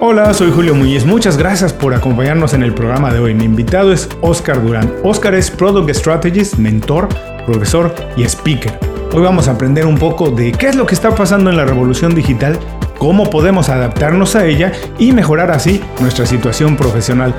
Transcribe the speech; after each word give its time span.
Hola, 0.00 0.34
soy 0.34 0.50
Julio 0.50 0.74
Muñiz. 0.74 1.06
Muchas 1.06 1.38
gracias 1.38 1.72
por 1.72 1.94
acompañarnos 1.94 2.52
en 2.52 2.62
el 2.62 2.74
programa 2.74 3.12
de 3.12 3.20
hoy. 3.20 3.32
Mi 3.32 3.44
invitado 3.44 3.92
es 3.92 4.08
Oscar 4.20 4.60
Durán. 4.62 4.92
Oscar 5.04 5.34
es 5.34 5.50
Product 5.50 5.88
Strategist, 5.94 6.56
mentor, 6.56 7.08
profesor 7.46 7.94
y 8.16 8.24
speaker. 8.24 8.78
Hoy 9.12 9.22
vamos 9.22 9.46
a 9.46 9.52
aprender 9.52 9.86
un 9.86 9.96
poco 9.96 10.30
de 10.30 10.50
qué 10.52 10.68
es 10.68 10.74
lo 10.74 10.84
que 10.84 10.96
está 10.96 11.14
pasando 11.14 11.48
en 11.48 11.56
la 11.56 11.64
revolución 11.64 12.14
digital, 12.14 12.58
cómo 12.98 13.30
podemos 13.30 13.68
adaptarnos 13.68 14.34
a 14.34 14.44
ella 14.44 14.72
y 14.98 15.12
mejorar 15.12 15.52
así 15.52 15.80
nuestra 16.00 16.26
situación 16.26 16.76
profesional. 16.76 17.32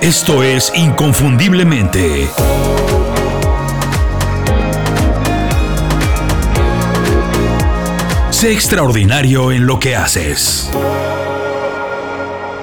Esto 0.00 0.42
es 0.44 0.72
Inconfundiblemente. 0.76 2.28
Sé 8.30 8.52
extraordinario 8.52 9.52
en 9.52 9.66
lo 9.66 9.78
que 9.78 9.96
haces. 9.96 10.70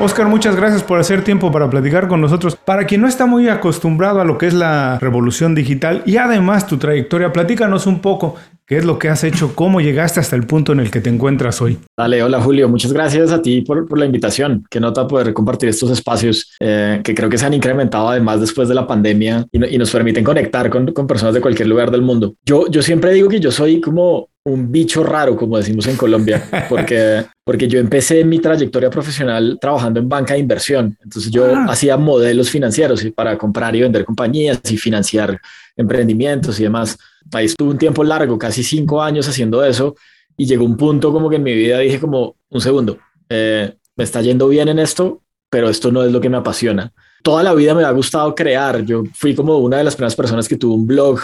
Oscar, 0.03 0.27
muchas 0.27 0.55
gracias 0.55 0.81
por 0.81 0.99
hacer 0.99 1.23
tiempo 1.23 1.51
para 1.51 1.69
platicar 1.69 2.07
con 2.07 2.21
nosotros. 2.21 2.55
Para 2.55 2.87
quien 2.87 3.01
no 3.01 3.07
está 3.07 3.27
muy 3.27 3.47
acostumbrado 3.49 4.19
a 4.19 4.25
lo 4.25 4.35
que 4.39 4.47
es 4.47 4.53
la 4.55 4.97
revolución 4.97 5.53
digital 5.53 6.01
y 6.07 6.17
además 6.17 6.65
tu 6.65 6.77
trayectoria, 6.77 7.31
platícanos 7.31 7.85
un 7.85 7.99
poco 7.99 8.33
qué 8.65 8.77
es 8.77 8.85
lo 8.85 8.97
que 8.97 9.09
has 9.09 9.23
hecho, 9.23 9.53
cómo 9.53 9.79
llegaste 9.79 10.19
hasta 10.19 10.35
el 10.35 10.47
punto 10.47 10.71
en 10.71 10.79
el 10.79 10.89
que 10.89 11.01
te 11.01 11.11
encuentras 11.11 11.61
hoy. 11.61 11.77
Dale, 11.95 12.23
hola 12.23 12.41
Julio, 12.41 12.67
muchas 12.67 12.91
gracias 12.91 13.31
a 13.31 13.43
ti 13.43 13.61
por, 13.61 13.95
la 13.95 14.05
invitación. 14.07 14.65
Qué 14.71 14.79
nota 14.79 15.07
poder 15.07 15.33
compartir 15.33 15.69
estos 15.69 15.91
espacios 15.91 16.51
eh, 16.59 16.99
que 17.03 17.13
creo 17.13 17.29
que 17.29 17.37
se 17.37 17.45
han 17.45 17.53
incrementado 17.53 18.09
además 18.09 18.41
después 18.41 18.67
de 18.69 18.73
la 18.73 18.87
pandemia 18.87 19.45
y, 19.51 19.77
nos 19.77 19.91
permiten 19.91 20.23
conectar 20.23 20.71
con, 20.71 20.87
con, 20.93 21.05
personas 21.05 21.35
de 21.35 21.41
cualquier 21.41 21.67
lugar 21.67 21.91
del 21.91 22.01
mundo. 22.01 22.33
Yo, 22.43 22.67
yo 22.71 22.81
siempre 22.81 23.13
digo 23.13 23.29
que 23.29 23.39
yo 23.39 23.51
soy 23.51 23.79
como 23.79 24.30
un 24.43 24.71
bicho 24.71 25.03
raro, 25.03 25.35
como 25.35 25.57
decimos 25.57 25.85
en 25.87 25.95
Colombia, 25.95 26.43
porque, 26.69 27.25
porque 27.43 27.67
yo 27.67 27.79
empecé 27.79 28.23
mi 28.23 28.39
trayectoria 28.39 28.89
profesional 28.89 29.57
trabajando 29.61 29.99
en 29.99 30.09
banca 30.09 30.33
de 30.33 30.39
inversión. 30.39 30.97
Entonces 31.03 31.31
yo 31.31 31.45
ah. 31.55 31.65
hacía 31.69 31.97
modelos 31.97 32.49
financieros 32.49 33.05
para 33.15 33.37
comprar 33.37 33.75
y 33.75 33.81
vender 33.81 34.03
compañías 34.05 34.59
y 34.69 34.77
financiar 34.77 35.39
emprendimientos 35.75 36.59
y 36.59 36.63
demás. 36.63 36.97
Ahí 37.33 37.45
estuve 37.45 37.69
un 37.69 37.77
tiempo 37.77 38.03
largo, 38.03 38.37
casi 38.37 38.63
cinco 38.63 39.01
años 39.01 39.27
haciendo 39.27 39.63
eso 39.63 39.95
y 40.37 40.45
llegó 40.45 40.65
un 40.65 40.77
punto 40.77 41.11
como 41.11 41.29
que 41.29 41.35
en 41.35 41.43
mi 41.43 41.53
vida 41.53 41.77
dije 41.79 41.99
como, 41.99 42.35
un 42.49 42.61
segundo, 42.61 42.97
eh, 43.29 43.75
me 43.95 44.03
está 44.03 44.21
yendo 44.21 44.47
bien 44.47 44.67
en 44.69 44.79
esto, 44.79 45.21
pero 45.49 45.69
esto 45.69 45.91
no 45.91 46.03
es 46.03 46.11
lo 46.11 46.19
que 46.19 46.29
me 46.29 46.37
apasiona. 46.37 46.91
Toda 47.21 47.43
la 47.43 47.53
vida 47.53 47.75
me 47.75 47.83
ha 47.83 47.91
gustado 47.91 48.33
crear. 48.33 48.83
Yo 48.83 49.03
fui 49.13 49.35
como 49.35 49.57
una 49.57 49.77
de 49.77 49.83
las 49.83 49.95
primeras 49.95 50.15
personas 50.15 50.47
que 50.47 50.57
tuvo 50.57 50.73
un 50.73 50.87
blog 50.87 51.19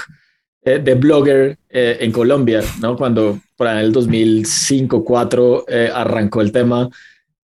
eh, 0.63 0.79
de 0.79 0.95
blogger 0.95 1.57
eh, 1.69 1.97
en 2.01 2.11
Colombia, 2.11 2.61
¿no? 2.81 2.95
Cuando 2.97 3.39
por 3.55 3.67
en 3.67 3.77
el 3.77 3.91
2005, 3.91 4.97
2004 4.97 5.65
eh, 5.67 5.89
arrancó 5.93 6.41
el 6.41 6.51
tema 6.51 6.89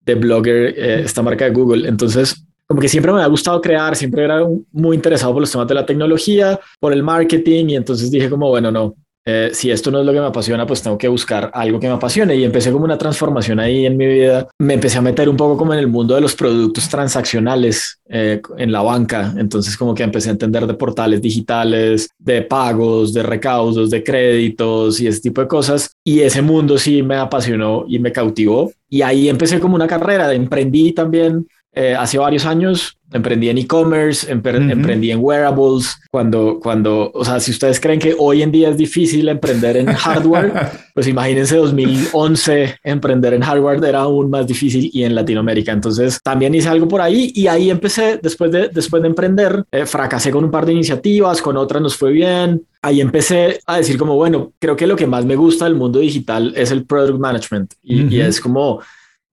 de 0.00 0.14
blogger, 0.14 0.78
esta 0.78 1.22
marca 1.22 1.44
de 1.44 1.52
Google. 1.52 1.88
Entonces, 1.88 2.44
como 2.66 2.80
que 2.80 2.88
siempre 2.88 3.12
me 3.12 3.22
ha 3.22 3.26
gustado 3.26 3.60
crear, 3.60 3.94
siempre 3.94 4.24
era 4.24 4.40
muy 4.72 4.96
interesado 4.96 5.32
por 5.32 5.42
los 5.42 5.52
temas 5.52 5.68
de 5.68 5.74
la 5.74 5.86
tecnología, 5.86 6.58
por 6.80 6.92
el 6.92 7.02
marketing 7.02 7.66
y 7.68 7.76
entonces 7.76 8.10
dije 8.10 8.28
como, 8.28 8.48
bueno, 8.48 8.70
no, 8.72 8.96
eh, 9.24 9.50
si 9.52 9.70
esto 9.70 9.90
no 9.90 10.00
es 10.00 10.06
lo 10.06 10.12
que 10.12 10.20
me 10.20 10.26
apasiona, 10.26 10.66
pues 10.66 10.82
tengo 10.82 10.98
que 10.98 11.08
buscar 11.08 11.50
algo 11.54 11.78
que 11.78 11.86
me 11.86 11.94
apasione. 11.94 12.36
Y 12.36 12.44
empecé 12.44 12.72
como 12.72 12.84
una 12.84 12.98
transformación 12.98 13.60
ahí 13.60 13.86
en 13.86 13.96
mi 13.96 14.06
vida. 14.06 14.48
Me 14.58 14.74
empecé 14.74 14.98
a 14.98 15.02
meter 15.02 15.28
un 15.28 15.36
poco 15.36 15.56
como 15.56 15.72
en 15.72 15.78
el 15.78 15.86
mundo 15.86 16.14
de 16.14 16.20
los 16.20 16.34
productos 16.34 16.88
transaccionales 16.88 18.00
eh, 18.08 18.40
en 18.58 18.72
la 18.72 18.82
banca. 18.82 19.32
Entonces 19.36 19.76
como 19.76 19.94
que 19.94 20.02
empecé 20.02 20.30
a 20.30 20.32
entender 20.32 20.66
de 20.66 20.74
portales 20.74 21.22
digitales, 21.22 22.10
de 22.18 22.42
pagos, 22.42 23.12
de 23.12 23.22
recaudos, 23.22 23.90
de 23.90 24.02
créditos 24.02 25.00
y 25.00 25.06
ese 25.06 25.20
tipo 25.20 25.40
de 25.40 25.48
cosas. 25.48 25.90
Y 26.04 26.20
ese 26.20 26.42
mundo 26.42 26.78
sí 26.78 27.02
me 27.02 27.16
apasionó 27.16 27.84
y 27.86 27.98
me 27.98 28.12
cautivó. 28.12 28.72
Y 28.88 29.02
ahí 29.02 29.28
empecé 29.28 29.60
como 29.60 29.76
una 29.76 29.86
carrera. 29.86 30.32
Emprendí 30.34 30.92
también 30.92 31.46
eh, 31.72 31.94
hace 31.94 32.18
varios 32.18 32.44
años 32.46 32.98
emprendí 33.12 33.48
en 33.48 33.58
e-commerce, 33.58 34.30
emprendí 34.30 35.10
en 35.10 35.20
wearables, 35.20 35.98
cuando, 36.10 36.58
cuando, 36.60 37.10
o 37.12 37.24
sea, 37.24 37.40
si 37.40 37.50
ustedes 37.50 37.78
creen 37.78 38.00
que 38.00 38.14
hoy 38.18 38.42
en 38.42 38.50
día 38.50 38.70
es 38.70 38.76
difícil 38.76 39.28
emprender 39.28 39.76
en 39.76 39.86
hardware, 39.86 40.52
pues 40.94 41.06
imagínense 41.06 41.56
2011 41.56 42.76
emprender 42.84 43.34
en 43.34 43.42
hardware 43.42 43.84
era 43.84 44.00
aún 44.00 44.30
más 44.30 44.46
difícil 44.46 44.90
y 44.92 45.04
en 45.04 45.14
Latinoamérica. 45.14 45.72
Entonces 45.72 46.20
también 46.22 46.54
hice 46.54 46.68
algo 46.68 46.88
por 46.88 47.00
ahí 47.00 47.32
y 47.34 47.46
ahí 47.46 47.70
empecé, 47.70 48.18
después 48.22 48.50
de, 48.50 48.68
después 48.68 49.02
de 49.02 49.08
emprender, 49.08 49.64
eh, 49.70 49.86
fracasé 49.86 50.30
con 50.30 50.44
un 50.44 50.50
par 50.50 50.66
de 50.66 50.72
iniciativas, 50.72 51.42
con 51.42 51.56
otras 51.56 51.82
nos 51.82 51.96
fue 51.96 52.12
bien. 52.12 52.64
Ahí 52.80 53.00
empecé 53.00 53.60
a 53.66 53.76
decir 53.76 53.96
como, 53.96 54.16
bueno, 54.16 54.52
creo 54.58 54.76
que 54.76 54.86
lo 54.86 54.96
que 54.96 55.06
más 55.06 55.24
me 55.24 55.36
gusta 55.36 55.66
del 55.66 55.74
mundo 55.74 56.00
digital 56.00 56.52
es 56.56 56.70
el 56.70 56.84
product 56.84 57.18
management 57.18 57.74
y, 57.82 58.16
y 58.16 58.20
es 58.20 58.40
como 58.40 58.80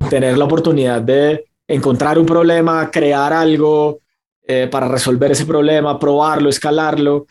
tener 0.10 0.38
la 0.38 0.46
oportunidad 0.46 1.02
de 1.02 1.49
encontrar 1.70 2.18
un 2.18 2.26
problema, 2.26 2.90
crear 2.92 3.32
algo 3.32 4.00
eh, 4.46 4.68
para 4.70 4.88
resolver 4.88 5.32
ese 5.32 5.46
problema, 5.46 6.00
probarlo, 6.00 6.50
escalarlo. 6.50 7.28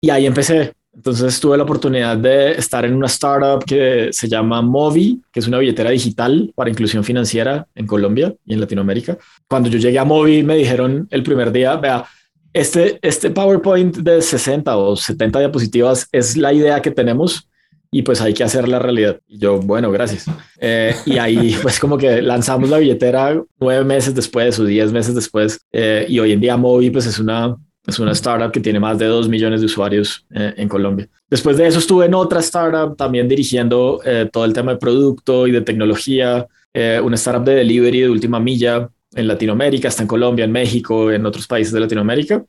Y 0.00 0.10
ahí 0.10 0.26
empecé. 0.26 0.74
Entonces 0.92 1.40
tuve 1.40 1.56
la 1.56 1.64
oportunidad 1.64 2.16
de 2.16 2.52
estar 2.52 2.84
en 2.84 2.94
una 2.94 3.06
startup 3.06 3.64
que 3.64 4.10
se 4.12 4.28
llama 4.28 4.62
Movi, 4.62 5.20
que 5.32 5.40
es 5.40 5.48
una 5.48 5.58
billetera 5.58 5.90
digital 5.90 6.52
para 6.54 6.70
inclusión 6.70 7.02
financiera 7.02 7.66
en 7.74 7.86
Colombia 7.86 8.32
y 8.44 8.52
en 8.52 8.60
Latinoamérica. 8.60 9.18
Cuando 9.48 9.68
yo 9.68 9.78
llegué 9.78 9.98
a 9.98 10.04
Movi 10.04 10.44
me 10.44 10.56
dijeron 10.56 11.08
el 11.10 11.22
primer 11.24 11.50
día, 11.50 11.76
vea, 11.76 12.04
este, 12.52 13.00
este 13.02 13.30
PowerPoint 13.30 13.96
de 13.96 14.22
60 14.22 14.76
o 14.76 14.94
70 14.94 15.40
diapositivas 15.40 16.06
es 16.12 16.36
la 16.36 16.52
idea 16.52 16.80
que 16.80 16.92
tenemos 16.92 17.48
y 17.94 18.02
pues 18.02 18.20
hay 18.20 18.34
que 18.34 18.42
hacer 18.42 18.66
la 18.66 18.80
realidad. 18.80 19.20
Y 19.28 19.38
yo, 19.38 19.60
bueno, 19.60 19.92
gracias. 19.92 20.26
Eh, 20.58 20.96
y 21.06 21.18
ahí 21.18 21.56
pues 21.62 21.78
como 21.78 21.96
que 21.96 22.20
lanzamos 22.22 22.68
la 22.68 22.78
billetera 22.78 23.40
nueve 23.60 23.84
meses 23.84 24.16
después 24.16 24.58
o 24.58 24.64
diez 24.64 24.90
meses 24.90 25.14
después 25.14 25.60
eh, 25.70 26.04
y 26.08 26.18
hoy 26.18 26.32
en 26.32 26.40
día 26.40 26.56
Movi 26.56 26.90
pues 26.90 27.06
es 27.06 27.20
una, 27.20 27.54
es 27.86 28.00
una 28.00 28.10
startup 28.10 28.50
que 28.50 28.58
tiene 28.58 28.80
más 28.80 28.98
de 28.98 29.06
dos 29.06 29.28
millones 29.28 29.60
de 29.60 29.66
usuarios 29.66 30.26
eh, 30.34 30.54
en 30.56 30.68
Colombia. 30.68 31.08
Después 31.30 31.56
de 31.56 31.68
eso 31.68 31.78
estuve 31.78 32.06
en 32.06 32.14
otra 32.14 32.40
startup 32.40 32.96
también 32.96 33.28
dirigiendo 33.28 34.00
todo 34.32 34.44
el 34.44 34.52
tema 34.52 34.72
de 34.72 34.78
producto 34.78 35.46
y 35.46 35.52
de 35.52 35.60
tecnología, 35.60 36.48
una 36.74 37.14
startup 37.14 37.44
de 37.44 37.54
delivery 37.54 38.00
de 38.00 38.10
última 38.10 38.40
milla 38.40 38.88
en 39.14 39.28
Latinoamérica, 39.28 39.86
está 39.86 40.02
en 40.02 40.08
Colombia, 40.08 40.44
en 40.44 40.52
México, 40.52 41.12
en 41.12 41.24
otros 41.26 41.46
países 41.46 41.72
de 41.72 41.78
Latinoamérica. 41.78 42.44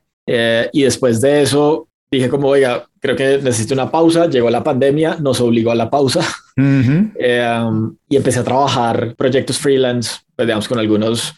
y 0.73 0.81
después 0.81 1.21
de 1.21 1.43
eso 1.43 1.87
dije 2.15 2.29
como, 2.29 2.47
oiga, 2.47 2.87
creo 2.99 3.15
que 3.15 3.39
necesito 3.41 3.73
una 3.73 3.91
pausa, 3.91 4.27
llegó 4.27 4.49
la 4.49 4.63
pandemia, 4.63 5.17
nos 5.19 5.39
obligó 5.41 5.71
a 5.71 5.75
la 5.75 5.89
pausa 5.89 6.21
eh, 6.57 7.63
um, 7.63 7.95
y 8.09 8.15
empecé 8.15 8.39
a 8.39 8.43
trabajar 8.43 9.15
proyectos 9.15 9.57
freelance, 9.57 10.19
pues, 10.35 10.47
digamos, 10.47 10.67
con 10.67 10.79
algunas 10.79 11.33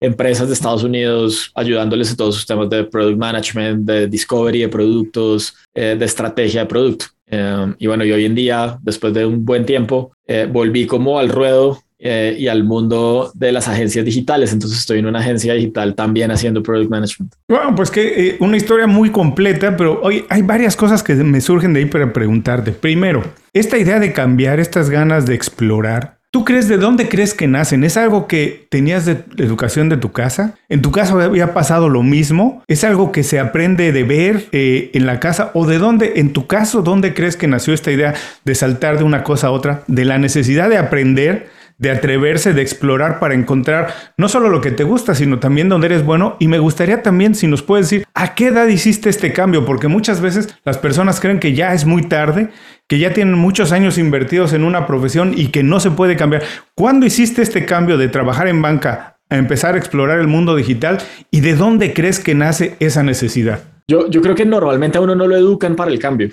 empresas 0.00 0.48
de 0.48 0.54
Estados 0.54 0.82
Unidos, 0.82 1.52
ayudándoles 1.54 2.10
en 2.10 2.16
todos 2.16 2.34
sus 2.34 2.46
temas 2.46 2.68
de 2.70 2.84
product 2.84 3.18
management, 3.18 3.84
de 3.84 4.08
discovery 4.08 4.60
de 4.60 4.68
productos, 4.68 5.54
eh, 5.74 5.96
de 5.98 6.04
estrategia 6.04 6.62
de 6.62 6.66
producto. 6.66 7.06
Eh, 7.26 7.74
y 7.78 7.86
bueno, 7.86 8.04
y 8.04 8.12
hoy 8.12 8.24
en 8.24 8.34
día, 8.34 8.78
después 8.82 9.14
de 9.14 9.24
un 9.24 9.44
buen 9.44 9.64
tiempo, 9.64 10.12
volví 10.50 10.86
como 10.86 11.18
al 11.18 11.28
ruedo 11.28 11.78
eh, 12.04 12.34
y 12.36 12.48
al 12.48 12.64
mundo 12.64 13.30
de 13.34 13.52
las 13.52 13.68
agencias 13.68 14.04
digitales. 14.04 14.52
Entonces 14.52 14.80
estoy 14.80 14.98
en 14.98 15.06
una 15.06 15.20
agencia 15.20 15.54
digital 15.54 15.94
también 15.94 16.32
haciendo 16.32 16.62
product 16.62 16.90
management. 16.90 17.34
Bueno, 17.48 17.74
pues 17.76 17.90
que 17.90 18.28
eh, 18.28 18.36
una 18.40 18.56
historia 18.56 18.88
muy 18.88 19.10
completa, 19.10 19.76
pero 19.76 20.00
hoy 20.02 20.24
hay 20.28 20.42
varias 20.42 20.74
cosas 20.74 21.02
que 21.02 21.14
me 21.14 21.40
surgen 21.40 21.72
de 21.72 21.80
ahí 21.80 21.86
para 21.86 22.12
preguntarte. 22.12 22.72
Primero, 22.72 23.22
esta 23.52 23.78
idea 23.78 24.00
de 24.00 24.12
cambiar, 24.12 24.58
estas 24.58 24.90
ganas 24.90 25.26
de 25.26 25.34
explorar, 25.34 26.18
¿Tú 26.32 26.46
crees 26.46 26.66
de 26.66 26.78
dónde 26.78 27.10
crees 27.10 27.34
que 27.34 27.46
nacen? 27.46 27.84
¿Es 27.84 27.98
algo 27.98 28.26
que 28.26 28.66
tenías 28.70 29.04
de 29.04 29.22
educación 29.36 29.90
de 29.90 29.98
tu 29.98 30.12
casa? 30.12 30.54
¿En 30.70 30.80
tu 30.80 30.90
caso 30.90 31.20
había 31.20 31.52
pasado 31.52 31.90
lo 31.90 32.02
mismo? 32.02 32.62
¿Es 32.68 32.84
algo 32.84 33.12
que 33.12 33.22
se 33.22 33.38
aprende 33.38 33.92
de 33.92 34.02
ver 34.02 34.46
eh, 34.52 34.90
en 34.94 35.04
la 35.04 35.20
casa? 35.20 35.50
¿O 35.52 35.66
de 35.66 35.76
dónde, 35.76 36.14
en 36.16 36.32
tu 36.32 36.46
caso, 36.46 36.80
dónde 36.80 37.12
crees 37.12 37.36
que 37.36 37.48
nació 37.48 37.74
esta 37.74 37.92
idea 37.92 38.14
de 38.46 38.54
saltar 38.54 38.96
de 38.96 39.04
una 39.04 39.24
cosa 39.24 39.48
a 39.48 39.50
otra? 39.50 39.82
De 39.88 40.06
la 40.06 40.16
necesidad 40.16 40.70
de 40.70 40.78
aprender 40.78 41.50
de 41.82 41.90
atreverse, 41.90 42.54
de 42.54 42.62
explorar 42.62 43.18
para 43.18 43.34
encontrar 43.34 43.92
no 44.16 44.28
solo 44.28 44.48
lo 44.48 44.60
que 44.60 44.70
te 44.70 44.84
gusta, 44.84 45.16
sino 45.16 45.40
también 45.40 45.68
donde 45.68 45.88
eres 45.88 46.04
bueno. 46.04 46.36
Y 46.38 46.46
me 46.46 46.60
gustaría 46.60 47.02
también 47.02 47.34
si 47.34 47.48
nos 47.48 47.62
puedes 47.62 47.90
decir 47.90 48.06
a 48.14 48.36
qué 48.36 48.46
edad 48.46 48.68
hiciste 48.68 49.10
este 49.10 49.32
cambio, 49.32 49.64
porque 49.64 49.88
muchas 49.88 50.20
veces 50.20 50.56
las 50.64 50.78
personas 50.78 51.18
creen 51.18 51.40
que 51.40 51.54
ya 51.54 51.74
es 51.74 51.84
muy 51.84 52.02
tarde, 52.02 52.50
que 52.86 53.00
ya 53.00 53.12
tienen 53.12 53.34
muchos 53.34 53.72
años 53.72 53.98
invertidos 53.98 54.52
en 54.52 54.62
una 54.62 54.86
profesión 54.86 55.34
y 55.36 55.48
que 55.48 55.64
no 55.64 55.80
se 55.80 55.90
puede 55.90 56.14
cambiar. 56.14 56.44
¿Cuándo 56.76 57.04
hiciste 57.04 57.42
este 57.42 57.66
cambio 57.66 57.98
de 57.98 58.06
trabajar 58.06 58.46
en 58.46 58.62
banca 58.62 59.18
a 59.28 59.36
empezar 59.36 59.74
a 59.74 59.78
explorar 59.78 60.20
el 60.20 60.28
mundo 60.28 60.54
digital 60.54 60.98
y 61.32 61.40
de 61.40 61.56
dónde 61.56 61.92
crees 61.92 62.20
que 62.20 62.36
nace 62.36 62.76
esa 62.78 63.02
necesidad? 63.02 63.64
Yo, 63.88 64.08
yo 64.08 64.22
creo 64.22 64.36
que 64.36 64.46
normalmente 64.46 64.98
a 64.98 65.00
uno 65.00 65.16
no 65.16 65.26
lo 65.26 65.34
educan 65.34 65.74
para 65.74 65.90
el 65.90 65.98
cambio. 65.98 66.30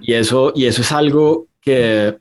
y, 0.00 0.14
eso, 0.14 0.50
y 0.56 0.64
eso 0.64 0.80
es 0.80 0.92
algo 0.92 1.46
que, 1.60 2.16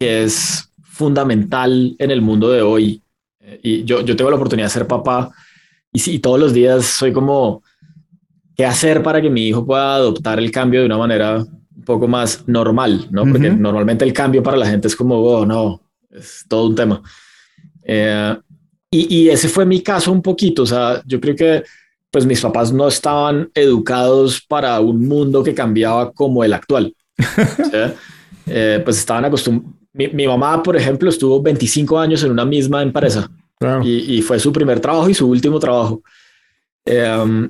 que 0.00 0.24
es 0.24 0.65
fundamental 0.96 1.94
en 1.98 2.10
el 2.10 2.22
mundo 2.22 2.50
de 2.50 2.62
hoy. 2.62 3.02
Eh, 3.40 3.60
y 3.62 3.84
yo, 3.84 4.00
yo 4.00 4.16
tengo 4.16 4.30
la 4.30 4.36
oportunidad 4.36 4.66
de 4.66 4.72
ser 4.72 4.86
papá 4.86 5.30
y, 5.92 5.98
sí, 5.98 6.18
todos 6.18 6.40
los 6.40 6.52
días 6.52 6.84
soy 6.84 7.12
como, 7.12 7.62
¿qué 8.54 8.64
hacer 8.64 9.02
para 9.02 9.20
que 9.20 9.30
mi 9.30 9.48
hijo 9.48 9.64
pueda 9.64 9.96
adoptar 9.96 10.38
el 10.38 10.50
cambio 10.50 10.80
de 10.80 10.86
una 10.86 10.98
manera 10.98 11.38
un 11.38 11.84
poco 11.84 12.08
más 12.08 12.44
normal? 12.46 13.06
¿no? 13.10 13.24
Porque 13.24 13.50
normalmente 13.50 14.04
el 14.04 14.12
cambio 14.12 14.42
para 14.42 14.56
la 14.56 14.66
gente 14.66 14.88
es 14.88 14.96
como, 14.96 15.16
oh, 15.22 15.46
no, 15.46 15.80
es 16.10 16.44
todo 16.48 16.66
un 16.66 16.74
tema. 16.74 17.02
Eh, 17.82 18.36
y, 18.90 19.16
y, 19.16 19.28
ese 19.28 19.48
fue 19.48 19.64
mi 19.66 19.80
caso 19.82 20.12
un 20.12 20.22
poquito, 20.22 20.62
o 20.62 20.66
sea, 20.66 21.02
yo 21.06 21.20
creo 21.20 21.36
que 21.36 21.62
pues 22.10 22.24
mis 22.24 22.40
papás 22.40 22.72
no 22.72 22.88
estaban 22.88 23.50
educados 23.54 24.40
para 24.40 24.80
un 24.80 25.06
mundo 25.06 25.42
que 25.42 25.54
cambiaba 25.54 26.12
como 26.12 26.42
el 26.44 26.54
actual. 26.54 26.94
eh, 28.46 28.80
pues 28.84 28.98
estaban 28.98 29.24
acostumbrados. 29.24 29.75
Mi, 29.96 30.08
mi, 30.08 30.26
mamá, 30.26 30.62
por 30.62 30.76
ejemplo, 30.76 31.08
estuvo 31.08 31.40
25 31.40 31.98
años 31.98 32.22
en 32.22 32.30
una 32.30 32.44
misma 32.44 32.82
empresa 32.82 33.30
claro. 33.58 33.82
y, 33.82 34.16
y, 34.16 34.22
fue 34.22 34.38
su 34.38 34.52
primer 34.52 34.78
trabajo 34.78 35.08
y 35.08 35.14
su 35.14 35.28
último 35.28 35.58
trabajo. 35.58 36.02
Eh, 36.84 37.48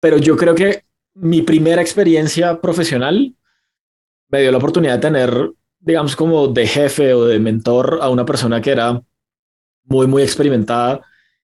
pero 0.00 0.18
yo 0.18 0.36
creo 0.36 0.54
que 0.54 0.84
mi 1.14 1.42
primera 1.42 1.82
experiencia 1.82 2.60
profesional 2.60 3.34
me 4.30 4.40
dio 4.40 4.52
la 4.52 4.58
oportunidad 4.58 4.94
de 4.94 5.00
tener, 5.00 5.52
digamos, 5.78 6.16
como 6.16 6.48
de 6.48 6.66
jefe 6.66 7.12
o 7.12 7.26
de 7.26 7.38
mentor 7.38 7.98
a 8.00 8.08
una 8.08 8.24
persona 8.24 8.60
que 8.60 8.70
era 8.70 9.02
muy, 9.84 10.06
muy 10.06 10.22
experimentada 10.22 11.00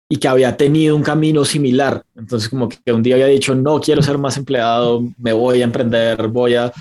y 0.08 0.16
que 0.18 0.28
había 0.28 0.56
tenido 0.56 0.94
un 0.94 1.02
camino 1.02 1.44
similar. 1.44 2.04
Entonces, 2.14 2.48
como 2.48 2.68
que 2.68 2.92
un 2.92 3.02
día 3.02 3.16
había 3.16 3.26
dicho, 3.26 3.54
no 3.54 3.80
quiero 3.80 4.02
ser 4.02 4.18
más 4.18 4.36
empleado, 4.36 5.02
me 5.18 5.32
voy 5.32 5.60
a 5.60 5.64
emprender, 5.64 6.28
voy 6.28 6.54
a... 6.54 6.72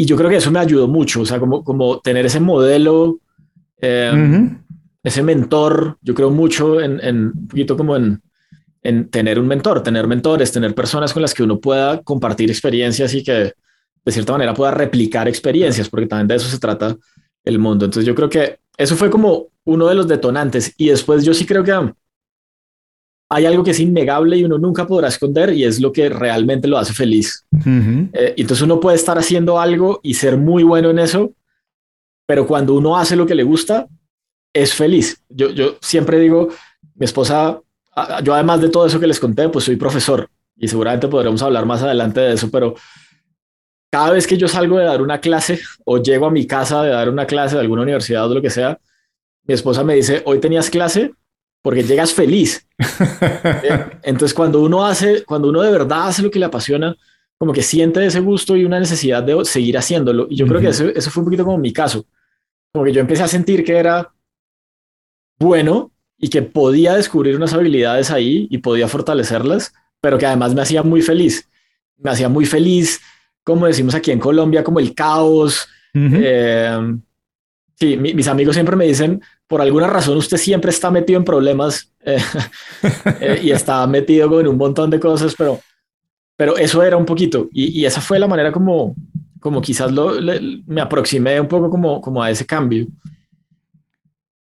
Y 0.00 0.06
yo 0.06 0.16
creo 0.16 0.30
que 0.30 0.36
eso 0.36 0.52
me 0.52 0.60
ayudó 0.60 0.86
mucho, 0.86 1.22
o 1.22 1.26
sea, 1.26 1.40
como, 1.40 1.64
como 1.64 1.98
tener 1.98 2.24
ese 2.24 2.38
modelo, 2.38 3.18
eh, 3.80 4.10
uh 4.12 4.16
-huh. 4.16 4.62
ese 5.02 5.24
mentor, 5.24 5.98
yo 6.00 6.14
creo 6.14 6.30
mucho 6.30 6.80
en, 6.80 7.00
en, 7.02 7.16
un 7.34 7.48
poquito 7.48 7.76
como 7.76 7.96
en, 7.96 8.22
en 8.82 9.10
tener 9.10 9.40
un 9.40 9.48
mentor, 9.48 9.82
tener 9.82 10.06
mentores, 10.06 10.52
tener 10.52 10.72
personas 10.72 11.12
con 11.12 11.20
las 11.20 11.34
que 11.34 11.42
uno 11.42 11.58
pueda 11.58 12.00
compartir 12.02 12.48
experiencias 12.48 13.12
y 13.12 13.24
que 13.24 13.52
de 14.04 14.12
cierta 14.12 14.32
manera 14.32 14.54
pueda 14.54 14.70
replicar 14.70 15.26
experiencias, 15.26 15.88
porque 15.88 16.06
también 16.06 16.28
de 16.28 16.36
eso 16.36 16.48
se 16.48 16.60
trata 16.60 16.96
el 17.44 17.58
mundo. 17.58 17.84
Entonces 17.84 18.06
yo 18.06 18.14
creo 18.14 18.28
que 18.28 18.60
eso 18.76 18.94
fue 18.94 19.10
como 19.10 19.48
uno 19.64 19.88
de 19.88 19.96
los 19.96 20.06
detonantes 20.06 20.74
y 20.76 20.90
después 20.90 21.24
yo 21.24 21.34
sí 21.34 21.44
creo 21.44 21.64
que 21.64 21.72
hay 23.30 23.44
algo 23.44 23.62
que 23.62 23.72
es 23.72 23.80
innegable 23.80 24.38
y 24.38 24.44
uno 24.44 24.58
nunca 24.58 24.86
podrá 24.86 25.08
esconder 25.08 25.52
y 25.52 25.64
es 25.64 25.80
lo 25.80 25.92
que 25.92 26.08
realmente 26.08 26.66
lo 26.66 26.78
hace 26.78 26.94
feliz. 26.94 27.44
Uh 27.52 27.58
-huh. 27.58 28.10
eh, 28.12 28.34
entonces 28.36 28.64
uno 28.64 28.80
puede 28.80 28.96
estar 28.96 29.18
haciendo 29.18 29.60
algo 29.60 30.00
y 30.02 30.14
ser 30.14 30.38
muy 30.38 30.62
bueno 30.62 30.90
en 30.90 30.98
eso, 30.98 31.32
pero 32.26 32.46
cuando 32.46 32.74
uno 32.74 32.96
hace 32.96 33.16
lo 33.16 33.26
que 33.26 33.34
le 33.34 33.42
gusta, 33.42 33.86
es 34.52 34.74
feliz. 34.74 35.22
Yo, 35.28 35.50
yo 35.50 35.76
siempre 35.80 36.18
digo, 36.18 36.48
mi 36.94 37.04
esposa, 37.04 37.60
yo 38.24 38.34
además 38.34 38.60
de 38.60 38.70
todo 38.70 38.86
eso 38.86 38.98
que 38.98 39.06
les 39.06 39.20
conté, 39.20 39.48
pues 39.48 39.64
soy 39.64 39.76
profesor 39.76 40.28
y 40.56 40.66
seguramente 40.66 41.08
podremos 41.08 41.42
hablar 41.42 41.66
más 41.66 41.82
adelante 41.82 42.20
de 42.20 42.32
eso, 42.32 42.50
pero 42.50 42.74
cada 43.90 44.10
vez 44.10 44.26
que 44.26 44.36
yo 44.36 44.48
salgo 44.48 44.78
de 44.78 44.84
dar 44.84 45.00
una 45.00 45.20
clase 45.20 45.60
o 45.84 45.98
llego 46.02 46.26
a 46.26 46.30
mi 46.30 46.46
casa 46.46 46.82
de 46.82 46.90
dar 46.90 47.08
una 47.08 47.26
clase 47.26 47.56
de 47.56 47.62
alguna 47.62 47.82
universidad 47.82 48.30
o 48.30 48.34
lo 48.34 48.42
que 48.42 48.50
sea, 48.50 48.78
mi 49.44 49.54
esposa 49.54 49.84
me 49.84 49.94
dice, 49.94 50.22
hoy 50.26 50.40
tenías 50.40 50.68
clase 50.68 51.12
porque 51.62 51.82
llegas 51.82 52.12
feliz. 52.12 52.66
Entonces, 54.02 54.34
cuando 54.34 54.62
uno 54.62 54.86
hace, 54.86 55.24
cuando 55.24 55.48
uno 55.48 55.62
de 55.62 55.72
verdad 55.72 56.08
hace 56.08 56.22
lo 56.22 56.30
que 56.30 56.38
le 56.38 56.46
apasiona, 56.46 56.96
como 57.38 57.52
que 57.52 57.62
siente 57.62 58.04
ese 58.04 58.20
gusto 58.20 58.56
y 58.56 58.64
una 58.64 58.80
necesidad 58.80 59.22
de 59.22 59.44
seguir 59.44 59.78
haciéndolo. 59.78 60.26
Y 60.28 60.36
yo 60.36 60.44
uh 60.44 60.48
-huh. 60.48 60.50
creo 60.50 60.60
que 60.60 60.68
eso, 60.68 60.88
eso 60.88 61.10
fue 61.10 61.20
un 61.22 61.26
poquito 61.26 61.44
como 61.44 61.58
mi 61.58 61.72
caso. 61.72 62.04
Como 62.72 62.84
que 62.84 62.92
yo 62.92 63.00
empecé 63.00 63.22
a 63.22 63.28
sentir 63.28 63.64
que 63.64 63.76
era 63.76 64.12
bueno 65.38 65.92
y 66.16 66.28
que 66.28 66.42
podía 66.42 66.94
descubrir 66.94 67.36
unas 67.36 67.52
habilidades 67.54 68.10
ahí 68.10 68.48
y 68.50 68.58
podía 68.58 68.88
fortalecerlas, 68.88 69.72
pero 70.00 70.18
que 70.18 70.26
además 70.26 70.54
me 70.54 70.62
hacía 70.62 70.82
muy 70.82 71.00
feliz. 71.00 71.48
Me 71.96 72.10
hacía 72.10 72.28
muy 72.28 72.44
feliz, 72.44 73.00
como 73.44 73.66
decimos 73.66 73.94
aquí 73.94 74.10
en 74.10 74.18
Colombia, 74.18 74.64
como 74.64 74.80
el 74.80 74.94
caos. 74.94 75.68
Uh 75.94 75.98
-huh. 75.98 76.20
eh, 76.22 76.98
sí, 77.78 77.96
mi, 77.96 78.14
mis 78.14 78.28
amigos 78.28 78.54
siempre 78.54 78.76
me 78.76 78.86
dicen, 78.86 79.22
por 79.46 79.60
alguna 79.60 79.86
razón 79.86 80.16
usted 80.16 80.36
siempre 80.36 80.70
está 80.70 80.90
metido 80.90 81.18
en 81.18 81.24
problemas 81.24 81.92
eh, 82.00 82.18
eh, 83.20 83.40
y 83.42 83.50
está 83.50 83.86
metido 83.86 84.28
con 84.28 84.46
un 84.46 84.56
montón 84.56 84.90
de 84.90 85.00
cosas, 85.00 85.34
pero, 85.36 85.60
pero 86.36 86.56
eso 86.56 86.82
era 86.82 86.96
un 86.96 87.06
poquito. 87.06 87.48
Y, 87.52 87.80
y 87.80 87.86
esa 87.86 88.00
fue 88.00 88.18
la 88.18 88.26
manera 88.26 88.52
como, 88.52 88.94
como 89.40 89.60
quizás 89.60 89.92
lo, 89.92 90.18
le, 90.20 90.62
me 90.66 90.80
aproximé 90.80 91.40
un 91.40 91.48
poco 91.48 91.70
como, 91.70 92.00
como 92.00 92.22
a 92.22 92.30
ese 92.30 92.46
cambio. 92.46 92.86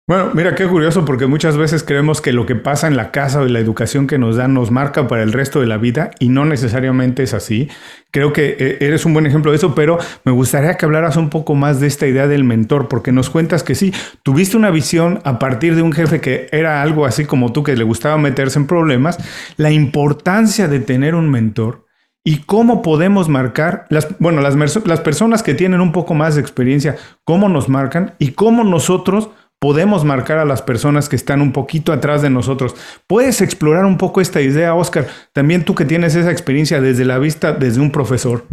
Bueno, 0.05 0.31
mira 0.33 0.53
qué 0.53 0.67
curioso 0.67 1.05
porque 1.05 1.27
muchas 1.27 1.55
veces 1.55 1.81
creemos 1.81 2.19
que 2.19 2.33
lo 2.33 2.45
que 2.45 2.55
pasa 2.55 2.87
en 2.87 2.97
la 2.97 3.09
casa 3.11 3.39
o 3.39 3.45
la 3.45 3.59
educación 3.59 4.05
que 4.05 4.17
nos 4.17 4.35
dan 4.35 4.53
nos 4.53 4.69
marca 4.69 5.07
para 5.07 5.23
el 5.23 5.31
resto 5.31 5.61
de 5.61 5.65
la 5.65 5.77
vida 5.77 6.11
y 6.19 6.27
no 6.27 6.43
necesariamente 6.43 7.23
es 7.23 7.33
así. 7.33 7.69
Creo 8.11 8.33
que 8.33 8.57
eh, 8.59 8.77
eres 8.81 9.05
un 9.05 9.13
buen 9.13 9.25
ejemplo 9.27 9.51
de 9.51 9.57
eso, 9.57 9.73
pero 9.75 9.97
me 10.25 10.33
gustaría 10.33 10.75
que 10.75 10.83
hablaras 10.83 11.15
un 11.15 11.29
poco 11.29 11.55
más 11.55 11.79
de 11.79 11.87
esta 11.87 12.05
idea 12.05 12.27
del 12.27 12.43
mentor 12.43 12.89
porque 12.89 13.13
nos 13.13 13.29
cuentas 13.29 13.63
que 13.63 13.75
sí, 13.75 13.93
tuviste 14.23 14.57
una 14.57 14.71
visión 14.71 15.21
a 15.23 15.39
partir 15.39 15.73
de 15.73 15.83
un 15.83 15.93
jefe 15.93 16.19
que 16.19 16.49
era 16.51 16.81
algo 16.81 17.05
así 17.05 17.23
como 17.23 17.53
tú 17.53 17.63
que 17.63 17.77
le 17.77 17.85
gustaba 17.85 18.17
meterse 18.17 18.59
en 18.59 18.67
problemas, 18.67 19.17
la 19.55 19.71
importancia 19.71 20.67
de 20.67 20.81
tener 20.81 21.15
un 21.15 21.29
mentor 21.29 21.85
y 22.25 22.39
cómo 22.39 22.81
podemos 22.81 23.29
marcar, 23.29 23.85
las, 23.89 24.07
bueno, 24.19 24.41
las, 24.41 24.55
las 24.85 24.99
personas 24.99 25.43
que 25.43 25.53
tienen 25.53 25.79
un 25.79 25.93
poco 25.93 26.13
más 26.13 26.35
de 26.35 26.41
experiencia, 26.41 26.97
cómo 27.23 27.47
nos 27.47 27.69
marcan 27.69 28.15
y 28.19 28.31
cómo 28.31 28.65
nosotros 28.65 29.29
podemos 29.63 30.03
marcar 30.03 30.39
a 30.39 30.45
las 30.45 30.61
personas 30.61 31.07
que 31.07 31.15
están 31.15 31.41
un 31.41 31.53
poquito 31.53 31.93
atrás 31.93 32.21
de 32.21 32.29
nosotros. 32.29 32.75
¿Puedes 33.07 33.39
explorar 33.39 33.85
un 33.85 33.97
poco 33.97 34.19
esta 34.19 34.41
idea, 34.41 34.75
Oscar? 34.75 35.07
También 35.31 35.63
tú 35.63 35.73
que 35.73 35.85
tienes 35.85 36.15
esa 36.15 36.31
experiencia 36.31 36.81
desde 36.81 37.05
la 37.05 37.17
vista, 37.17 37.53
desde 37.53 37.79
un 37.79 37.89
profesor. 37.89 38.45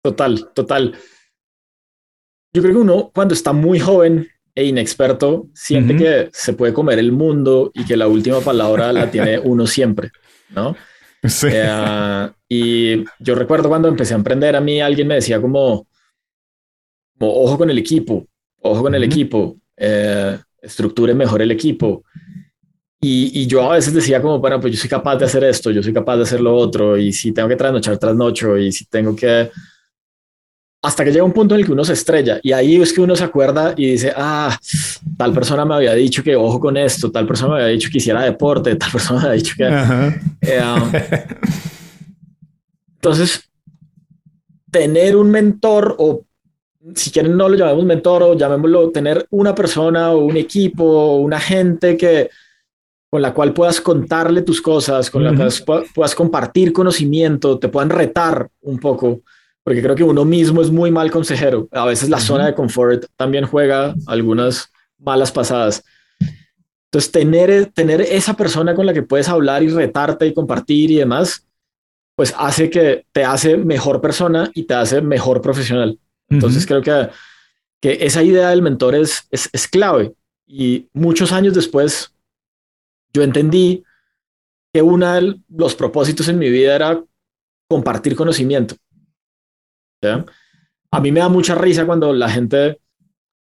Total, 0.00 0.48
total. 0.54 0.94
Yo 2.54 2.62
creo 2.62 2.72
que 2.72 2.80
uno 2.80 3.10
cuando 3.12 3.34
está 3.34 3.52
muy 3.52 3.80
joven 3.80 4.28
e 4.54 4.64
inexperto 4.64 5.48
siente 5.54 5.94
uh 5.94 5.96
-huh. 5.96 5.98
que 5.98 6.30
se 6.32 6.52
puede 6.52 6.72
comer 6.72 7.00
el 7.00 7.10
mundo 7.10 7.72
y 7.74 7.84
que 7.84 7.96
la 7.96 8.06
última 8.06 8.38
palabra 8.38 8.92
la 8.92 9.10
tiene 9.10 9.40
uno 9.42 9.66
siempre, 9.66 10.12
¿no? 10.50 10.76
Sí. 11.24 11.48
Eh, 11.50 12.30
y 12.48 13.04
yo 13.18 13.34
recuerdo 13.34 13.68
cuando 13.68 13.88
empecé 13.88 14.14
a 14.14 14.18
emprender 14.18 14.54
a 14.54 14.60
mí 14.60 14.80
alguien 14.80 15.08
me 15.08 15.16
decía 15.16 15.40
como, 15.40 15.88
como 17.18 17.34
ojo 17.42 17.58
con 17.58 17.70
el 17.70 17.78
equipo, 17.78 18.24
ojo 18.60 18.82
con 18.84 18.92
uh 18.92 18.94
-huh. 18.94 18.98
el 18.98 19.02
equipo, 19.02 19.56
eh, 19.76 20.38
estructure 20.60 21.14
mejor 21.14 21.42
el 21.42 21.50
equipo. 21.50 22.04
Y, 23.00 23.42
y, 23.42 23.46
yo 23.48 23.68
a 23.68 23.74
veces 23.74 23.92
decía 23.92 24.22
como, 24.22 24.38
bueno, 24.38 24.60
pues 24.60 24.74
yo 24.74 24.80
soy 24.80 24.88
capaz 24.88 25.16
de 25.16 25.24
hacer 25.24 25.42
esto, 25.42 25.72
yo 25.72 25.82
soy 25.82 25.92
capaz 25.92 26.18
de 26.18 26.22
hacer 26.22 26.40
lo 26.40 26.54
otro, 26.54 26.96
y 26.96 27.12
si 27.12 27.32
tengo 27.32 27.48
que 27.48 27.56
trasnochar, 27.56 27.98
trasnocho, 27.98 28.56
y 28.56 28.70
si 28.70 28.84
tengo 28.84 29.16
que... 29.16 29.50
Hasta 30.84 31.04
que 31.04 31.10
llega 31.10 31.24
un 31.24 31.32
punto 31.32 31.54
en 31.54 31.60
el 31.60 31.66
que 31.66 31.72
uno 31.72 31.84
se 31.84 31.94
estrella, 31.94 32.38
y 32.44 32.52
ahí 32.52 32.80
es 32.80 32.92
que 32.92 33.00
uno 33.00 33.16
se 33.16 33.24
acuerda 33.24 33.74
y 33.76 33.90
dice, 33.90 34.12
ah, 34.16 34.56
tal 35.16 35.32
persona 35.32 35.64
me 35.64 35.74
había 35.74 35.94
dicho 35.94 36.22
que 36.22 36.36
ojo 36.36 36.60
con 36.60 36.76
esto, 36.76 37.10
tal 37.10 37.26
persona 37.26 37.54
me 37.54 37.62
había 37.62 37.72
dicho 37.72 37.88
que 37.90 37.98
hiciera 37.98 38.22
deporte, 38.22 38.76
tal 38.76 38.92
persona 38.92 39.20
me 39.20 39.26
había 39.26 39.42
dicho 39.42 39.54
que... 39.56 39.64
Eh, 40.42 40.62
um, 40.62 40.92
entonces, 42.94 43.50
tener 44.70 45.16
un 45.16 45.30
mentor 45.30 45.96
o 45.98 46.24
si 46.94 47.10
quieren 47.10 47.36
no 47.36 47.48
lo 47.48 47.56
llamemos 47.56 47.84
mentor 47.84 48.22
o 48.22 48.34
llamémoslo 48.36 48.90
tener 48.90 49.26
una 49.30 49.54
persona 49.54 50.10
o 50.10 50.18
un 50.24 50.36
equipo 50.36 50.84
o 50.84 51.16
una 51.16 51.38
gente 51.38 51.96
que 51.96 52.30
con 53.10 53.20
la 53.20 53.34
cual 53.34 53.52
puedas 53.52 53.80
contarle 53.80 54.40
tus 54.40 54.62
cosas, 54.62 55.10
con 55.10 55.22
uh 55.22 55.30
-huh. 55.30 55.36
la 55.36 55.64
cual 55.66 55.84
puedas 55.94 56.14
compartir 56.14 56.72
conocimiento, 56.72 57.58
te 57.58 57.68
puedan 57.68 57.90
retar 57.90 58.48
un 58.62 58.78
poco, 58.78 59.20
porque 59.62 59.82
creo 59.82 59.94
que 59.94 60.02
uno 60.02 60.24
mismo 60.24 60.62
es 60.62 60.70
muy 60.70 60.90
mal 60.90 61.10
consejero. 61.10 61.68
A 61.72 61.84
veces 61.84 62.08
la 62.08 62.16
uh 62.16 62.20
-huh. 62.20 62.26
zona 62.26 62.46
de 62.46 62.54
confort 62.54 63.04
también 63.16 63.44
juega 63.44 63.94
algunas 64.06 64.72
malas 64.98 65.30
pasadas. 65.30 65.84
Entonces, 66.86 67.12
tener, 67.12 67.66
tener 67.66 68.00
esa 68.00 68.34
persona 68.34 68.74
con 68.74 68.86
la 68.86 68.94
que 68.94 69.02
puedes 69.02 69.28
hablar 69.28 69.62
y 69.62 69.68
retarte 69.68 70.26
y 70.26 70.34
compartir 70.34 70.90
y 70.90 70.96
demás, 70.96 71.46
pues 72.16 72.34
hace 72.38 72.70
que 72.70 73.04
te 73.12 73.24
hace 73.24 73.58
mejor 73.58 74.00
persona 74.00 74.50
y 74.54 74.64
te 74.64 74.74
hace 74.74 75.02
mejor 75.02 75.40
profesional. 75.42 75.98
Entonces 76.32 76.62
uh 76.62 76.66
-huh. 76.66 76.82
creo 76.82 76.82
que, 76.82 77.10
que 77.80 78.06
esa 78.06 78.22
idea 78.22 78.50
del 78.50 78.62
mentor 78.62 78.94
es, 78.94 79.26
es, 79.30 79.48
es, 79.52 79.68
clave. 79.68 80.14
Y 80.46 80.88
muchos 80.92 81.32
años 81.32 81.54
después, 81.54 82.14
yo 83.12 83.22
entendí 83.22 83.84
que 84.72 84.82
uno 84.82 85.12
de 85.12 85.40
los 85.48 85.74
propósitos 85.74 86.28
en 86.28 86.38
mi 86.38 86.48
vida 86.48 86.74
era 86.74 87.02
compartir 87.68 88.16
conocimiento. 88.16 88.76
A 90.90 91.00
mí 91.00 91.12
me 91.12 91.20
da 91.20 91.28
mucha 91.28 91.54
risa 91.54 91.86
cuando 91.86 92.12
la 92.12 92.28
gente 92.28 92.80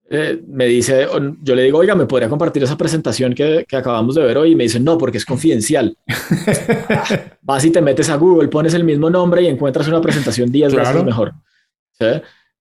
eh, 0.09 0.40
me 0.47 0.66
dice, 0.66 1.07
yo 1.43 1.55
le 1.55 1.62
digo, 1.62 1.78
oiga, 1.78 1.95
¿me 1.95 2.07
podría 2.07 2.28
compartir 2.28 2.62
esa 2.62 2.76
presentación 2.76 3.35
que, 3.35 3.64
que 3.69 3.76
acabamos 3.76 4.14
de 4.14 4.23
ver 4.23 4.38
hoy? 4.38 4.52
Y 4.52 4.57
me 4.57 4.64
dicen, 4.64 4.85
no, 4.85 4.97
porque 4.97 5.19
es 5.19 5.25
confidencial. 5.25 5.97
vas 7.43 7.64
y 7.64 7.71
te 7.71 7.83
metes 7.83 8.09
a 8.09 8.16
Google, 8.16 8.49
pones 8.49 8.75
el 8.75 8.85
mismo 8.85 9.11
nombre 9.11 9.43
y 9.43 9.49
encuentras 9.49 9.88
una 9.88 10.00
presentación 10.00 10.50
10 10.50 10.73
claro. 10.73 10.88
veces 10.88 11.05
mejor. 11.05 11.35
¿Sí? 11.93 12.07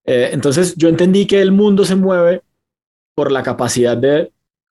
Eh, 0.05 0.29
entonces 0.31 0.75
yo 0.75 0.87
entendí 0.87 1.25
que 1.25 1.41
el 1.41 1.51
mundo 1.51 1.83
se 1.83 1.95
mueve 1.95 2.41
por 3.15 3.31
la 3.31 3.43
capacidad 3.43 3.97
de, 3.97 4.31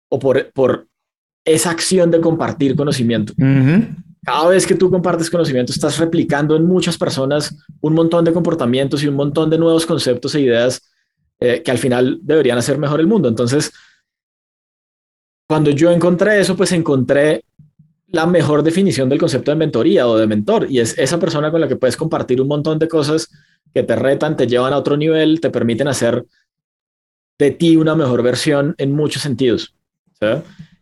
o 0.10 0.20
por, 0.20 0.52
por 0.52 0.88
esa 1.46 1.72
acción 1.72 2.12
de 2.12 2.20
compartir 2.20 2.76
conocimiento. 2.76 3.34
Uh 3.38 3.44
-huh. 3.44 3.96
Cada 4.24 4.50
vez 4.50 4.68
que 4.68 4.76
tú 4.76 4.92
compartes 4.92 5.30
conocimiento, 5.30 5.72
estás 5.72 5.98
replicando 5.98 6.56
en 6.56 6.66
muchas 6.66 6.98
personas 6.98 7.56
un 7.80 7.94
montón 7.94 8.24
de 8.24 8.34
comportamientos 8.34 9.02
y 9.04 9.08
un 9.08 9.16
montón 9.16 9.50
de 9.50 9.58
nuevos 9.58 9.86
conceptos 9.86 10.36
e 10.36 10.42
ideas 10.42 10.82
eh, 11.40 11.64
que 11.64 11.72
al 11.72 11.80
final 11.80 12.20
deberían 12.22 12.58
hacer 12.58 12.78
mejor 12.78 13.00
el 13.00 13.08
mundo. 13.08 13.28
Entonces, 13.28 13.72
cuando 15.50 15.72
yo 15.72 15.92
encontré 15.92 16.40
eso, 16.40 16.56
pues 16.56 16.72
encontré 16.72 17.44
la 18.10 18.28
mejor 18.28 18.62
definición 18.62 19.10
del 19.10 19.20
concepto 19.20 19.52
de 19.52 19.58
mentoría 19.58 20.08
o 20.08 20.18
de 20.18 20.28
mentor, 20.28 20.68
y 20.70 20.80
es 20.80 20.98
esa 21.00 21.18
persona 21.18 21.50
con 21.50 21.62
la 21.62 21.68
que 21.68 21.78
puedes 21.78 21.98
compartir 21.98 22.42
un 22.42 22.48
montón 22.48 22.78
de 22.78 22.88
cosas 22.88 23.28
que 23.74 23.84
te 23.84 23.96
retan, 23.96 24.36
te 24.36 24.48
llevan 24.48 24.74
a 24.74 24.78
otro 24.78 24.98
nivel, 24.98 25.40
te 25.40 25.50
permiten 25.50 25.88
hacer 25.88 26.26
de 27.40 27.52
ti 27.52 27.76
una 27.76 27.96
mejor 27.96 28.22
versión 28.22 28.76
en 28.78 28.92
muchos 28.92 29.22
sentidos. 29.22 29.74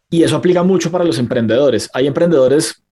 Y 0.09 0.23
eso 0.23 0.35
aplica 0.35 0.63
mucho 0.63 0.91
para 0.91 1.05
los 1.05 1.17
emprendedores. 1.19 1.89
Hay 1.93 2.07
emprendedores, 2.07 2.83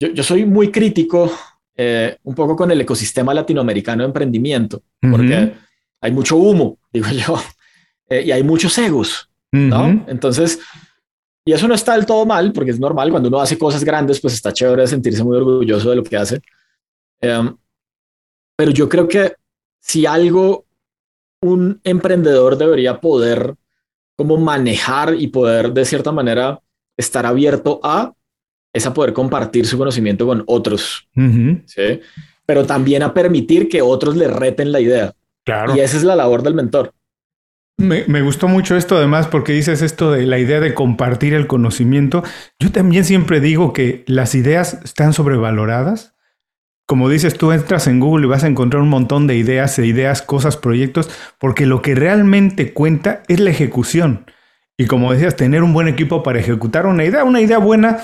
yo, 0.00 0.22
soy 0.22 0.44
muy 0.44 0.70
crítico 0.70 1.30
eh, 1.76 2.16
un 2.22 2.34
poco 2.34 2.56
con 2.56 2.70
el 2.70 2.80
ecosistema 2.80 3.34
latinoamericano 3.34 4.02
de 4.02 4.06
emprendimiento, 4.06 4.82
porque 5.10 5.54
hay 6.00 6.12
mucho 6.12 6.36
humo, 6.36 6.78
digo 6.92 7.08
yo, 7.08 7.38
eh, 8.08 8.22
y 8.26 8.32
hay 8.32 8.42
muchos 8.42 8.78
egos, 8.78 9.28
¿no? 9.52 10.04
Entonces, 10.08 10.60
y 11.44 11.52
eso 11.52 11.68
no 11.68 11.74
está 11.74 11.94
del 11.94 12.06
todo 12.06 12.26
mal, 12.26 12.52
porque 12.52 12.70
es 12.70 12.80
normal, 12.80 13.10
cuando 13.10 13.28
uno 13.28 13.40
hace 13.40 13.58
cosas 13.58 13.84
grandes, 13.84 14.20
pues 14.20 14.34
está 14.34 14.52
chévere 14.52 14.86
sentirse 14.86 15.22
muy 15.22 15.36
orgulloso 15.36 15.90
de 15.90 15.96
lo 15.96 16.02
que 16.02 16.16
hace. 16.16 16.40
Em, 17.20 17.56
pero 18.56 18.70
yo 18.70 18.88
creo 18.88 19.06
que 19.06 19.34
si 19.80 20.06
algo 20.06 20.64
un 21.40 21.80
emprendedor 21.84 22.56
debería 22.56 23.00
poder 23.00 23.54
como 24.16 24.38
manejar 24.38 25.14
y 25.16 25.28
poder 25.28 25.72
de 25.72 25.84
cierta 25.84 26.10
manera 26.10 26.60
estar 26.96 27.26
abierto 27.26 27.80
a 27.84 28.14
es 28.72 28.86
a 28.86 28.92
poder 28.92 29.12
compartir 29.12 29.66
su 29.66 29.78
conocimiento 29.78 30.26
con 30.26 30.42
otros, 30.46 31.08
¿sí? 31.14 32.00
pero 32.44 32.66
también 32.66 33.02
a 33.02 33.14
permitir 33.14 33.68
que 33.68 33.80
otros 33.80 34.16
le 34.16 34.28
reten 34.28 34.70
la 34.70 34.80
idea. 34.80 35.14
Claro. 35.44 35.74
Y 35.74 35.80
esa 35.80 35.96
es 35.96 36.02
la 36.02 36.14
labor 36.14 36.42
del 36.42 36.54
mentor. 36.54 36.92
Me, 37.78 38.04
me, 38.06 38.20
gustó 38.20 38.48
mucho 38.48 38.76
esto 38.76 38.96
además 38.96 39.28
porque 39.28 39.52
dices 39.52 39.80
esto 39.82 40.12
de 40.12 40.26
la 40.26 40.38
idea 40.38 40.60
de 40.60 40.74
compartir 40.74 41.32
el 41.32 41.46
conocimiento. 41.46 42.22
Yo 42.58 42.70
también 42.72 43.04
siempre 43.04 43.40
digo 43.40 43.72
que 43.72 44.04
las 44.06 44.34
ideas 44.34 44.80
están 44.84 45.12
sobrevaloradas 45.12 46.15
como 46.86 47.08
dices, 47.08 47.34
tú 47.34 47.50
entras 47.50 47.88
en 47.88 47.98
Google 47.98 48.26
y 48.26 48.28
vas 48.28 48.44
a 48.44 48.46
encontrar 48.46 48.82
un 48.82 48.88
montón 48.88 49.26
de 49.26 49.36
ideas, 49.36 49.78
e 49.78 49.86
ideas, 49.86 50.22
cosas, 50.22 50.56
proyectos, 50.56 51.10
porque 51.38 51.66
lo 51.66 51.82
que 51.82 51.96
realmente 51.96 52.72
cuenta 52.72 53.22
es 53.26 53.40
la 53.40 53.50
ejecución. 53.50 54.26
Y 54.78 54.86
como 54.86 55.12
decías, 55.12 55.36
tener 55.36 55.62
un 55.62 55.72
buen 55.72 55.88
equipo 55.88 56.22
para 56.22 56.38
ejecutar 56.38 56.86
una 56.86 57.04
idea, 57.04 57.24
una 57.24 57.40
idea 57.40 57.58
buena, 57.58 57.98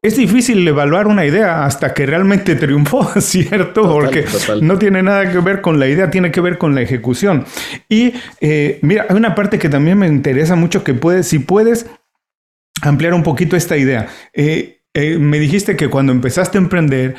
es 0.00 0.16
difícil 0.16 0.68
evaluar 0.68 1.06
una 1.06 1.24
idea 1.24 1.64
hasta 1.64 1.94
que 1.94 2.04
realmente 2.04 2.54
triunfó, 2.56 3.04
¿cierto? 3.20 3.82
Porque 3.82 4.26
no 4.60 4.78
tiene 4.78 5.02
nada 5.02 5.32
que 5.32 5.38
ver 5.38 5.60
con 5.60 5.80
la 5.80 5.88
idea, 5.88 6.10
tiene 6.10 6.30
que 6.30 6.40
ver 6.40 6.58
con 6.58 6.74
la 6.74 6.82
ejecución. 6.82 7.46
Y 7.88 8.12
eh, 8.40 8.78
mira, 8.82 9.06
hay 9.08 9.16
una 9.16 9.34
parte 9.34 9.58
que 9.58 9.68
también 9.68 9.98
me 9.98 10.06
interesa 10.06 10.54
mucho 10.56 10.84
que 10.84 10.94
puedes, 10.94 11.26
si 11.26 11.40
puedes 11.40 11.86
ampliar 12.82 13.14
un 13.14 13.22
poquito 13.22 13.56
esta 13.56 13.76
idea. 13.76 14.08
Eh, 14.34 14.82
eh, 14.92 15.18
me 15.18 15.40
dijiste 15.40 15.74
que 15.74 15.88
cuando 15.88 16.12
empezaste 16.12 16.58
a 16.58 16.60
emprender, 16.60 17.16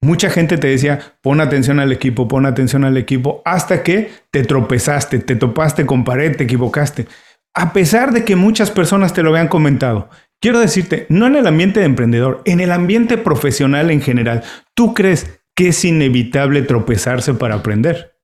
Mucha 0.00 0.30
gente 0.30 0.58
te 0.58 0.68
decía, 0.68 1.16
pon 1.22 1.40
atención 1.40 1.80
al 1.80 1.90
equipo, 1.90 2.28
pon 2.28 2.46
atención 2.46 2.84
al 2.84 2.96
equipo, 2.96 3.42
hasta 3.44 3.82
que 3.82 4.10
te 4.30 4.44
tropezaste, 4.44 5.18
te 5.18 5.34
topaste 5.34 5.86
con 5.86 6.04
pared, 6.04 6.36
te 6.36 6.44
equivocaste. 6.44 7.08
A 7.54 7.72
pesar 7.72 8.12
de 8.12 8.24
que 8.24 8.36
muchas 8.36 8.70
personas 8.70 9.12
te 9.12 9.22
lo 9.24 9.30
habían 9.30 9.48
comentado, 9.48 10.08
quiero 10.40 10.60
decirte, 10.60 11.06
no 11.08 11.26
en 11.26 11.34
el 11.34 11.46
ambiente 11.48 11.80
de 11.80 11.86
emprendedor, 11.86 12.42
en 12.44 12.60
el 12.60 12.70
ambiente 12.70 13.18
profesional 13.18 13.90
en 13.90 14.00
general, 14.00 14.44
¿tú 14.74 14.94
crees 14.94 15.40
que 15.54 15.68
es 15.68 15.84
inevitable 15.84 16.62
tropezarse 16.62 17.34
para 17.34 17.56
aprender? 17.56 18.14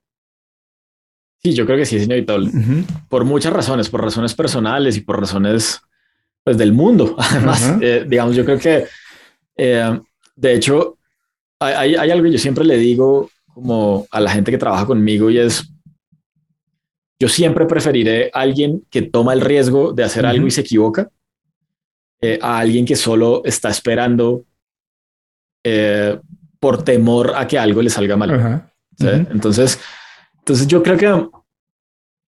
Sí, 1.43 1.53
yo 1.53 1.67
creo 1.67 1.77
que 1.77 1.85
sí 1.85 1.97
es 1.97 2.05
inevitable. 2.05 2.51
Por 3.09 3.25
muchas 3.25 3.53
razones, 3.53 3.91
por 3.91 4.03
razones 4.03 4.33
personales 4.35 4.97
y 4.97 5.01
por 5.01 5.19
razones 5.19 5.83
pues, 6.45 6.57
del 6.57 6.73
mundo. 6.73 7.17
Además, 7.19 7.77
eh, 7.81 8.05
digamos, 8.09 8.37
yo 8.37 8.45
creo 8.45 8.59
que, 8.59 8.85
eh, 9.57 10.01
de 10.37 10.55
hecho, 10.55 10.97
hay, 11.65 12.11
algo 12.11 12.25
que 12.25 12.33
yo 12.33 12.39
siempre 12.39 12.65
le 12.65 12.77
digo 12.77 13.31
como 13.53 14.07
a 14.11 14.21
la 14.21 14.31
gente 14.31 14.51
que 14.51 14.59
trabaja 14.59 14.87
conmigo 14.87 15.31
y 15.31 15.39
es, 15.39 15.73
yo 17.19 17.29
siempre 17.29 17.67
preferiré 17.67 18.31
a 18.33 18.41
alguien 18.41 18.85
que 18.91 19.03
toma 19.03 19.33
el 19.33 19.41
riesgo 19.41 19.93
de 19.93 20.05
hacer 20.05 20.27
algo 20.27 20.47
y 20.47 20.51
se 20.51 20.63
equivoca 20.63 21.09
eh, 22.21 22.39
a 22.43 22.59
alguien 22.59 22.85
que 22.85 22.97
solo 22.97 23.43
está 23.45 23.71
esperando 23.71 24.45
eh, 25.63 26.19
por 26.59 26.83
temor 26.83 27.33
a 27.37 27.47
que 27.47 27.59
algo 27.59 27.83
le 27.83 27.91
salga 27.91 28.17
mal. 28.17 28.71
Entonces, 28.99 29.79
entonces 30.39 30.67
yo 30.67 30.83
creo 30.83 30.97
que 30.97 31.07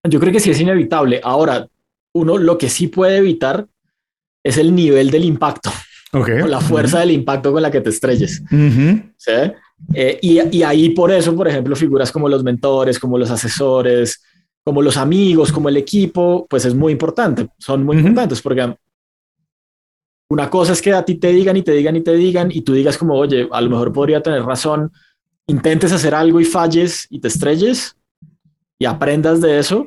yo 0.08 0.20
creo 0.20 0.32
que 0.32 0.40
sí 0.40 0.50
es 0.50 0.60
inevitable. 0.60 1.20
Ahora, 1.22 1.66
uno 2.14 2.38
lo 2.38 2.56
que 2.56 2.68
sí 2.68 2.88
puede 2.88 3.18
evitar 3.18 3.66
es 4.44 4.58
el 4.58 4.74
nivel 4.74 5.10
del 5.10 5.24
impacto. 5.24 5.70
O 6.12 6.46
la 6.46 6.60
fuerza 6.60 7.00
del 7.00 7.10
impacto 7.10 7.52
con 7.52 7.62
la 7.62 7.70
que 7.70 7.80
te 7.80 7.90
estrelles. 7.90 8.42
¿sí? 9.16 9.32
Eh, 9.94 10.18
y, 10.22 10.62
ahí 10.62 10.90
por 10.90 11.10
eso, 11.12 11.34
por 11.34 11.48
ejemplo, 11.48 11.76
figuras 11.76 12.10
como 12.10 12.28
los 12.28 12.42
mentores, 12.42 12.98
como 12.98 13.18
los 13.18 13.30
asesores, 13.30 14.22
como 14.64 14.82
los 14.82 14.96
amigos, 14.96 15.52
como 15.52 15.68
el 15.68 15.76
equipo, 15.76 16.46
pues 16.48 16.64
es 16.64 16.74
muy 16.74 16.92
importante. 16.92 17.48
Son 17.58 17.84
muy 17.84 17.98
importantes 17.98 18.40
porque 18.40 18.74
una 20.28 20.50
cosa 20.50 20.72
es 20.72 20.82
que 20.82 20.92
a 20.92 21.04
ti 21.04 21.16
te 21.16 21.28
digan 21.28 21.56
y 21.56 21.62
te 21.62 21.72
digan 21.72 21.96
y 21.96 22.00
te 22.00 22.14
digan 22.14 22.50
y 22.50 22.62
tú 22.62 22.72
digas 22.72 22.98
como, 22.98 23.14
oye, 23.14 23.48
a 23.50 23.60
lo 23.60 23.70
mejor 23.70 23.92
podría 23.92 24.22
tener 24.22 24.42
razón, 24.42 24.90
intentes 25.46 25.92
hacer 25.92 26.14
algo 26.14 26.40
y 26.40 26.44
falles 26.44 27.06
y 27.10 27.20
te 27.20 27.28
estrelles 27.28 27.96
y 28.78 28.86
aprendas 28.86 29.40
de 29.40 29.58
eso, 29.58 29.86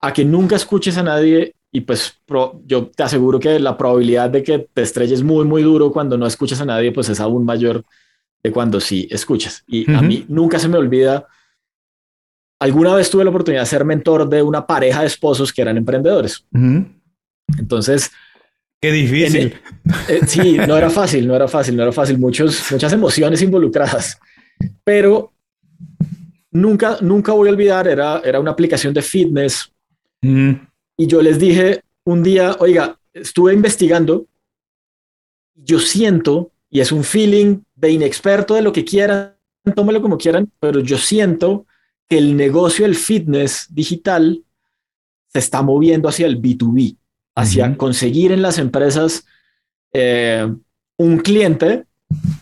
a 0.00 0.12
que 0.12 0.24
nunca 0.24 0.56
escuches 0.56 0.96
a 0.96 1.02
nadie 1.02 1.54
y 1.74 1.80
pues 1.80 2.20
yo 2.66 2.88
te 2.88 3.02
aseguro 3.02 3.40
que 3.40 3.58
la 3.58 3.78
probabilidad 3.78 4.28
de 4.28 4.42
que 4.42 4.68
te 4.72 4.82
estrelles 4.82 5.22
muy, 5.22 5.46
muy 5.46 5.62
duro 5.62 5.90
cuando 5.90 6.18
no 6.18 6.26
escuchas 6.26 6.60
a 6.60 6.66
nadie, 6.66 6.92
pues 6.92 7.08
es 7.08 7.18
aún 7.18 7.46
mayor 7.46 7.82
de 8.42 8.52
cuando 8.52 8.78
sí 8.78 9.08
escuchas. 9.10 9.64
Y 9.66 9.90
a 9.90 10.02
mí 10.02 10.26
nunca 10.28 10.58
se 10.58 10.68
me 10.68 10.76
olvida, 10.76 11.26
alguna 12.60 12.94
vez 12.94 13.08
tuve 13.08 13.24
la 13.24 13.30
oportunidad 13.30 13.62
de 13.62 13.66
ser 13.66 13.86
mentor 13.86 14.28
de 14.28 14.42
una 14.42 14.66
pareja 14.66 15.00
de 15.00 15.06
esposos 15.06 15.50
que 15.50 15.62
eran 15.62 15.78
emprendedores. 15.78 16.46
Entonces... 17.58 18.10
Qué 18.78 18.92
difícil. 18.92 19.54
Eh, 20.08 20.20
sí, 20.26 20.58
no 20.58 20.76
era 20.76 20.90
fácil, 20.90 21.26
no 21.26 21.34
era 21.34 21.48
fácil, 21.48 21.76
no 21.76 21.84
era 21.84 21.92
fácil. 21.92 22.18
Muchos, 22.18 22.70
muchas 22.70 22.92
emociones 22.92 23.40
involucradas. 23.40 24.18
Pero 24.84 25.32
nunca, 26.50 26.98
nunca 27.00 27.32
voy 27.32 27.48
a 27.48 27.52
olvidar, 27.52 27.88
era, 27.88 28.20
era 28.24 28.40
una 28.40 28.50
aplicación 28.50 28.92
de 28.92 29.00
fitness 29.00 29.72
y 30.96 31.06
yo 31.06 31.22
les 31.22 31.38
dije 31.38 31.82
un 32.04 32.22
día, 32.22 32.56
oiga, 32.60 32.98
estuve 33.12 33.52
investigando, 33.52 34.26
yo 35.54 35.78
siento, 35.78 36.50
y 36.70 36.80
es 36.80 36.92
un 36.92 37.04
feeling 37.04 37.60
de 37.74 37.90
inexperto 37.90 38.54
de 38.54 38.62
lo 38.62 38.72
que 38.72 38.84
quieran, 38.84 39.36
tómelo 39.74 40.02
como 40.02 40.18
quieran, 40.18 40.50
pero 40.58 40.80
yo 40.80 40.98
siento 40.98 41.66
que 42.08 42.18
el 42.18 42.36
negocio 42.36 42.84
del 42.84 42.96
fitness 42.96 43.66
digital 43.70 44.42
se 45.28 45.38
está 45.38 45.62
moviendo 45.62 46.08
hacia 46.08 46.26
el 46.26 46.40
B2B, 46.40 46.96
hacia 47.34 47.76
conseguir 47.76 48.32
en 48.32 48.42
las 48.42 48.58
empresas 48.58 49.24
eh, 49.92 50.52
un 50.96 51.18
cliente 51.18 51.84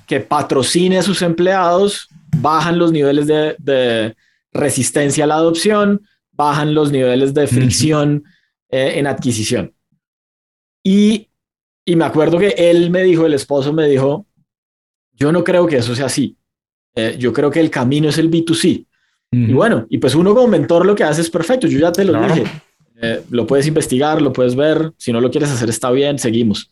que 0.06 0.20
patrocine 0.20 0.98
a 0.98 1.02
sus 1.02 1.22
empleados, 1.22 2.08
bajan 2.36 2.78
los 2.78 2.92
niveles 2.92 3.26
de, 3.26 4.16
resistencia 4.52 5.22
a 5.22 5.26
la 5.28 5.36
adopción, 5.36 6.02
bajan 6.32 6.74
los 6.74 6.90
niveles 6.90 7.32
de 7.34 7.46
fricción. 7.46 8.24
Eh, 8.72 8.98
en 8.98 9.06
adquisición. 9.08 9.74
Y, 10.84 11.28
y 11.84 11.96
me 11.96 12.04
acuerdo 12.04 12.38
que 12.38 12.54
él 12.56 12.90
me 12.90 13.02
dijo, 13.02 13.26
el 13.26 13.34
esposo 13.34 13.72
me 13.72 13.88
dijo, 13.88 14.26
yo 15.12 15.32
no 15.32 15.42
creo 15.42 15.66
que 15.66 15.78
eso 15.78 15.94
sea 15.96 16.06
así. 16.06 16.36
Eh, 16.94 17.16
yo 17.18 17.32
creo 17.32 17.50
que 17.50 17.58
el 17.58 17.68
camino 17.68 18.08
es 18.08 18.18
el 18.18 18.30
B2C. 18.30 18.86
Y 19.32 19.52
bueno, 19.52 19.86
y 19.88 19.98
pues 19.98 20.16
uno 20.16 20.34
como 20.34 20.48
mentor 20.48 20.84
lo 20.84 20.96
que 20.96 21.04
hace 21.04 21.20
es 21.20 21.30
perfecto, 21.30 21.68
yo 21.68 21.78
ya 21.78 21.92
te 21.92 22.04
lo 22.04 22.20
dije. 22.20 22.44
Eh, 23.00 23.22
lo 23.30 23.46
puedes 23.46 23.66
investigar, 23.68 24.20
lo 24.20 24.32
puedes 24.32 24.56
ver, 24.56 24.92
si 24.96 25.12
no 25.12 25.20
lo 25.20 25.30
quieres 25.30 25.50
hacer 25.50 25.68
está 25.68 25.90
bien, 25.92 26.18
seguimos. 26.18 26.70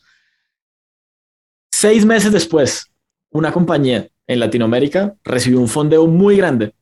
Seis 1.71 2.05
meses 2.05 2.33
después, 2.33 2.91
una 3.31 3.53
compañía 3.53 4.09
en 4.27 4.41
Latinoamérica 4.41 5.15
recibió 5.23 5.61
un 5.61 5.69
fondeo 5.69 6.09
muy 6.09 6.37
grande 6.37 6.75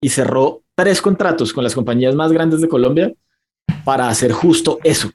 y 0.00 0.08
cerró 0.08 0.64
tres 0.74 1.00
contratos 1.00 1.52
con 1.52 1.62
las 1.62 1.76
compañías 1.76 2.16
más 2.16 2.32
grandes 2.32 2.60
de 2.60 2.68
Colombia 2.68 3.14
para 3.84 4.08
hacer 4.08 4.32
justo 4.32 4.78
eso. 4.84 5.10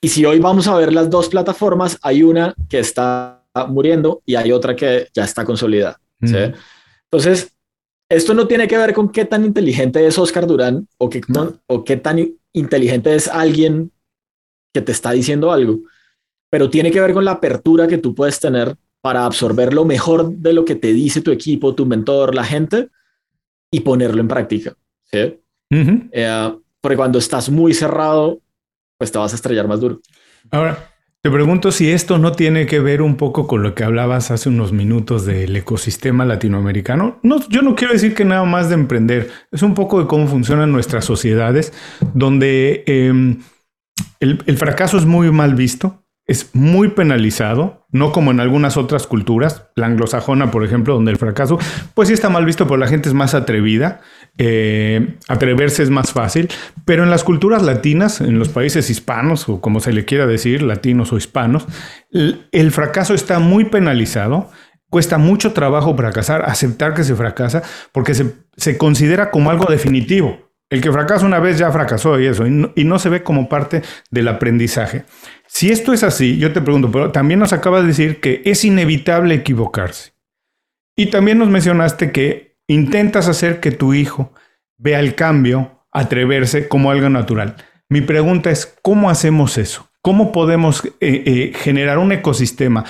Y 0.00 0.08
si 0.08 0.24
hoy 0.24 0.38
vamos 0.38 0.66
a 0.66 0.76
ver 0.76 0.92
las 0.92 1.10
dos 1.10 1.28
plataformas, 1.28 1.98
hay 2.02 2.22
una 2.22 2.54
que 2.68 2.78
está 2.78 3.44
muriendo 3.68 4.22
y 4.24 4.34
hay 4.34 4.52
otra 4.52 4.74
que 4.76 5.08
ya 5.14 5.24
está 5.24 5.44
consolidada. 5.44 6.00
Entonces, 6.22 7.52
esto 8.08 8.34
no 8.34 8.46
tiene 8.46 8.66
que 8.66 8.76
ver 8.76 8.92
con 8.92 9.10
qué 9.10 9.24
tan 9.24 9.44
inteligente 9.44 10.06
es 10.06 10.18
Oscar 10.18 10.46
Durán 10.46 10.88
o, 10.98 11.08
qué, 11.08 11.20
o 11.66 11.84
qué 11.84 11.96
tan 11.96 12.34
inteligente 12.52 13.14
es 13.14 13.28
alguien 13.28 13.92
que 14.72 14.80
te 14.80 14.92
está 14.92 15.12
diciendo 15.12 15.52
algo, 15.52 15.80
pero 16.50 16.70
tiene 16.70 16.90
que 16.90 17.00
ver 17.00 17.12
con 17.12 17.24
la 17.24 17.32
apertura 17.32 17.88
que 17.88 17.98
tú 17.98 18.14
puedes 18.14 18.38
tener 18.40 18.76
para 19.00 19.24
absorber 19.24 19.72
lo 19.72 19.84
mejor 19.84 20.30
de 20.30 20.52
lo 20.52 20.64
que 20.64 20.74
te 20.74 20.92
dice 20.92 21.22
tu 21.22 21.30
equipo, 21.30 21.74
tu 21.74 21.86
mentor, 21.86 22.34
la 22.34 22.44
gente 22.44 22.88
y 23.70 23.80
ponerlo 23.80 24.20
en 24.20 24.28
práctica. 24.28 24.76
¿sí? 25.04 25.40
Eh, 25.70 26.54
porque 26.80 26.96
cuando 26.96 27.18
estás 27.18 27.50
muy 27.50 27.74
cerrado, 27.74 28.40
pues 28.98 29.12
te 29.12 29.18
vas 29.18 29.32
a 29.32 29.36
estrellar 29.36 29.68
más 29.68 29.80
duro. 29.80 30.00
Ahora, 30.50 30.90
te 31.22 31.30
pregunto 31.30 31.70
si 31.70 31.90
esto 31.90 32.18
no 32.18 32.32
tiene 32.32 32.66
que 32.66 32.80
ver 32.80 33.02
un 33.02 33.16
poco 33.16 33.46
con 33.46 33.62
lo 33.62 33.74
que 33.74 33.84
hablabas 33.84 34.30
hace 34.30 34.48
unos 34.48 34.72
minutos 34.72 35.26
del 35.26 35.54
ecosistema 35.54 36.24
latinoamericano. 36.24 37.18
No, 37.22 37.46
yo 37.48 37.62
no 37.62 37.74
quiero 37.74 37.92
decir 37.92 38.14
que 38.14 38.24
nada 38.24 38.44
más 38.44 38.68
de 38.68 38.74
emprender, 38.74 39.30
es 39.52 39.62
un 39.62 39.74
poco 39.74 40.00
de 40.00 40.06
cómo 40.06 40.26
funcionan 40.26 40.72
nuestras 40.72 41.04
sociedades, 41.04 41.72
donde 42.14 42.84
em, 42.86 43.40
el 44.20 44.56
fracaso 44.56 44.96
es 44.96 45.04
muy 45.04 45.30
mal 45.30 45.54
visto, 45.54 46.04
es 46.30 46.50
muy 46.54 46.90
penalizado, 46.90 47.88
no 47.90 48.12
como 48.12 48.30
en 48.30 48.38
algunas 48.38 48.76
otras 48.76 49.08
culturas, 49.08 49.64
la 49.74 49.86
anglosajona, 49.86 50.52
por 50.52 50.64
ejemplo, 50.64 50.94
donde 50.94 51.10
el 51.10 51.16
fracaso, 51.16 51.58
pues 51.94 52.06
sí 52.06 52.14
está 52.14 52.28
mal 52.28 52.44
visto, 52.44 52.68
pero 52.68 52.76
la 52.76 52.86
gente 52.86 53.08
es 53.08 53.16
más 53.16 53.34
atrevida, 53.34 54.00
eh, 54.38 55.16
atreverse 55.26 55.82
es 55.82 55.90
más 55.90 56.12
fácil, 56.12 56.48
pero 56.84 57.02
en 57.02 57.10
las 57.10 57.24
culturas 57.24 57.64
latinas, 57.64 58.20
en 58.20 58.38
los 58.38 58.48
países 58.48 58.90
hispanos, 58.90 59.48
o 59.48 59.60
como 59.60 59.80
se 59.80 59.92
le 59.92 60.04
quiera 60.04 60.24
decir, 60.28 60.62
latinos 60.62 61.12
o 61.12 61.16
hispanos, 61.16 61.66
el, 62.12 62.70
fracaso 62.70 63.12
está 63.12 63.40
muy 63.40 63.64
penalizado, 63.64 64.50
cuesta 64.88 65.18
mucho 65.18 65.52
trabajo 65.52 65.96
fracasar, 65.96 66.48
aceptar 66.48 66.94
que 66.94 67.02
se 67.02 67.16
fracasa, 67.16 67.64
porque 67.90 68.14
se, 68.14 68.36
se 68.56 68.78
considera 68.78 69.32
como 69.32 69.50
algo 69.50 69.66
definitivo. 69.66 70.49
El 70.70 70.80
que 70.80 70.92
fracasa 70.92 71.26
una 71.26 71.40
vez 71.40 71.58
ya 71.58 71.72
fracasó 71.72 72.18
y 72.20 72.26
eso, 72.26 72.46
y 72.46 72.84
no, 72.84 72.98
se 73.00 73.08
ve 73.08 73.24
como 73.24 73.48
parte 73.48 73.82
del 74.12 74.28
aprendizaje. 74.28 75.04
Si 75.48 75.72
esto 75.72 75.92
es 75.92 76.04
así, 76.04 76.38
yo 76.38 76.52
te 76.52 76.60
pregunto, 76.60 76.92
pero 76.92 77.10
también 77.10 77.40
nos 77.40 77.52
acabas 77.52 77.82
de 77.82 77.88
decir 77.88 78.20
que 78.20 78.40
es 78.44 78.64
inevitable 78.64 79.34
equivocarse. 79.34 80.12
Y 80.96 81.06
también 81.06 81.38
nos 81.38 81.48
mencionaste 81.48 82.12
que 82.12 82.56
intentas 82.68 83.26
hacer 83.26 83.58
que 83.58 83.72
tu 83.72 83.94
hijo 83.94 84.32
vea 84.78 85.00
el 85.00 85.16
cambio, 85.16 85.84
atreverse 85.90 86.68
como 86.68 86.92
algo 86.92 87.08
natural. 87.08 87.56
Mi 87.88 88.00
pregunta 88.00 88.50
es, 88.52 88.72
¿cómo 88.80 89.10
hacemos 89.10 89.58
eso? 89.58 89.90
¿Cómo 90.02 90.30
podemos 90.30 90.84
eh, 90.84 90.90
eh, 91.00 91.52
generar 91.52 91.98
un 91.98 92.12
ecosistema? 92.12 92.84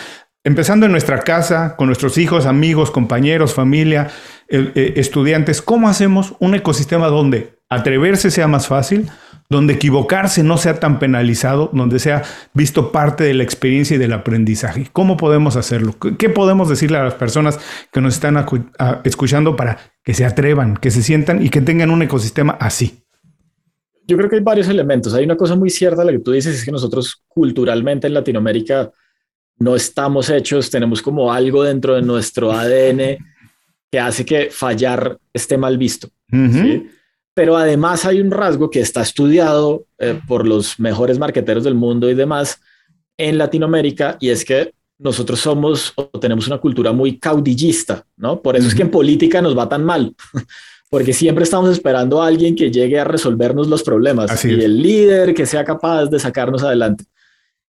Empezando 0.45 0.85
en 0.85 0.93
nuestra 0.93 1.21
casa, 1.21 1.77
con 1.77 1.87
nuestros 1.87 2.19
hijos, 2.19 2.45
amigos, 2.45 2.91
compañeros, 2.91 3.55
familia, 3.55 4.09
eh, 4.49 4.93
estudiantes, 4.97 5.63
¿cómo 5.63 5.89
hacemos 5.89 6.35
un 6.41 6.55
ecosistema 6.55 7.09
donde 7.09 7.60
atreverse 7.71 8.31
sea 8.31 8.49
más 8.49 8.67
fácil, 8.67 9.09
donde 9.49 9.75
equivocarse 9.75 10.43
no 10.43 10.59
sea 10.59 10.79
tan 10.79 10.99
penalizado, 10.99 11.71
donde 11.73 11.99
sea 11.99 12.23
visto 12.53 12.93
parte 12.93 13.25
de 13.25 13.35
la 13.35 13.43
experiencia 13.43 13.97
y 13.97 13.99
del 13.99 14.13
aprendizaje. 14.13 14.89
¿Cómo 14.93 15.17
podemos 15.17 15.57
hacerlo? 15.57 15.97
¿Qué 16.19 16.29
podemos 16.29 16.69
decirle 16.69 16.99
a 16.99 17.05
las 17.05 17.15
personas 17.15 17.59
que 17.93 18.01
nos 18.01 18.15
están 18.15 18.45
escuchando 19.05 19.57
para 19.57 19.79
que 20.05 20.15
se 20.15 20.25
atrevan, 20.25 20.77
que 20.77 20.91
se 20.91 21.03
sientan 21.03 21.45
y 21.45 21.49
que 21.49 21.61
tengan 21.61 21.91
un 21.91 22.03
ecosistema 22.03 22.53
así? 22.61 23.03
Yo 24.07 24.17
creo 24.17 24.29
que 24.29 24.37
hay 24.37 24.43
varios 24.43 24.69
elementos. 24.69 25.15
Hay 25.15 25.25
una 25.25 25.37
cosa 25.37 25.57
muy 25.57 25.71
cierta, 25.71 26.05
la 26.05 26.13
que 26.13 26.19
tú 26.19 26.33
dices, 26.33 26.55
es 26.57 26.65
que 26.65 26.73
nosotros 26.73 27.23
culturalmente 27.29 28.07
en 28.07 28.15
Latinoamérica 28.15 28.91
no 29.59 29.77
estamos 29.77 30.31
hechos, 30.31 30.71
tenemos 30.71 31.03
como 31.03 31.33
algo 31.33 31.65
dentro 31.65 31.95
de 31.95 32.03
nuestro 32.03 32.51
ADN 32.53 33.19
que 33.91 34.01
hace 34.01 34.25
que 34.25 34.51
fallar 34.51 35.19
esté 35.33 35.59
mal 35.59 35.77
visto. 35.77 36.09
¿sí? 36.31 36.89
Pero 37.41 37.57
además 37.57 38.05
hay 38.05 38.21
un 38.21 38.31
rasgo 38.31 38.69
que 38.69 38.81
está 38.81 39.01
estudiado 39.01 39.87
eh, 39.99 40.21
por 40.29 40.47
los 40.47 40.79
mejores 40.79 41.19
marqueteros 41.19 41.65
del 41.65 41.75
mundo 41.75 42.11
y 42.11 42.15
demás 42.15 42.61
en 43.17 43.39
Latinoamérica 43.39 44.19
y 44.21 44.29
es 44.29 44.45
que 44.45 44.75
nosotros 44.99 45.41
somos 45.41 45.95
o 45.97 46.05
tenemos 46.21 46.49
una 46.49 46.59
cultura 46.59 46.93
muy 46.93 47.19
caudillista, 47.19 48.05
¿no? 48.19 48.43
Por 48.43 48.57
eso 48.57 48.69
es 48.69 48.75
que 48.75 48.83
en 48.83 48.91
política 48.91 49.41
nos 49.41 49.57
va 49.57 49.71
tan 49.71 49.83
mal, 49.83 50.15
porque 50.91 51.15
siempre 51.15 51.45
estamos 51.45 51.71
esperando 51.71 52.23
a 52.23 52.27
alguien 52.27 52.55
que 52.55 52.71
llegue 52.71 53.01
a 53.01 53.05
resolvernos 53.05 53.69
los 53.69 53.83
problemas 53.83 54.45
y 54.45 54.63
el 54.63 54.83
líder 54.83 55.33
que 55.33 55.47
sea 55.47 55.65
capaz 55.65 56.09
de 56.09 56.19
sacarnos 56.19 56.63
adelante. 56.63 57.05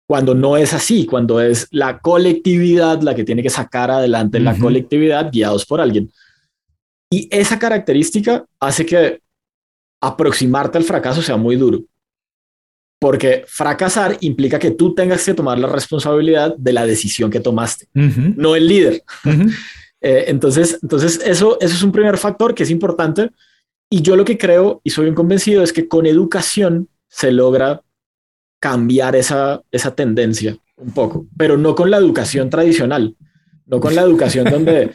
Cuando 0.07 0.33
no 0.33 0.57
es 0.57 0.73
así, 0.73 1.05
cuando 1.05 1.39
es 1.39 1.67
la 1.69 1.99
colectividad 1.99 3.03
la 3.03 3.13
que 3.13 3.23
tiene 3.23 3.43
que 3.43 3.51
sacar 3.51 3.91
adelante 3.91 4.39
la 4.39 4.57
colectividad 4.57 5.29
guiados 5.31 5.63
por 5.63 5.79
alguien. 5.79 6.11
Y 7.11 7.27
esa 7.29 7.59
característica 7.59 8.43
hace 8.59 8.83
que 8.83 9.19
aproximarte 10.01 10.77
al 10.77 10.83
fracaso 10.83 11.21
sea 11.21 11.37
muy 11.37 11.55
duro. 11.55 11.81
Porque 12.99 13.45
fracasar 13.47 14.17
implica 14.19 14.59
que 14.59 14.71
tú 14.71 14.93
tengas 14.93 15.23
que 15.23 15.33
tomar 15.33 15.57
la 15.57 15.67
responsabilidad 15.67 16.55
de 16.57 16.73
la 16.73 16.85
decisión 16.85 17.31
que 17.31 17.39
tomaste, 17.39 17.87
no 17.93 18.55
el 18.55 18.67
líder. 18.67 19.03
Eh, 20.01 20.25
entonces, 20.27 20.79
entonces 20.81 21.19
eso, 21.25 21.57
eso 21.59 21.75
es 21.75 21.83
un 21.83 21.91
primer 21.91 22.17
factor 22.17 22.55
que 22.55 22.63
es 22.63 22.69
importante. 22.69 23.31
Y 23.89 24.01
yo 24.01 24.15
lo 24.15 24.23
que 24.23 24.37
creo 24.37 24.79
y 24.81 24.91
soy 24.91 25.03
bien 25.03 25.13
convencido 25.13 25.61
es 25.61 25.73
que 25.73 25.89
con 25.89 26.05
educación 26.05 26.87
se 27.09 27.33
logra 27.33 27.81
cambiar 28.61 29.15
esa, 29.17 29.61
esa 29.71 29.95
tendencia 29.95 30.57
un 30.77 30.91
poco, 30.91 31.27
pero 31.37 31.57
no 31.57 31.75
con 31.75 31.91
la 31.91 31.97
educación 31.97 32.49
tradicional, 32.49 33.15
no 33.65 33.79
con 33.79 33.95
la 33.95 34.01
educación 34.01 34.45
donde 34.51 34.91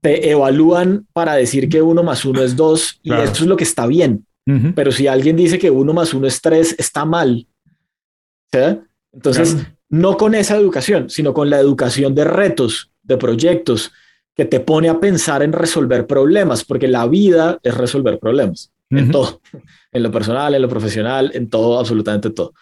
te 0.00 0.30
evalúan 0.30 1.06
para 1.12 1.34
decir 1.34 1.68
que 1.68 1.82
uno 1.82 2.02
más 2.02 2.24
uno 2.24 2.42
es 2.42 2.56
dos 2.56 2.98
y 3.02 3.12
eso 3.12 3.44
es 3.44 3.46
lo 3.46 3.56
que 3.56 3.64
está 3.64 3.86
bien. 3.86 4.26
Pero 4.74 4.92
si 4.92 5.06
alguien 5.06 5.36
dice 5.36 5.58
que 5.58 5.70
uno 5.70 5.92
más 5.92 6.14
uno 6.14 6.26
es 6.26 6.40
tres, 6.40 6.74
está 6.78 7.04
mal. 7.04 7.46
Entonces, 9.12 9.56
no 9.90 10.16
con 10.16 10.34
esa 10.34 10.56
educación, 10.56 11.10
sino 11.10 11.34
con 11.34 11.50
la 11.50 11.58
educación 11.58 12.14
de 12.14 12.24
retos, 12.24 12.90
de 13.02 13.16
proyectos, 13.18 13.92
que 14.34 14.44
te 14.44 14.60
pone 14.60 14.88
a 14.88 15.00
pensar 15.00 15.42
en 15.42 15.52
resolver 15.52 16.06
problemas, 16.06 16.64
porque 16.64 16.88
la 16.88 17.06
vida 17.06 17.58
es 17.62 17.76
resolver 17.76 18.18
problemas, 18.18 18.72
en 18.88 19.10
todo, 19.10 19.40
en 19.92 20.02
lo 20.02 20.10
personal, 20.10 20.54
en 20.54 20.62
lo 20.62 20.68
profesional, 20.68 21.30
en 21.34 21.50
todo, 21.50 21.78
absolutamente 21.78 22.30
todo. 22.30 22.54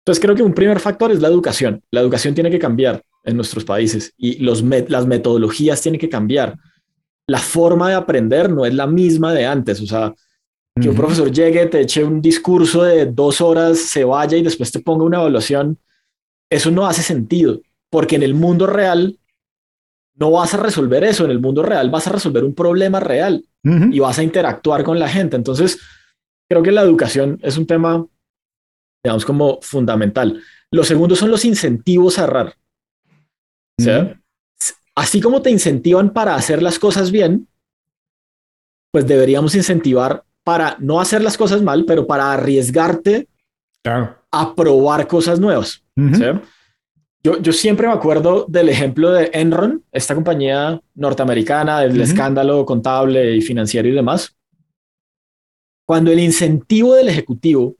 Entonces, 0.00 0.22
creo 0.22 0.36
que 0.36 0.42
un 0.42 0.52
primer 0.52 0.80
factor 0.80 1.10
es 1.10 1.20
la 1.20 1.28
educación. 1.28 1.82
La 1.90 2.00
educación 2.00 2.34
tiene 2.34 2.50
que 2.50 2.58
cambiar 2.58 3.02
en 3.24 3.36
nuestros 3.36 3.64
países 3.64 4.12
y 4.18 4.38
los 4.40 4.62
las 4.62 5.06
metodologías 5.06 5.80
tienen 5.80 5.98
que 5.98 6.10
cambiar. 6.10 6.58
La 7.26 7.38
forma 7.38 7.88
de 7.88 7.94
aprender 7.94 8.50
no 8.50 8.66
es 8.66 8.74
la 8.74 8.86
misma 8.86 9.32
de 9.32 9.46
antes. 9.46 9.80
O 9.80 9.86
sea, 9.86 10.12
que 10.80 10.88
un 10.88 10.96
profesor 10.96 11.30
llegue, 11.30 11.66
te 11.66 11.80
eche 11.80 12.02
un 12.02 12.20
discurso 12.20 12.82
de 12.82 13.06
dos 13.06 13.40
horas, 13.40 13.78
se 13.78 14.02
vaya 14.04 14.36
y 14.36 14.42
después 14.42 14.72
te 14.72 14.80
ponga 14.80 15.04
una 15.04 15.18
evaluación, 15.18 15.78
eso 16.50 16.70
no 16.70 16.86
hace 16.86 17.02
sentido, 17.02 17.60
porque 17.90 18.16
en 18.16 18.24
el 18.24 18.34
mundo 18.34 18.66
real 18.66 19.18
no 20.16 20.32
vas 20.32 20.54
a 20.54 20.58
resolver 20.58 21.04
eso, 21.04 21.24
en 21.24 21.30
el 21.30 21.40
mundo 21.40 21.62
real 21.62 21.90
vas 21.90 22.06
a 22.06 22.12
resolver 22.12 22.44
un 22.44 22.54
problema 22.54 23.00
real 23.00 23.44
y 23.64 23.98
vas 23.98 24.18
a 24.18 24.22
interactuar 24.22 24.84
con 24.84 24.98
la 24.98 25.08
gente. 25.08 25.36
Entonces, 25.36 25.80
creo 26.50 26.62
que 26.62 26.70
la 26.70 26.82
educación 26.82 27.38
es 27.42 27.56
un 27.56 27.66
tema, 27.66 28.06
digamos, 29.02 29.24
como 29.24 29.58
fundamental. 29.62 30.42
Lo 30.70 30.84
segundo 30.84 31.16
son 31.16 31.30
los 31.30 31.46
incentivos 31.46 32.18
a 32.18 32.24
errar. 32.24 32.54
así 34.94 35.20
como 35.20 35.40
te 35.40 35.50
incentivan 35.50 36.12
para 36.12 36.34
hacer 36.34 36.62
las 36.62 36.78
cosas 36.78 37.10
bien, 37.10 37.48
pues 38.92 39.06
deberíamos 39.06 39.54
incentivar 39.54 40.24
para 40.44 40.76
no 40.78 41.00
hacer 41.00 41.22
las 41.22 41.36
cosas 41.36 41.62
mal, 41.62 41.84
pero 41.86 42.06
para 42.06 42.32
arriesgarte 42.32 43.26
a 44.30 44.54
probar 44.54 45.06
cosas 45.06 45.40
nuevas. 45.40 45.82
yo, 47.22 47.40
yo, 47.40 47.52
siempre 47.52 47.86
me 47.86 47.94
acuerdo 47.94 48.44
del 48.48 48.68
ejemplo 48.68 49.10
de 49.10 49.30
Enron, 49.32 49.82
esta 49.90 50.14
compañía 50.14 50.80
norteamericana, 50.94 51.80
del 51.80 52.00
escándalo 52.00 52.64
contable 52.66 53.34
y 53.34 53.40
financiero 53.40 53.88
y 53.88 53.92
demás. 53.92 54.36
Cuando 55.86 56.12
el 56.12 56.20
incentivo 56.20 56.94
del 56.94 57.08
ejecutivo 57.08 57.76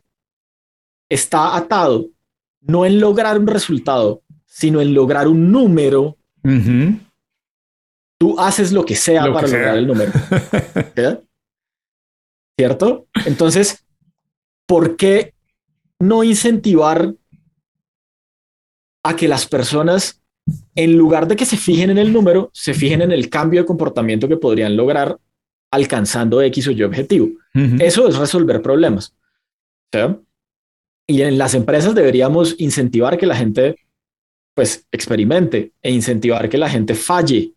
está 1.09 1.57
atado 1.57 2.07
no 2.61 2.87
en 2.87 2.98
lograr 2.98 3.38
un 3.38 3.46
resultado, 3.46 4.22
sino 4.46 4.81
en 4.81 4.94
lograr 4.94 5.29
un 5.29 5.53
número, 5.53 6.16
tú 8.18 8.38
haces 8.38 8.72
lo 8.72 8.85
que 8.85 8.94
sea 8.94 9.31
para 9.33 9.46
lograr 9.46 9.77
el 9.77 9.87
número. 9.87 10.12
¿cierto? 12.58 13.06
Entonces, 13.26 13.84
¿por 14.66 14.96
qué 14.96 15.34
no 15.98 16.24
incentivar 16.24 17.14
a 19.02 19.16
que 19.16 19.28
las 19.28 19.46
personas, 19.46 20.22
en 20.74 20.96
lugar 20.96 21.28
de 21.28 21.36
que 21.36 21.46
se 21.46 21.56
fijen 21.56 21.90
en 21.90 21.98
el 21.98 22.12
número, 22.12 22.50
se 22.52 22.74
fijen 22.74 23.02
en 23.02 23.12
el 23.12 23.28
cambio 23.28 23.60
de 23.60 23.66
comportamiento 23.66 24.28
que 24.28 24.36
podrían 24.36 24.76
lograr 24.76 25.18
alcanzando 25.70 26.40
X 26.42 26.68
o 26.68 26.70
Y 26.70 26.82
objetivo? 26.82 27.28
Eso 27.80 28.08
es 28.08 28.16
resolver 28.16 28.62
problemas. 28.62 29.14
Y 31.06 31.22
en 31.22 31.38
las 31.38 31.54
empresas 31.54 31.94
deberíamos 31.94 32.56
incentivar 32.58 33.18
que 33.18 33.26
la 33.26 33.36
gente 33.36 33.76
pues 34.54 34.86
experimente 34.92 35.72
e 35.82 35.90
incentivar 35.90 36.48
que 36.48 36.58
la 36.58 36.70
gente 36.70 36.94
falle 36.94 37.52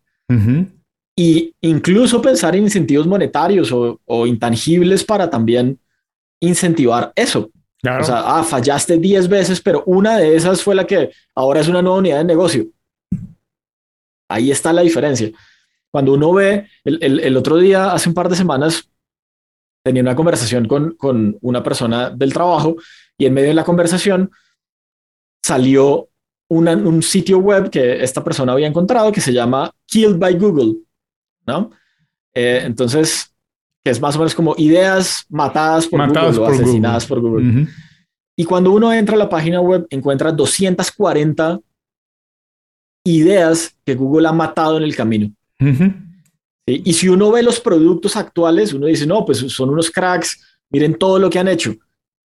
y 1.20 1.56
incluso 1.62 2.22
pensar 2.22 2.56
en 2.56 2.64
incentivos 2.64 3.08
monetarios 3.08 3.72
o, 3.72 4.28
intangibles 4.28 5.04
para 5.04 5.28
también 5.28 5.80
incentivar 6.40 7.12
eso. 7.16 7.50
O 8.00 8.04
sea, 8.04 8.38
ah, 8.38 8.44
fallaste 8.44 8.98
10 8.98 9.28
veces, 9.28 9.60
pero 9.60 9.84
una 9.86 10.18
de 10.18 10.36
esas 10.36 10.62
fue 10.62 10.76
la 10.76 10.86
que 10.86 11.12
ahora 11.34 11.62
es 11.62 11.68
una 11.68 11.82
nueva 11.82 11.98
unidad 11.98 12.20
de 12.20 12.24
negocio. 12.24 12.68
Ahí 14.30 14.52
está 14.52 14.72
la 14.72 14.84
diferencia. 14.84 15.32
Cuando 15.90 16.14
uno 16.14 16.34
ve, 16.34 16.68
el, 16.84 17.36
otro 17.36 17.58
día, 17.58 17.94
hace 17.94 18.10
un 18.10 18.16
par 18.16 18.30
de 18.30 18.36
semanas, 18.36 18.88
tenía 19.84 20.04
una 20.04 20.16
conversación 20.16 20.68
con, 20.68 20.92
con 20.98 21.38
una 21.42 21.64
persona 21.64 22.10
del 22.10 22.34
trabajo 22.34 22.76
Y 23.18 23.26
en 23.26 23.34
medio 23.34 23.48
de 23.48 23.54
la 23.54 23.64
conversación 23.64 24.30
salió 25.44 26.10
un 26.50 27.02
sitio 27.02 27.40
web 27.40 27.72
que 27.72 28.04
esta 28.04 28.24
persona 28.24 28.54
había 28.54 28.68
encontrado 28.68 29.12
que 29.12 29.22
se 29.22 29.34
llama 29.34 29.72
Killed 29.86 30.18
by 30.18 30.36
Google, 30.36 30.76
¿no? 31.48 31.72
Eh, 32.36 32.62
entonces, 32.64 33.34
que 33.84 33.92
es 33.92 34.00
más 34.00 34.16
o 34.16 34.20
menos 34.20 34.36
como 34.36 34.54
ideas 34.58 35.26
matadas 35.30 35.88
por 35.88 36.06
Google 36.06 36.40
o 36.40 36.46
asesinadas 36.46 37.06
por 37.06 37.20
Google. 37.22 37.68
Y 38.38 38.46
cuando 38.46 38.72
uno 38.72 38.94
entra 38.94 39.16
a 39.16 39.18
la 39.18 39.30
página 39.30 39.62
web, 39.62 39.88
encuentra 39.90 40.32
240 40.32 41.60
ideas 43.06 43.76
que 43.84 43.96
Google 43.96 44.28
ha 44.28 44.34
matado 44.34 44.78
en 44.78 44.84
el 44.84 44.96
camino. 44.96 45.32
Y 46.68 46.94
si 46.94 47.08
uno 47.08 47.32
ve 47.32 47.42
los 47.42 47.60
productos 47.60 48.18
actuales, 48.18 48.74
uno 48.74 48.88
dice, 48.88 49.08
no, 49.08 49.26
pues 49.26 49.40
son 49.40 49.70
unos 49.70 49.90
cracks, 49.90 50.60
miren 50.70 50.96
todo 50.96 51.18
lo 51.18 51.30
que 51.30 51.40
han 51.40 51.48
hecho, 51.48 51.74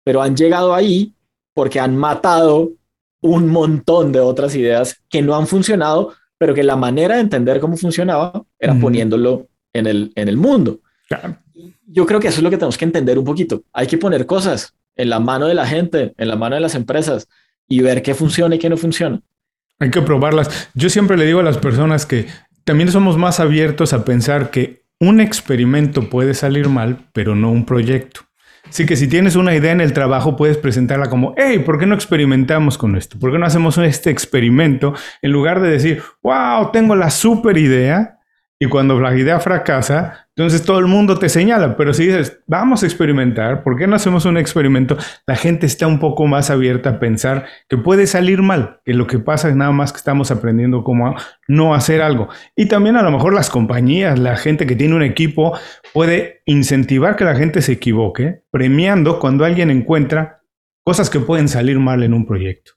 pero 0.04 0.22
han 0.22 0.34
llegado 0.34 0.74
ahí 0.74 1.14
porque 1.54 1.78
han 1.78 1.96
matado 1.96 2.72
un 3.20 3.48
montón 3.48 4.10
de 4.10 4.20
otras 4.20 4.54
ideas 4.56 5.00
que 5.08 5.22
no 5.22 5.36
han 5.36 5.46
funcionado, 5.46 6.14
pero 6.42 6.54
que 6.54 6.64
la 6.64 6.74
manera 6.74 7.14
de 7.14 7.20
entender 7.20 7.60
cómo 7.60 7.76
funcionaba 7.76 8.42
era 8.58 8.74
poniéndolo 8.74 9.46
en 9.72 9.86
el, 9.86 10.10
en 10.16 10.28
el 10.28 10.36
mundo. 10.36 10.80
Yo 11.86 12.04
creo 12.04 12.18
que 12.18 12.26
eso 12.26 12.38
es 12.38 12.42
lo 12.42 12.50
que 12.50 12.56
tenemos 12.56 12.76
que 12.76 12.84
entender 12.84 13.16
un 13.16 13.24
poquito. 13.24 13.62
Hay 13.72 13.86
que 13.86 13.96
poner 13.96 14.26
cosas 14.26 14.74
en 14.96 15.08
la 15.08 15.20
mano 15.20 15.46
de 15.46 15.54
la 15.54 15.64
gente, 15.64 16.14
en 16.18 16.26
la 16.26 16.34
mano 16.34 16.56
de 16.56 16.60
las 16.60 16.74
empresas 16.74 17.28
y 17.68 17.80
ver 17.80 18.02
qué 18.02 18.12
funciona 18.16 18.56
y 18.56 18.58
qué 18.58 18.68
no 18.68 18.76
funciona. 18.76 19.20
Hay 19.78 19.92
que 19.92 20.02
probarlas. 20.02 20.68
Yo 20.74 20.90
siempre 20.90 21.16
le 21.16 21.26
digo 21.26 21.38
a 21.38 21.44
las 21.44 21.58
personas 21.58 22.06
que 22.06 22.26
también 22.64 22.90
somos 22.90 23.16
más 23.16 23.38
abiertos 23.38 23.92
a 23.92 24.04
pensar 24.04 24.50
que 24.50 24.82
un 24.98 25.20
experimento 25.20 26.10
puede 26.10 26.34
salir 26.34 26.68
mal, 26.68 27.06
pero 27.12 27.36
no 27.36 27.52
un 27.52 27.64
proyecto. 27.64 28.22
Así 28.72 28.86
que 28.86 28.96
si 28.96 29.06
tienes 29.06 29.36
una 29.36 29.54
idea 29.54 29.70
en 29.70 29.82
el 29.82 29.92
trabajo, 29.92 30.34
puedes 30.34 30.56
presentarla 30.56 31.10
como, 31.10 31.34
hey, 31.36 31.58
¿por 31.58 31.78
qué 31.78 31.84
no 31.84 31.94
experimentamos 31.94 32.78
con 32.78 32.96
esto? 32.96 33.18
¿Por 33.18 33.30
qué 33.30 33.38
no 33.38 33.44
hacemos 33.44 33.76
este 33.76 34.08
experimento? 34.08 34.94
En 35.20 35.30
lugar 35.30 35.60
de 35.60 35.68
decir, 35.68 36.02
wow, 36.22 36.70
tengo 36.72 36.96
la 36.96 37.10
super 37.10 37.58
idea, 37.58 38.20
y 38.58 38.68
cuando 38.68 38.98
la 38.98 39.14
idea 39.14 39.40
fracasa, 39.40 40.21
entonces 40.34 40.62
todo 40.62 40.78
el 40.78 40.86
mundo 40.86 41.18
te 41.18 41.28
señala. 41.28 41.76
Pero 41.76 41.92
si 41.92 42.06
dices, 42.06 42.40
vamos 42.46 42.82
a 42.82 42.86
experimentar, 42.86 43.62
¿por 43.62 43.76
qué 43.76 43.86
no 43.86 43.96
hacemos 43.96 44.24
un 44.24 44.38
experimento? 44.38 44.96
La 45.26 45.36
gente 45.36 45.66
está 45.66 45.86
un 45.86 45.98
poco 45.98 46.26
más 46.26 46.50
abierta 46.50 46.90
a 46.90 46.98
pensar 46.98 47.46
que 47.68 47.76
puede 47.76 48.06
salir 48.06 48.40
mal, 48.40 48.80
que 48.84 48.94
lo 48.94 49.06
que 49.06 49.18
pasa 49.18 49.48
es 49.48 49.56
nada 49.56 49.72
más 49.72 49.92
que 49.92 49.98
estamos 49.98 50.30
aprendiendo 50.30 50.84
cómo 50.84 51.14
no 51.48 51.74
hacer 51.74 52.00
algo. 52.00 52.28
Y 52.56 52.66
también 52.66 52.96
a 52.96 53.02
lo 53.02 53.10
mejor 53.10 53.34
las 53.34 53.50
compañías, 53.50 54.18
la 54.18 54.36
gente 54.36 54.66
que 54.66 54.76
tiene 54.76 54.94
un 54.94 55.02
equipo, 55.02 55.58
puede 55.92 56.42
incentivar 56.46 57.16
que 57.16 57.24
la 57.24 57.34
gente 57.34 57.60
se 57.60 57.72
equivoque, 57.72 58.42
premiando 58.50 59.18
cuando 59.18 59.44
alguien 59.44 59.70
encuentra 59.70 60.42
cosas 60.84 61.10
que 61.10 61.20
pueden 61.20 61.48
salir 61.48 61.78
mal 61.78 62.02
en 62.02 62.14
un 62.14 62.26
proyecto. 62.26 62.72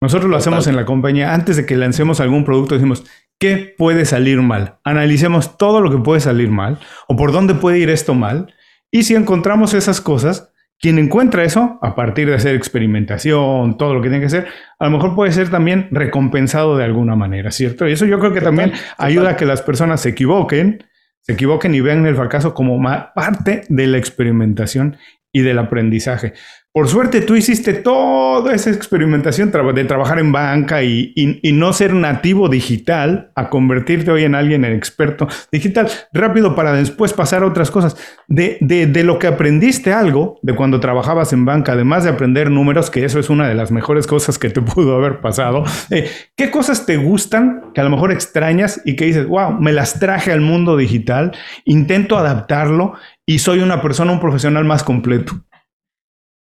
Nosotros 0.00 0.30
lo 0.30 0.36
hacemos 0.36 0.66
en 0.66 0.76
la 0.76 0.84
compañía. 0.84 1.32
Antes 1.32 1.56
de 1.56 1.64
que 1.64 1.76
lancemos 1.76 2.20
algún 2.20 2.44
producto, 2.44 2.74
decimos, 2.74 3.04
¿Qué 3.38 3.74
puede 3.76 4.04
salir 4.04 4.40
mal? 4.42 4.78
Analicemos 4.84 5.58
todo 5.58 5.80
lo 5.80 5.90
que 5.90 5.98
puede 5.98 6.20
salir 6.20 6.50
mal 6.50 6.78
o 7.08 7.16
por 7.16 7.32
dónde 7.32 7.54
puede 7.54 7.78
ir 7.78 7.90
esto 7.90 8.14
mal. 8.14 8.54
Y 8.90 9.02
si 9.02 9.14
encontramos 9.14 9.74
esas 9.74 10.00
cosas, 10.00 10.52
quien 10.78 10.98
encuentra 10.98 11.44
eso, 11.44 11.78
a 11.82 11.94
partir 11.94 12.28
de 12.28 12.34
hacer 12.34 12.54
experimentación, 12.54 13.78
todo 13.78 13.94
lo 13.94 14.02
que 14.02 14.08
tiene 14.08 14.20
que 14.20 14.26
hacer, 14.26 14.46
a 14.78 14.84
lo 14.84 14.90
mejor 14.90 15.14
puede 15.14 15.32
ser 15.32 15.50
también 15.50 15.88
recompensado 15.90 16.76
de 16.76 16.84
alguna 16.84 17.16
manera, 17.16 17.50
¿cierto? 17.50 17.88
Y 17.88 17.92
eso 17.92 18.06
yo 18.06 18.18
creo 18.18 18.32
que 18.32 18.40
también 18.40 18.72
ayuda 18.98 19.30
a 19.30 19.36
que 19.36 19.46
las 19.46 19.62
personas 19.62 20.00
se 20.00 20.10
equivoquen, 20.10 20.84
se 21.20 21.32
equivoquen 21.32 21.74
y 21.74 21.80
vean 21.80 22.04
el 22.06 22.16
fracaso 22.16 22.54
como 22.54 22.80
parte 23.14 23.62
de 23.68 23.86
la 23.86 23.98
experimentación 23.98 24.98
y 25.32 25.40
del 25.40 25.58
aprendizaje. 25.58 26.34
Por 26.74 26.88
suerte 26.88 27.20
tú 27.20 27.36
hiciste 27.36 27.72
toda 27.72 28.52
esa 28.52 28.68
experimentación 28.68 29.52
de 29.52 29.84
trabajar 29.84 30.18
en 30.18 30.32
banca 30.32 30.82
y, 30.82 31.14
no 31.52 31.72
ser 31.72 31.94
nativo 31.94 32.48
digital 32.48 33.30
a 33.36 33.48
convertirte 33.48 34.10
hoy 34.10 34.24
en 34.24 34.34
alguien 34.34 34.64
en 34.64 34.72
experto 34.72 35.28
digital 35.52 35.88
rápido 36.12 36.56
para 36.56 36.72
después 36.72 37.12
pasar 37.12 37.44
a 37.44 37.46
otras 37.46 37.70
cosas. 37.70 37.96
De, 38.26 38.58
de, 38.60 39.04
lo 39.04 39.20
que 39.20 39.28
aprendiste 39.28 39.92
algo 39.92 40.40
de 40.42 40.56
cuando 40.56 40.80
trabajabas 40.80 41.32
en 41.32 41.44
banca, 41.44 41.74
además 41.74 42.02
de 42.02 42.10
aprender 42.10 42.50
números, 42.50 42.90
que 42.90 43.04
eso 43.04 43.20
es 43.20 43.30
una 43.30 43.46
de 43.46 43.54
las 43.54 43.70
mejores 43.70 44.08
cosas 44.08 44.36
que 44.36 44.50
te 44.50 44.60
pudo 44.60 44.96
haber 44.96 45.20
pasado. 45.20 45.62
Eh, 45.90 46.10
¿Qué 46.34 46.50
cosas 46.50 46.86
te 46.86 46.96
gustan 46.96 47.70
que 47.72 47.82
a 47.82 47.84
lo 47.84 47.90
mejor 47.90 48.10
extrañas 48.10 48.82
y 48.84 48.96
que 48.96 49.04
dices, 49.04 49.28
wow, 49.28 49.60
me 49.60 49.72
las 49.72 50.00
traje 50.00 50.32
al 50.32 50.40
mundo 50.40 50.76
digital, 50.76 51.36
intento 51.66 52.18
adaptarlo 52.18 52.94
y 53.24 53.38
soy 53.38 53.60
una 53.60 53.80
persona, 53.80 54.10
un 54.10 54.18
profesional 54.18 54.64
más 54.64 54.82
completo? 54.82 55.40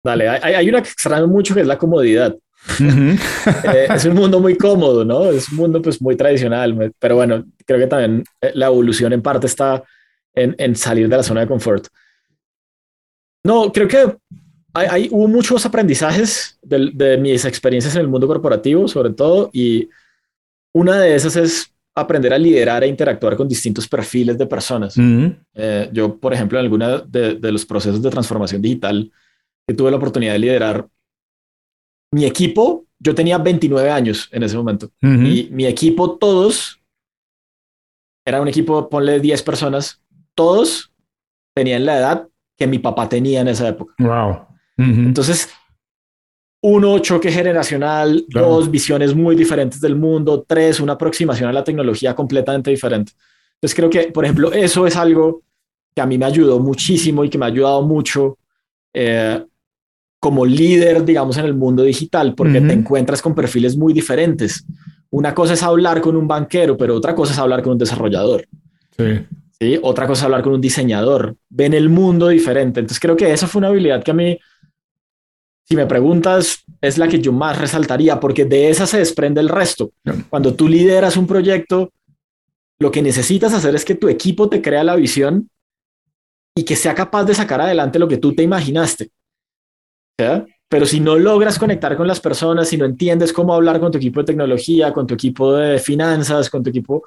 Dale, 0.05 0.29
hay, 0.29 0.69
una 0.69 0.83
que 0.83 0.91
extraño 0.91 1.27
mucho 1.27 1.55
que 1.55 1.63
es 1.63 1.67
la 1.67 1.79
comodidad. 1.79 2.37
Eh, 2.81 3.87
es 3.95 4.05
un 4.05 4.15
mundo 4.15 4.41
muy 4.41 4.57
cómodo, 4.57 5.05
¿no? 5.05 5.31
Es 5.31 5.49
un 5.49 5.57
mundo 5.57 5.81
pues 5.81 6.01
muy 6.01 6.17
tradicional, 6.17 6.93
pero 6.99 7.17
bueno, 7.17 7.45
creo 7.67 7.79
que 7.79 7.87
también 7.87 8.25
eh, 8.41 8.53
la 8.55 8.67
evolución 8.67 9.13
en 9.13 9.23
parte 9.23 9.47
está 9.47 9.83
en, 10.35 10.77
salir 10.77 11.09
de 11.09 11.17
la 11.17 11.23
zona 11.23 11.41
de 11.41 11.47
confort. 11.47 11.87
No, 13.45 13.73
creo 13.73 13.89
que 13.89 14.17
hay, 14.75 15.09
hubo 15.11 15.29
muchos 15.29 15.65
aprendizajes 15.65 16.59
de, 16.63 17.19
mis 17.19 17.45
experiencias 17.45 17.95
en 17.95 18.03
el 18.03 18.09
mundo 18.09 18.27
corporativo, 18.27 18.89
sobre 18.89 19.11
todo, 19.11 19.51
y 19.53 19.89
una 20.73 21.01
de 21.01 21.15
esas 21.15 21.37
es 21.37 21.71
aprender 21.95 22.33
a 22.33 22.39
liderar 22.39 22.83
e 22.83 22.89
interactuar 22.89 23.37
con 23.37 23.47
distintos 23.47 23.87
perfiles 23.87 24.37
de 24.37 24.47
personas. 24.47 24.97
Eh, 25.55 25.89
yo, 25.93 26.17
por 26.17 26.35
ejemplo, 26.35 26.59
en 26.59 26.65
alguna 26.65 26.99
de, 26.99 27.37
de 27.37 27.53
los 27.53 27.65
procesos 27.65 28.03
de 28.03 28.11
transformación 28.11 28.61
digital, 28.61 29.11
que 29.67 29.75
tuve 29.75 29.91
la 29.91 29.97
oportunidad 29.97 30.33
de 30.33 30.39
liderar 30.39 30.89
mi 32.13 32.25
equipo, 32.25 32.87
yo 32.99 33.15
tenía 33.15 33.39
29 33.39 33.91
años 33.91 34.29
en 34.31 34.43
ese 34.43 34.57
momento 34.57 34.91
y 35.01 35.49
mi 35.51 35.67
equipo 35.67 36.17
todos, 36.17 36.81
era 38.25 38.41
un 38.41 38.49
equipo, 38.49 38.89
ponle 38.89 39.21
10 39.21 39.43
personas, 39.43 40.01
todos 40.35 40.93
tenían 41.55 41.85
la 41.85 41.99
edad 41.99 42.29
que 42.57 42.67
mi 42.67 42.79
papá 42.79 43.09
tenía 43.09 43.41
en 43.41 43.49
esa 43.49 43.69
época. 43.69 43.95
Wow. 43.99 44.47
Entonces, 44.77 45.49
uno, 46.63 46.99
choque 47.01 47.31
generacional, 47.31 48.25
dos, 48.29 48.71
visiones 48.71 49.15
muy 49.15 49.37
diferentes 49.37 49.81
del 49.81 49.97
mundo, 49.97 50.45
tres, 50.47 50.81
una 50.81 50.95
aproximación 50.95 51.49
a 51.49 51.53
la 51.53 51.65
tecnología 51.65 52.15
completamente 52.15 52.71
diferente. 52.71 53.13
Entonces, 53.57 53.75
creo 53.75 53.91
que, 53.91 54.13
por 54.13 54.25
ejemplo, 54.25 54.53
eso 54.53 54.87
es 54.87 54.97
algo 54.97 55.43
que 55.95 56.01
a 56.01 56.07
mí 56.07 56.17
me 56.17 56.25
ayudó 56.25 56.59
muchísimo 56.61 57.25
y 57.25 57.29
que 57.29 57.39
me 57.39 57.45
ha 57.45 57.49
ayudado 57.49 57.83
mucho 57.83 58.39
eh, 58.93 59.45
como 60.25 60.47
líder, 60.47 61.05
digamos, 61.05 61.37
en 61.37 61.45
el 61.45 61.53
mundo 61.53 61.83
digital, 61.83 62.35
porque 62.35 62.59
te 62.63 62.73
encuentras 62.73 63.21
con 63.21 63.35
perfiles 63.35 63.77
muy 63.77 63.93
diferentes. 63.93 64.65
Una 65.11 65.35
cosa 65.35 65.53
es 65.53 65.63
hablar 65.63 66.01
con 66.01 66.17
un 66.17 66.27
banquero, 66.27 66.79
pero 66.79 66.95
otra 66.95 67.15
cosa 67.15 67.35
es 67.35 67.39
hablar 67.39 67.63
con 67.63 67.73
un 67.73 67.79
desarrollador. 67.79 68.49
Sí. 68.97 69.79
Otra 69.83 70.07
cosa 70.07 70.21
es 70.21 70.25
hablar 70.25 70.43
con 70.43 70.55
un 70.55 70.63
diseñador. 70.63 71.37
Ven 71.51 71.75
el 71.75 71.91
mundo 71.91 72.29
diferente. 72.29 72.81
Entonces 72.81 72.99
creo 73.01 73.19
que 73.19 73.31
esa 73.35 73.47
fue 73.47 73.59
una 73.59 73.69
habilidad 73.69 74.03
que 74.03 74.13
a 74.13 74.15
mí, 74.15 74.39
si 75.69 75.77
me 75.77 75.85
preguntas, 75.85 76.65
es 76.81 76.97
la 76.97 77.07
que 77.07 77.21
yo 77.21 77.31
más 77.31 77.59
resaltaría, 77.59 78.19
porque 78.19 78.47
de 78.47 78.71
esa 78.71 78.87
se 78.87 78.97
desprende 78.97 79.43
el 79.43 79.51
resto. 79.51 79.93
Cuando 80.31 80.55
tú 80.55 80.71
lideras 80.71 81.19
un 81.19 81.27
proyecto, 81.27 81.93
lo 82.79 82.91
que 82.91 83.03
necesitas 83.03 83.53
hacer 83.53 83.75
es 83.75 83.85
que 83.85 83.95
tu 83.95 84.09
equipo 84.09 84.49
te 84.49 84.63
crea 84.63 84.85
la 84.85 84.97
visión 84.97 85.51
y 86.57 86.63
que 86.63 86.77
sea 86.77 86.95
capaz 86.95 87.25
de 87.25 87.35
sacar 87.35 87.61
adelante 87.61 87.99
lo 87.99 88.09
que 88.09 88.17
tú 88.17 88.35
te 88.35 88.43
imaginaste. 88.43 89.11
Pero 90.17 90.87
si 90.87 91.01
no 91.01 91.17
logras 91.17 91.59
conectar 91.59 91.97
con 91.97 92.07
las 92.07 92.21
personas, 92.21 92.69
si 92.69 92.77
no 92.77 92.85
entiendes 92.85 93.33
cómo 93.33 93.55
hablar 93.55 93.81
con 93.81 93.93
tu 93.93 93.99
equipo 93.99 94.21
de 94.21 94.27
tecnología, 94.27 94.93
con 94.93 95.07
tu 95.07 95.15
equipo 95.15 95.55
de 95.55 95.79
finanzas, 95.79 96.51
con 96.51 96.63
tu 96.63 96.71
equipo, 96.71 97.05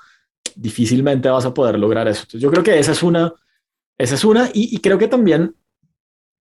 difícilmente 0.56 1.30
vas 1.30 1.46
a 1.46 1.54
poder 1.54 1.78
lograr 1.78 2.08
eso. 2.08 2.26
yo 2.38 2.50
creo 2.50 2.64
que 2.64 2.80
esa 2.80 2.92
es 2.92 3.04
una, 3.04 3.34
esa 3.98 4.16
es 4.16 4.24
una, 4.24 4.50
y, 4.54 4.78
creo 4.80 4.98
que 4.98 5.08
también 5.08 5.56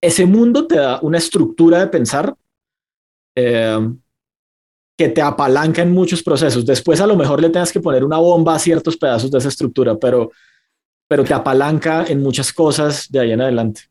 ese 0.01 0.27
mundo 0.27 0.67
te 0.67 0.77
da 0.77 1.01
una 1.01 1.19
estructura 1.19 1.81
de 1.81 1.87
pensar 1.89 2.37
eh, 3.35 3.89
que 4.97 5.09
te 5.09 5.21
apalanca 5.21 5.83
en 5.83 5.93
muchos 5.93 6.23
procesos. 6.23 6.65
Después 6.65 7.01
a 7.01 7.07
lo 7.07 7.17
mejor 7.17 7.41
le 7.41 7.51
tengas 7.51 7.73
que 7.73 7.81
poner 7.81 8.05
una 8.05 8.19
bomba 8.19 8.55
a 8.55 8.59
ciertos 8.59 8.97
pedazos 8.97 9.31
de 9.31 9.39
esa 9.39 9.49
estructura, 9.49 9.97
pero, 9.97 10.31
pero 11.09 11.25
te 11.25 11.35
apalanca 11.35 12.05
en 12.07 12.23
muchas 12.23 12.53
cosas 12.53 13.11
de 13.11 13.21
ahí 13.21 13.33
en 13.33 13.41
adelante. 13.41 13.83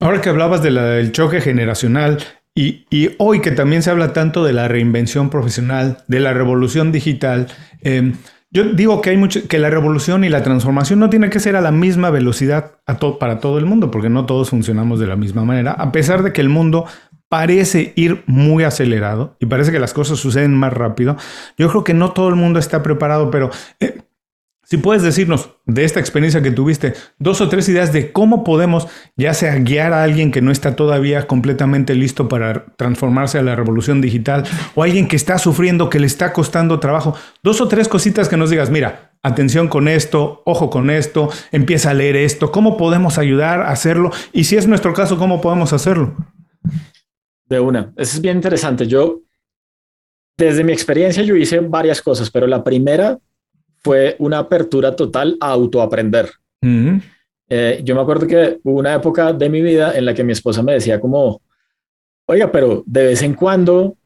Ahora 0.00 0.20
que 0.20 0.28
hablabas 0.28 0.62
del 0.62 1.12
choque 1.12 1.40
generacional 1.40 2.18
y, 2.54 2.84
hoy 3.18 3.40
que 3.40 3.50
también 3.50 3.82
se 3.82 3.90
habla 3.90 4.12
tanto 4.12 4.44
de 4.44 4.52
la 4.52 4.68
reinvención 4.68 5.30
profesional, 5.30 6.04
de 6.08 6.20
la 6.20 6.32
revolución 6.32 6.92
digital, 6.92 7.48
em, 7.80 8.14
yo 8.50 8.62
digo 8.62 9.00
que 9.00 9.10
hay 9.10 9.16
mucho, 9.16 9.48
que 9.48 9.58
la 9.58 9.68
revolución 9.68 10.22
y 10.22 10.28
la 10.28 10.44
transformación 10.44 11.00
no 11.00 11.10
tiene 11.10 11.28
que 11.28 11.40
ser 11.40 11.56
a 11.56 11.60
la 11.60 11.72
misma 11.72 12.10
velocidad 12.10 12.72
para 13.18 13.40
todo 13.40 13.58
el 13.58 13.66
mundo, 13.66 13.90
porque 13.90 14.08
no 14.08 14.26
todos 14.26 14.50
funcionamos 14.50 15.00
de 15.00 15.08
la 15.08 15.16
misma 15.16 15.44
manera, 15.44 15.72
a 15.72 15.90
pesar 15.90 16.22
de 16.22 16.32
que 16.32 16.40
el 16.40 16.48
mundo 16.48 16.86
parece 17.28 17.92
ir 17.96 18.22
muy 18.26 18.62
acelerado 18.62 19.36
y 19.40 19.46
parece 19.46 19.72
que 19.72 19.80
las 19.80 19.92
cosas 19.92 20.20
suceden 20.20 20.54
más 20.54 20.72
rápido. 20.72 21.16
Yo 21.58 21.68
creo 21.68 21.82
que 21.82 21.94
no 21.94 22.12
todo 22.12 22.28
el 22.28 22.36
mundo 22.36 22.60
está 22.60 22.80
preparado, 22.84 23.32
pero 23.32 23.50
eh, 23.80 24.02
Si 24.64 24.78
puedes 24.78 25.02
decirnos 25.02 25.50
de 25.66 25.84
esta 25.84 26.00
experiencia 26.00 26.42
que 26.42 26.50
tuviste, 26.50 26.94
dos 27.18 27.40
o 27.40 27.48
tres 27.48 27.68
ideas 27.68 27.92
de 27.92 28.12
cómo 28.12 28.44
podemos, 28.44 28.88
ya 29.16 29.34
sea 29.34 29.56
guiar 29.56 29.92
a 29.92 30.02
alguien 30.02 30.32
que 30.32 30.40
no 30.40 30.50
está 30.50 30.74
todavía 30.74 31.26
completamente 31.26 31.94
listo 31.94 32.28
para 32.28 32.64
transformarse 32.76 33.38
a 33.38 33.42
la 33.42 33.56
revolución 33.56 34.00
digital, 34.00 34.44
o 34.74 34.82
alguien 34.82 35.06
que 35.06 35.16
está 35.16 35.38
sufriendo, 35.38 35.90
que 35.90 36.00
le 36.00 36.06
está 36.06 36.32
costando 36.32 36.80
trabajo, 36.80 37.14
dos 37.42 37.60
o 37.60 37.68
tres 37.68 37.88
cositas 37.88 38.28
que 38.28 38.38
nos 38.38 38.50
digas, 38.50 38.70
mira, 38.70 39.12
atención 39.22 39.68
con 39.68 39.86
esto, 39.86 40.42
ojo 40.46 40.70
con 40.70 40.90
esto, 40.90 41.28
empieza 41.52 41.90
a 41.90 41.94
leer 41.94 42.16
esto, 42.16 42.50
cómo 42.50 42.76
podemos 42.76 43.18
ayudar 43.18 43.60
a 43.60 43.70
hacerlo, 43.70 44.12
y 44.32 44.44
si 44.44 44.56
es 44.56 44.66
nuestro 44.66 44.94
caso, 44.94 45.18
cómo 45.18 45.40
podemos 45.42 45.72
hacerlo. 45.74 46.14
De 47.46 47.60
una, 47.60 47.92
eso 47.96 48.16
es 48.16 48.20
bien 48.22 48.36
interesante. 48.36 48.86
Yo, 48.86 49.20
desde 50.38 50.64
mi 50.64 50.72
experiencia, 50.72 51.22
yo 51.22 51.36
hice 51.36 51.60
varias 51.60 52.00
cosas, 52.00 52.30
pero 52.30 52.46
la 52.46 52.64
primera 52.64 53.18
fue 53.84 54.16
una 54.18 54.38
apertura 54.38 54.96
total 54.96 55.36
a 55.40 55.50
autoaprender. 55.50 56.30
Eh, 57.50 57.82
yo 57.84 57.94
me 57.94 58.00
acuerdo 58.00 58.26
que 58.26 58.58
hubo 58.64 58.78
una 58.78 58.94
época 58.94 59.34
de 59.34 59.50
mi 59.50 59.60
vida 59.60 59.96
en 59.96 60.06
la 60.06 60.14
que 60.14 60.24
mi 60.24 60.32
esposa 60.32 60.62
me 60.62 60.72
decía 60.72 60.98
como, 60.98 61.42
oiga, 62.26 62.50
pero 62.50 62.82
de 62.86 63.04
vez 63.04 63.22
en 63.22 63.34
cuando, 63.34 63.96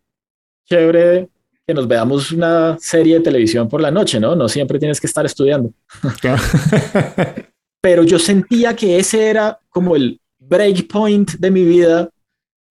chévere 0.64 1.29
que 1.64 1.75
nos 1.75 1.87
veamos 1.87 2.33
una 2.33 2.77
serie 2.81 3.17
de 3.17 3.21
televisión 3.21 3.69
por 3.69 3.81
la 3.81 3.91
noche, 3.91 4.19
¿no? 4.19 4.35
No 4.35 4.49
siempre 4.49 4.79
tienes 4.79 5.01
que 5.01 5.07
estar 5.07 5.25
estudiando. 5.25 5.73
pero 7.81 8.03
yo 8.03 8.19
sentía 8.19 8.75
que 8.75 8.99
ese 8.99 9.29
era 9.29 9.61
como 9.69 9.95
el 9.95 10.21
break 10.38 10.88
point 10.88 11.33
de 11.33 11.51
mi 11.51 11.64
vida 11.64 12.09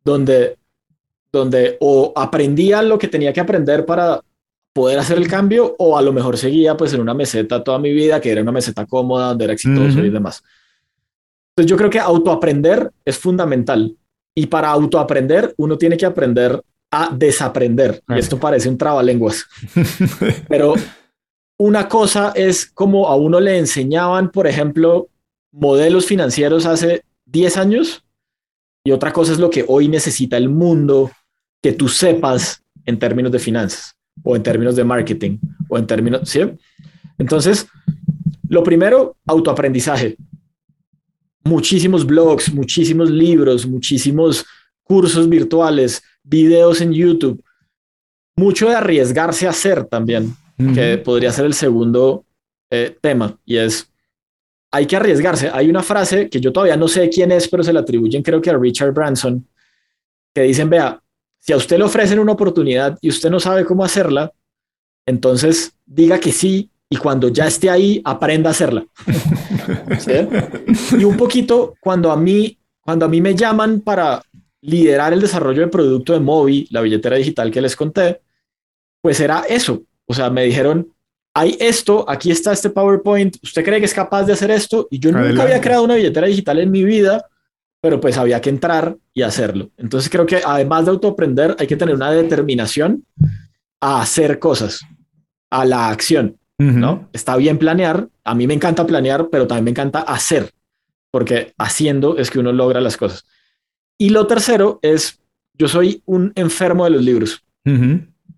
donde, 0.04 0.58
donde 1.32 1.78
o 1.80 2.12
aprendía 2.16 2.82
lo 2.82 2.98
que 2.98 3.08
tenía 3.08 3.32
que 3.32 3.40
aprender 3.40 3.86
para 3.86 4.22
poder 4.78 5.00
hacer 5.00 5.18
el 5.18 5.28
cambio 5.28 5.76
o 5.80 5.98
a 5.98 6.04
lo 6.04 6.14
mejor 6.14 6.38
seguía 6.38 6.78
pues 6.78 6.94
en 6.94 7.02
una 7.02 7.16
meseta 7.16 7.64
toda 7.64 7.80
mi 7.80 7.92
vida, 7.92 8.22
que 8.22 8.32
era 8.32 8.44
una 8.44 8.52
meseta 8.52 8.86
cómoda, 8.86 9.30
donde 9.30 9.46
era 9.46 9.54
exitoso 9.56 10.06
y 10.06 10.12
demás. 10.12 10.44
Entonces 11.50 11.68
yo 11.68 11.76
creo 11.76 11.90
que 11.90 12.00
autoaprender 12.00 12.92
es 13.04 13.18
fundamental 13.18 13.98
y 14.36 14.46
para 14.46 14.70
autoaprender 14.70 15.52
uno 15.58 15.80
tiene 15.80 15.98
que 15.98 16.06
aprender 16.06 16.62
a 16.92 17.10
desaprender 17.12 18.04
y 18.08 18.20
esto 18.20 18.40
parece 18.40 18.70
un 18.70 18.78
trabalenguas. 18.78 19.48
Pero 20.48 20.76
una 21.58 21.90
cosa 21.90 22.32
es 22.36 22.68
como 22.68 23.08
a 23.08 23.16
uno 23.16 23.40
le 23.40 23.58
enseñaban, 23.58 24.30
por 24.30 24.46
ejemplo, 24.46 25.10
modelos 25.52 26.06
financieros 26.06 26.68
hace 26.68 27.04
10 27.26 27.58
años 27.58 28.04
y 28.84 28.92
otra 28.92 29.12
cosa 29.12 29.32
es 29.32 29.40
lo 29.40 29.50
que 29.50 29.66
hoy 29.68 29.88
necesita 29.88 30.38
el 30.38 30.50
mundo 30.50 31.10
que 31.64 31.72
tú 31.72 31.90
sepas 31.90 32.62
en 32.86 33.00
términos 33.00 33.32
de 33.32 33.40
finanzas 33.40 33.97
o 34.24 34.36
en 34.36 34.44
términos 34.44 34.76
de 34.76 34.84
marketing 34.84 35.38
o 35.70 35.78
en 35.78 35.88
términos, 35.88 36.30
¿sí? 36.30 36.42
Entonces, 37.18 37.68
lo 38.50 38.64
primero, 38.64 39.18
autoaprendizaje. 39.26 40.18
Muchísimos 41.44 42.06
blogs, 42.06 42.54
muchísimos 42.54 43.10
libros, 43.10 43.66
muchísimos 43.66 44.46
cursos 44.84 45.28
virtuales, 45.28 46.02
videos 46.24 46.82
en 46.82 46.94
YouTube. 46.94 47.44
Mucho 48.36 48.70
de 48.70 48.76
arriesgarse 48.76 49.48
a 49.48 49.52
hacer 49.52 49.86
también, 49.86 50.36
que 50.74 50.98
podría 50.98 51.32
ser 51.32 51.46
el 51.46 51.54
segundo 51.54 52.26
eh, 52.70 52.96
tema, 53.02 53.40
y 53.46 53.58
es, 53.58 53.90
hay 54.72 54.86
que 54.86 54.96
arriesgarse. 54.96 55.50
Hay 55.52 55.70
una 55.70 55.82
frase 55.82 56.30
que 56.30 56.40
yo 56.40 56.52
todavía 56.52 56.78
no 56.78 56.88
sé 56.88 57.10
quién 57.10 57.32
es, 57.32 57.48
pero 57.48 57.64
se 57.64 57.74
la 57.74 57.80
atribuyen 57.80 58.22
creo 58.22 58.42
que 58.42 58.50
a 58.50 58.58
Richard 58.58 58.94
Branson, 58.94 59.48
que 60.34 60.42
dicen, 60.44 60.70
vea, 60.70 61.02
si 61.48 61.54
a 61.54 61.58
usted 61.58 61.78
le 61.78 61.86
ofrecen 61.86 62.20
una 62.20 62.34
oportunidad 62.34 62.98
y 63.00 63.08
usted 63.08 63.30
no 63.30 63.40
sabe 63.40 63.64
cómo 63.64 63.86
hacerla, 63.86 64.34
entonces 65.06 65.72
diga 65.86 66.20
que 66.20 66.34
sí 66.34 66.70
y 66.90 66.98
cuando 66.98 67.30
ya 67.30 67.48
esté 67.48 67.70
ahí, 67.70 68.02
aprenda 68.04 68.50
a 68.50 68.52
hacerla. 68.52 68.86
Y 70.98 71.04
un 71.04 71.18
poquito 71.18 71.76
cuando 71.80 72.12
a 72.12 72.18
mí, 72.18 72.58
cuando 72.82 73.06
a 73.06 73.10
mí 73.10 73.22
me 73.22 73.36
llaman 73.36 73.82
para 73.82 74.22
liderar 74.62 75.14
el 75.14 75.22
desarrollo 75.22 75.62
de 75.62 75.68
producto 75.68 76.14
de 76.14 76.20
Mobi, 76.20 76.68
la 76.72 76.82
billetera 76.82 77.16
digital 77.16 77.52
que 77.52 77.62
les 77.62 77.76
conté, 77.76 78.22
pues 79.02 79.20
era 79.20 79.44
eso. 79.48 79.84
O 80.06 80.14
sea, 80.14 80.30
me 80.30 80.44
dijeron, 80.44 80.94
hay 81.34 81.58
esto, 81.60 82.10
aquí 82.10 82.32
está 82.32 82.52
este 82.54 82.70
PowerPoint, 82.70 83.38
¿usted 83.42 83.64
cree 83.64 83.80
que 83.80 83.86
es 83.86 83.94
capaz 83.94 84.24
de 84.24 84.34
hacer 84.34 84.52
esto? 84.52 84.88
Y 84.90 85.00
yo 85.00 85.12
nunca 85.12 85.44
había 85.44 85.62
creado 85.62 85.84
una 85.84 85.96
billetera 85.96 86.28
digital 86.28 86.60
en 86.60 86.72
mi 86.72 86.84
vida 86.84 87.26
pero 87.82 88.00
pues 88.00 88.18
había 88.18 88.42
que 88.42 88.50
entrar 88.50 88.98
y 89.14 89.22
hacerlo. 89.22 89.70
Entonces 89.78 90.10
creo 90.10 90.26
que 90.26 90.42
además 90.46 90.86
de 90.86 90.92
autoaprender, 90.92 91.56
hay 91.60 91.68
que 91.68 91.76
tener 91.76 91.96
una 91.96 92.12
determinación 92.12 93.06
a 93.80 94.02
hacer 94.02 94.40
cosas, 94.40 94.82
a 95.50 95.66
la 95.66 95.90
acción, 95.90 96.38
¿no? 96.58 97.08
Está 97.14 97.36
bien 97.38 97.60
planear, 97.60 98.10
a 98.24 98.34
mí 98.34 98.48
me 98.48 98.56
encanta 98.56 98.86
planear, 98.86 99.30
pero 99.32 99.46
también 99.46 99.66
me 99.66 99.72
encanta 99.72 100.00
hacer, 100.00 100.52
porque 101.12 101.54
haciendo 101.58 102.18
es 102.18 102.32
que 102.32 102.40
uno 102.40 102.52
logra 102.52 102.82
las 102.82 102.98
cosas. 102.98 103.26
Y 104.00 104.10
lo 104.10 104.26
tercero 104.26 104.80
es, 104.82 105.20
yo 105.54 105.68
soy 105.68 106.02
un 106.06 106.32
enfermo 106.36 106.84
de 106.86 106.90
los 106.90 107.04
libros. 107.04 107.44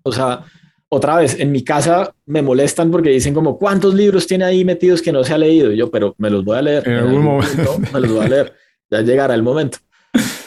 O 0.03 0.11
sea, 0.11 0.43
otra 0.89 1.17
vez, 1.17 1.39
en 1.39 1.51
mi 1.51 1.63
casa 1.63 2.13
me 2.25 2.41
molestan 2.41 2.91
porque 2.91 3.09
dicen 3.09 3.33
como, 3.33 3.57
¿cuántos 3.57 3.93
libros 3.93 4.27
tiene 4.27 4.43
ahí 4.43 4.65
metidos 4.65 5.01
que 5.01 5.11
no 5.11 5.23
se 5.23 5.33
ha 5.33 5.37
leído? 5.37 5.71
yo, 5.71 5.89
pero 5.89 6.15
me 6.17 6.29
los 6.29 6.43
voy 6.43 6.57
a 6.57 6.61
leer. 6.61 6.87
En, 6.87 6.95
algún 6.95 7.23
momento 7.23 7.79
me 7.93 7.99
los 8.01 8.11
voy 8.11 8.25
a 8.25 8.29
leer 8.29 8.53
ya 8.89 9.01
llegará 9.01 9.35
el 9.35 9.43
momento. 9.43 9.79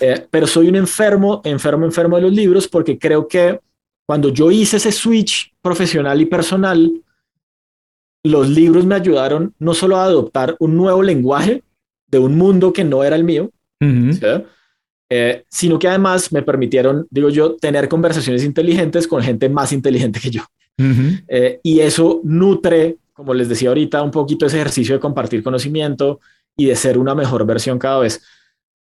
Eh, 0.00 0.26
pero 0.30 0.46
soy 0.46 0.68
un 0.68 0.76
enfermo, 0.76 1.40
enfermo, 1.44 1.84
enfermo 1.84 2.16
de 2.16 2.22
los 2.22 2.32
libros 2.32 2.66
porque 2.66 2.98
creo 2.98 3.28
que 3.28 3.60
cuando 4.04 4.30
yo 4.30 4.50
hice 4.50 4.78
ese 4.78 4.90
switch 4.90 5.54
profesional 5.62 6.20
y 6.20 6.26
personal, 6.26 6.90
los 8.24 8.48
libros 8.48 8.84
me 8.84 8.94
ayudaron 8.94 9.54
no 9.58 9.74
solo 9.74 9.96
a 9.96 10.04
adoptar 10.04 10.56
un 10.58 10.76
nuevo 10.76 11.02
lenguaje 11.02 11.62
de 12.08 12.18
un 12.18 12.36
mundo 12.36 12.72
que 12.72 12.84
no 12.84 13.04
era 13.04 13.16
el 13.16 13.24
mío, 13.24 13.50
eh, 15.10 15.44
sino 15.48 15.78
que 15.78 15.88
además 15.88 16.32
me 16.32 16.42
permitieron, 16.42 17.06
digo 17.10 17.28
yo, 17.28 17.56
tener 17.56 17.88
conversaciones 17.88 18.44
inteligentes 18.44 19.06
con 19.06 19.22
gente 19.22 19.48
más 19.48 19.72
inteligente 19.72 20.20
que 20.20 20.30
yo. 20.30 20.42
Eh, 21.28 21.60
y 21.62 21.80
eso 21.80 22.20
nutre, 22.24 22.96
como 23.12 23.34
les 23.34 23.48
decía 23.48 23.68
ahorita, 23.68 24.02
un 24.02 24.10
poquito 24.10 24.46
ese 24.46 24.56
ejercicio 24.56 24.94
de 24.94 25.00
compartir 25.00 25.42
conocimiento, 25.42 26.20
y 26.56 26.66
de 26.66 26.76
ser 26.76 26.98
una 26.98 27.14
mejor 27.14 27.46
versión 27.46 27.78
cada 27.78 28.00
vez. 28.00 28.22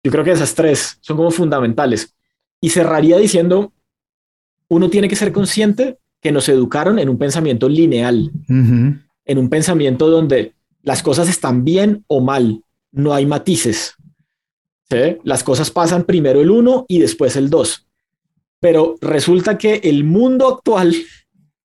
Yo 0.02 0.10
creo 0.10 0.24
que 0.24 0.32
esas 0.32 0.54
tres 0.54 0.98
son 1.00 1.16
como 1.16 1.30
fundamentales. 1.30 2.14
Y 2.60 2.70
cerraría 2.70 3.18
diciendo, 3.18 3.72
uno 4.68 4.88
tiene 4.88 5.08
que 5.08 5.16
ser 5.16 5.32
consciente 5.32 5.98
que 6.20 6.32
nos 6.32 6.48
educaron 6.48 6.98
en 6.98 7.08
un 7.08 7.18
pensamiento 7.18 7.68
lineal, 7.68 8.30
en 8.48 9.38
un 9.38 9.48
pensamiento 9.48 10.08
donde 10.08 10.54
las 10.82 11.02
cosas 11.02 11.28
están 11.28 11.64
bien 11.64 12.04
o 12.06 12.20
mal, 12.20 12.62
no 12.92 13.14
hay 13.14 13.26
matices. 13.26 13.94
Las 15.24 15.44
cosas 15.44 15.70
pasan 15.70 16.04
primero 16.04 16.40
el 16.40 16.50
uno 16.50 16.84
y 16.88 16.98
después 16.98 17.36
el 17.36 17.48
dos. 17.48 17.86
Pero 18.58 18.96
resulta 19.00 19.56
que 19.56 19.80
el 19.84 20.04
mundo 20.04 20.48
actual 20.48 20.94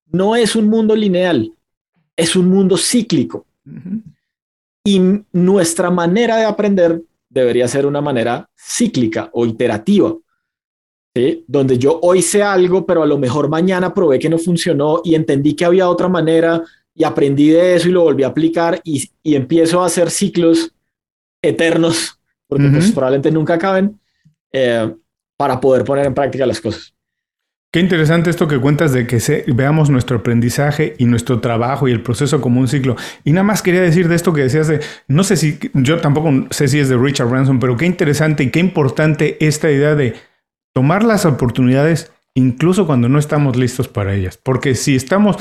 no 0.08 0.36
es 0.36 0.56
un 0.56 0.68
mundo 0.68 0.96
lineal, 0.96 1.52
es 2.16 2.36
un 2.36 2.48
mundo 2.48 2.78
cíclico. 2.78 3.46
Y 4.86 5.02
nuestra 5.34 5.90
manera 5.90 6.38
de 6.38 6.46
aprender 6.46 7.02
debería 7.28 7.68
ser 7.68 7.86
una 7.86 8.00
manera 8.00 8.50
cíclica 8.56 9.30
o 9.34 9.46
iterativa, 9.46 10.16
donde 11.48 11.78
yo 11.78 12.00
hoy 12.02 12.22
sé 12.22 12.44
algo, 12.44 12.86
pero 12.86 13.04
a 13.04 13.06
lo 13.06 13.18
mejor 13.18 13.50
mañana 13.50 13.94
probé 13.94 14.20
que 14.20 14.30
no 14.30 14.38
funcionó 14.38 15.02
y 15.04 15.16
entendí 15.16 15.56
que 15.56 15.66
había 15.66 15.90
otra 15.90 16.08
manera 16.08 16.64
y 16.94 17.04
aprendí 17.04 17.50
de 17.50 17.76
eso 17.76 17.90
y 17.90 17.92
lo 17.92 18.04
volví 18.04 18.24
a 18.24 18.28
aplicar 18.28 18.80
y, 18.84 19.10
empiezo 19.24 19.82
a 19.82 19.88
hacer 19.88 20.10
ciclos 20.10 20.72
eternos, 21.42 22.20
porque 22.48 22.68
pues, 22.70 22.92
probablemente 22.92 23.32
nunca 23.32 23.56
acaben, 23.56 24.00
eh, 24.52 24.94
para 25.36 25.60
poder 25.60 25.84
poner 25.84 26.06
en 26.06 26.14
práctica 26.14 26.46
las 26.46 26.62
cosas. 26.62 26.95
Qué 27.76 27.82
interesante 27.82 28.30
esto 28.30 28.48
que 28.48 28.58
cuentas 28.58 28.94
de 28.94 29.06
que 29.06 29.44
veamos 29.48 29.90
nuestro 29.90 30.16
aprendizaje 30.16 30.96
y 30.98 31.04
nuestro 31.04 31.42
trabajo 31.42 31.90
y 31.90 31.92
el 31.92 32.02
proceso 32.02 32.40
como 32.40 32.62
un 32.62 32.70
ciclo. 32.70 32.96
Y 33.26 33.34
nada 33.34 33.44
más 33.44 33.62
quería 33.62 33.82
decir 33.82 34.08
de 34.08 34.16
esto 34.16 34.32
que 34.32 34.44
decías 34.44 34.70
de, 34.70 34.80
no 35.10 35.26
sé 35.26 35.36
si, 35.36 35.60
yo 35.74 36.00
tampoco 36.00 36.32
sé 36.52 36.70
si 36.70 36.80
es 36.80 36.88
de 36.88 36.96
Richard 36.96 37.28
Branson, 37.28 37.60
pero 37.60 37.76
qué 37.76 37.86
interesante 37.86 38.44
y 38.44 38.50
qué 38.50 38.62
importante 38.62 39.46
esta 39.46 39.70
idea 39.70 39.94
de 39.94 40.14
tomar 40.74 41.04
las 41.04 41.26
oportunidades 41.26 42.14
incluso 42.34 42.88
cuando 42.88 43.10
no 43.10 43.20
estamos 43.20 43.58
listos 43.58 43.90
para 43.90 44.14
ellas. 44.14 44.40
Porque 44.42 44.74
si 44.76 44.96
estamos, 44.96 45.36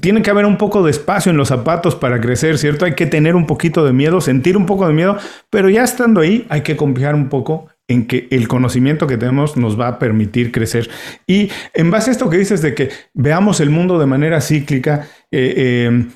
tiene 0.00 0.22
que 0.22 0.30
haber 0.30 0.46
un 0.46 0.58
poco 0.58 0.82
de 0.82 0.90
espacio 0.90 1.30
en 1.30 1.36
los 1.36 1.46
zapatos 1.46 1.94
para 1.94 2.20
crecer, 2.20 2.58
¿cierto? 2.58 2.84
Hay 2.84 2.96
que 2.96 3.06
tener 3.06 3.36
un 3.36 3.46
poquito 3.46 3.84
de 3.84 3.92
miedo, 3.92 4.20
sentir 4.20 4.56
un 4.56 4.66
poco 4.66 4.88
de 4.88 4.92
miedo, 4.92 5.18
pero 5.50 5.70
ya 5.70 5.84
estando 5.84 6.20
ahí 6.20 6.46
hay 6.48 6.62
que 6.62 6.76
confiar 6.76 7.14
un 7.14 7.28
poco 7.28 7.68
en 7.88 8.06
que 8.06 8.28
el 8.30 8.48
conocimiento 8.48 9.06
que 9.06 9.18
tenemos 9.18 9.56
nos 9.56 9.78
va 9.78 9.88
a 9.88 9.98
permitir 9.98 10.52
crecer. 10.52 10.90
Y 11.26 11.50
en 11.74 11.90
base 11.90 12.10
a 12.10 12.12
esto 12.12 12.30
que 12.30 12.38
dices 12.38 12.62
de 12.62 12.74
que 12.74 12.90
veamos 13.12 13.60
el 13.60 13.70
mundo 13.70 13.98
de 13.98 14.06
manera 14.06 14.40
cíclica, 14.40 15.06
eh, 15.30 15.54
eh, 15.56 16.06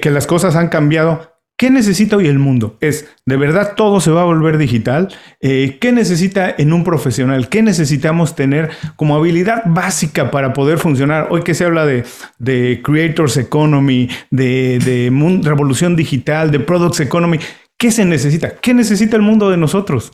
que, 0.00 0.10
las 0.10 0.26
cosas 0.26 0.56
han 0.56 0.68
cambiado, 0.68 1.30
¿Qué 1.60 1.68
necesita 1.68 2.16
hoy 2.16 2.26
el 2.26 2.38
mundo? 2.38 2.78
Es, 2.80 3.06
¿de 3.26 3.36
verdad 3.36 3.74
todo 3.76 4.00
se 4.00 4.10
va 4.10 4.22
a 4.22 4.24
volver 4.24 4.56
digital? 4.56 5.08
Eh, 5.42 5.76
¿Qué 5.78 5.92
necesita 5.92 6.54
en 6.56 6.72
un 6.72 6.84
profesional? 6.84 7.50
¿Qué 7.50 7.60
necesitamos 7.60 8.34
tener 8.34 8.70
como 8.96 9.14
habilidad 9.14 9.64
básica 9.66 10.30
para 10.30 10.54
poder 10.54 10.78
funcionar? 10.78 11.28
Hoy 11.28 11.42
que 11.42 11.52
se 11.52 11.66
habla 11.66 11.84
de, 11.84 12.04
de 12.38 12.80
Creators 12.82 13.36
Economy, 13.36 14.08
de, 14.30 14.78
de 14.78 15.12
revolución 15.42 15.96
digital, 15.96 16.50
de 16.50 16.60
Products 16.60 17.00
Economy, 17.00 17.38
¿qué 17.76 17.90
se 17.90 18.06
necesita? 18.06 18.54
¿Qué 18.56 18.72
necesita 18.72 19.16
el 19.16 19.22
mundo 19.22 19.50
de 19.50 19.58
nosotros? 19.58 20.12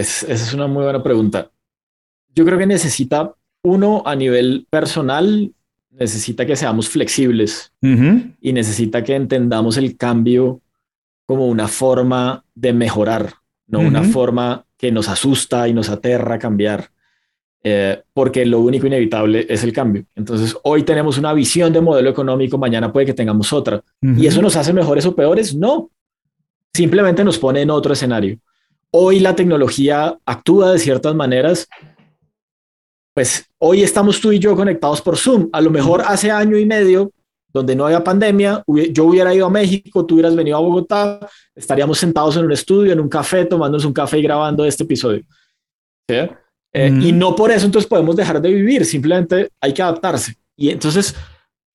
Esa 0.00 0.32
es 0.32 0.54
una 0.54 0.66
muy 0.66 0.84
buena 0.84 1.02
pregunta. 1.02 1.50
Yo 2.34 2.44
creo 2.44 2.58
que 2.58 2.66
necesita 2.66 3.34
uno 3.62 4.02
a 4.06 4.14
nivel 4.14 4.66
personal, 4.70 5.52
necesita 5.90 6.46
que 6.46 6.56
seamos 6.56 6.88
flexibles 6.88 7.72
y 8.40 8.52
necesita 8.52 9.02
que 9.04 9.14
entendamos 9.14 9.76
el 9.76 9.96
cambio 9.96 10.60
como 11.26 11.46
una 11.46 11.68
forma 11.68 12.44
de 12.54 12.72
mejorar, 12.72 13.34
no 13.66 13.80
una 13.80 14.02
forma 14.02 14.64
que 14.76 14.90
nos 14.90 15.08
asusta 15.08 15.68
y 15.68 15.72
nos 15.72 15.88
aterra 15.90 16.36
a 16.36 16.38
cambiar, 16.38 16.90
eh, 17.62 18.02
porque 18.14 18.46
lo 18.46 18.60
único 18.60 18.86
inevitable 18.86 19.46
es 19.48 19.62
el 19.62 19.72
cambio. 19.72 20.04
Entonces, 20.14 20.56
hoy 20.64 20.82
tenemos 20.82 21.18
una 21.18 21.32
visión 21.34 21.72
de 21.72 21.80
modelo 21.80 22.10
económico, 22.10 22.56
mañana 22.56 22.92
puede 22.92 23.06
que 23.06 23.14
tengamos 23.14 23.52
otra. 23.52 23.82
¿Y 24.00 24.26
eso 24.26 24.40
nos 24.40 24.56
hace 24.56 24.72
mejores 24.72 25.04
o 25.06 25.14
peores? 25.14 25.54
No. 25.54 25.90
Simplemente 26.72 27.22
nos 27.22 27.38
pone 27.38 27.60
en 27.60 27.70
otro 27.70 27.92
escenario. 27.92 28.38
Hoy 28.92 29.20
la 29.20 29.36
tecnología 29.36 30.18
actúa 30.24 30.72
de 30.72 30.78
ciertas 30.78 31.14
maneras 31.14 31.68
pues 33.14 33.46
hoy 33.58 33.82
estamos 33.82 34.20
tú 34.20 34.32
y 34.32 34.38
yo 34.38 34.54
conectados 34.56 35.02
por 35.02 35.16
Zoom. 35.16 35.48
A 35.52 35.60
lo 35.60 35.70
mejor 35.70 36.02
hace 36.06 36.30
año 36.30 36.56
y 36.56 36.64
medio, 36.64 37.12
donde 37.52 37.74
no 37.74 37.86
había 37.86 38.04
pandemia, 38.04 38.64
yo 38.92 39.04
hubiera 39.04 39.34
ido 39.34 39.46
a 39.46 39.50
México, 39.50 40.06
tú 40.06 40.14
hubieras 40.14 40.36
venido 40.36 40.56
a 40.56 40.60
Bogotá, 40.60 41.20
estaríamos 41.54 41.98
sentados 41.98 42.36
en 42.36 42.44
un 42.44 42.52
estudio, 42.52 42.92
en 42.92 43.00
un 43.00 43.08
café, 43.08 43.44
tomándonos 43.44 43.84
un 43.84 43.92
café 43.92 44.18
y 44.18 44.22
grabando 44.22 44.64
este 44.64 44.84
episodio. 44.84 45.22
Eh, 46.72 46.98
y 47.02 47.12
no 47.12 47.34
por 47.34 47.50
eso 47.50 47.66
entonces 47.66 47.88
podemos 47.88 48.14
dejar 48.14 48.40
de 48.40 48.50
vivir, 48.50 48.84
simplemente 48.84 49.50
hay 49.60 49.74
que 49.74 49.82
adaptarse. 49.82 50.36
Y 50.56 50.70
entonces, 50.70 51.14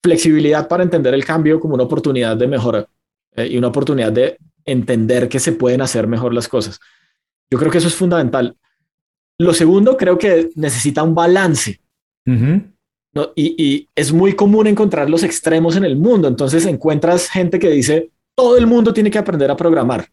flexibilidad 0.01 0.67
para 0.67 0.83
entender 0.83 1.13
el 1.13 1.25
cambio 1.25 1.59
como 1.59 1.75
una 1.75 1.83
oportunidad 1.83 2.37
de 2.37 2.47
mejora 2.47 2.87
eh, 3.35 3.47
y 3.47 3.57
una 3.57 3.67
oportunidad 3.67 4.11
de 4.11 4.37
entender 4.63 5.27
que 5.27 5.39
se 5.39 5.51
pueden 5.51 5.81
hacer 5.81 6.07
mejor 6.07 6.33
las 6.33 6.47
cosas. 6.47 6.79
Yo 7.51 7.59
creo 7.59 7.71
que 7.71 7.77
eso 7.77 7.87
es 7.87 7.95
fundamental. 7.95 8.55
Lo 9.37 9.53
segundo, 9.53 9.97
creo 9.97 10.17
que 10.17 10.49
necesita 10.55 11.03
un 11.03 11.13
balance. 11.13 11.79
y, 13.35 13.89
es 13.95 14.11
muy 14.11 14.33
común 14.33 14.67
encontrar 14.67 15.09
los 15.09 15.23
extremos 15.23 15.75
en 15.75 15.85
el 15.85 15.95
mundo. 15.95 16.27
Entonces 16.27 16.65
encuentras 16.65 17.29
gente 17.29 17.59
que 17.59 17.69
dice, 17.69 18.11
todo 18.35 18.57
el 18.57 18.67
mundo 18.67 18.93
tiene 18.93 19.11
que 19.11 19.19
aprender 19.19 19.51
a 19.51 19.55
programar. 19.55 20.07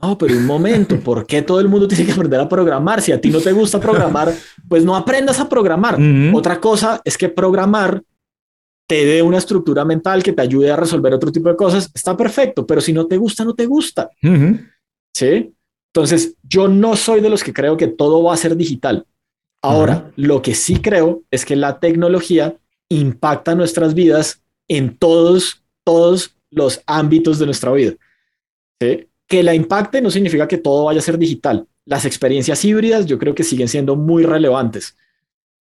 No, 0.00 0.16
pero 0.16 0.36
un 0.36 0.46
momento, 0.46 0.98
¿por 1.04 1.26
qué 1.26 1.42
todo 1.42 1.60
el 1.60 1.68
mundo 1.68 1.88
tiene 1.88 2.06
que 2.06 2.12
aprender 2.12 2.40
a 2.40 2.48
programar? 2.48 3.02
Si 3.02 3.12
a 3.12 3.20
ti 3.20 3.30
no 3.30 3.40
te 3.40 3.52
gusta 3.52 3.80
programar, 3.80 4.32
pues 4.68 4.84
no 4.84 4.94
aprendas 4.96 5.40
a 5.40 5.48
programar. 5.48 5.98
Otra 6.32 6.60
cosa 6.60 7.00
es 7.04 7.18
que 7.18 7.28
programar 7.28 8.02
te 8.88 9.04
dé 9.04 9.20
una 9.22 9.36
estructura 9.36 9.84
mental 9.84 10.22
que 10.22 10.32
te 10.32 10.40
ayude 10.40 10.70
a 10.70 10.76
resolver 10.76 11.12
otro 11.12 11.30
tipo 11.30 11.48
de 11.50 11.56
cosas. 11.56 11.90
Está 11.94 12.16
perfecto, 12.16 12.66
pero 12.66 12.80
si 12.80 12.92
no 12.92 13.06
te 13.06 13.18
gusta, 13.18 13.44
no 13.44 13.54
te 13.54 13.66
gusta. 13.66 14.08
Sí. 15.14 15.52
Entonces, 15.98 16.36
yo 16.44 16.68
no 16.68 16.94
soy 16.94 17.20
de 17.20 17.28
los 17.28 17.42
que 17.42 17.52
creo 17.52 17.76
que 17.76 17.88
todo 17.88 18.22
va 18.22 18.34
a 18.34 18.36
ser 18.36 18.56
digital. 18.56 19.04
Ahora, 19.60 20.12
lo 20.14 20.40
que 20.40 20.54
sí 20.54 20.80
creo 20.80 21.22
es 21.32 21.44
que 21.44 21.56
la 21.56 21.80
tecnología 21.80 22.56
impacta 22.88 23.56
nuestras 23.56 23.94
vidas 23.94 24.40
en 24.68 24.96
todos, 24.96 25.64
todos 25.84 26.36
los 26.50 26.80
ámbitos 26.86 27.40
de 27.40 27.46
nuestra 27.46 27.72
vida. 27.72 27.94
Que 28.78 29.42
la 29.42 29.54
impacte 29.54 30.00
no 30.00 30.10
significa 30.10 30.46
que 30.46 30.58
todo 30.58 30.84
vaya 30.84 31.00
a 31.00 31.02
ser 31.02 31.18
digital. 31.18 31.66
Las 31.84 32.04
experiencias 32.04 32.64
híbridas 32.64 33.04
yo 33.06 33.18
creo 33.18 33.34
que 33.34 33.42
siguen 33.42 33.66
siendo 33.66 33.96
muy 33.96 34.22
relevantes. 34.22 34.96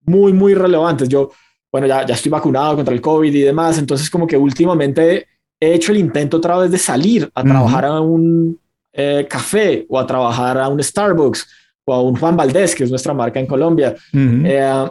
Muy, 0.01 0.33
muy 0.33 0.53
relevantes. 0.53 1.07
Yo, 1.07 1.31
bueno, 1.71 1.87
ya, 1.87 2.05
ya 2.05 2.15
estoy 2.15 2.29
vacunado 2.29 2.75
contra 2.75 2.93
el 2.93 2.99
COVID 2.99 3.33
y 3.33 3.41
demás, 3.41 3.77
entonces 3.77 4.09
como 4.09 4.27
que 4.27 4.35
últimamente 4.35 5.27
he 5.59 5.73
hecho 5.73 5.93
el 5.93 5.99
intento 5.99 6.37
otra 6.37 6.57
vez 6.57 6.71
de 6.71 6.77
salir 6.77 7.31
a 7.33 7.43
trabajar 7.43 7.85
a 7.85 8.01
un 8.01 8.59
eh, 8.97 9.27
café 9.29 9.85
o 9.87 9.99
a 9.99 10.07
trabajar 10.07 10.57
a 10.57 10.67
un 10.67 10.83
Starbucks 10.83 11.47
o 11.85 11.93
a 11.93 12.01
un 12.01 12.15
Juan 12.15 12.35
Valdés, 12.35 12.75
que 12.75 12.83
es 12.83 12.89
nuestra 12.89 13.13
marca 13.13 13.39
en 13.39 13.45
Colombia. 13.45 13.95
Eh, 14.11 14.89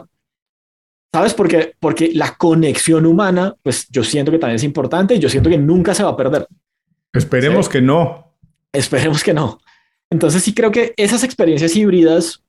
¿Sabes? 1.13 1.33
Porque, 1.33 1.73
porque 1.79 2.11
la 2.13 2.35
conexión 2.35 3.05
humana, 3.05 3.55
pues 3.61 3.87
yo 3.89 4.03
siento 4.03 4.31
que 4.31 4.39
también 4.39 4.55
es 4.55 4.63
importante 4.63 5.15
y 5.15 5.19
yo 5.19 5.29
siento 5.29 5.49
que 5.49 5.57
nunca 5.57 5.93
se 5.93 6.03
va 6.03 6.11
a 6.11 6.17
perder. 6.17 6.47
Esperemos 7.13 7.67
que 7.67 7.81
no. 7.81 8.33
Esperemos 8.71 9.23
que 9.23 9.33
no. 9.33 9.59
Entonces 10.09 10.41
sí 10.41 10.53
creo 10.53 10.71
que 10.71 10.93
esas 10.95 11.23
experiencias 11.23 11.75
híbridas 11.75 12.43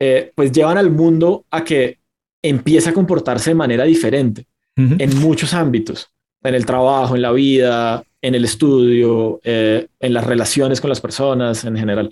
eh, 0.00 0.32
pues 0.34 0.52
llevan 0.52 0.78
al 0.78 0.90
mundo 0.90 1.44
a 1.50 1.64
que 1.64 1.98
empiece 2.42 2.88
a 2.88 2.94
comportarse 2.94 3.50
de 3.50 3.54
manera 3.54 3.84
diferente 3.84 4.46
en 4.76 5.18
muchos 5.18 5.54
ámbitos, 5.54 6.12
en 6.42 6.54
el 6.54 6.66
trabajo, 6.66 7.16
en 7.16 7.22
la 7.22 7.32
vida, 7.32 8.02
en 8.22 8.34
el 8.34 8.44
estudio, 8.44 9.40
eh, 9.44 9.86
en 10.00 10.14
las 10.14 10.26
relaciones 10.26 10.80
con 10.80 10.90
las 10.90 11.00
personas 11.00 11.64
en 11.64 11.76
general. 11.76 12.10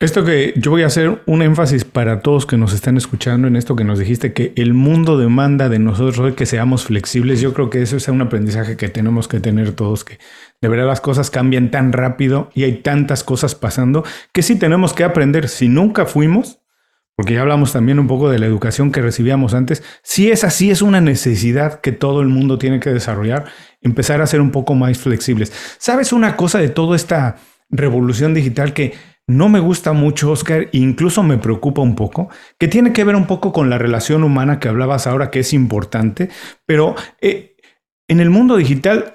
Esto 0.00 0.24
que 0.24 0.52
yo 0.56 0.72
voy 0.72 0.82
a 0.82 0.86
hacer 0.86 1.22
un 1.24 1.40
énfasis 1.40 1.84
para 1.84 2.20
todos 2.20 2.46
que 2.46 2.56
nos 2.56 2.74
están 2.74 2.96
escuchando 2.96 3.46
en 3.46 3.54
esto 3.54 3.76
que 3.76 3.84
nos 3.84 3.98
dijiste, 3.98 4.32
que 4.32 4.52
el 4.56 4.74
mundo 4.74 5.16
demanda 5.16 5.68
de 5.68 5.78
nosotros 5.78 6.34
que 6.34 6.46
seamos 6.46 6.84
flexibles. 6.84 7.40
Yo 7.40 7.54
creo 7.54 7.70
que 7.70 7.80
eso 7.80 7.96
es 7.96 8.08
un 8.08 8.20
aprendizaje 8.20 8.76
que 8.76 8.88
tenemos 8.88 9.28
que 9.28 9.38
tener 9.38 9.72
todos, 9.72 10.04
que 10.04 10.18
de 10.60 10.68
verdad 10.68 10.88
las 10.88 11.00
cosas 11.00 11.30
cambian 11.30 11.70
tan 11.70 11.92
rápido 11.92 12.50
y 12.54 12.64
hay 12.64 12.82
tantas 12.82 13.22
cosas 13.22 13.54
pasando 13.54 14.04
que 14.32 14.42
sí 14.42 14.58
tenemos 14.58 14.92
que 14.92 15.04
aprender. 15.04 15.48
Si 15.48 15.68
nunca 15.68 16.06
fuimos, 16.06 16.58
porque 17.16 17.34
ya 17.34 17.42
hablamos 17.42 17.72
también 17.72 17.98
un 17.98 18.06
poco 18.06 18.28
de 18.28 18.38
la 18.38 18.46
educación 18.46 18.90
que 18.90 19.02
recibíamos 19.02 19.54
antes, 19.54 19.82
si 20.02 20.30
es 20.30 20.44
así, 20.44 20.70
es 20.70 20.82
una 20.82 21.00
necesidad 21.00 21.80
que 21.80 21.92
todo 21.92 22.20
el 22.20 22.28
mundo 22.28 22.58
tiene 22.58 22.80
que 22.80 22.90
desarrollar, 22.90 23.44
empezar 23.80 24.20
a 24.20 24.26
ser 24.26 24.40
un 24.40 24.50
poco 24.50 24.74
más 24.74 24.98
flexibles. 24.98 25.52
¿Sabes 25.78 26.12
una 26.12 26.36
cosa 26.36 26.58
de 26.58 26.68
toda 26.68 26.96
esta 26.96 27.36
revolución 27.70 28.34
digital 28.34 28.72
que 28.72 28.94
no 29.26 29.48
me 29.48 29.60
gusta 29.60 29.92
mucho, 29.92 30.30
Oscar, 30.30 30.68
e 30.72 30.78
incluso 30.78 31.22
me 31.22 31.38
preocupa 31.38 31.80
un 31.80 31.94
poco, 31.94 32.28
que 32.58 32.68
tiene 32.68 32.92
que 32.92 33.04
ver 33.04 33.16
un 33.16 33.26
poco 33.26 33.52
con 33.52 33.70
la 33.70 33.78
relación 33.78 34.22
humana 34.22 34.60
que 34.60 34.68
hablabas 34.68 35.06
ahora, 35.06 35.30
que 35.30 35.40
es 35.40 35.54
importante, 35.54 36.28
pero 36.66 36.94
eh, 37.22 37.56
en 38.08 38.20
el 38.20 38.28
mundo 38.28 38.56
digital 38.56 39.14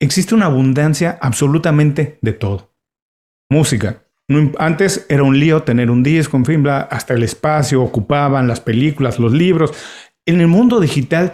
existe 0.00 0.34
una 0.34 0.46
abundancia 0.46 1.18
absolutamente 1.20 2.18
de 2.20 2.32
todo. 2.32 2.74
Música, 3.48 4.03
antes 4.58 5.06
era 5.08 5.22
un 5.22 5.38
lío 5.38 5.62
tener 5.62 5.90
un 5.90 6.02
disco, 6.02 6.36
en 6.36 6.44
fin, 6.44 6.66
hasta 6.66 7.14
el 7.14 7.22
espacio 7.22 7.82
ocupaban 7.82 8.48
las 8.48 8.60
películas, 8.60 9.18
los 9.18 9.32
libros. 9.32 9.72
En 10.26 10.40
el 10.40 10.46
mundo 10.46 10.80
digital 10.80 11.32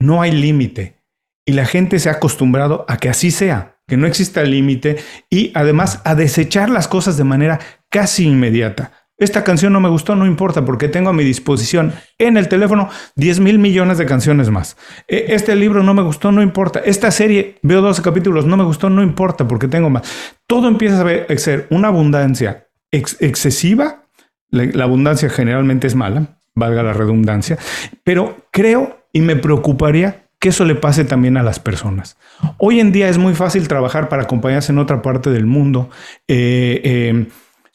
no 0.00 0.22
hay 0.22 0.30
límite 0.32 1.02
y 1.46 1.52
la 1.52 1.66
gente 1.66 1.98
se 1.98 2.08
ha 2.08 2.12
acostumbrado 2.12 2.84
a 2.88 2.98
que 2.98 3.08
así 3.08 3.30
sea, 3.30 3.80
que 3.86 3.96
no 3.96 4.06
exista 4.06 4.42
límite 4.42 4.98
y 5.30 5.50
además 5.54 6.00
a 6.04 6.14
desechar 6.14 6.70
las 6.70 6.86
cosas 6.86 7.16
de 7.16 7.24
manera 7.24 7.58
casi 7.88 8.26
inmediata. 8.26 9.07
Esta 9.18 9.42
canción 9.42 9.72
no 9.72 9.80
me 9.80 9.88
gustó, 9.88 10.14
no 10.14 10.26
importa, 10.26 10.64
porque 10.64 10.88
tengo 10.88 11.10
a 11.10 11.12
mi 11.12 11.24
disposición 11.24 11.92
en 12.18 12.36
el 12.36 12.48
teléfono 12.48 12.88
10 13.16 13.40
mil 13.40 13.58
millones 13.58 13.98
de 13.98 14.06
canciones 14.06 14.48
más. 14.50 14.76
E, 15.08 15.26
este 15.30 15.56
libro 15.56 15.82
no 15.82 15.92
me 15.92 16.02
gustó, 16.02 16.30
no 16.30 16.40
importa. 16.40 16.78
Esta 16.84 17.10
serie, 17.10 17.56
veo 17.62 17.80
12 17.82 18.00
capítulos, 18.02 18.46
no 18.46 18.56
me 18.56 18.62
gustó, 18.62 18.88
no 18.90 19.02
importa, 19.02 19.48
porque 19.48 19.66
tengo 19.66 19.90
más. 19.90 20.02
Todo 20.46 20.68
empieza 20.68 21.02
a 21.02 21.36
ser 21.36 21.66
una 21.70 21.88
abundancia 21.88 22.68
excesiva. 22.92 24.04
La, 24.50 24.84
abundancia 24.84 25.28
generalmente 25.28 25.88
es 25.88 25.94
mala, 25.96 26.38
valga 26.54 26.82
la 26.82 26.92
redundancia, 26.92 27.58
pero 28.04 28.46
creo 28.50 29.04
y 29.12 29.20
me 29.20 29.36
preocuparía 29.36 30.28
que 30.38 30.50
eso 30.50 30.64
le 30.64 30.76
pase 30.76 31.04
también 31.04 31.36
a 31.36 31.42
las 31.42 31.58
personas. 31.58 32.16
Hoy 32.56 32.78
en 32.78 32.92
día 32.92 33.08
es 33.08 33.18
muy 33.18 33.34
fácil 33.34 33.66
trabajar 33.66 34.08
para 34.08 34.26
compañías 34.26 34.70
en 34.70 34.78
otra 34.78 35.02
parte 35.02 35.30
del 35.30 35.46
mundo. 35.46 35.90
Eh, 36.28 36.80
eh, 36.84 37.26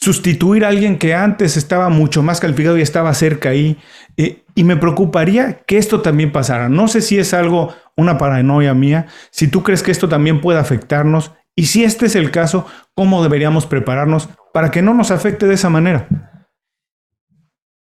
sustituir 0.04 0.66
a 0.66 0.68
alguien 0.68 1.00
que 1.00 1.14
antes 1.14 1.56
estaba 1.56 1.88
mucho 1.88 2.22
más 2.22 2.42
calificado 2.42 2.78
y 2.78 2.82
estaba 2.82 3.14
cerca 3.14 3.50
ahí. 3.50 3.78
Eh, 4.18 4.44
y 4.54 4.66
me 4.66 4.76
preocuparía 4.76 5.60
que 5.66 5.78
esto 5.78 6.02
también 6.02 6.34
pasara. 6.34 6.68
No 6.68 6.90
sé 6.90 7.00
si 7.00 7.18
es 7.18 7.34
algo, 7.34 7.74
una 7.96 8.18
paranoia 8.18 8.74
mía, 8.74 9.08
si 9.32 9.48
tú 9.48 9.64
crees 9.64 9.82
que 9.82 9.92
esto 9.92 10.10
también 10.10 10.42
puede 10.42 10.60
afectarnos 10.60 11.32
y 11.56 11.68
si 11.68 11.86
este 11.86 12.08
es 12.08 12.16
el 12.18 12.32
caso, 12.32 12.66
¿cómo 12.94 13.24
deberíamos 13.24 13.66
prepararnos 13.66 14.28
para 14.52 14.72
que 14.72 14.82
no 14.82 14.94
nos 14.94 15.10
afecte 15.10 15.48
de 15.48 15.54
esa 15.54 15.70
manera? 15.70 16.08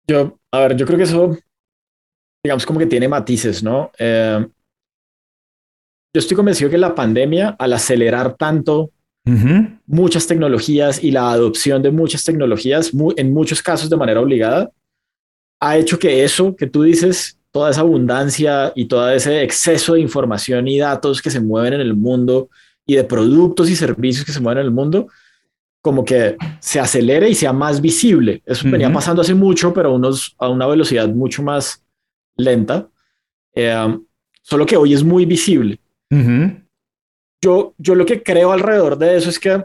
Yo, 0.06 0.38
a 0.52 0.60
ver, 0.60 0.76
yo 0.76 0.84
creo 0.84 0.98
que 0.98 1.04
eso, 1.04 1.38
digamos, 2.44 2.66
como 2.66 2.80
que 2.80 2.86
tiene 2.86 3.08
matices, 3.08 3.62
¿no? 3.62 3.92
Eh, 3.98 4.46
yo 6.12 6.18
estoy 6.18 6.36
convencido 6.36 6.68
que 6.68 6.76
la 6.76 6.94
pandemia, 6.94 7.56
al 7.58 7.72
acelerar 7.72 8.34
tanto 8.34 8.90
muchas 9.86 10.26
tecnologías 10.26 11.02
y 11.04 11.10
la 11.10 11.30
adopción 11.30 11.82
de 11.82 11.90
muchas 11.90 12.24
tecnologías, 12.24 12.92
en 13.16 13.32
muchos 13.32 13.62
casos 13.62 13.88
de 13.88 13.96
manera 13.96 14.20
obligada, 14.20 14.70
ha 15.60 15.76
hecho 15.76 15.98
que 15.98 16.24
eso 16.24 16.56
que 16.56 16.66
tú 16.66 16.82
dices, 16.82 17.38
toda 17.52 17.70
esa 17.70 17.82
abundancia 17.82 18.72
y 18.74 18.86
todo 18.86 19.10
ese 19.10 19.42
exceso 19.42 19.94
de 19.94 20.00
información 20.00 20.68
y 20.68 20.78
datos 20.78 21.20
que 21.20 21.30
se 21.30 21.40
mueven 21.40 21.74
en 21.74 21.80
el 21.80 21.94
mundo 21.94 22.48
y 22.86 22.94
de 22.96 23.04
productos 23.04 23.70
y 23.70 23.76
servicios 23.76 24.24
que 24.24 24.32
se 24.32 24.40
mueven 24.40 24.60
en 24.60 24.66
el 24.66 24.72
mundo, 24.72 25.08
como 25.82 26.04
que 26.04 26.36
se 26.60 26.80
acelere 26.80 27.28
y 27.28 27.34
sea 27.34 27.52
más 27.52 27.80
visible. 27.80 28.42
Eso 28.44 28.68
venía 28.70 28.92
pasando 28.92 29.22
hace 29.22 29.34
mucho, 29.34 29.72
pero 29.72 29.94
unos, 29.94 30.34
a 30.38 30.48
una 30.48 30.66
velocidad 30.66 31.08
mucho 31.08 31.42
más 31.42 31.82
lenta. 32.36 32.88
Eh, 33.54 33.98
solo 34.42 34.66
que 34.66 34.76
hoy 34.76 34.94
es 34.94 35.02
muy 35.02 35.24
visible. 35.24 35.78
Yo, 37.42 37.74
yo 37.78 37.94
lo 37.94 38.06
que 38.06 38.22
creo 38.22 38.52
alrededor 38.52 38.98
de 38.98 39.16
eso 39.16 39.30
es 39.30 39.38
que 39.38 39.64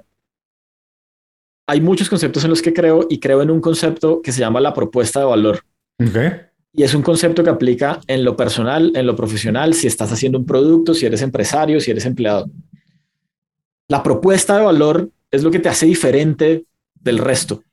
hay 1.68 1.82
muchos 1.82 2.10
conceptos 2.10 2.44
en 2.44 2.52
los 2.52 2.62
que 2.62 2.74
creo 2.74 3.08
y 3.10 3.20
creo 3.20 3.42
en 3.42 3.50
un 3.50 3.60
concepto 3.60 4.22
que 4.22 4.32
se 4.32 4.40
llama 4.40 4.60
la 4.60 4.74
propuesta 4.74 5.20
de 5.20 5.26
valor. 5.26 5.62
Y 6.78 6.84
es 6.84 6.94
un 6.94 7.02
concepto 7.02 7.44
que 7.44 7.50
aplica 7.50 8.00
en 8.08 8.24
lo 8.24 8.36
personal, 8.36 8.92
en 8.96 9.08
lo 9.08 9.16
profesional, 9.16 9.74
si 9.74 9.88
estás 9.88 10.12
haciendo 10.12 10.38
un 10.38 10.46
producto, 10.46 10.94
si 10.94 11.06
eres 11.06 11.22
empresario, 11.22 11.80
si 11.80 11.92
eres 11.92 12.06
empleado. 12.06 12.50
La 13.88 14.04
propuesta 14.04 14.58
de 14.58 14.66
valor 14.66 15.10
es 15.32 15.44
lo 15.44 15.52
que 15.52 15.60
te 15.60 15.70
hace 15.70 15.86
diferente 15.86 16.66
del 16.94 17.18
resto. 17.18 17.64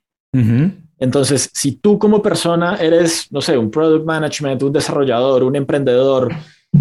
Entonces, 0.97 1.49
si 1.53 1.73
tú 1.73 1.99
como 1.99 2.21
persona 2.21 2.77
eres, 2.77 3.27
no 3.29 3.41
sé, 3.41 3.57
un 3.57 3.69
product 3.69 4.05
management, 4.05 4.63
un 4.63 4.73
desarrollador, 4.73 5.43
un 5.43 5.55
emprendedor, 5.55 6.33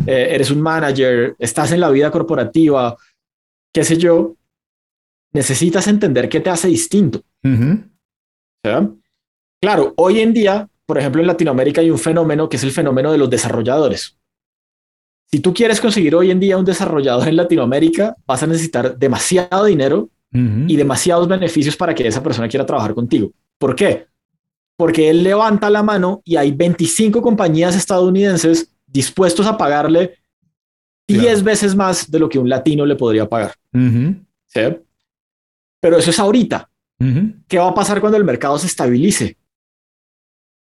eh, 0.06 0.28
eres 0.30 0.50
un 0.50 0.60
manager, 0.60 1.34
estás 1.38 1.72
en 1.72 1.80
la 1.80 1.90
vida 1.90 2.10
corporativa, 2.10 2.96
qué 3.72 3.84
sé 3.84 3.96
yo, 3.96 4.36
necesitas 5.32 5.88
entender 5.88 6.28
qué 6.28 6.40
te 6.40 6.50
hace 6.50 6.68
distinto. 6.68 7.22
Claro, 9.60 9.94
hoy 9.96 10.20
en 10.20 10.32
día, 10.32 10.68
por 10.86 10.98
ejemplo, 10.98 11.20
en 11.20 11.26
Latinoamérica 11.26 11.80
hay 11.80 11.90
un 11.90 11.98
fenómeno 11.98 12.48
que 12.48 12.56
es 12.56 12.64
el 12.64 12.70
fenómeno 12.70 13.12
de 13.12 13.18
los 13.18 13.30
desarrolladores. 13.30 14.18
Si 15.30 15.40
tú 15.40 15.54
quieres 15.54 15.80
conseguir 15.80 16.14
hoy 16.14 16.30
en 16.30 16.40
día 16.40 16.58
un 16.58 16.64
desarrollador 16.64 17.26
en 17.26 17.36
Latinoamérica, 17.36 18.16
vas 18.26 18.42
a 18.42 18.46
necesitar 18.46 18.98
demasiado 18.98 19.64
dinero 19.64 20.10
y 20.34 20.76
demasiados 20.76 21.28
beneficios 21.28 21.76
para 21.76 21.94
que 21.94 22.06
esa 22.06 22.22
persona 22.22 22.48
quiera 22.48 22.64
trabajar 22.64 22.94
contigo. 22.94 23.32
¿Por 23.58 23.76
qué? 23.76 24.06
Porque 24.76 25.10
él 25.10 25.22
levanta 25.22 25.68
la 25.68 25.82
mano 25.82 26.22
y 26.24 26.36
hay 26.36 26.52
25 26.52 27.20
compañías 27.20 27.76
estadounidenses 27.76 28.72
dispuestos 28.86 29.46
a 29.46 29.58
pagarle 29.58 30.18
10 31.06 31.42
veces 31.42 31.76
más 31.76 32.10
de 32.10 32.18
lo 32.18 32.30
que 32.30 32.38
un 32.38 32.48
latino 32.48 32.86
le 32.86 32.96
podría 32.96 33.28
pagar. 33.28 33.54
¿Sí? 33.72 34.60
Pero 35.80 35.96
eso 35.96 36.10
es 36.10 36.18
ahorita. 36.18 36.68
¿Qué 37.48 37.58
va 37.58 37.68
a 37.68 37.74
pasar 37.74 38.00
cuando 38.00 38.16
el 38.16 38.24
mercado 38.24 38.56
se 38.58 38.68
estabilice? 38.68 39.36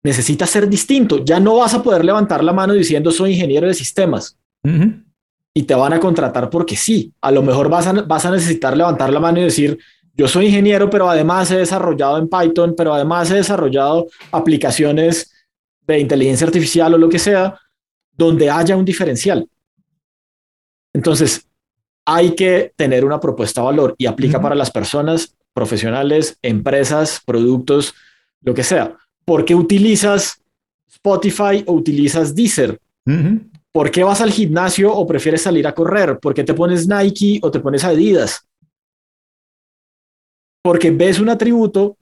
Necesita 0.02 0.46
ser 0.46 0.68
distinto. 0.68 1.22
Ya 1.24 1.38
no 1.38 1.56
vas 1.56 1.74
a 1.74 1.82
poder 1.82 2.04
levantar 2.04 2.42
la 2.42 2.52
mano 2.52 2.72
diciendo 2.72 3.10
soy 3.10 3.32
ingeniero 3.32 3.66
de 3.66 3.74
sistemas. 3.74 4.38
Y 5.52 5.62
te 5.64 5.74
van 5.74 5.92
a 5.92 6.00
contratar 6.00 6.48
porque 6.48 6.76
sí. 6.76 7.12
A 7.20 7.30
lo 7.30 7.42
mejor 7.42 7.68
vas 7.68 7.86
a, 7.86 7.92
vas 7.92 8.24
a 8.24 8.30
necesitar 8.30 8.76
levantar 8.76 9.12
la 9.12 9.20
mano 9.20 9.40
y 9.40 9.44
decir 9.44 9.78
yo 10.14 10.28
soy 10.28 10.46
ingeniero, 10.46 10.90
pero 10.90 11.08
además 11.08 11.50
he 11.50 11.56
desarrollado 11.56 12.18
en 12.18 12.28
Python, 12.28 12.74
pero 12.76 12.92
además 12.92 13.30
he 13.30 13.36
desarrollado 13.36 14.06
aplicaciones 14.32 15.32
de 15.86 15.98
inteligencia 15.98 16.46
artificial 16.46 16.92
o 16.94 16.98
lo 16.98 17.08
que 17.08 17.18
sea, 17.18 17.58
donde 18.12 18.50
haya 18.50 18.76
un 18.76 18.84
diferencial. 18.84 19.48
Entonces, 20.92 21.48
hay 22.04 22.34
que 22.34 22.72
tener 22.76 23.04
una 23.04 23.20
propuesta 23.20 23.60
de 23.60 23.66
valor 23.66 23.94
y 23.98 24.06
aplica 24.06 24.40
para 24.40 24.54
las 24.54 24.70
personas, 24.70 25.36
profesionales, 25.52 26.38
empresas, 26.42 27.20
productos, 27.24 27.94
lo 28.42 28.54
que 28.54 28.64
sea. 28.64 28.96
¿Por 29.24 29.44
qué 29.44 29.54
utilizas 29.54 30.42
Spotify 30.88 31.62
o 31.66 31.74
utilizas 31.74 32.34
Deezer? 32.34 32.80
¿Por 33.72 33.90
qué 33.90 34.02
vas 34.02 34.20
al 34.20 34.30
gimnasio 34.30 34.92
o 34.92 35.06
prefieres 35.06 35.42
salir 35.42 35.66
a 35.66 35.74
correr? 35.74 36.18
¿Por 36.18 36.34
qué 36.34 36.44
te 36.44 36.54
pones 36.54 36.88
Nike 36.88 37.38
o 37.42 37.50
te 37.50 37.60
pones 37.60 37.84
Adidas? 37.84 38.46
Porque 40.62 40.90
ves 40.90 41.20
un 41.20 41.28
atributo 41.28 41.96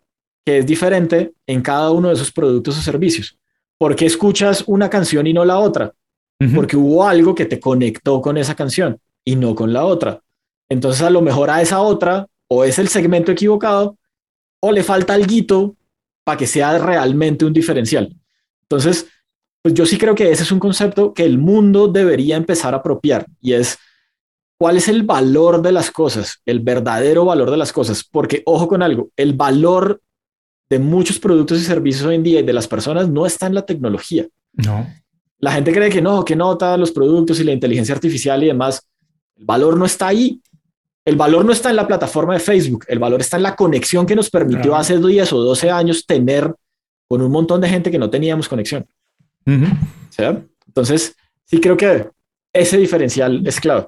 que 0.44 0.58
es 0.58 0.66
diferente 0.66 1.32
en 1.46 1.60
cada 1.60 1.90
uno 1.90 2.08
de 2.08 2.14
esos 2.14 2.32
productos 2.32 2.78
o 2.78 2.82
servicios. 2.82 3.38
¿Por 3.76 3.94
qué 3.94 4.06
escuchas 4.06 4.64
una 4.66 4.88
canción 4.88 5.26
y 5.26 5.32
no 5.32 5.44
la 5.44 5.58
otra? 5.58 5.92
Porque 6.54 6.76
hubo 6.76 7.06
algo 7.06 7.34
que 7.34 7.46
te 7.46 7.58
conectó 7.58 8.20
con 8.20 8.36
esa 8.36 8.54
canción 8.54 8.98
y 9.28 9.36
no 9.36 9.54
con 9.54 9.74
la 9.74 9.84
otra. 9.84 10.22
Entonces 10.70 11.02
a 11.02 11.10
lo 11.10 11.20
mejor 11.20 11.50
a 11.50 11.60
esa 11.60 11.82
otra 11.82 12.26
o 12.48 12.64
es 12.64 12.78
el 12.78 12.88
segmento 12.88 13.30
equivocado 13.30 13.98
o 14.58 14.72
le 14.72 14.82
falta 14.82 15.12
algo 15.12 15.76
para 16.24 16.38
que 16.38 16.46
sea 16.46 16.78
realmente 16.78 17.44
un 17.44 17.52
diferencial. 17.52 18.16
Entonces, 18.62 19.06
pues 19.60 19.74
yo 19.74 19.84
sí 19.84 19.98
creo 19.98 20.14
que 20.14 20.30
ese 20.30 20.44
es 20.44 20.50
un 20.50 20.58
concepto 20.58 21.12
que 21.12 21.26
el 21.26 21.36
mundo 21.36 21.88
debería 21.88 22.36
empezar 22.36 22.72
a 22.72 22.78
apropiar 22.78 23.26
y 23.38 23.52
es 23.52 23.76
cuál 24.58 24.78
es 24.78 24.88
el 24.88 25.02
valor 25.02 25.60
de 25.60 25.72
las 25.72 25.90
cosas, 25.90 26.40
el 26.46 26.60
verdadero 26.60 27.26
valor 27.26 27.50
de 27.50 27.58
las 27.58 27.70
cosas, 27.70 28.04
porque 28.04 28.42
ojo 28.46 28.66
con 28.66 28.82
algo, 28.82 29.10
el 29.14 29.34
valor 29.34 30.00
de 30.70 30.78
muchos 30.78 31.18
productos 31.18 31.60
y 31.60 31.64
servicios 31.64 32.06
hoy 32.06 32.14
en 32.14 32.22
día 32.22 32.40
y 32.40 32.44
de 32.44 32.54
las 32.54 32.66
personas 32.66 33.10
no 33.10 33.26
está 33.26 33.46
en 33.46 33.54
la 33.54 33.66
tecnología. 33.66 34.26
No. 34.54 34.86
La 35.38 35.52
gente 35.52 35.70
cree 35.70 35.90
que 35.90 36.00
no, 36.00 36.24
que 36.24 36.34
nota 36.34 36.78
los 36.78 36.92
productos 36.92 37.38
y 37.40 37.44
la 37.44 37.52
inteligencia 37.52 37.94
artificial 37.94 38.42
y 38.42 38.46
demás. 38.46 38.87
El 39.38 39.44
valor 39.44 39.76
no 39.76 39.84
está 39.84 40.08
ahí. 40.08 40.40
El 41.04 41.16
valor 41.16 41.44
no 41.44 41.52
está 41.52 41.70
en 41.70 41.76
la 41.76 41.86
plataforma 41.86 42.34
de 42.34 42.40
Facebook. 42.40 42.84
El 42.88 42.98
valor 42.98 43.20
está 43.20 43.36
en 43.36 43.44
la 43.44 43.56
conexión 43.56 44.04
que 44.04 44.14
nos 44.14 44.28
permitió 44.28 44.76
hace 44.76 44.98
10 44.98 45.32
o 45.32 45.38
12 45.40 45.70
años 45.70 46.04
tener 46.04 46.52
con 47.06 47.22
un 47.22 47.32
montón 47.32 47.60
de 47.60 47.68
gente 47.68 47.90
que 47.90 47.98
no 47.98 48.10
teníamos 48.10 48.48
conexión. 48.48 48.86
Entonces, 50.66 51.16
sí 51.44 51.60
creo 51.60 51.76
que 51.76 52.08
ese 52.52 52.76
diferencial 52.76 53.46
es 53.46 53.58
clave. 53.58 53.86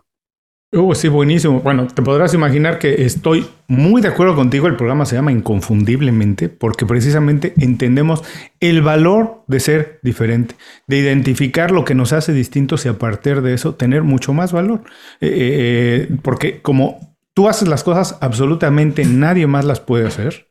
Uh, 0.72 0.94
sí, 0.94 1.08
buenísimo. 1.08 1.60
Bueno, 1.62 1.88
te 1.88 2.00
podrás 2.00 2.32
imaginar 2.32 2.78
que 2.78 3.04
estoy 3.04 3.44
muy 3.66 4.00
de 4.00 4.06
acuerdo 4.06 4.36
contigo. 4.36 4.68
El 4.68 4.76
programa 4.76 5.04
se 5.04 5.16
llama 5.16 5.32
Inconfundiblemente 5.32 6.48
porque 6.48 6.86
precisamente 6.86 7.54
entendemos 7.58 8.22
el 8.60 8.80
valor 8.80 9.42
de 9.48 9.58
ser 9.58 9.98
diferente, 10.04 10.54
de 10.86 10.98
identificar 10.98 11.72
lo 11.72 11.84
que 11.84 11.96
nos 11.96 12.12
hace 12.12 12.32
distintos 12.32 12.86
y 12.86 12.88
a 12.88 12.98
partir 12.98 13.42
de 13.42 13.54
eso 13.54 13.74
tener 13.74 14.04
mucho 14.04 14.32
más 14.32 14.52
valor. 14.52 14.84
Eh, 15.20 15.26
eh, 15.26 16.08
eh, 16.08 16.16
porque 16.22 16.62
como 16.62 17.16
tú 17.34 17.48
haces 17.48 17.66
las 17.66 17.82
cosas, 17.82 18.16
absolutamente 18.20 19.04
nadie 19.04 19.48
más 19.48 19.64
las 19.64 19.80
puede 19.80 20.06
hacer. 20.06 20.50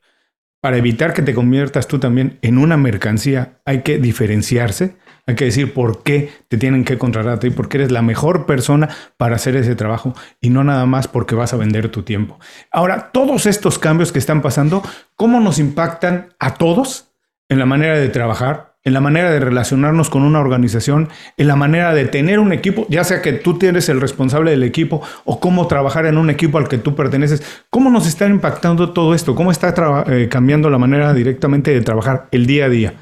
Para 0.59 0.75
evitar 0.75 1.13
que 1.13 1.21
te 1.21 1.33
conviertas 1.33 1.87
tú 1.87 1.97
también 1.99 2.39
en 2.41 2.57
una 2.57 2.75
mercancía, 2.75 3.61
hay 3.63 3.83
que 3.83 3.99
diferenciarse 3.99 4.97
hay 5.29 5.35
que 5.35 5.45
decir 5.45 5.73
por 5.73 6.01
qué 6.01 6.31
te 6.47 6.57
tienen 6.57 6.83
que 6.83 6.97
contratar 6.97 7.33
a 7.33 7.39
ti, 7.39 7.51
porque 7.51 7.77
eres 7.77 7.91
la 7.91 8.01
mejor 8.01 8.47
persona 8.47 8.89
para 9.15 9.35
hacer 9.35 9.55
ese 9.55 9.75
trabajo 9.75 10.15
y 10.41 10.49
no 10.49 10.63
nada 10.63 10.87
más 10.87 11.07
porque 11.07 11.35
vas 11.35 11.53
a 11.53 11.57
vender 11.57 11.89
tu 11.89 12.01
tiempo. 12.01 12.39
Ahora, 12.71 13.11
todos 13.13 13.45
estos 13.45 13.77
cambios 13.77 14.11
que 14.11 14.17
están 14.17 14.41
pasando, 14.41 14.81
¿cómo 15.15 15.39
nos 15.39 15.59
impactan 15.59 16.33
a 16.39 16.55
todos 16.55 17.11
en 17.47 17.59
la 17.59 17.67
manera 17.67 17.95
de 17.99 18.09
trabajar, 18.09 18.73
en 18.83 18.93
la 18.93 19.01
manera 19.01 19.29
de 19.29 19.39
relacionarnos 19.39 20.09
con 20.09 20.23
una 20.23 20.39
organización, 20.39 21.09
en 21.37 21.47
la 21.47 21.55
manera 21.55 21.93
de 21.93 22.05
tener 22.05 22.39
un 22.39 22.51
equipo, 22.51 22.87
ya 22.89 23.03
sea 23.03 23.21
que 23.21 23.33
tú 23.33 23.59
tienes 23.59 23.87
el 23.87 24.01
responsable 24.01 24.49
del 24.49 24.63
equipo 24.63 25.03
o 25.25 25.39
cómo 25.39 25.67
trabajar 25.67 26.07
en 26.07 26.17
un 26.17 26.31
equipo 26.31 26.57
al 26.57 26.67
que 26.67 26.79
tú 26.79 26.95
perteneces? 26.95 27.43
¿Cómo 27.69 27.91
nos 27.91 28.07
está 28.07 28.25
impactando 28.25 28.93
todo 28.93 29.13
esto? 29.13 29.35
¿Cómo 29.35 29.51
está 29.51 29.75
eh, 30.07 30.27
cambiando 30.27 30.71
la 30.71 30.79
manera 30.79 31.13
directamente 31.13 31.71
de 31.71 31.81
trabajar 31.81 32.29
el 32.31 32.47
día 32.47 32.65
a 32.65 32.69
día? 32.69 32.93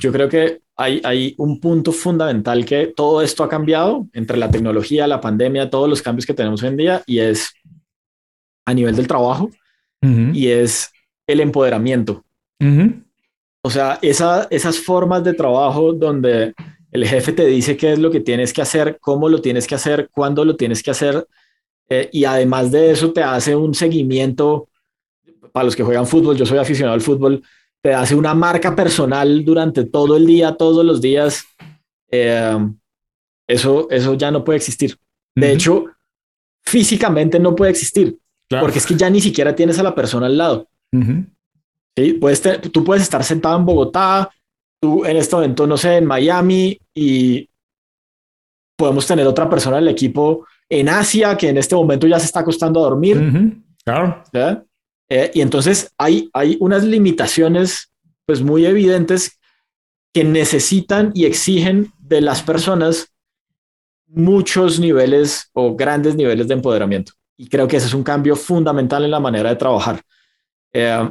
Yo 0.00 0.12
creo 0.12 0.28
que 0.28 0.60
hay, 0.76 1.00
hay 1.04 1.34
un 1.38 1.60
punto 1.60 1.92
fundamental 1.92 2.64
que 2.64 2.88
todo 2.88 3.22
esto 3.22 3.44
ha 3.44 3.48
cambiado 3.48 4.08
entre 4.12 4.36
la 4.36 4.50
tecnología, 4.50 5.06
la 5.06 5.20
pandemia, 5.20 5.70
todos 5.70 5.88
los 5.88 6.02
cambios 6.02 6.26
que 6.26 6.34
tenemos 6.34 6.62
hoy 6.62 6.70
en 6.70 6.76
día 6.76 7.02
y 7.06 7.18
es 7.18 7.52
a 8.66 8.74
nivel 8.74 8.96
del 8.96 9.06
trabajo 9.06 9.50
y 10.34 10.48
es 10.48 10.92
el 11.26 11.40
empoderamiento. 11.40 12.24
O 13.62 13.70
sea, 13.70 13.98
esa, 14.02 14.46
esas 14.50 14.78
formas 14.78 15.24
de 15.24 15.32
trabajo 15.32 15.94
donde 15.94 16.52
el 16.92 17.06
jefe 17.06 17.32
te 17.32 17.46
dice 17.46 17.76
qué 17.76 17.94
es 17.94 17.98
lo 17.98 18.10
que 18.10 18.20
tienes 18.20 18.52
que 18.52 18.60
hacer, 18.60 18.98
cómo 19.00 19.28
lo 19.28 19.40
tienes 19.40 19.66
que 19.66 19.74
hacer, 19.74 20.10
cuándo 20.12 20.44
lo 20.44 20.56
tienes 20.56 20.82
que 20.82 20.90
hacer 20.90 21.26
eh, 21.88 22.08
y 22.12 22.24
además 22.24 22.70
de 22.70 22.90
eso 22.90 23.12
te 23.12 23.22
hace 23.22 23.54
un 23.56 23.74
seguimiento. 23.74 24.68
Para 25.52 25.64
los 25.64 25.76
que 25.76 25.84
juegan 25.84 26.06
fútbol, 26.06 26.36
yo 26.36 26.46
soy 26.46 26.58
aficionado 26.58 26.94
al 26.94 27.00
fútbol, 27.00 27.42
te 27.84 27.92
hace 27.92 28.14
una 28.14 28.32
marca 28.32 28.74
personal 28.74 29.44
durante 29.44 29.84
todo 29.84 30.16
el 30.16 30.24
día, 30.24 30.56
todos 30.56 30.82
los 30.82 31.02
días, 31.02 31.44
eh, 32.10 32.56
eso, 33.46 33.90
eso 33.90 34.14
ya 34.14 34.30
no 34.30 34.42
puede 34.42 34.56
existir. 34.56 34.98
De 35.34 35.52
hecho, 35.52 35.84
físicamente 36.62 37.38
no 37.38 37.54
puede 37.54 37.72
existir, 37.72 38.16
porque 38.48 38.78
es 38.78 38.86
que 38.86 38.94
ya 38.94 39.10
ni 39.10 39.20
siquiera 39.20 39.54
tienes 39.54 39.78
a 39.78 39.82
la 39.82 39.94
persona 39.94 40.24
al 40.24 40.38
lado. 40.38 40.66
Puedes 42.20 42.42
tú 42.72 42.82
puedes 42.82 43.02
estar 43.02 43.22
sentado 43.22 43.58
en 43.58 43.66
Bogotá, 43.66 44.30
tú 44.80 45.04
en 45.04 45.18
este 45.18 45.36
momento, 45.36 45.66
no 45.66 45.76
sé, 45.76 45.98
en 45.98 46.06
Miami, 46.06 46.80
y 46.94 47.50
podemos 48.76 49.06
tener 49.06 49.26
otra 49.26 49.50
persona 49.50 49.76
del 49.76 49.88
equipo 49.88 50.46
en 50.70 50.88
Asia 50.88 51.36
que 51.36 51.50
en 51.50 51.58
este 51.58 51.74
momento 51.74 52.06
ya 52.06 52.18
se 52.18 52.24
está 52.24 52.40
acostando 52.40 52.80
a 52.80 52.84
dormir. 52.84 53.60
Claro. 53.84 54.24
Eh, 55.08 55.30
y 55.34 55.40
entonces 55.40 55.92
hay, 55.98 56.30
hay 56.32 56.56
unas 56.60 56.84
limitaciones 56.84 57.92
pues 58.26 58.42
muy 58.42 58.64
evidentes 58.64 59.38
que 60.12 60.24
necesitan 60.24 61.12
y 61.14 61.26
exigen 61.26 61.92
de 61.98 62.20
las 62.20 62.42
personas 62.42 63.12
muchos 64.06 64.78
niveles 64.78 65.50
o 65.52 65.74
grandes 65.74 66.14
niveles 66.14 66.48
de 66.48 66.54
empoderamiento. 66.54 67.12
Y 67.36 67.48
creo 67.48 67.66
que 67.66 67.76
ese 67.76 67.86
es 67.86 67.94
un 67.94 68.04
cambio 68.04 68.36
fundamental 68.36 69.04
en 69.04 69.10
la 69.10 69.20
manera 69.20 69.50
de 69.50 69.56
trabajar. 69.56 70.00
Eh, 70.72 71.10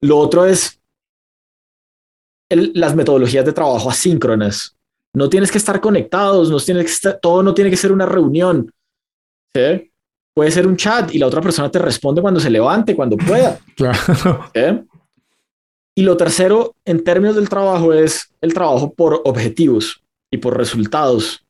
lo 0.00 0.18
otro 0.18 0.46
es 0.46 0.80
las 2.48 2.94
metodologías 2.94 3.44
de 3.44 3.52
trabajo 3.52 3.90
asíncronas. 3.90 4.76
No 5.12 5.28
tienes 5.28 5.50
que 5.50 5.58
estar 5.58 5.80
conectados, 5.80 6.50
no 6.50 6.58
tienes 6.60 7.00
todo 7.20 7.42
no 7.42 7.52
tiene 7.52 7.70
que 7.70 7.76
ser 7.76 7.92
una 7.92 8.06
reunión. 8.06 8.72
Puede 10.38 10.52
ser 10.52 10.68
un 10.68 10.76
chat 10.76 11.12
y 11.12 11.18
la 11.18 11.26
otra 11.26 11.40
persona 11.40 11.68
te 11.68 11.80
responde 11.80 12.22
cuando 12.22 12.38
se 12.38 12.48
levante, 12.48 12.94
cuando 12.94 13.16
pueda. 13.16 13.58
Claro. 13.74 14.48
Y 15.96 16.02
lo 16.02 16.16
tercero, 16.16 16.76
en 16.84 17.02
términos 17.02 17.34
del 17.34 17.48
trabajo, 17.48 17.92
es 17.92 18.32
el 18.40 18.54
trabajo 18.54 18.94
por 18.94 19.20
objetivos 19.24 20.00
y 20.30 20.36
por 20.36 20.56
resultados. 20.56 21.44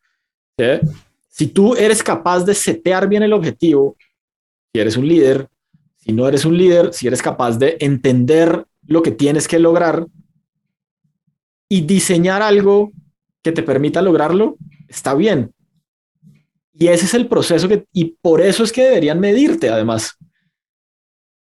Si 1.28 1.48
tú 1.48 1.74
eres 1.74 2.02
capaz 2.02 2.46
de 2.46 2.54
setear 2.54 3.06
bien 3.10 3.22
el 3.22 3.34
objetivo, 3.34 3.94
si 4.72 4.80
eres 4.80 4.96
un 4.96 5.06
líder, 5.06 5.48
si 5.98 6.14
no 6.14 6.26
eres 6.26 6.46
un 6.46 6.56
líder, 6.56 6.94
si 6.94 7.08
eres 7.08 7.20
capaz 7.20 7.58
de 7.58 7.76
entender 7.80 8.64
lo 8.86 9.02
que 9.02 9.10
tienes 9.10 9.46
que 9.46 9.58
lograr 9.58 10.06
y 11.68 11.82
diseñar 11.82 12.40
algo 12.40 12.90
que 13.42 13.52
te 13.52 13.62
permita 13.62 14.00
lograrlo, 14.00 14.56
está 14.88 15.12
bien. 15.12 15.52
Y 16.78 16.88
ese 16.88 17.06
es 17.06 17.14
el 17.14 17.26
proceso 17.26 17.68
que, 17.68 17.86
y 17.92 18.04
por 18.04 18.40
eso 18.40 18.62
es 18.62 18.70
que 18.70 18.84
deberían 18.84 19.18
medirte 19.18 19.68
además, 19.68 20.16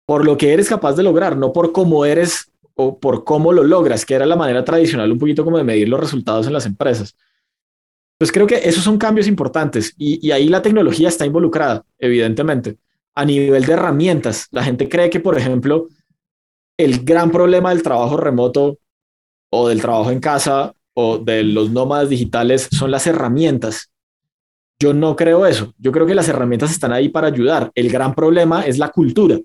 por 0.06 0.24
lo 0.24 0.36
que 0.36 0.52
eres 0.52 0.68
capaz 0.68 0.94
de 0.94 1.02
lograr, 1.02 1.36
no 1.36 1.52
por 1.52 1.72
cómo 1.72 2.04
eres 2.04 2.52
o 2.74 2.98
por 2.98 3.24
cómo 3.24 3.52
lo 3.52 3.64
logras, 3.64 4.06
que 4.06 4.14
era 4.14 4.26
la 4.26 4.36
manera 4.36 4.64
tradicional 4.64 5.10
un 5.10 5.18
poquito 5.18 5.44
como 5.44 5.58
de 5.58 5.64
medir 5.64 5.88
los 5.88 5.98
resultados 5.98 6.46
en 6.46 6.52
las 6.52 6.66
empresas. 6.66 7.16
Pues 8.18 8.30
creo 8.30 8.46
que 8.46 8.60
esos 8.62 8.84
son 8.84 8.96
cambios 8.96 9.26
importantes 9.26 9.92
y, 9.98 10.30
ahí 10.30 10.48
la 10.48 10.62
tecnología 10.62 11.08
está 11.08 11.26
involucrada, 11.26 11.84
evidentemente. 11.98 12.78
A 13.16 13.24
nivel 13.24 13.64
de 13.64 13.72
herramientas, 13.72 14.46
la 14.50 14.62
gente 14.62 14.88
cree 14.88 15.10
que, 15.10 15.20
por 15.20 15.36
ejemplo, 15.36 15.88
el 16.76 17.04
gran 17.04 17.30
problema 17.30 17.70
del 17.70 17.82
trabajo 17.82 18.16
remoto 18.16 18.78
o 19.50 19.68
del 19.68 19.80
trabajo 19.80 20.10
en 20.10 20.20
casa 20.20 20.74
o 20.94 21.18
de 21.18 21.42
los 21.42 21.70
nómadas 21.70 22.08
digitales 22.08 22.68
son 22.70 22.90
las 22.90 23.06
herramientas. 23.06 23.90
Yo 24.78 24.92
no 24.92 25.16
creo 25.16 25.46
eso. 25.46 25.72
Yo 25.78 25.92
creo 25.92 26.06
que 26.06 26.14
las 26.14 26.28
herramientas 26.28 26.70
están 26.70 26.92
ahí 26.92 27.08
para 27.08 27.28
ayudar. 27.28 27.70
El 27.74 27.90
gran 27.90 28.14
problema 28.14 28.62
es 28.66 28.78
la 28.78 28.90
cultura. 28.90 29.38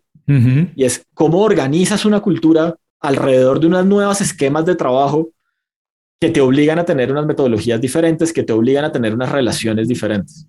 Y 0.76 0.84
es 0.84 1.08
cómo 1.16 1.42
organizas 1.42 2.06
una 2.06 2.20
cultura 2.20 2.76
alrededor 3.00 3.60
de 3.60 3.66
unos 3.66 3.86
nuevos 3.88 4.22
esquemas 4.22 4.64
de 4.64 4.76
trabajo 4.76 5.32
que 6.20 6.30
te 6.30 6.42
obligan 6.42 6.78
a 6.78 6.86
tener 6.86 7.12
unas 7.12 7.26
metodologías 7.26 7.80
diferentes, 7.80 8.32
que 8.32 8.44
te 8.44 8.54
obligan 8.54 8.86
a 8.86 8.92
tener 8.92 9.14
unas 9.14 9.32
relaciones 9.32 9.88
diferentes. 9.88 10.48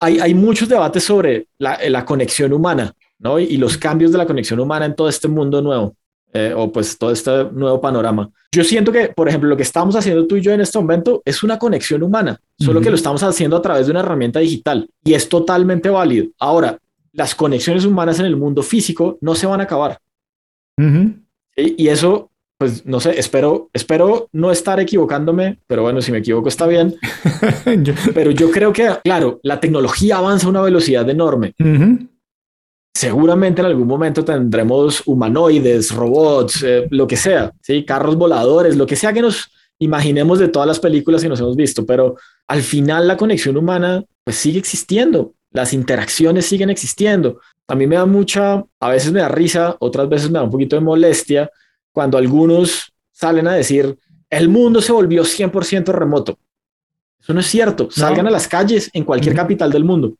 Hay, 0.00 0.18
hay, 0.18 0.34
muchos 0.34 0.68
debates 0.68 1.04
sobre 1.04 1.48
la, 1.58 2.04
conexión 2.04 2.52
humana 2.52 2.92
¿no? 3.18 3.38
y, 3.38 3.56
los 3.56 3.78
cambios 3.78 4.12
de 4.12 4.18
la 4.18 4.26
conexión 4.26 4.60
humana 4.60 4.84
en 4.84 4.94
todo 4.94 5.08
este 5.08 5.28
mundo 5.28 5.62
nuevo, 5.62 5.96
eh, 6.38 6.52
o 6.54 6.70
pues 6.70 6.98
todo 6.98 7.12
este 7.12 7.44
nuevo 7.52 7.80
panorama. 7.80 8.28
Yo 8.52 8.62
siento 8.62 8.92
que, 8.92 9.08
por 9.08 9.26
ejemplo, 9.26 9.48
lo 9.48 9.56
que 9.56 9.62
estamos 9.62 9.96
haciendo 9.96 10.26
tú 10.26 10.36
y 10.36 10.42
yo 10.42 10.52
en 10.52 10.60
este 10.60 10.78
momento 10.78 11.22
es 11.24 11.42
una 11.42 11.58
conexión 11.58 12.02
humana, 12.02 12.38
solo 12.58 12.82
que 12.82 12.90
lo 12.90 12.96
estamos 12.96 13.22
haciendo 13.22 13.56
a 13.56 13.62
través 13.62 13.86
de 13.86 13.92
una 13.92 14.00
herramienta 14.00 14.38
digital 14.40 14.86
y 15.02 15.14
es 15.14 15.30
totalmente 15.30 15.88
válido. 15.88 16.26
Ahora, 16.38 16.78
las 17.14 17.34
conexiones 17.34 17.86
humanas 17.86 18.20
en 18.20 18.26
el 18.26 18.36
mundo 18.36 18.62
físico 18.62 19.16
no 19.22 19.34
se 19.34 19.46
van 19.46 19.60
a 19.60 19.64
acabar. 19.64 19.98
y, 21.56 21.88
eso, 21.88 22.30
pues 22.58 22.84
no 22.84 23.00
sé, 23.00 23.18
espero, 23.18 23.70
espero 23.72 24.28
no 24.32 24.50
estar 24.50 24.78
equivocándome, 24.78 25.58
pero 25.66 25.80
bueno, 25.84 26.02
si 26.02 26.12
me 26.12 26.18
equivoco 26.18 26.48
está 26.48 26.66
bien. 26.66 26.96
Pero 28.14 28.30
yo 28.30 28.50
creo 28.50 28.74
que, 28.74 28.90
claro, 29.02 29.40
la 29.42 29.58
tecnología 29.58 30.18
avanza 30.18 30.46
a 30.46 30.50
una 30.50 30.60
velocidad 30.60 31.08
enorme. 31.08 31.54
Seguramente 32.96 33.60
en 33.60 33.66
algún 33.66 33.86
momento 33.86 34.24
tendremos 34.24 35.02
humanoides, 35.06 35.94
robots, 35.94 36.62
eh, 36.62 36.86
lo 36.90 37.06
que 37.06 37.16
sea, 37.16 37.52
¿sí? 37.60 37.84
carros 37.84 38.16
voladores, 38.16 38.76
lo 38.76 38.86
que 38.86 38.96
sea 38.96 39.12
que 39.12 39.22
nos 39.22 39.50
imaginemos 39.78 40.38
de 40.38 40.48
todas 40.48 40.66
las 40.66 40.80
películas 40.80 41.22
que 41.22 41.28
nos 41.28 41.40
hemos 41.40 41.56
visto, 41.56 41.84
pero 41.84 42.16
al 42.46 42.62
final 42.62 43.06
la 43.06 43.16
conexión 43.16 43.56
humana 43.56 44.02
pues 44.24 44.36
sigue 44.36 44.58
existiendo 44.58 45.34
las 45.56 45.72
interacciones 45.72 46.46
siguen 46.46 46.70
existiendo. 46.70 47.40
A 47.66 47.74
mí 47.74 47.86
me 47.86 47.96
da 47.96 48.06
mucha, 48.06 48.64
a 48.78 48.90
veces 48.90 49.10
me 49.10 49.20
da 49.20 49.28
risa, 49.28 49.76
otras 49.80 50.08
veces 50.08 50.30
me 50.30 50.38
da 50.38 50.44
un 50.44 50.50
poquito 50.50 50.76
de 50.76 50.82
molestia 50.82 51.50
cuando 51.92 52.18
algunos 52.18 52.92
salen 53.10 53.48
a 53.48 53.54
decir, 53.54 53.98
el 54.28 54.48
mundo 54.48 54.82
se 54.82 54.92
volvió 54.92 55.24
100% 55.24 55.86
remoto. 55.92 56.38
Eso 57.18 57.32
no 57.32 57.40
es 57.40 57.46
cierto. 57.46 57.88
Salgan 57.90 58.26
a 58.26 58.30
las 58.30 58.46
calles 58.46 58.90
en 58.92 59.04
cualquier 59.04 59.34
capital 59.34 59.72
del 59.72 59.84
mundo. 59.84 60.14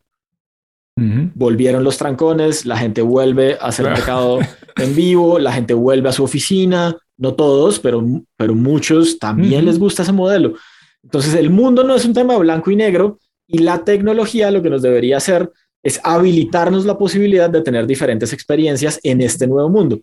Volvieron 0.99 1.85
los 1.85 1.99
trancones, 1.99 2.65
la 2.65 2.79
gente 2.79 3.03
vuelve 3.03 3.59
a 3.61 3.67
hacer 3.67 3.85
mercado 3.85 4.39
en 4.77 4.97
vivo, 4.97 5.39
la 5.39 5.53
gente 5.53 5.75
vuelve 5.75 6.09
a 6.09 6.13
su 6.13 6.25
oficina, 6.25 6.97
no 7.19 7.35
todos, 7.35 7.79
pero, 7.79 8.03
pero 8.37 8.55
muchos 8.55 9.19
también 9.19 9.67
les 9.67 9.79
gusta 9.79 10.05
ese 10.05 10.13
modelo. 10.13 10.55
Entonces 11.03 11.35
el 11.35 11.51
mundo 11.51 11.85
no 11.85 11.95
es 11.95 12.07
un 12.07 12.15
tema 12.15 12.37
blanco 12.39 12.71
y 12.71 12.77
negro, 12.77 13.19
y 13.47 13.59
la 13.59 13.85
tecnología 13.85 14.51
lo 14.51 14.63
que 14.63 14.71
nos 14.71 14.81
debería 14.81 15.19
hacer 15.19 15.53
es 15.83 16.01
habilitarnos 16.03 16.87
la 16.87 16.97
posibilidad 16.99 17.51
de 17.51 17.61
tener 17.61 17.87
diferentes 17.87 18.33
experiencias 18.33 18.99
en 19.03 19.21
este 19.21 19.47
nuevo 19.47 19.69
mundo. 19.69 20.01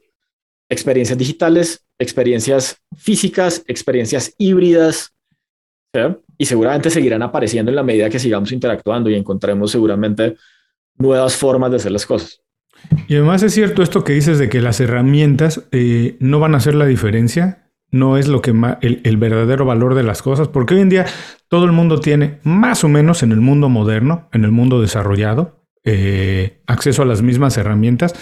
Experiencias 0.70 1.18
digitales, 1.18 1.84
experiencias 2.00 2.78
físicas, 2.96 3.64
experiencias 3.68 4.34
híbridas, 4.38 5.14
y 6.38 6.46
seguramente 6.46 6.90
seguirán 6.90 7.22
apareciendo 7.22 7.70
en 7.70 7.76
la 7.76 7.84
medida 7.84 8.10
que 8.10 8.18
sigamos 8.18 8.52
interactuando 8.52 9.10
y 9.10 9.16
encontremos 9.16 9.72
seguramente 9.72 10.36
nuevas 10.98 11.36
formas 11.36 11.72
de 11.72 11.78
hacer 11.78 11.92
las 11.92 12.06
cosas. 12.06 12.42
Y 13.08 13.16
además 13.16 13.44
es 13.44 13.54
cierto 13.54 13.82
esto 13.82 14.04
que 14.04 14.14
dices 14.14 14.40
de 14.40 14.50
que 14.50 14.62
las 14.62 14.80
herramientas 14.80 15.64
eh, 15.72 16.18
no 16.20 16.40
van 16.40 16.54
a 16.54 16.58
hacer 16.58 16.76
la 16.76 16.86
diferencia 16.86 17.64
no 17.94 18.18
es 18.18 18.28
lo 18.28 18.42
que 18.42 18.52
el, 18.82 19.18
verdadero 19.18 19.66
valor 19.66 19.94
de 19.94 20.02
las 20.02 20.24
cosas, 20.24 20.48
porque 20.48 20.74
hoy 20.74 20.82
en 20.82 20.90
día 20.90 21.06
todo 21.48 21.66
el 21.66 21.72
mundo 21.72 22.00
tiene, 22.00 22.40
más 22.44 22.84
o 22.84 22.90
menos 22.90 23.22
en 23.22 23.32
el 23.32 23.40
mundo 23.40 23.70
moderno, 23.70 24.30
en 24.34 24.44
el 24.44 24.52
mundo 24.52 24.82
desarrollado, 24.82 25.64
eh, 25.86 26.64
acceso 26.66 27.04
a 27.04 27.06
las 27.06 27.22
mismas 27.22 27.56
herramientas, 27.56 28.16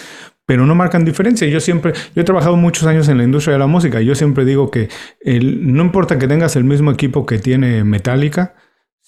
pero 0.45 0.65
no 0.65 0.75
marcan 0.75 1.05
diferencia. 1.05 1.47
Yo 1.47 1.61
siempre, 1.61 1.93
yo 2.13 2.21
he 2.21 2.25
trabajado 2.25 2.57
muchos 2.57 2.85
años 2.85 3.07
en 3.07 3.17
la 3.17 3.23
industria 3.23 3.53
de 3.53 3.59
la 3.59 3.67
música 3.67 4.01
y 4.01 4.05
yo 4.05 4.13
siempre 4.13 4.43
digo 4.43 4.69
que 4.69 4.89
no 5.23 5.83
importa 5.83 6.19
que 6.19 6.27
tengas 6.27 6.57
el 6.57 6.65
mismo 6.65 6.91
equipo 6.91 7.25
que 7.25 7.39
tiene 7.39 7.85
Metallica, 7.85 8.55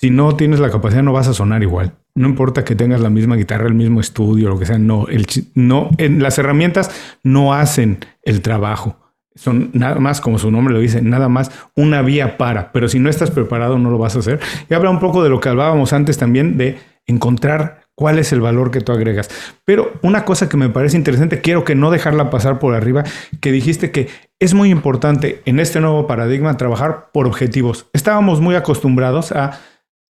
si 0.03 0.09
no 0.09 0.35
tienes 0.35 0.59
la 0.59 0.69
capacidad 0.69 1.01
no 1.01 1.13
vas 1.13 1.29
a 1.29 1.33
sonar 1.33 1.63
igual. 1.63 1.93
No 2.13 2.27
importa 2.27 2.65
que 2.65 2.75
tengas 2.75 2.99
la 2.99 3.09
misma 3.09 3.37
guitarra, 3.37 3.67
el 3.67 3.73
mismo 3.73 4.01
estudio, 4.01 4.49
lo 4.49 4.59
que 4.59 4.65
sea, 4.65 4.77
no, 4.77 5.07
el, 5.07 5.25
no 5.55 5.91
las 5.97 6.37
herramientas 6.37 6.91
no 7.23 7.53
hacen 7.53 7.99
el 8.21 8.41
trabajo 8.41 8.97
son 9.35 9.71
nada 9.73 9.95
más, 9.95 10.19
como 10.19 10.37
su 10.37 10.51
nombre 10.51 10.73
lo 10.73 10.79
dice, 10.81 11.01
nada 11.01 11.27
más 11.29 11.51
una 11.75 12.01
vía 12.01 12.37
para, 12.37 12.71
pero 12.71 12.87
si 12.87 12.99
no 12.99 13.09
estás 13.09 13.31
preparado 13.31 13.79
no 13.79 13.89
lo 13.89 13.97
vas 13.97 14.15
a 14.17 14.19
hacer. 14.19 14.41
Y 14.69 14.73
habla 14.73 14.89
un 14.89 14.99
poco 14.99 15.23
de 15.23 15.29
lo 15.29 15.39
que 15.39 15.49
hablábamos 15.49 15.93
antes 15.93 16.17
también, 16.17 16.57
de 16.57 16.77
encontrar 17.07 17.81
cuál 17.95 18.19
es 18.19 18.31
el 18.33 18.41
valor 18.41 18.71
que 18.71 18.81
tú 18.81 18.91
agregas. 18.91 19.29
Pero 19.65 19.93
una 20.03 20.25
cosa 20.25 20.49
que 20.49 20.57
me 20.57 20.69
parece 20.69 20.97
interesante, 20.97 21.41
quiero 21.41 21.63
que 21.63 21.75
no 21.75 21.91
dejarla 21.91 22.29
pasar 22.29 22.59
por 22.59 22.75
arriba, 22.75 23.05
que 23.39 23.51
dijiste 23.51 23.89
que 23.89 24.09
es 24.37 24.53
muy 24.53 24.69
importante 24.69 25.41
en 25.45 25.59
este 25.59 25.79
nuevo 25.79 26.05
paradigma 26.05 26.57
trabajar 26.57 27.09
por 27.11 27.25
objetivos. 27.25 27.87
Estábamos 27.93 28.41
muy 28.41 28.55
acostumbrados 28.55 29.31
a 29.31 29.59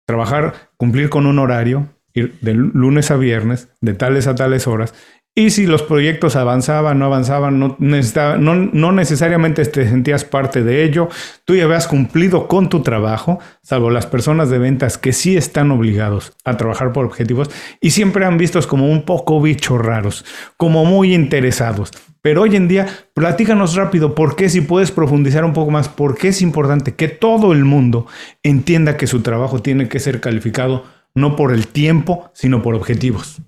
trabajar, 0.05 0.53
cumplir 0.77 1.09
con 1.09 1.25
un 1.25 1.39
horario, 1.39 1.87
ir 2.13 2.37
de 2.41 2.53
lunes 2.53 3.11
a 3.11 3.17
viernes, 3.17 3.69
de 3.81 3.93
tales 3.93 4.27
a 4.27 4.35
tales 4.35 4.67
horas, 4.67 4.93
y 5.35 5.49
si 5.49 5.65
los 5.65 5.81
proyectos 5.81 6.35
avanzaban, 6.35 6.99
no 6.99 7.05
avanzaban, 7.05 7.57
no, 7.59 8.91
necesariamente 8.91 9.65
te 9.65 9.89
sentías 9.89 10.25
parte 10.25 10.63
de 10.63 10.83
ello, 10.83 11.09
tú 11.43 11.55
ya 11.55 11.63
habías 11.63 11.87
cumplido 11.87 12.47
con 12.47 12.69
tu 12.69 12.83
trabajo, 12.83 13.39
salvo 13.63 13.89
las 13.89 14.05
personas 14.05 14.51
de 14.51 14.59
ventas 14.59 14.99
que 14.99 15.11
sí 15.11 15.35
están 15.35 15.71
obligados 15.71 16.33
a 16.45 16.55
trabajar 16.55 16.93
por 16.93 17.05
objetivos 17.05 17.49
y 17.81 17.91
siempre 17.91 18.25
han 18.25 18.37
vistos 18.37 18.67
como 18.67 18.91
un 18.91 19.05
poco 19.05 19.41
bichos 19.41 19.83
raros, 19.83 20.23
como 20.55 20.85
muy 20.85 21.15
interesados. 21.15 21.91
Pero 22.21 22.43
hoy 22.43 22.55
en 22.55 22.67
día, 22.67 22.87
platícanos 23.15 23.75
rápido 23.75 24.13
por 24.13 24.35
qué, 24.35 24.49
si 24.49 24.61
puedes 24.61 24.91
profundizar 24.91 25.43
un 25.45 25.53
poco 25.53 25.71
más, 25.71 25.89
por 25.89 26.15
qué 26.15 26.27
es 26.27 26.43
importante 26.43 26.93
que 26.93 27.07
todo 27.07 27.53
el 27.53 27.65
mundo 27.65 28.05
entienda 28.43 28.97
que 28.97 29.07
su 29.07 29.21
trabajo 29.21 29.63
tiene 29.63 29.89
que 29.89 29.99
ser 29.99 30.21
calificado 30.21 30.85
no 31.15 31.35
por 31.35 31.51
el 31.51 31.67
tiempo, 31.67 32.29
sino 32.33 32.61
por 32.61 32.75
objetivos 32.75 33.41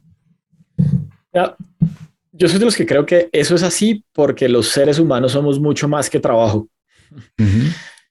yo 2.38 2.50
soy 2.50 2.60
de 2.60 2.66
los 2.66 2.76
que 2.76 2.86
creo 2.86 3.06
que 3.06 3.30
eso 3.32 3.56
es 3.56 3.64
así 3.64 4.04
porque 4.14 4.50
los 4.50 4.68
seres 4.68 5.00
humanos 5.00 5.32
somos 5.32 5.60
mucho 5.60 5.88
más 5.88 6.10
que 6.10 6.20
trabajo. 6.20 6.68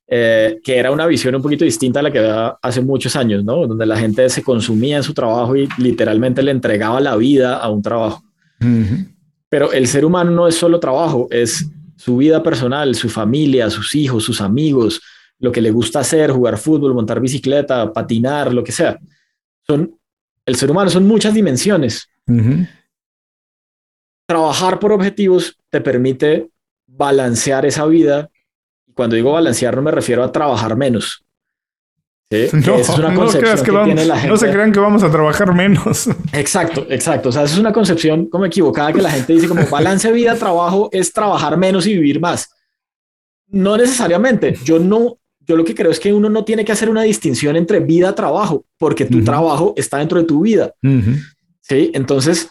Eh, 0.06 0.60
que 0.62 0.76
era 0.76 0.90
una 0.90 1.06
visión 1.06 1.34
un 1.34 1.42
poquito 1.42 1.64
distinta 1.64 2.00
a 2.00 2.02
la 2.02 2.12
que 2.12 2.18
había 2.18 2.56
hace 2.62 2.80
muchos 2.80 3.16
años, 3.16 3.44
¿no? 3.44 3.66
Donde 3.66 3.86
la 3.86 3.96
gente 3.96 4.28
se 4.28 4.42
consumía 4.42 4.98
en 4.98 5.02
su 5.02 5.14
trabajo 5.14 5.56
y 5.56 5.68
literalmente 5.78 6.42
le 6.42 6.50
entregaba 6.50 7.00
la 7.00 7.16
vida 7.16 7.56
a 7.56 7.70
un 7.70 7.82
trabajo. 7.82 8.22
Pero 9.48 9.72
el 9.72 9.86
ser 9.86 10.04
humano 10.04 10.30
no 10.30 10.48
es 10.48 10.56
solo 10.56 10.80
trabajo, 10.80 11.28
es 11.30 11.66
su 11.96 12.16
vida 12.16 12.42
personal, 12.42 12.94
su 12.94 13.08
familia, 13.08 13.70
sus 13.70 13.94
hijos, 13.94 14.24
sus 14.24 14.40
amigos, 14.40 15.00
lo 15.38 15.52
que 15.52 15.60
le 15.60 15.70
gusta 15.70 16.00
hacer, 16.00 16.30
jugar 16.30 16.58
fútbol, 16.58 16.94
montar 16.94 17.20
bicicleta, 17.20 17.92
patinar, 17.92 18.52
lo 18.52 18.64
que 18.64 18.72
sea. 18.72 18.98
Son, 19.66 19.98
el 20.46 20.56
ser 20.56 20.70
humano 20.70 20.90
son 20.90 21.06
muchas 21.06 21.34
dimensiones. 21.34 22.08
Trabajar 24.26 24.78
por 24.78 24.92
objetivos 24.92 25.58
te 25.70 25.80
permite 25.80 26.48
balancear 26.86 27.66
esa 27.66 27.86
vida. 27.86 28.30
Y 28.86 28.92
cuando 28.92 29.16
digo 29.16 29.32
balancear 29.32 29.76
no 29.76 29.82
me 29.82 29.90
refiero 29.90 30.22
a 30.22 30.32
trabajar 30.32 30.76
menos. 30.76 31.24
No, 32.30 32.74
es 32.78 32.88
una 32.88 33.14
concepción 33.14 33.56
que, 33.64 33.84
tiene 33.84 34.04
la 34.04 34.16
gente. 34.16 34.28
no 34.28 34.36
se 34.36 34.50
crean 34.50 34.72
que 34.72 34.80
vamos 34.80 35.02
a 35.02 35.10
trabajar 35.10 35.54
menos. 35.54 36.08
Exacto, 36.32 36.86
exacto. 36.88 37.28
O 37.28 37.32
sea, 37.32 37.44
es 37.44 37.56
una 37.58 37.72
concepción 37.72 38.26
como 38.26 38.44
equivocada 38.44 38.92
que 38.92 39.02
la 39.02 39.10
gente 39.10 39.32
dice 39.32 39.48
como 39.48 39.66
balance 39.66 40.10
vida-trabajo 40.10 40.88
es 40.92 41.12
trabajar 41.12 41.56
menos 41.56 41.86
y 41.86 41.94
vivir 41.94 42.20
más. 42.20 42.50
No 43.48 43.76
necesariamente. 43.76 44.56
Yo 44.64 44.78
no, 44.78 45.18
yo 45.40 45.56
lo 45.56 45.64
que 45.64 45.74
creo 45.74 45.90
es 45.90 46.00
que 46.00 46.12
uno 46.12 46.28
no 46.28 46.44
tiene 46.44 46.64
que 46.64 46.72
hacer 46.72 46.88
una 46.88 47.02
distinción 47.02 47.56
entre 47.56 47.80
vida-trabajo, 47.80 48.64
porque 48.78 49.04
tu 49.04 49.22
trabajo 49.22 49.74
está 49.76 49.98
dentro 49.98 50.18
de 50.18 50.24
tu 50.24 50.40
vida. 50.40 50.72
Sí, 51.60 51.90
entonces, 51.94 52.48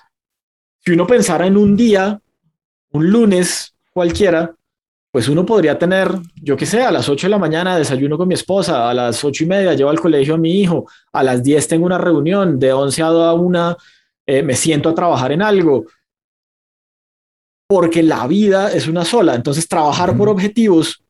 si 0.84 0.91
uno 0.91 1.07
pensara 1.07 1.47
en 1.47 1.57
un 1.57 1.75
día, 1.75 2.19
un 2.91 3.09
lunes 3.09 3.73
cualquiera, 3.91 4.53
pues 5.11 5.29
uno 5.29 5.45
podría 5.45 5.77
tener, 5.77 6.11
yo 6.41 6.57
qué 6.57 6.65
sé, 6.65 6.81
a 6.81 6.91
las 6.91 7.07
8 7.07 7.27
de 7.27 7.31
la 7.31 7.38
mañana 7.38 7.77
desayuno 7.77 8.17
con 8.17 8.27
mi 8.27 8.34
esposa, 8.34 8.89
a 8.89 8.93
las 8.93 9.23
ocho 9.23 9.43
y 9.43 9.47
media 9.47 9.75
llevo 9.75 9.91
al 9.91 9.99
colegio 9.99 10.34
a 10.34 10.39
mi 10.39 10.59
hijo, 10.59 10.88
a 11.11 11.23
las 11.23 11.43
10 11.43 11.67
tengo 11.67 11.86
una 11.86 11.99
reunión, 11.99 12.59
de 12.59 12.73
11 12.73 13.01
a 13.03 13.34
1 13.34 13.77
eh, 14.25 14.41
me 14.41 14.55
siento 14.55 14.89
a 14.89 14.95
trabajar 14.95 15.31
en 15.31 15.41
algo, 15.41 15.86
porque 17.67 18.01
la 18.03 18.25
vida 18.27 18.71
es 18.73 18.88
una 18.88 19.05
sola. 19.05 19.36
Entonces, 19.36 19.67
trabajar 19.67 20.17
por 20.17 20.29
objetivos 20.29 21.03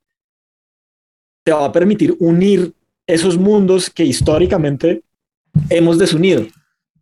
te 1.44 1.52
va 1.52 1.66
a 1.66 1.72
permitir 1.72 2.16
unir 2.20 2.74
esos 3.08 3.38
mundos 3.38 3.90
que 3.90 4.04
históricamente 4.04 5.04
hemos 5.70 5.98
desunido. 5.98 6.46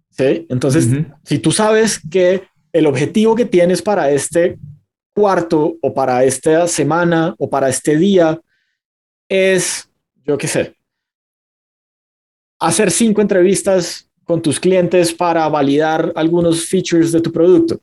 ¿sí? 0.10 0.46
Entonces, 0.50 0.88
si 1.24 1.40
tú 1.40 1.52
sabes 1.52 2.00
que 2.12 2.51
el 2.74 2.86
objetivo 2.86 3.36
que 3.36 3.46
tienes 3.46 3.82
para 3.82 4.12
este 4.12 4.58
cuarto 5.14 5.78
o 5.82 5.94
para 5.94 6.24
esta 6.24 6.68
semana 6.68 7.36
o 7.38 7.50
para 7.50 7.70
este 7.70 7.98
día 7.98 8.40
es, 9.30 9.90
yo 10.24 10.38
qué 10.38 10.48
sé, 10.48 10.76
hacer 12.60 12.92
cinco 12.92 13.22
entrevistas 13.22 14.10
con 14.24 14.42
tus 14.42 14.60
clientes 14.60 15.14
para 15.14 15.48
validar 15.50 16.14
algunos 16.16 16.66
features 16.66 17.12
de 17.12 17.22
tu 17.22 17.32
producto. 17.32 17.82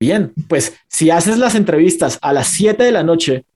Bien, 0.00 0.34
pues 0.48 0.76
si 0.88 1.10
haces 1.10 1.38
las 1.38 1.54
entrevistas 1.54 2.18
a 2.20 2.32
las 2.32 2.48
7 2.48 2.82
de 2.82 2.90
la 2.90 3.04
noche 3.04 3.46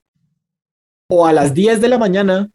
o 1.09 1.27
a 1.27 1.33
las 1.33 1.53
10 1.53 1.81
de 1.81 1.89
la 1.89 1.97
mañana, 1.97 2.49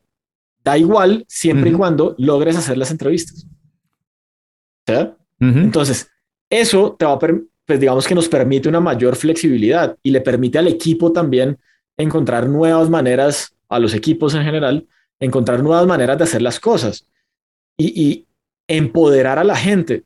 da 0.65 0.79
igual 0.79 1.27
siempre 1.29 1.71
y 1.71 1.75
cuando 1.75 2.15
logres 2.19 2.57
hacer 2.57 2.79
las 2.79 2.91
entrevistas. 2.91 3.47
Entonces, 5.39 6.09
eso 6.53 6.95
te 6.99 7.07
va 7.07 7.13
a 7.13 7.19
pues 7.19 7.81
digamos 7.81 8.07
que 8.07 8.15
nos 8.15 8.29
permite 8.29 8.69
una 8.69 8.81
mayor 8.81 9.17
flexibilidad 9.17 9.97
y 10.03 10.11
le 10.11 10.21
permite 10.21 10.59
al 10.59 10.69
equipo 10.69 11.11
también 11.11 11.59
encontrar 11.97 12.47
nuevas 12.47 12.91
maneras, 12.91 13.55
a 13.71 13.79
los 13.79 13.95
equipos 13.95 14.35
en 14.35 14.45
general, 14.45 14.87
encontrar 15.19 15.63
nuevas 15.63 15.87
maneras 15.87 16.19
de 16.19 16.25
hacer 16.25 16.43
las 16.43 16.61
cosas 16.61 17.09
y, 17.79 18.27
empoderar 18.69 19.39
a 19.39 19.45
la 19.45 19.57
gente. 19.57 20.05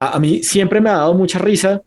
A, 0.00 0.18
mí 0.18 0.42
siempre 0.42 0.80
me 0.80 0.88
ha 0.88 0.98
dado 0.98 1.14
mucha 1.14 1.38
risa 1.38 1.82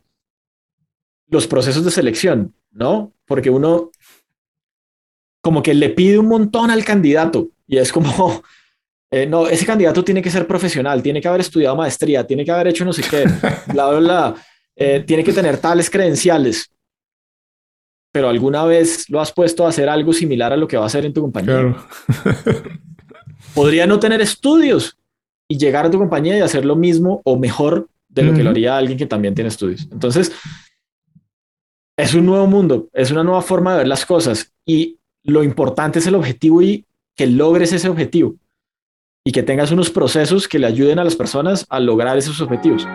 los 1.28 1.47
procesos 1.47 1.86
de 1.86 1.89
selección, 1.89 2.53
¿no? 2.72 3.13
Porque 3.26 3.49
uno 3.49 3.91
como 5.41 5.63
que 5.63 5.74
le 5.74 5.89
pide 5.89 6.20
un 6.20 6.28
montón 6.28 6.70
al 6.70 6.84
candidato 6.84 7.49
y 7.65 7.78
es 7.78 7.91
como, 7.91 8.43
eh, 9.12 9.26
no, 9.26 9.47
ese 9.47 9.66
candidato 9.66 10.03
tiene 10.03 10.22
que 10.22 10.30
ser 10.30 10.45
profesional, 10.45 11.01
tiene 11.01 11.20
que 11.20 11.28
haber 11.28 11.41
estudiado 11.41 11.76
maestría, 11.76 12.26
tiene 12.28 12.45
que 12.45 12.51
haber 12.51 12.68
hecho 12.68 12.86
no 12.86 12.93
sé 12.93 13.01
qué, 13.10 13.26
bla, 13.74 13.89
bla, 13.89 13.99
bla. 13.99 14.36
Eh, 14.76 15.03
tiene 15.05 15.24
que 15.24 15.34
tener 15.34 15.57
tales 15.57 15.89
credenciales, 15.89 16.72
pero 18.12 18.30
alguna 18.30 18.66
vez 18.66 19.10
lo 19.10 19.20
has 19.20 19.32
puesto 19.32 19.66
a 19.66 19.70
hacer 19.70 19.89
algo 19.89 20.14
similar 20.14 20.53
a 20.53 20.57
lo 20.57 20.68
que 20.68 20.78
va 20.78 20.84
a 20.84 20.88
hacer 20.88 21.05
en 21.05 21.14
tu 21.14 21.22
compañía. 21.22 21.76
Podría 23.55 23.88
no 23.88 23.99
tener 23.99 24.22
estudios 24.22 24.95
y 25.47 25.57
llegar 25.57 25.88
a 25.88 25.91
tu 25.91 25.97
compañía 25.97 26.38
y 26.38 26.41
hacer 26.41 26.64
lo 26.64 26.76
mismo 26.76 27.22
o 27.26 27.38
mejor 27.38 27.89
de 28.07 28.24
lo 28.24 28.34
que 28.34 28.43
lo 28.43 28.51
haría 28.51 28.78
alguien 28.78 28.97
que 28.97 29.05
también 29.05 29.34
tiene 29.34 29.47
estudios. 29.47 29.88
Entonces, 29.91 30.32
es 31.97 32.14
un 32.14 32.26
nuevo 32.26 32.47
mundo, 32.47 32.89
es 32.93 33.12
una 33.12 33.24
nueva 33.24 33.41
forma 33.41 33.72
de 33.72 33.80
ver 33.80 33.88
las 33.88 34.05
cosas 34.05 34.53
y 34.66 34.99
lo 35.24 35.43
importante 35.43 35.99
es 35.99 36.07
el 36.07 36.16
objetivo 36.16 36.62
y 36.62 36.86
que 37.16 37.28
logres 37.28 37.74
ese 37.74 37.89
objetivo 37.89 38.36
y 39.26 39.32
que 39.32 39.43
tengas 39.43 39.72
unos 39.72 39.89
procesos 39.89 40.47
que 40.47 40.59
le 40.59 40.67
ayuden 40.67 40.99
a 40.99 41.03
las 41.03 41.15
personas 41.15 41.65
a 41.70 41.80
lograr 41.80 42.17
esos 42.17 42.41
objetivos. 42.41 42.88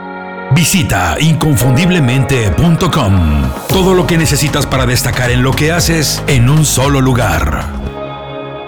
Visita 0.55 1.17
inconfundiblemente.com. 1.21 3.51
Todo 3.69 3.95
lo 3.95 4.07
que 4.07 4.19
necesitas 4.19 4.67
para 4.67 4.87
destacar 4.87 5.31
en 5.31 5.43
lo 5.43 5.53
que 5.53 5.73
haces 5.73 6.23
en 6.27 6.49
un 6.49 6.65
solo 6.65 7.01
lugar. 7.01 7.84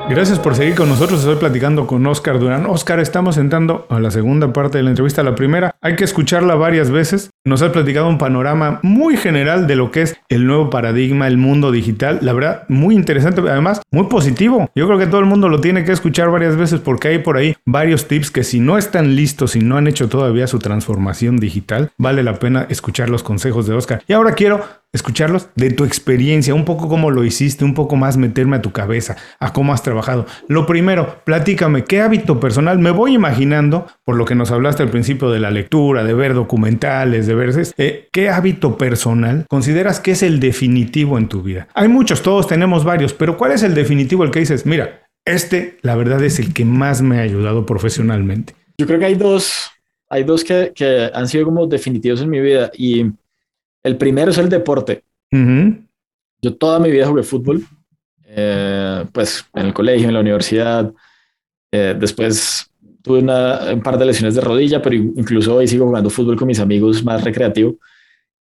Gracias 0.09 0.39
por 0.39 0.55
seguir 0.55 0.77
con 0.77 0.89
nosotros. 0.89 1.19
Estoy 1.19 1.35
platicando 1.35 1.89
con 1.89 2.07
Oscar 2.07 2.39
Durán. 2.39 2.67
Oscar, 2.67 3.01
estamos 3.01 3.39
entrando 3.39 3.87
a 3.91 3.99
la 3.99 4.13
segunda 4.13 4.53
parte 4.53 4.79
de 4.79 4.85
la 4.85 4.91
entrevista. 4.91 5.25
La 5.25 5.35
primera 5.35 5.75
hay 5.81 5.97
que 5.97 6.05
escucharla 6.05 6.55
varias 6.55 6.93
veces. 6.93 7.31
Nos 7.45 7.61
ha 7.63 7.73
platicado 7.73 8.09
un 8.09 8.17
panorama 8.17 8.79
muy 8.85 9.17
general 9.17 9.67
de 9.67 9.75
lo 9.75 9.91
que 9.91 10.03
es 10.03 10.17
el 10.29 10.47
nuevo 10.47 10.71
paradigma, 10.71 11.27
el 11.27 11.39
mundo 11.39 11.73
digital. 11.73 12.21
La 12.23 12.33
verdad, 12.33 12.63
muy 12.69 12.95
interesante, 12.95 13.41
además, 13.41 13.83
muy 13.91 14.07
positivo. 14.07 14.71
Yo 14.77 14.87
creo 14.87 14.99
que 14.99 15.09
todo 15.09 15.21
el 15.21 15.27
mundo 15.27 15.49
lo 15.49 15.61
tiene 15.61 15.85
que 15.85 15.93
escuchar 15.93 16.31
varias 16.31 16.57
veces 16.57 16.79
porque 16.79 17.09
hay 17.09 17.19
por 17.19 17.37
ahí 17.37 17.57
varios 17.67 18.07
tips 18.07 18.31
que 18.31 18.45
si 18.45 18.61
no 18.61 18.79
están 18.79 19.17
listos, 19.17 19.53
si 19.53 19.61
no 19.61 19.77
han 19.77 19.89
hecho 19.89 20.09
todavía 20.09 20.47
su 20.47 20.61
transformación 20.61 21.39
digital, 21.39 21.91
vale 21.99 22.23
la 22.23 22.39
pena 22.39 22.67
escuchar 22.71 23.11
los 23.11 23.25
consejos 23.25 23.67
de 23.67 23.75
Oscar. 23.75 24.05
Y 24.07 24.13
ahora 24.13 24.35
quiero 24.35 24.65
escucharlos 24.97 25.49
de 25.55 25.71
tu 25.71 25.85
experiencia, 25.85 26.55
un 26.55 26.65
poco 26.65 26.89
cómo 26.89 27.11
lo 27.11 27.25
hiciste, 27.25 27.65
un 27.65 27.75
poco 27.75 27.97
más 27.97 28.17
meterme 28.17 28.57
a 28.57 28.63
tu 28.63 28.73
cabeza, 28.73 29.17
a 29.39 29.53
cómo 29.53 29.73
has 29.73 29.83
trabajado. 29.83 30.27
Lo 30.49 30.67
primero, 30.67 31.21
platícame, 31.25 31.85
¿qué 31.85 32.01
hábito 32.01 32.41
personal? 32.41 32.79
Me 32.79 32.91
voy 32.91 33.15
imaginando, 33.15 33.87
por 34.05 34.17
lo 34.17 34.25
que 34.25 34.35
nos 34.35 34.51
hablaste 34.51 34.83
al 34.83 34.91
principio 34.91 35.31
de 35.31 35.41
la 35.41 35.51
lectura, 35.51 36.05
de 36.05 36.15
ver 36.15 36.35
documentales, 36.35 37.27
de 37.27 37.35
ver... 37.35 37.53
Eh, 37.79 38.09
¿Qué 38.11 38.29
hábito 38.29 38.77
personal 38.77 39.47
consideras 39.49 40.01
que 40.01 40.13
es 40.13 40.23
el 40.23 40.41
definitivo 40.41 41.19
en 41.19 41.29
tu 41.29 41.43
vida? 41.43 41.69
Hay 41.75 41.89
muchos, 41.89 42.23
todos 42.23 42.49
tenemos 42.49 42.85
varios, 42.85 43.13
pero 43.13 43.37
¿cuál 43.37 43.53
es 43.53 43.63
el 43.63 43.75
definitivo, 43.75 44.25
el 44.25 44.31
que 44.31 44.41
dices, 44.41 44.67
mira, 44.67 45.07
este, 45.25 45.79
la 45.83 45.97
verdad, 45.97 46.23
es 46.25 46.39
el 46.39 46.55
que 46.55 46.65
más 46.65 47.03
me 47.03 47.19
ha 47.19 47.23
ayudado 47.23 47.67
profesionalmente? 47.67 48.55
Yo 48.79 48.87
creo 48.87 48.99
que 48.99 49.07
hay 49.07 49.15
dos, 49.15 49.71
hay 50.09 50.25
dos 50.25 50.45
que 50.45 50.73
han 51.13 51.29
sido 51.29 51.45
como 51.45 51.67
definitivos 51.67 52.21
en 52.21 52.31
mi 52.31 52.41
vida 52.41 52.71
y 52.77 53.07
el 53.87 53.97
primero 53.97 54.33
es 54.33 54.39
el 54.39 54.49
deporte. 54.49 55.05
Yo 56.43 56.55
toda 56.57 56.81
mi 56.81 56.91
vida 56.91 57.07
jugué 57.07 57.23
fútbol, 57.23 57.65
eh, 58.27 59.05
pues 59.13 59.47
en 59.55 59.67
el 59.67 59.73
colegio, 59.73 60.09
en 60.09 60.15
la 60.15 60.21
universidad. 60.21 60.93
Eh, 61.71 61.95
después 61.97 62.69
tuve 63.01 63.21
un 63.21 63.83
par 63.83 63.97
de 63.97 64.07
lesiones 64.07 64.35
de 64.35 64.41
rodilla, 64.41 64.83
pero 64.83 64.97
incluso 64.97 65.55
hoy 65.55 65.69
sigo 65.69 65.87
jugando 65.87 66.11
fútbol 66.11 66.37
con 66.37 66.49
mis 66.49 66.59
amigos 66.59 67.05
más 67.05 67.23
recreativo. 67.23 67.77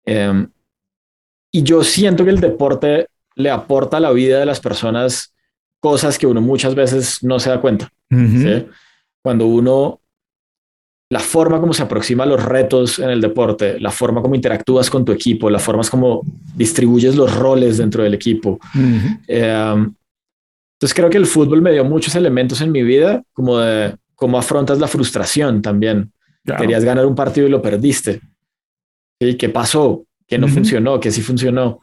Em, 0.05 0.49
y 1.51 1.63
yo 1.65 1.83
siento 1.83 2.25
que 2.25 2.31
el 2.31 2.41
deporte 2.41 3.09
le 3.35 3.51
aporta 3.51 3.97
a 3.97 4.01
la 4.01 4.13
vida 4.13 4.39
de 4.39 4.47
las 4.47 4.61
personas 4.61 5.35
cosas 5.81 6.19
que 6.19 6.29
uno 6.29 6.41
muchas 6.41 6.77
veces 6.77 7.23
no 7.25 7.41
se 7.41 7.51
da 7.51 7.61
cuenta. 7.61 7.93
Cuando 9.23 9.47
uno 9.47 10.02
la 11.13 11.21
forma 11.21 11.61
como 11.61 11.75
se 11.75 11.83
aproxima 11.83 12.25
a 12.25 12.27
los 12.27 12.43
retos 12.43 12.99
en 12.99 13.11
el 13.11 13.21
deporte, 13.21 13.79
la 13.79 13.91
forma 13.91 14.23
como 14.23 14.35
interactúas 14.35 14.89
con 14.89 15.05
tu 15.05 15.13
equipo, 15.13 15.51
la 15.51 15.59
forma 15.59 15.83
como 15.91 16.23
distribuyes 16.57 17.17
los 17.17 17.37
roles 17.37 17.77
dentro 17.77 18.03
del 18.03 18.15
equipo. 18.15 18.59
Eh, 19.29 19.75
entonces 20.73 20.95
creo 20.95 21.11
que 21.11 21.19
el 21.19 21.27
fútbol 21.27 21.61
me 21.61 21.71
dio 21.71 21.85
muchos 21.85 22.15
elementos 22.15 22.63
en 22.63 22.73
mi 22.73 22.83
vida, 22.83 23.23
como 23.35 23.59
de 23.59 23.95
cómo 24.15 24.39
afrontas 24.39 24.79
la 24.79 24.89
frustración 24.89 25.61
también. 25.61 26.11
Querías 26.57 26.83
ganar 26.83 27.05
un 27.05 27.15
partido 27.15 27.47
y 27.47 27.51
lo 27.51 27.61
perdiste. 27.61 28.23
¿Y 29.21 29.35
¿Qué 29.35 29.51
pasó? 29.51 30.07
¿Qué 30.27 30.39
no 30.39 30.49
funcionó? 30.49 30.99
¿Qué 30.99 31.11
sí 31.11 31.21
funcionó? 31.21 31.81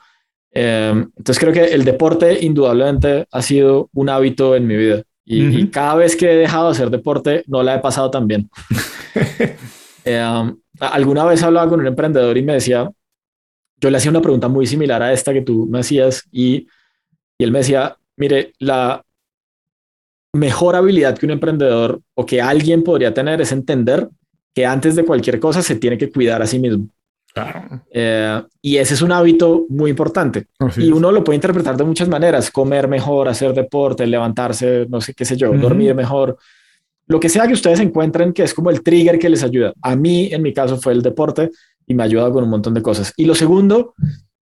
Eh, 0.51 0.89
entonces 0.91 1.37
creo 1.37 1.53
que 1.53 1.65
el 1.65 1.85
deporte 1.85 2.43
indudablemente 2.43 3.27
ha 3.31 3.41
sido 3.43 3.91
un 3.93 4.09
hábito 4.09 4.55
en 4.55 4.65
mi 4.65 4.75
vida. 4.75 5.03
Y, 5.31 5.67
cada 5.67 5.93
vez 5.93 6.15
que 6.15 6.31
he 6.31 6.35
dejado 6.35 6.65
de 6.65 6.71
hacer 6.71 6.89
deporte, 6.89 7.43
no 7.45 7.61
la 7.61 7.75
he 7.75 7.79
pasado 7.79 8.09
tan 8.11 8.27
bien. 8.27 8.49
Eh, 10.05 10.23
um, 10.23 10.57
alguna 10.79 11.25
vez 11.25 11.43
hablaba 11.43 11.69
con 11.69 11.81
un 11.81 11.87
emprendedor 11.87 12.37
y 12.37 12.41
me 12.41 12.53
decía, 12.53 12.89
yo 13.81 13.89
le 13.89 13.97
hacía 13.97 14.09
una 14.09 14.21
pregunta 14.21 14.47
muy 14.47 14.65
similar 14.65 15.03
a 15.03 15.11
esta 15.11 15.33
que 15.33 15.41
tú 15.41 15.67
me 15.69 15.79
hacías 15.79 16.23
y, 16.31 16.67
y 17.37 17.43
él 17.43 17.51
me 17.51 17.59
decía, 17.59 17.97
mire, 18.15 18.53
la 18.59 19.03
mejor 20.33 20.77
habilidad 20.77 21.17
que 21.17 21.25
un 21.25 21.33
emprendedor 21.33 22.01
o 22.15 22.25
que 22.25 22.41
alguien 22.41 22.83
podría 22.83 23.13
tener 23.13 23.41
es 23.41 23.51
entender 23.51 24.07
que 24.55 24.65
antes 24.65 24.95
de 24.95 25.03
cualquier 25.03 25.39
cosa 25.39 25.61
se 25.61 25.75
tiene 25.75 25.97
que 25.97 26.09
cuidar 26.09 26.41
a 26.41 26.47
sí 26.47 26.59
mismo. 26.59 26.87
Eh, 27.91 28.41
y 28.61 28.77
ese 28.77 28.93
es 28.93 29.01
un 29.01 29.11
hábito 29.11 29.65
muy 29.69 29.89
importante. 29.89 30.47
y 30.77 30.91
uno 30.91 31.11
lo 31.11 31.23
puede 31.23 31.35
interpretar 31.35 31.77
de 31.77 31.83
muchas 31.83 32.09
maneras, 32.09 32.51
comer 32.51 32.87
mejor, 32.87 33.27
hacer 33.27 33.53
deporte, 33.53 34.05
levantarse, 34.05 34.87
no 34.89 35.01
sé 35.01 35.13
qué 35.13 35.25
sé 35.25 35.37
yo, 35.37 35.51
dormir 35.53 35.95
mejor. 35.95 36.37
Lo 37.07 37.19
que 37.19 37.29
sea 37.29 37.47
que 37.47 37.53
ustedes 37.53 37.79
encuentren 37.79 38.33
que 38.33 38.43
es 38.43 38.53
como 38.53 38.69
el 38.69 38.83
trigger 38.83 39.17
que 39.17 39.29
les 39.29 39.43
ayuda. 39.43 39.73
A 39.81 39.95
mí, 39.95 40.29
en 40.31 40.41
mi 40.41 40.53
caso, 40.53 40.77
fue 40.77 40.93
el 40.93 41.01
deporte 41.01 41.49
y 41.87 41.95
me 41.95 42.03
ayuda 42.03 42.31
con 42.31 42.43
un 42.43 42.49
montón 42.49 42.73
de 42.73 42.83
cosas. 42.83 43.13
Y 43.17 43.25
lo 43.25 43.33
segundo 43.33 43.95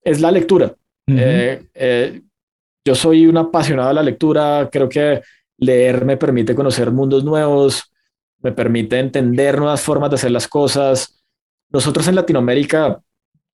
es 0.03 0.19
la 0.19 0.31
lectura. 0.31 0.75
Eh, 1.07 1.63
eh, 1.73 2.21
yo 2.83 2.95
soy 2.95 3.25
un 3.25 3.37
apasionado 3.37 3.87
de 3.89 3.93
la 3.93 4.03
lectura, 4.03 4.69
creo 4.71 4.89
que 4.89 5.21
leer 5.57 6.05
me 6.05 6.17
permite 6.17 6.53
conocer 6.53 6.91
mundos 6.91 7.23
nuevos, 7.23 7.91
me 8.41 8.51
permite 8.51 8.99
entender 8.99 9.57
nuevas 9.57 9.81
formas 9.81 10.09
de 10.09 10.15
hacer 10.15 10.31
las 10.31 10.47
cosas. 10.47 11.16
Nosotros 11.69 12.07
en 12.07 12.15
Latinoamérica, 12.15 13.01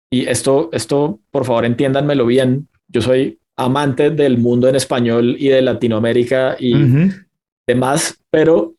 y 0.09 0.25
esto, 0.27 0.69
esto 0.71 1.19
por 1.31 1.45
favor 1.45 1.65
entiéndanmelo 1.65 2.25
bien, 2.25 2.67
yo 2.87 3.01
soy 3.01 3.39
amante 3.55 4.09
del 4.09 4.37
mundo 4.37 4.67
en 4.67 4.75
español 4.75 5.35
y 5.39 5.49
de 5.49 5.61
Latinoamérica 5.61 6.55
y 6.59 6.73
demás, 7.67 8.19
pero 8.29 8.73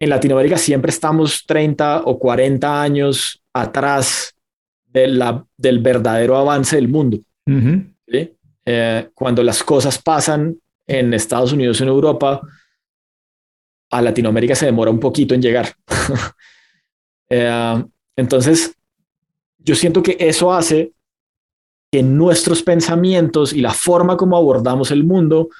en 0.00 0.10
Latinoamérica 0.10 0.56
siempre 0.56 0.90
estamos 0.90 1.44
30 1.46 2.02
o 2.04 2.18
40 2.18 2.82
años 2.82 3.42
atrás 3.52 4.34
de 4.86 5.08
la, 5.08 5.44
del 5.56 5.80
verdadero 5.80 6.36
avance 6.36 6.76
del 6.76 6.88
mundo. 6.88 7.18
Eh, 8.70 9.08
cuando 9.14 9.42
las 9.42 9.62
cosas 9.62 10.00
pasan 10.00 10.56
en 10.86 11.14
Estados 11.14 11.52
Unidos, 11.52 11.80
en 11.80 11.88
Europa, 11.88 12.40
a 13.90 14.02
Latinoamérica 14.02 14.54
se 14.54 14.66
demora 14.66 14.90
un 14.90 15.00
poquito 15.00 15.34
en 15.34 15.42
llegar. 15.42 15.72
Eh, 17.30 17.84
entonces, 18.18 18.74
yo 19.58 19.76
siento 19.76 20.02
que 20.02 20.16
eso 20.18 20.52
hace 20.52 20.92
que 21.92 22.02
nuestros 22.02 22.64
pensamientos 22.64 23.52
y 23.52 23.60
la 23.60 23.72
forma 23.72 24.16
como 24.16 24.36
abordamos 24.36 24.90
el 24.90 25.04
mundo 25.04 25.50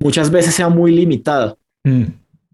muchas 0.00 0.28
veces 0.28 0.52
sea 0.52 0.68
muy 0.68 0.90
limitada. 0.90 1.56
Mm. 1.84 2.04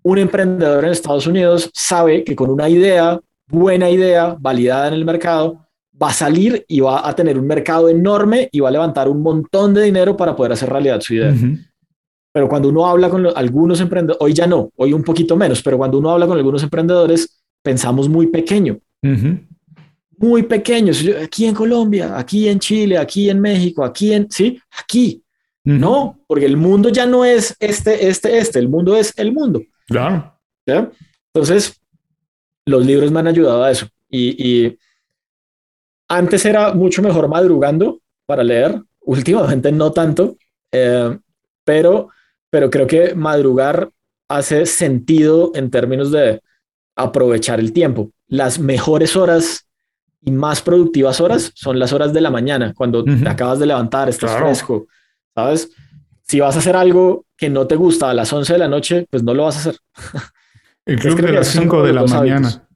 Un 0.02 0.18
emprendedor 0.18 0.84
en 0.84 0.90
Estados 0.90 1.26
Unidos 1.26 1.70
sabe 1.72 2.24
que 2.24 2.36
con 2.36 2.50
una 2.50 2.68
idea, 2.68 3.18
buena 3.46 3.88
idea, 3.88 4.36
validada 4.38 4.88
en 4.88 4.94
el 4.94 5.06
mercado, 5.06 5.66
va 6.00 6.10
a 6.10 6.12
salir 6.12 6.66
y 6.68 6.80
va 6.80 7.08
a 7.08 7.16
tener 7.16 7.38
un 7.38 7.46
mercado 7.46 7.88
enorme 7.88 8.50
y 8.52 8.60
va 8.60 8.68
a 8.68 8.72
levantar 8.72 9.08
un 9.08 9.22
montón 9.22 9.72
de 9.72 9.82
dinero 9.82 10.14
para 10.14 10.36
poder 10.36 10.52
hacer 10.52 10.68
realidad 10.68 11.00
su 11.00 11.14
idea. 11.14 11.34
Pero 12.34 12.48
cuando 12.50 12.68
uno 12.68 12.86
habla 12.86 13.08
con 13.08 13.26
algunos 13.34 13.80
emprendedores, 13.80 14.20
hoy 14.20 14.34
ya 14.34 14.46
no, 14.46 14.70
hoy 14.76 14.92
un 14.92 15.02
poquito 15.02 15.36
menos, 15.38 15.62
pero 15.62 15.78
cuando 15.78 15.98
uno 15.98 16.10
habla 16.10 16.26
con 16.26 16.36
algunos 16.36 16.62
emprendedores, 16.62 17.42
pensamos 17.62 18.10
muy 18.10 18.26
pequeño. 18.26 18.78
Muy 19.02 20.42
pequeños. 20.42 21.04
Aquí 21.22 21.46
en 21.46 21.54
Colombia, 21.54 22.18
aquí 22.18 22.48
en 22.48 22.58
Chile, 22.58 22.98
aquí 22.98 23.30
en 23.30 23.40
México, 23.40 23.84
aquí 23.84 24.12
en, 24.12 24.30
sí, 24.30 24.60
aquí. 24.78 25.22
No, 25.64 26.18
porque 26.26 26.46
el 26.46 26.56
mundo 26.56 26.88
ya 26.88 27.04
no 27.04 27.26
es 27.26 27.54
este, 27.60 28.08
este, 28.08 28.38
este, 28.38 28.58
el 28.58 28.68
mundo 28.68 28.96
es 28.96 29.12
el 29.18 29.32
mundo. 29.32 29.62
Claro. 29.86 30.34
Entonces, 31.34 31.78
los 32.64 32.86
libros 32.86 33.10
me 33.10 33.20
han 33.20 33.26
ayudado 33.26 33.64
a 33.64 33.70
eso. 33.70 33.86
Y, 34.08 34.76
antes 36.10 36.46
era 36.46 36.72
mucho 36.72 37.02
mejor 37.02 37.28
madrugando 37.28 38.00
para 38.24 38.42
leer, 38.42 38.80
últimamente 39.00 39.70
no 39.70 39.92
tanto, 39.92 40.38
eh, 40.72 41.18
pero 41.64 42.08
pero 42.50 42.70
creo 42.70 42.86
que 42.86 43.14
madrugar 43.14 43.90
hace 44.28 44.66
sentido 44.66 45.52
en 45.54 45.70
términos 45.70 46.10
de 46.10 46.40
aprovechar 46.96 47.60
el 47.60 47.72
tiempo. 47.72 48.10
Las 48.28 48.58
mejores 48.58 49.16
horas 49.16 49.66
y 50.20 50.30
más 50.30 50.62
productivas 50.62 51.20
horas 51.20 51.52
son 51.54 51.78
las 51.78 51.92
horas 51.92 52.12
de 52.12 52.20
la 52.20 52.30
mañana, 52.30 52.74
cuando 52.74 53.04
te 53.04 53.28
acabas 53.28 53.58
de 53.58 53.66
levantar, 53.66 54.08
estás 54.08 54.36
fresco, 54.36 54.86
¿sabes? 55.34 55.70
Si 56.22 56.40
vas 56.40 56.56
a 56.56 56.58
hacer 56.58 56.76
algo 56.76 57.24
que 57.36 57.48
no 57.48 57.66
te 57.66 57.76
gusta 57.76 58.10
a 58.10 58.14
las 58.14 58.32
11 58.32 58.52
de 58.52 58.58
la 58.58 58.68
noche, 58.68 59.06
pues 59.10 59.22
no 59.22 59.32
lo 59.32 59.44
vas 59.44 59.56
a 59.56 59.60
hacer. 59.60 59.76
El 60.84 60.98
club 60.98 61.20
de 61.20 61.32
las 61.32 61.48
5 61.48 61.82
de 61.82 61.92
la 61.92 62.04
mañana. 62.04 62.68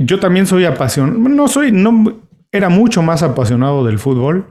Yo 0.00 0.20
también 0.20 0.46
soy 0.46 0.64
apasionado, 0.64 1.18
no 1.18 1.48
soy, 1.48 1.72
no, 1.72 2.20
era 2.52 2.68
mucho 2.68 3.02
más 3.02 3.22
apasionado 3.22 3.84
del 3.84 3.98
fútbol, 3.98 4.46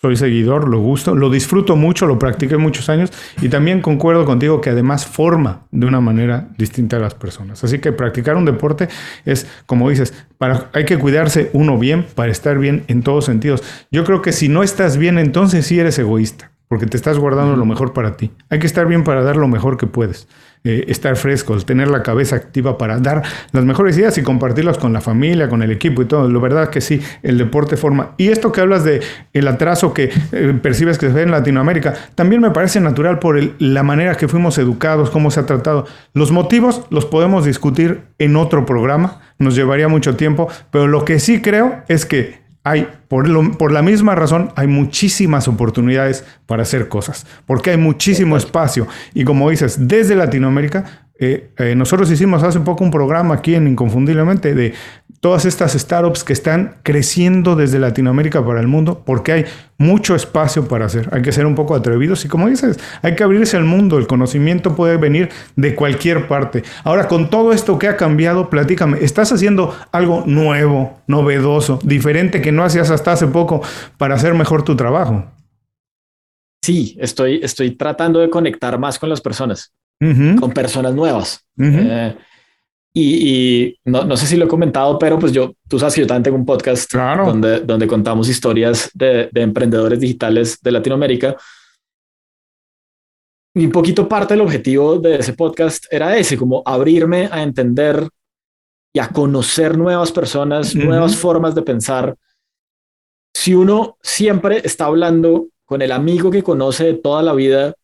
soy 0.00 0.16
seguidor, 0.16 0.68
lo 0.68 0.80
gusto, 0.80 1.14
lo 1.14 1.30
disfruto 1.30 1.76
mucho, 1.76 2.06
lo 2.06 2.18
practiqué 2.18 2.56
muchos 2.56 2.88
años 2.88 3.10
y 3.40 3.48
también 3.48 3.80
concuerdo 3.80 4.24
contigo 4.24 4.60
que 4.60 4.70
además 4.70 5.06
forma 5.06 5.62
de 5.70 5.86
una 5.86 6.00
manera 6.00 6.48
distinta 6.58 6.96
a 6.96 7.00
las 7.00 7.14
personas. 7.14 7.64
Así 7.64 7.78
que 7.78 7.92
practicar 7.92 8.36
un 8.36 8.44
deporte 8.44 8.88
es, 9.24 9.46
como 9.66 9.88
dices, 9.88 10.12
para, 10.36 10.68
hay 10.74 10.84
que 10.84 10.98
cuidarse 10.98 11.48
uno 11.54 11.78
bien 11.78 12.04
para 12.14 12.30
estar 12.30 12.58
bien 12.58 12.84
en 12.88 13.02
todos 13.02 13.24
sentidos. 13.24 13.62
Yo 13.90 14.04
creo 14.04 14.20
que 14.20 14.32
si 14.32 14.48
no 14.48 14.62
estás 14.62 14.98
bien, 14.98 15.18
entonces 15.18 15.66
sí 15.66 15.78
eres 15.78 15.98
egoísta, 15.98 16.50
porque 16.68 16.86
te 16.86 16.96
estás 16.96 17.18
guardando 17.18 17.56
lo 17.56 17.64
mejor 17.64 17.92
para 17.94 18.16
ti. 18.16 18.30
Hay 18.50 18.58
que 18.58 18.66
estar 18.66 18.86
bien 18.86 19.04
para 19.04 19.22
dar 19.22 19.36
lo 19.36 19.48
mejor 19.48 19.78
que 19.78 19.86
puedes. 19.86 20.28
Eh, 20.66 20.86
estar 20.88 21.14
frescos, 21.16 21.66
tener 21.66 21.88
la 21.88 22.02
cabeza 22.02 22.36
activa 22.36 22.78
para 22.78 22.98
dar 22.98 23.22
las 23.52 23.66
mejores 23.66 23.98
ideas 23.98 24.16
y 24.16 24.22
compartirlas 24.22 24.78
con 24.78 24.94
la 24.94 25.02
familia, 25.02 25.50
con 25.50 25.62
el 25.62 25.70
equipo 25.70 26.00
y 26.00 26.06
todo. 26.06 26.26
La 26.26 26.38
verdad 26.38 26.70
que 26.70 26.80
sí, 26.80 27.02
el 27.22 27.36
deporte 27.36 27.76
forma. 27.76 28.12
Y 28.16 28.28
esto 28.28 28.50
que 28.50 28.62
hablas 28.62 28.82
de 28.82 29.02
el 29.34 29.46
atraso 29.46 29.92
que 29.92 30.10
eh, 30.32 30.58
percibes 30.62 30.96
que 30.96 31.08
se 31.08 31.12
ve 31.12 31.20
en 31.20 31.32
Latinoamérica, 31.32 31.92
también 32.14 32.40
me 32.40 32.50
parece 32.50 32.80
natural 32.80 33.18
por 33.18 33.38
la 33.60 33.82
manera 33.82 34.16
que 34.16 34.26
fuimos 34.26 34.56
educados, 34.56 35.10
cómo 35.10 35.30
se 35.30 35.40
ha 35.40 35.44
tratado. 35.44 35.84
Los 36.14 36.32
motivos 36.32 36.86
los 36.88 37.04
podemos 37.04 37.44
discutir 37.44 38.00
en 38.18 38.34
otro 38.34 38.64
programa, 38.64 39.20
nos 39.38 39.54
llevaría 39.56 39.88
mucho 39.88 40.16
tiempo, 40.16 40.48
pero 40.70 40.86
lo 40.86 41.04
que 41.04 41.20
sí 41.20 41.42
creo 41.42 41.82
es 41.88 42.06
que 42.06 42.43
hay, 42.64 42.88
por, 43.08 43.56
por, 43.58 43.72
la 43.72 43.82
misma 43.82 44.14
razón, 44.14 44.50
hay 44.56 44.66
muchísimas 44.66 45.48
oportunidades 45.48 46.24
para 46.46 46.62
hacer 46.62 46.88
cosas, 46.88 47.26
porque 47.46 47.70
hay 47.70 47.76
muchísimo 47.76 48.36
espacio. 48.36 48.88
Y 49.12 49.24
como 49.24 49.50
dices, 49.50 49.86
desde 49.86 50.16
Latinoamérica 50.16 51.04
eh, 51.16 51.50
eh, 51.58 51.76
nosotros 51.76 52.10
hicimos 52.10 52.42
hace 52.42 52.58
poco 52.60 52.82
un 52.82 52.90
programa 52.90 53.36
aquí 53.36 53.54
en 53.54 53.68
Inconfundiblemente 53.68 54.52
de 54.52 54.74
todas 55.24 55.46
estas 55.46 55.72
startups 55.72 56.22
que 56.22 56.34
están 56.34 56.74
creciendo 56.82 57.56
desde 57.56 57.78
Latinoamérica 57.78 58.44
para 58.44 58.60
el 58.60 58.68
mundo 58.68 59.02
porque 59.06 59.32
hay 59.32 59.44
mucho 59.78 60.14
espacio 60.14 60.68
para 60.68 60.84
hacer. 60.84 61.08
Hay 61.12 61.22
que 61.22 61.32
ser 61.32 61.46
un 61.46 61.54
poco 61.54 61.74
atrevidos 61.74 62.26
y 62.26 62.28
como 62.28 62.46
dices, 62.46 62.78
hay 63.00 63.14
que 63.14 63.24
abrirse 63.24 63.56
al 63.56 63.64
mundo. 63.64 63.96
El 63.96 64.06
conocimiento 64.06 64.76
puede 64.76 64.98
venir 64.98 65.30
de 65.56 65.74
cualquier 65.74 66.28
parte. 66.28 66.62
Ahora, 66.82 67.08
con 67.08 67.30
todo 67.30 67.54
esto 67.54 67.78
que 67.78 67.88
ha 67.88 67.96
cambiado, 67.96 68.50
platícame, 68.50 68.98
¿estás 69.00 69.32
haciendo 69.32 69.74
algo 69.92 70.24
nuevo, 70.26 71.00
novedoso, 71.06 71.78
diferente 71.82 72.42
que 72.42 72.52
no 72.52 72.62
hacías 72.62 72.90
hasta 72.90 73.12
hace 73.12 73.26
poco 73.26 73.62
para 73.96 74.16
hacer 74.16 74.34
mejor 74.34 74.62
tu 74.62 74.76
trabajo? 74.76 75.24
Sí, 76.62 76.98
estoy, 77.00 77.40
estoy 77.42 77.70
tratando 77.78 78.20
de 78.20 78.28
conectar 78.28 78.78
más 78.78 78.98
con 78.98 79.08
las 79.08 79.22
personas 79.22 79.72
con 80.38 80.52
personas 80.52 80.92
nuevas. 80.92 81.42
Eh, 81.58 82.14
y, 82.96 83.76
no, 83.84 84.16
sé 84.16 84.24
si 84.24 84.36
lo 84.36 84.44
he 84.44 84.48
comentado, 84.48 84.96
pero 85.00 85.18
pues 85.18 85.32
yo, 85.32 85.54
tú 85.68 85.80
sabes 85.80 85.96
que 85.96 86.02
yo 86.02 86.06
también 86.06 86.22
tengo 86.22 86.36
un 86.36 86.46
podcast 86.46 86.92
donde, 86.94 87.58
donde 87.60 87.88
contamos 87.88 88.28
historias 88.28 88.88
de, 88.94 89.28
emprendedores 89.34 89.98
digitales 89.98 90.60
de 90.62 90.70
Latinoamérica. 90.70 91.36
Y 93.56 93.66
un 93.66 93.72
poquito 93.72 94.08
parte 94.08 94.34
del 94.34 94.42
objetivo 94.42 94.98
de 95.00 95.16
ese 95.16 95.32
podcast 95.32 95.86
era 95.90 96.16
ese, 96.16 96.36
como 96.36 96.62
abrirme 96.64 97.28
a 97.32 97.42
entender 97.42 98.08
y 98.94 99.00
a 99.00 99.08
conocer 99.08 99.76
nuevas 99.76 100.12
personas, 100.12 100.76
nuevas 100.76 101.16
formas 101.16 101.56
de 101.56 101.62
pensar. 101.62 102.16
Si 103.34 103.54
uno 103.54 103.96
siempre 104.02 104.60
está 104.64 104.86
hablando 104.86 105.48
con 105.64 105.82
el 105.82 105.90
amigo 105.90 106.30
que 106.30 106.44
conoce 106.44 106.84
de 106.84 106.94
toda 106.94 107.24
la 107.24 107.32
vida, 107.32 107.74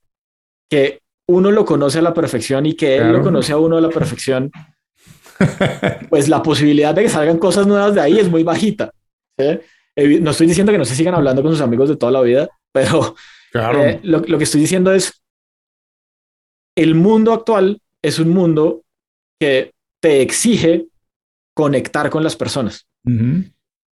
que 0.71 1.01
uno 1.29 1.51
lo 1.51 1.65
conoce 1.65 1.99
a 1.99 2.03
la 2.03 2.15
perfección 2.15 2.67
y 2.67 2.75
que 2.75 2.99
él 2.99 3.13
lo 3.13 3.23
conoce 3.23 3.53
a 3.53 3.59
uno 3.59 3.77
a 3.77 3.81
la 3.81 3.89
perfección, 3.89 4.53
pues 6.09 6.29
la 6.29 6.43
posibilidad 6.43 6.95
de 6.95 7.03
que 7.03 7.09
salgan 7.09 7.39
cosas 7.39 7.67
nuevas 7.67 7.95
de 7.95 8.01
ahí 8.01 8.19
es 8.19 8.29
muy 8.29 8.43
bajita. 8.43 8.93
No 9.39 10.31
estoy 10.31 10.47
diciendo 10.47 10.73
que 10.73 10.79
no 10.79 10.85
se 10.85 10.95
sigan 10.95 11.15
hablando 11.15 11.43
con 11.43 11.53
sus 11.53 11.61
amigos 11.61 11.89
de 11.89 11.97
toda 11.97 12.13
la 12.13 12.21
vida, 12.21 12.49
pero 12.73 13.15
eh, 13.55 14.01
lo, 14.03 14.23
que 14.23 14.45
estoy 14.45 14.61
diciendo 14.61 14.93
es, 14.93 15.23
el 16.77 16.95
mundo 16.95 17.33
actual 17.33 17.81
es 18.03 18.19
un 18.19 18.31
mundo 18.31 18.83
que 19.39 19.73
te 20.01 20.23
exige 20.23 20.87
conectar 21.55 22.11
con 22.11 22.23
las 22.23 22.37
personas. 22.37 22.87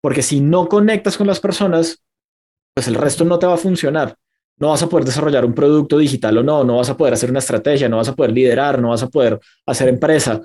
Porque 0.03 0.23
si 0.23 0.41
no 0.41 0.69
conectas 0.69 1.17
con 1.17 1.27
las 1.27 1.41
personas, 1.41 2.03
pues 2.75 2.89
el 2.89 2.95
resto 2.95 3.25
no 3.25 3.39
te 3.39 3.47
va 3.47 3.55
a 3.55 3.59
funcionar 3.59 4.17
no 4.59 4.69
vas 4.69 4.83
a 4.83 4.89
poder 4.89 5.05
desarrollar 5.05 5.45
un 5.45 5.55
producto 5.55 5.99
digital 5.99 6.39
o 6.39 6.43
no, 6.43 6.65
no 6.65 6.77
vas 6.77 6.89
a 6.89 6.97
poder 6.97 7.15
hacer 7.15 7.31
una 7.31 7.41
estrategia, 7.41 7.89
no 7.89 7.99
vas 7.99 8.09
a 8.09 8.15
poder 8.15 8.33
liderar, 8.33 8.81
no 8.81 8.91
vas 8.91 9.03
a 9.03 9.09
poder 9.09 9.39
hacer 9.67 9.89
empresa. 9.89 10.41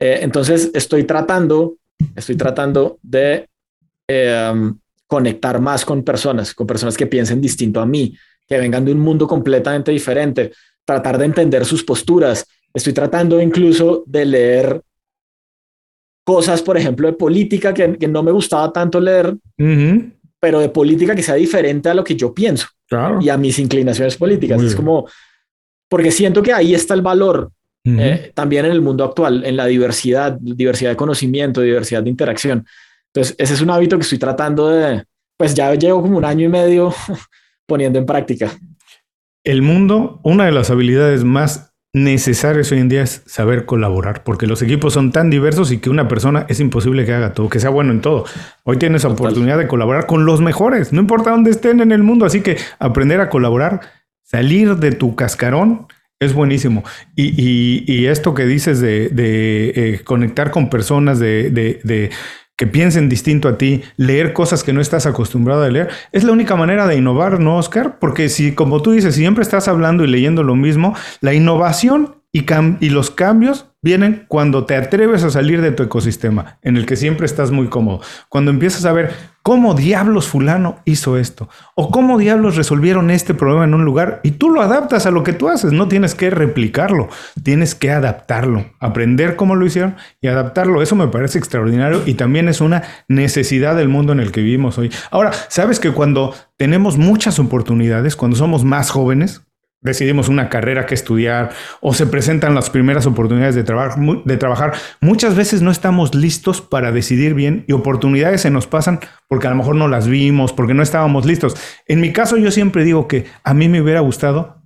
Eh, 0.00 0.20
entonces, 0.22 0.70
estoy 0.72 1.04
tratando, 1.04 1.76
estoy 2.16 2.36
tratando 2.36 2.98
de 3.02 3.46
em, 4.08 4.74
conectar 5.06 5.60
más 5.60 5.84
con 5.84 6.02
personas, 6.02 6.54
con 6.54 6.66
personas 6.66 6.96
que 6.96 7.06
piensen 7.06 7.40
distinto 7.40 7.80
a 7.80 7.86
mí, 7.86 8.16
que 8.48 8.58
vengan 8.58 8.84
de 8.84 8.92
un 8.92 9.00
mundo 9.00 9.28
completamente 9.28 9.92
diferente, 9.92 10.52
tratar 10.84 11.18
de 11.18 11.26
entender 11.26 11.66
sus 11.66 11.84
posturas. 11.84 12.46
Estoy 12.72 12.94
tratando 12.94 13.40
incluso 13.40 14.02
de 14.06 14.24
leer 14.24 14.82
cosas, 16.24 16.62
por 16.62 16.78
ejemplo, 16.78 17.06
de 17.06 17.14
política 17.14 17.74
que, 17.74 17.88
no 18.08 18.22
me 18.22 18.32
gustaba 18.32 18.72
tanto 18.72 19.00
leer, 19.00 19.36
pero 20.38 20.60
de 20.60 20.68
política 20.70 21.14
que 21.14 21.22
sea 21.22 21.34
diferente 21.34 21.88
a 21.88 21.94
lo 21.94 22.04
que 22.04 22.16
yo 22.16 22.32
pienso 22.32 22.66
y 23.20 23.28
a 23.28 23.36
mis 23.36 23.58
inclinaciones 23.58 24.16
políticas. 24.16 24.62
es 24.62 24.74
como, 24.74 25.06
porque 25.88 26.10
siento 26.10 26.42
que 26.42 26.52
ahí 26.52 26.74
está 26.74 26.94
el 26.94 27.02
valor 27.02 27.50
eh, 27.84 28.32
también 28.34 28.66
en 28.66 28.72
el 28.72 28.82
mundo 28.82 29.04
actual, 29.04 29.44
en 29.44 29.56
la 29.56 29.66
diversidad, 29.66 30.36
diversidad 30.40 30.90
de 30.90 30.96
conocimiento, 30.96 31.60
diversidad 31.60 32.02
de 32.02 32.10
interacción. 32.10 32.66
Entonces, 33.12 33.34
ese 33.38 33.54
es 33.54 33.60
un 33.60 33.70
hábito 33.70 33.96
que 33.96 34.02
estoy 34.02 34.18
tratando 34.18 34.68
de, 34.68 35.04
pues 35.36 35.54
ya 35.54 35.74
llevo 35.74 36.02
como 36.02 36.18
un 36.18 36.24
año 36.24 36.46
y 36.46 36.48
medio 36.48 36.94
poniendo 37.66 37.98
en 37.98 38.06
práctica. 38.06 38.50
El 39.42 39.62
mundo, 39.62 40.20
una 40.22 40.44
de 40.44 40.52
las 40.52 40.70
habilidades 40.70 41.24
más 41.24 41.70
necesarias 41.92 42.70
hoy 42.70 42.78
en 42.78 42.88
día 42.88 43.02
es 43.02 43.22
saber 43.26 43.64
colaborar, 43.64 44.22
porque 44.22 44.46
los 44.46 44.62
equipos 44.62 44.92
son 44.92 45.10
tan 45.10 45.28
diversos 45.30 45.72
y 45.72 45.78
que 45.78 45.90
una 45.90 46.06
persona 46.06 46.46
es 46.48 46.60
imposible 46.60 47.04
que 47.04 47.14
haga 47.14 47.34
todo, 47.34 47.48
que 47.48 47.58
sea 47.58 47.70
bueno 47.70 47.92
en 47.92 48.00
todo. 48.00 48.26
Hoy 48.64 48.76
tienes 48.76 49.02
la 49.02 49.10
oportunidad 49.10 49.58
de 49.58 49.66
colaborar 49.66 50.06
con 50.06 50.24
los 50.24 50.40
mejores, 50.40 50.92
no 50.92 51.00
importa 51.00 51.30
dónde 51.30 51.50
estén 51.50 51.80
en 51.80 51.90
el 51.90 52.02
mundo, 52.02 52.26
así 52.26 52.42
que 52.42 52.58
aprender 52.78 53.20
a 53.20 53.28
colaborar, 53.28 53.80
salir 54.22 54.76
de 54.76 54.92
tu 54.92 55.16
cascarón 55.16 55.88
es 56.20 56.34
buenísimo. 56.34 56.84
Y, 57.16 58.06
esto 58.06 58.34
que 58.34 58.44
dices 58.44 58.80
de, 58.80 59.10
eh, 59.16 60.00
conectar 60.04 60.50
con 60.50 60.68
personas, 60.68 61.18
de, 61.18 62.10
que 62.56 62.66
piensen 62.66 63.08
distinto 63.08 63.48
a 63.48 63.56
ti, 63.56 63.82
leer 63.96 64.34
cosas 64.34 64.62
que 64.62 64.74
no 64.74 64.82
estás 64.82 65.06
acostumbrado 65.06 65.62
a 65.62 65.70
leer, 65.70 65.88
es 66.12 66.24
la 66.24 66.32
única 66.32 66.56
manera 66.56 66.86
de 66.86 66.96
innovar, 66.96 67.40
¿no, 67.40 67.56
Oscar? 67.56 67.98
Porque 67.98 68.28
si, 68.28 68.52
como 68.52 68.82
tú 68.82 68.92
dices, 68.92 69.14
siempre 69.14 69.42
estás 69.42 69.66
hablando 69.66 70.04
y 70.04 70.08
leyendo 70.08 70.42
lo 70.42 70.54
mismo, 70.54 70.94
la 71.22 71.32
innovación 71.32 72.19
y, 72.32 72.90
los 72.90 73.10
cambios 73.10 73.66
vienen 73.82 74.24
cuando 74.28 74.64
te 74.64 74.76
atreves 74.76 75.24
a 75.24 75.30
salir 75.30 75.60
de 75.62 75.72
tu 75.72 75.82
ecosistema, 75.82 76.58
en 76.62 76.76
el 76.76 76.86
que 76.86 76.94
siempre 76.94 77.26
estás 77.26 77.50
muy 77.50 77.66
cómodo. 77.68 78.02
Cuando 78.28 78.52
empiezas 78.52 78.84
a 78.84 78.92
ver 78.92 79.12
cómo 79.42 79.74
diablos 79.74 80.28
fulano 80.28 80.78
hizo 80.84 81.16
esto, 81.18 81.48
o 81.74 81.90
cómo 81.90 82.18
diablos 82.18 82.54
resolvieron 82.54 83.10
este 83.10 83.34
problema 83.34 83.64
en 83.64 83.74
un 83.74 83.84
lugar, 83.84 84.20
y 84.22 84.32
tú 84.32 84.50
lo 84.50 84.62
adaptas 84.62 85.06
a 85.06 85.10
lo 85.10 85.24
que 85.24 85.32
tú 85.32 85.48
haces, 85.48 85.72
no 85.72 85.88
tienes 85.88 86.14
que 86.14 86.30
replicarlo, 86.30 87.08
tienes 87.42 87.74
que 87.74 87.90
adaptarlo, 87.90 88.66
aprender 88.78 89.34
cómo 89.34 89.56
lo 89.56 89.66
hicieron 89.66 89.96
y 90.20 90.28
adaptarlo. 90.28 90.82
Eso 90.82 90.94
me 90.94 91.08
parece 91.08 91.38
extraordinario 91.38 92.02
y 92.06 92.14
también 92.14 92.48
es 92.48 92.60
una 92.60 92.84
necesidad 93.08 93.74
del 93.74 93.88
mundo 93.88 94.12
en 94.12 94.20
el 94.20 94.30
que 94.30 94.42
vivimos 94.42 94.78
hoy. 94.78 94.92
Ahora, 95.10 95.32
¿sabes 95.48 95.80
que 95.80 95.90
cuando 95.90 96.32
tenemos 96.56 96.96
muchas 96.96 97.40
oportunidades, 97.40 98.14
cuando 98.14 98.36
somos 98.36 98.62
más 98.62 98.90
jóvenes, 98.90 99.42
decidimos 99.82 100.28
una 100.28 100.48
carrera 100.48 100.86
que 100.86 100.94
estudiar 100.94 101.50
o 101.80 101.94
se 101.94 102.06
presentan 102.06 102.54
las 102.54 102.70
primeras 102.70 103.06
oportunidades 103.06 103.54
de, 103.54 103.62
de 103.62 104.36
trabajar, 104.36 104.74
muchas 105.00 105.34
veces 105.34 105.62
no 105.62 105.70
estamos 105.70 106.14
listos 106.14 106.60
para 106.60 106.92
decidir 106.92 107.34
bien 107.34 107.64
y 107.66 107.72
oportunidades 107.72 108.42
se 108.42 108.50
nos 108.50 108.66
pasan 108.66 109.00
porque 109.28 109.46
a 109.46 109.50
lo 109.50 109.56
mejor 109.56 109.76
no 109.76 109.88
las 109.88 110.06
vimos, 110.06 110.52
porque 110.52 110.74
no 110.74 110.82
estábamos 110.82 111.24
listos. 111.24 111.56
En 111.86 112.00
mi 112.00 112.12
caso 112.12 112.36
yo 112.36 112.50
siempre 112.50 112.84
digo 112.84 113.08
que 113.08 113.26
a 113.44 113.54
mí 113.54 113.68
me 113.68 113.80
hubiera 113.80 114.00
gustado 114.00 114.59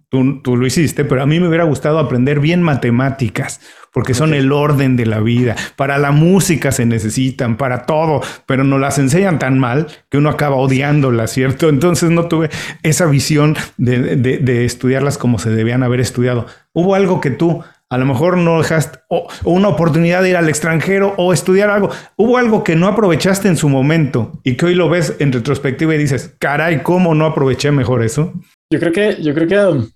Tú, 0.45 0.57
lo 0.57 0.65
hiciste, 0.65 1.05
pero 1.05 1.23
a 1.23 1.27
mí 1.27 1.41
me 1.41 1.49
hubiera 1.49 1.65
gustado 1.65 1.99
aprender 1.99 2.39
bien 2.39 2.63
matemáticas, 2.63 3.61
porque 3.93 4.15
son 4.15 4.33
el 4.33 4.53
orden 4.53 4.97
de 4.97 5.07
la 5.07 5.19
vida. 5.19 5.57
Para 5.75 5.99
la 5.99 6.13
música 6.13 6.71
se 6.71 6.87
necesitan, 6.87 7.57
para 7.57 7.85
todo, 7.85 8.21
pero 8.47 8.63
no 8.63 8.79
las 8.79 9.01
enseñan 9.01 9.41
tan 9.41 9.59
mal 9.59 9.89
que 10.11 10.19
uno 10.19 10.29
acaba 10.31 10.55
odiándolas, 10.55 11.33
¿cierto? 11.33 11.69
Entonces 11.69 12.11
no 12.11 12.29
tuve 12.29 12.49
esa 12.85 13.07
visión 13.07 13.57
de, 13.77 14.65
estudiarlas 14.65 15.19
como 15.19 15.41
se 15.41 15.51
debían 15.51 15.83
haber 15.83 15.99
estudiado. 15.99 16.47
Hubo 16.73 16.95
algo 16.95 17.21
que 17.21 17.31
tú 17.31 17.65
a 17.91 17.99
lo 17.99 18.07
mejor 18.07 18.37
no 18.37 18.59
dejaste 18.59 19.01
o, 19.09 19.27
una 19.43 19.67
oportunidad 19.67 20.23
de 20.23 20.31
ir 20.31 20.37
al 20.37 20.49
extranjero 20.49 21.15
o 21.17 21.33
estudiar 21.33 21.71
algo. 21.71 21.91
Hubo 22.15 22.39
algo 22.39 22.63
que 22.63 22.77
no 22.77 22.87
aprovechaste 22.87 23.49
en 23.49 23.57
su 23.57 23.69
momento 23.69 24.41
y 24.45 24.55
que 24.55 24.67
hoy 24.67 24.77
lo 24.77 24.89
ves 24.89 25.17
en 25.19 25.33
retrospectiva 25.33 25.93
y 25.97 25.99
dices, 25.99 26.37
caray, 26.39 26.85
¿cómo 26.85 27.17
no 27.17 27.27
aproveché 27.27 27.73
mejor 27.73 28.05
eso? 28.05 28.33
Yo 28.71 28.79
creo 28.79 28.93
que, 28.93 29.23
yo 29.23 29.35
creo 29.35 29.49
que 29.49 29.59
um, 29.59 29.89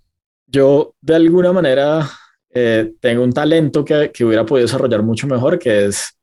yo 0.50 0.94
de 1.00 1.14
alguna 1.14 1.52
manera 1.52 2.08
eh, 2.50 2.92
tengo 3.00 3.22
un 3.22 3.32
talento 3.32 3.84
que, 3.84 4.10
que, 4.12 4.24
hubiera 4.24 4.44
podido 4.44 4.66
desarrollar 4.66 5.02
mucho 5.02 5.26
mejor, 5.26 5.58
que 5.58 5.86
es 5.86 6.16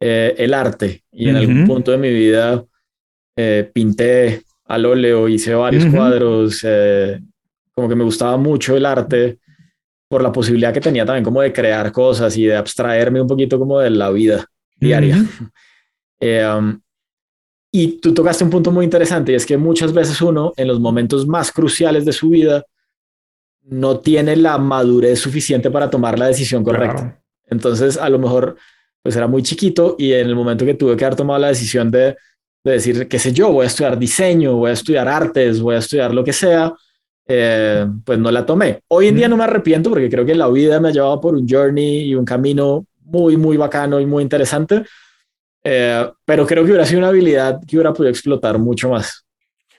eh, 0.00 0.34
el 0.38 0.54
arte. 0.54 1.04
Y 1.12 1.28
en 1.28 1.36
algún 1.36 1.66
punto 1.66 1.90
de 1.90 1.98
mi 1.98 2.10
vida 2.10 2.64
eh, 3.36 3.68
pinté 3.72 4.42
al 4.66 4.86
óleo, 4.86 5.28
hice 5.28 5.54
varios 5.54 5.86
cuadros, 5.86 6.64
como 7.72 7.88
que 7.88 7.94
me 7.94 8.04
gustaba 8.04 8.36
mucho 8.36 8.76
el 8.76 8.86
arte 8.86 9.38
por 10.08 10.22
la 10.22 10.32
posibilidad 10.32 10.72
que 10.72 10.80
tenía 10.80 11.04
también 11.04 11.24
como 11.24 11.42
de 11.42 11.52
crear 11.52 11.92
cosas 11.92 12.36
y 12.36 12.46
de 12.46 12.56
abstraerme 12.56 13.20
un 13.20 13.28
poquito 13.28 13.58
como 13.58 13.80
de 13.80 13.90
la 13.90 14.10
vida 14.10 14.46
diaria. 14.76 15.16
Um, 16.20 16.80
y 17.70 18.00
tú 18.00 18.12
tocaste 18.12 18.42
un 18.42 18.50
punto 18.50 18.72
muy 18.72 18.84
interesante 18.84 19.30
y 19.30 19.34
es 19.36 19.46
que 19.46 19.56
muchas 19.56 19.92
veces 19.92 20.20
uno 20.20 20.52
en 20.56 20.66
los 20.66 20.80
momentos 20.80 21.28
más 21.28 21.52
cruciales 21.52 22.04
de 22.04 22.12
su 22.12 22.30
vida 22.30 22.64
no 23.70 24.00
tiene 24.00 24.36
la 24.36 24.58
madurez 24.58 25.18
suficiente 25.18 25.70
para 25.70 25.90
tomar 25.90 26.18
la 26.18 26.26
decisión 26.26 26.64
correcta. 26.64 27.20
Entonces, 27.46 27.96
a 27.96 28.08
lo 28.08 28.18
mejor, 28.18 28.56
pues 29.02 29.16
era 29.16 29.26
muy 29.26 29.42
chiquito 29.42 29.96
y 29.98 30.12
en 30.12 30.26
el 30.26 30.34
momento 30.34 30.64
que 30.64 30.74
tuve 30.74 30.96
que 30.96 31.04
haber 31.04 31.16
tomado 31.16 31.38
la 31.38 31.48
decisión 31.48 31.90
de, 31.90 32.16
decir, 32.64 33.08
qué 33.08 33.18
sé 33.18 33.32
yo, 33.32 33.50
voy 33.50 33.64
a 33.64 33.68
estudiar 33.68 33.98
diseño, 33.98 34.56
voy 34.56 34.70
a 34.70 34.74
estudiar 34.74 35.08
artes, 35.08 35.60
voy 35.60 35.76
a 35.76 35.78
estudiar 35.78 36.12
lo 36.12 36.22
que 36.22 36.34
sea, 36.34 36.74
eh, 37.26 37.86
pues 38.04 38.18
no 38.18 38.30
la 38.30 38.44
tomé. 38.44 38.80
Hoy 38.88 39.08
en 39.08 39.16
día 39.16 39.28
no 39.28 39.36
me 39.36 39.44
arrepiento 39.44 39.88
porque 39.90 40.10
creo 40.10 40.24
que 40.24 40.34
la 40.34 40.48
vida 40.48 40.78
me 40.80 40.88
ha 40.88 40.92
llevado 40.92 41.20
por 41.20 41.34
un 41.34 41.48
journey 41.48 42.10
y 42.10 42.14
un 42.14 42.24
camino 42.24 42.86
muy, 43.00 43.36
muy 43.36 43.56
bacano 43.56 44.00
y 44.00 44.06
muy 44.06 44.22
interesante. 44.22 44.84
Eh, 45.64 46.10
pero 46.24 46.46
creo 46.46 46.62
que 46.64 46.70
hubiera 46.70 46.86
sido 46.86 46.98
una 46.98 47.08
habilidad 47.08 47.60
que 47.66 47.76
hubiera 47.76 47.92
podido 47.92 48.10
explotar 48.10 48.58
mucho 48.58 48.90
más. 48.90 49.27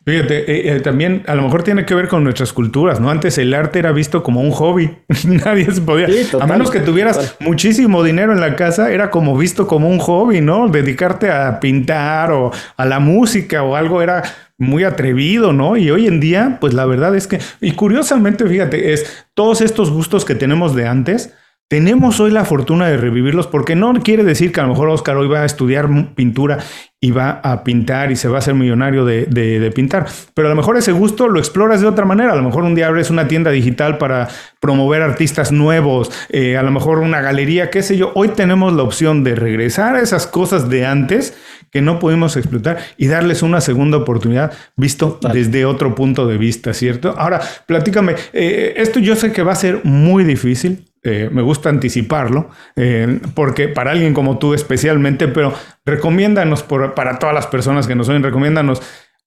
Fíjate, 0.10 0.52
eh, 0.52 0.76
eh, 0.76 0.80
también 0.80 1.22
a 1.28 1.36
lo 1.36 1.44
mejor 1.44 1.62
tiene 1.62 1.86
que 1.86 1.94
ver 1.94 2.08
con 2.08 2.24
nuestras 2.24 2.52
culturas, 2.52 3.00
¿no? 3.00 3.12
Antes 3.12 3.38
el 3.38 3.54
arte 3.54 3.78
era 3.78 3.92
visto 3.92 4.24
como 4.24 4.42
un 4.42 4.50
hobby. 4.50 4.90
Nadie 5.46 5.72
se 5.72 5.82
podía. 5.82 6.08
a 6.40 6.48
menos 6.48 6.72
que 6.72 6.80
tuvieras 6.80 7.36
muchísimo 7.40 8.02
dinero 8.02 8.34
en 8.34 8.40
la 8.40 8.56
casa, 8.56 8.92
era 8.92 9.12
como 9.12 9.38
visto 9.38 9.68
como 9.68 9.88
un 9.88 10.00
hobby, 10.00 10.42
¿no? 10.42 10.68
Dedicarte 10.68 11.30
a 11.30 11.60
pintar 11.60 12.32
o 12.32 12.52
a 12.76 12.86
la 12.86 13.00
música 13.00 13.62
o 13.62 13.76
algo 13.76 14.02
era 14.02 14.24
muy 14.58 14.84
atrevido, 14.84 15.54
¿no? 15.54 15.78
Y 15.78 15.92
hoy 15.92 16.08
en 16.08 16.20
día, 16.20 16.58
pues 16.60 16.74
la 16.74 16.86
verdad 16.86 17.16
es 17.16 17.28
que, 17.28 17.40
y 17.62 17.74
curiosamente, 17.74 18.48
fíjate, 18.48 18.94
es 18.94 19.26
todos 19.36 19.62
estos 19.62 19.92
gustos 19.92 20.26
que 20.26 20.34
tenemos 20.34 20.76
de 20.76 20.88
antes, 20.88 21.34
tenemos 21.70 22.20
hoy 22.20 22.32
la 22.32 22.46
fortuna 22.46 22.88
de 22.90 22.98
revivirlos 22.98 23.46
porque 23.46 23.76
no 23.76 23.94
quiere 24.02 24.24
decir 24.24 24.52
que 24.52 24.60
a 24.60 24.64
lo 24.64 24.70
mejor 24.70 24.90
Oscar 24.90 25.16
hoy 25.18 25.28
va 25.28 25.42
a 25.42 25.46
estudiar 25.46 25.88
pintura 26.16 26.58
y 27.00 27.12
va 27.12 27.40
a 27.44 27.64
pintar 27.64 28.12
y 28.12 28.16
se 28.16 28.28
va 28.28 28.38
a 28.38 28.40
hacer 28.40 28.56
millonario 28.56 29.06
de, 29.06 29.72
pintar. 29.76 30.08
Pero 30.34 30.48
a 30.48 30.50
lo 30.50 30.56
mejor 30.56 30.78
ese 30.78 30.92
gusto 30.92 31.28
lo 31.28 31.40
exploras 31.40 31.80
de 31.80 31.88
otra 31.88 32.06
manera. 32.06 32.34
A 32.34 32.36
lo 32.36 32.42
mejor 32.42 32.64
un 32.64 32.74
día 32.74 32.88
abres 32.88 33.12
una 33.12 33.28
tienda 33.28 33.52
digital 33.52 34.00
para 34.00 34.28
promover 34.60 35.04
artistas 35.04 35.52
nuevos, 35.52 36.12
eh, 36.30 36.58
a 36.58 36.64
lo 36.64 36.72
mejor 36.72 37.00
una 37.00 37.22
galería, 37.22 37.70
qué 37.70 37.84
sé 37.84 37.98
yo. 37.98 38.14
Hoy 38.16 38.30
tenemos 38.30 38.74
la 38.74 38.82
opción 38.82 39.24
de 39.24 39.36
regresar 39.36 39.96
a 39.96 40.02
esas 40.02 40.26
cosas 40.26 40.70
de 40.70 40.88
antes 40.88 41.38
que 41.72 41.82
no 41.84 42.00
pudimos 42.00 42.36
explotar 42.36 42.80
y 42.98 43.08
darles 43.08 43.44
una 43.44 43.62
segunda 43.62 43.98
oportunidad 43.98 44.52
visto 44.76 45.20
desde 45.32 45.66
otro 45.66 45.94
punto 45.94 46.26
de 46.26 46.40
vista, 46.40 46.74
¿cierto? 46.74 47.14
Ahora, 47.16 47.42
platícame, 47.68 48.16
eh, 48.34 48.74
esto 48.78 49.00
yo 49.00 49.16
sé 49.16 49.32
que 49.32 49.44
va 49.44 49.52
a 49.52 49.56
ser 49.56 49.82
muy 49.86 50.24
difícil, 50.24 50.89
eh, 51.04 51.30
me 51.32 51.42
gusta 51.42 51.70
anticiparlo, 51.70 52.50
eh, 52.76 53.20
porque 53.34 53.70
para 53.70 53.92
alguien 53.92 54.14
como 54.14 54.38
tú 54.38 54.54
especialmente, 54.54 55.28
pero 55.28 55.54
recomiéndanos 55.86 56.64
para 56.64 57.20
todas 57.20 57.34
las 57.34 57.48
personas 57.48 57.88
que 57.88 57.96
nos 57.96 58.10
oyen, 58.10 58.24
recomiéndanos 58.24 58.82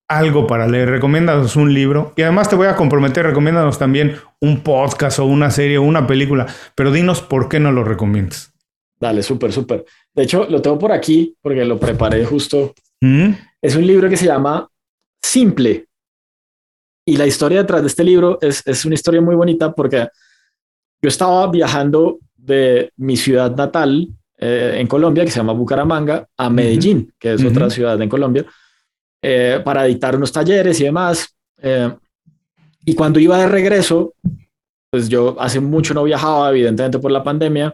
algo 0.09 0.47
para 0.47 0.67
leer, 0.69 0.91
recomiéndanos 0.91 1.57
un 1.57 1.73
libro 1.73 2.13
y 2.17 2.23
además 2.23 2.49
te 2.51 2.57
voy 2.57 2.67
a 2.67 2.77
comprometer, 2.77 3.25
recomiéndanos 3.25 3.79
también 3.79 4.17
un 4.41 4.61
podcast 4.61 5.19
o 5.19 5.25
una 5.25 5.51
serie 5.51 5.79
o 5.79 5.83
una 5.83 6.07
película, 6.07 6.47
pero 6.75 6.93
dinos 6.93 7.23
por 7.23 7.49
qué 7.49 7.59
no 7.59 7.73
lo 7.73 7.85
recomiendas. 7.85 8.53
Dale, 9.01 9.23
súper, 9.23 9.53
súper. 9.53 9.85
De 10.15 10.23
hecho, 10.23 10.47
lo 10.49 10.61
tengo 10.61 10.79
por 10.79 10.93
aquí 10.93 11.35
porque 11.41 11.65
lo 11.65 11.81
preparé 11.81 12.25
justo. 12.25 12.75
¿Mm? 13.01 13.31
Es 13.61 13.75
un 13.75 13.87
libro 13.87 14.09
que 14.09 14.17
se 14.17 14.27
llama 14.27 14.69
Simple. 15.21 15.87
Y 17.05 17.17
la 17.17 17.27
historia 17.27 17.63
detrás 17.63 17.81
de 17.81 17.89
este 17.89 18.05
libro 18.05 18.39
es, 18.41 18.63
es 18.65 18.85
una 18.85 18.95
historia 18.95 19.21
muy 19.21 19.35
bonita 19.35 19.73
porque 19.73 20.07
yo 21.03 21.09
estaba 21.09 21.51
viajando 21.51 22.21
de 22.37 22.93
mi 22.97 23.17
ciudad 23.17 23.55
natal 23.57 24.09
eh, 24.39 24.77
en 24.79 24.87
Colombia, 24.87 25.25
que 25.25 25.31
se 25.31 25.39
llama 25.39 25.53
Bucaramanga, 25.53 26.29
a 26.37 26.49
Medellín, 26.49 27.13
que 27.19 27.35
es 27.35 27.45
otra 27.45 27.69
ciudad 27.71 28.01
en 28.01 28.09
Colombia, 28.09 28.47
eh, 29.21 29.61
para 29.65 29.85
dictar 29.85 30.17
unos 30.17 30.33
talleres 30.33 30.81
y 30.81 30.85
demás. 30.85 31.37
Eh, 31.59 31.93
y 32.85 32.95
cuando 32.95 33.19
iba 33.21 33.39
de 33.39 33.49
regreso, 33.49 34.15
pues 34.91 35.09
yo 35.09 35.37
hace 35.41 35.61
mucho 35.61 35.93
no 35.95 36.05
viajaba, 36.05 36.51
evidentemente 36.51 36.99
por 36.99 37.11
la 37.11 37.23
pandemia, 37.23 37.73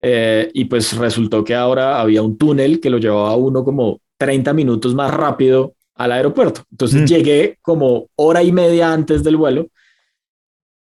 y 0.00 0.64
pues 0.66 0.96
resultó 0.96 1.42
que 1.42 1.54
ahora 1.54 2.00
había 2.00 2.22
un 2.22 2.38
túnel 2.38 2.80
que 2.80 2.88
lo 2.88 2.98
llevaba 2.98 3.30
a 3.30 3.36
uno 3.36 3.64
como 3.64 4.00
30 4.16 4.52
minutos 4.52 4.94
más 4.94 5.12
rápido 5.12 5.74
al 5.94 6.12
aeropuerto. 6.12 6.62
Entonces 6.70 7.02
mm. 7.02 7.04
llegué 7.06 7.58
como 7.60 8.08
hora 8.14 8.42
y 8.42 8.52
media 8.52 8.92
antes 8.92 9.24
del 9.24 9.36
vuelo 9.36 9.68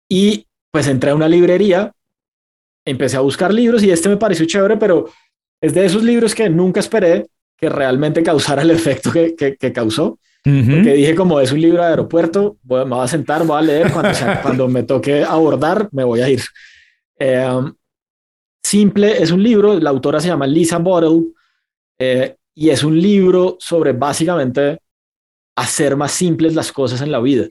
y 0.08 0.47
pues 0.72 0.88
entré 0.88 1.12
a 1.12 1.16
una 1.16 1.28
librería, 1.28 1.92
empecé 2.86 3.18
a 3.18 3.22
buscar 3.22 3.54
libros 3.54 3.84
y 3.84 3.92
este 3.92 4.10
me 4.10 4.18
pareció 4.18 4.46
chévere, 4.46 4.78
pero 4.78 5.10
es 5.62 5.74
de 5.74 5.86
esos 5.86 6.04
libros 6.04 6.36
que 6.36 6.50
nunca 6.50 6.80
esperé 6.80 7.28
que 7.58 7.70
realmente 7.70 8.24
causara 8.24 8.62
el 8.62 8.72
efecto 8.72 9.12
que, 9.12 9.36
que, 9.36 9.74
causó. 9.74 10.20
Porque 10.44 10.94
dije, 10.94 11.14
como 11.14 11.42
es 11.42 11.52
un 11.52 11.60
libro 11.60 11.82
de 11.82 11.90
aeropuerto, 11.90 12.58
me 12.64 12.86
voy 12.86 13.04
a 13.04 13.08
sentar, 13.08 13.46
voy 13.46 13.58
a 13.58 13.62
leer, 13.62 13.92
cuando, 13.92 14.12
cuando 14.42 14.68
me 14.70 14.84
toque 14.84 15.22
abordar, 15.24 15.90
me 15.92 16.06
voy 16.06 16.22
a 16.22 16.30
ir. 16.30 16.42
Em, 17.20 17.74
Simple 18.68 19.24
es 19.24 19.32
un 19.32 19.42
libro, 19.42 19.80
la 19.80 19.92
autora 19.92 20.20
se 20.20 20.28
llama 20.28 20.46
Lisa 20.46 20.78
Bottle, 20.78 21.32
eh, 21.98 22.36
y 22.54 22.70
es 22.70 22.84
un 22.84 23.00
libro 23.00 23.56
sobre 23.62 23.94
básicamente 23.94 24.80
hacer 25.56 25.96
más 25.96 26.12
simples 26.12 26.54
las 26.54 26.74
cosas 26.74 27.00
en 27.00 27.10
la 27.10 27.22
vida. 27.22 27.48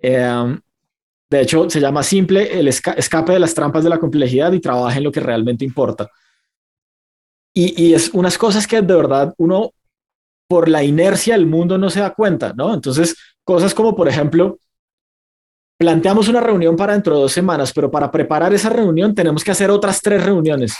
Em, 0.00 0.60
de 1.34 1.42
hecho, 1.42 1.68
se 1.68 1.80
llama 1.80 2.02
Simple 2.02 2.58
el 2.58 2.68
escape 2.68 3.32
de 3.32 3.38
las 3.38 3.54
trampas 3.54 3.82
de 3.82 3.90
la 3.90 3.98
complejidad 3.98 4.52
y 4.52 4.60
trabaja 4.60 4.96
en 4.96 5.04
lo 5.04 5.12
que 5.12 5.20
realmente 5.20 5.64
importa. 5.64 6.08
Y, 7.52 7.82
y, 7.82 7.94
es 7.94 8.10
unas 8.14 8.38
cosas 8.38 8.66
que 8.66 8.82
de 8.82 8.94
verdad 8.94 9.34
uno, 9.38 9.70
por 10.48 10.68
la 10.68 10.82
inercia 10.82 11.34
del 11.34 11.46
mundo, 11.46 11.78
no 11.78 11.90
se 11.90 12.00
da 12.00 12.14
cuenta, 12.14 12.52
¿no? 12.56 12.74
Entonces, 12.74 13.16
cosas 13.44 13.74
como, 13.74 13.94
por 13.94 14.08
ejemplo, 14.08 14.58
planteamos 15.84 16.28
una 16.28 16.40
reunión 16.40 16.76
para 16.76 16.94
dentro 16.94 17.14
de 17.14 17.20
dos 17.20 17.32
semanas, 17.32 17.70
pero 17.74 17.90
para 17.90 18.10
preparar 18.10 18.54
esa 18.54 18.70
reunión 18.70 19.14
tenemos 19.14 19.44
que 19.44 19.50
hacer 19.50 19.70
otras 19.70 20.00
tres 20.00 20.24
reuniones. 20.24 20.74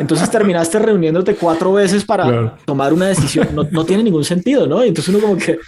Entonces 0.00 0.28
terminaste 0.28 0.80
reuniéndote 0.80 1.36
cuatro 1.36 1.72
veces 1.74 2.04
para 2.04 2.56
tomar 2.64 2.92
una 2.92 3.06
decisión. 3.06 3.48
No, 3.70 3.84
tiene 3.84 4.02
ningún 4.02 4.24
sentido, 4.24 4.66
¿no? 4.66 4.82
entonces 4.82 5.14
uno 5.14 5.24
como 5.24 5.36
que 5.36 5.60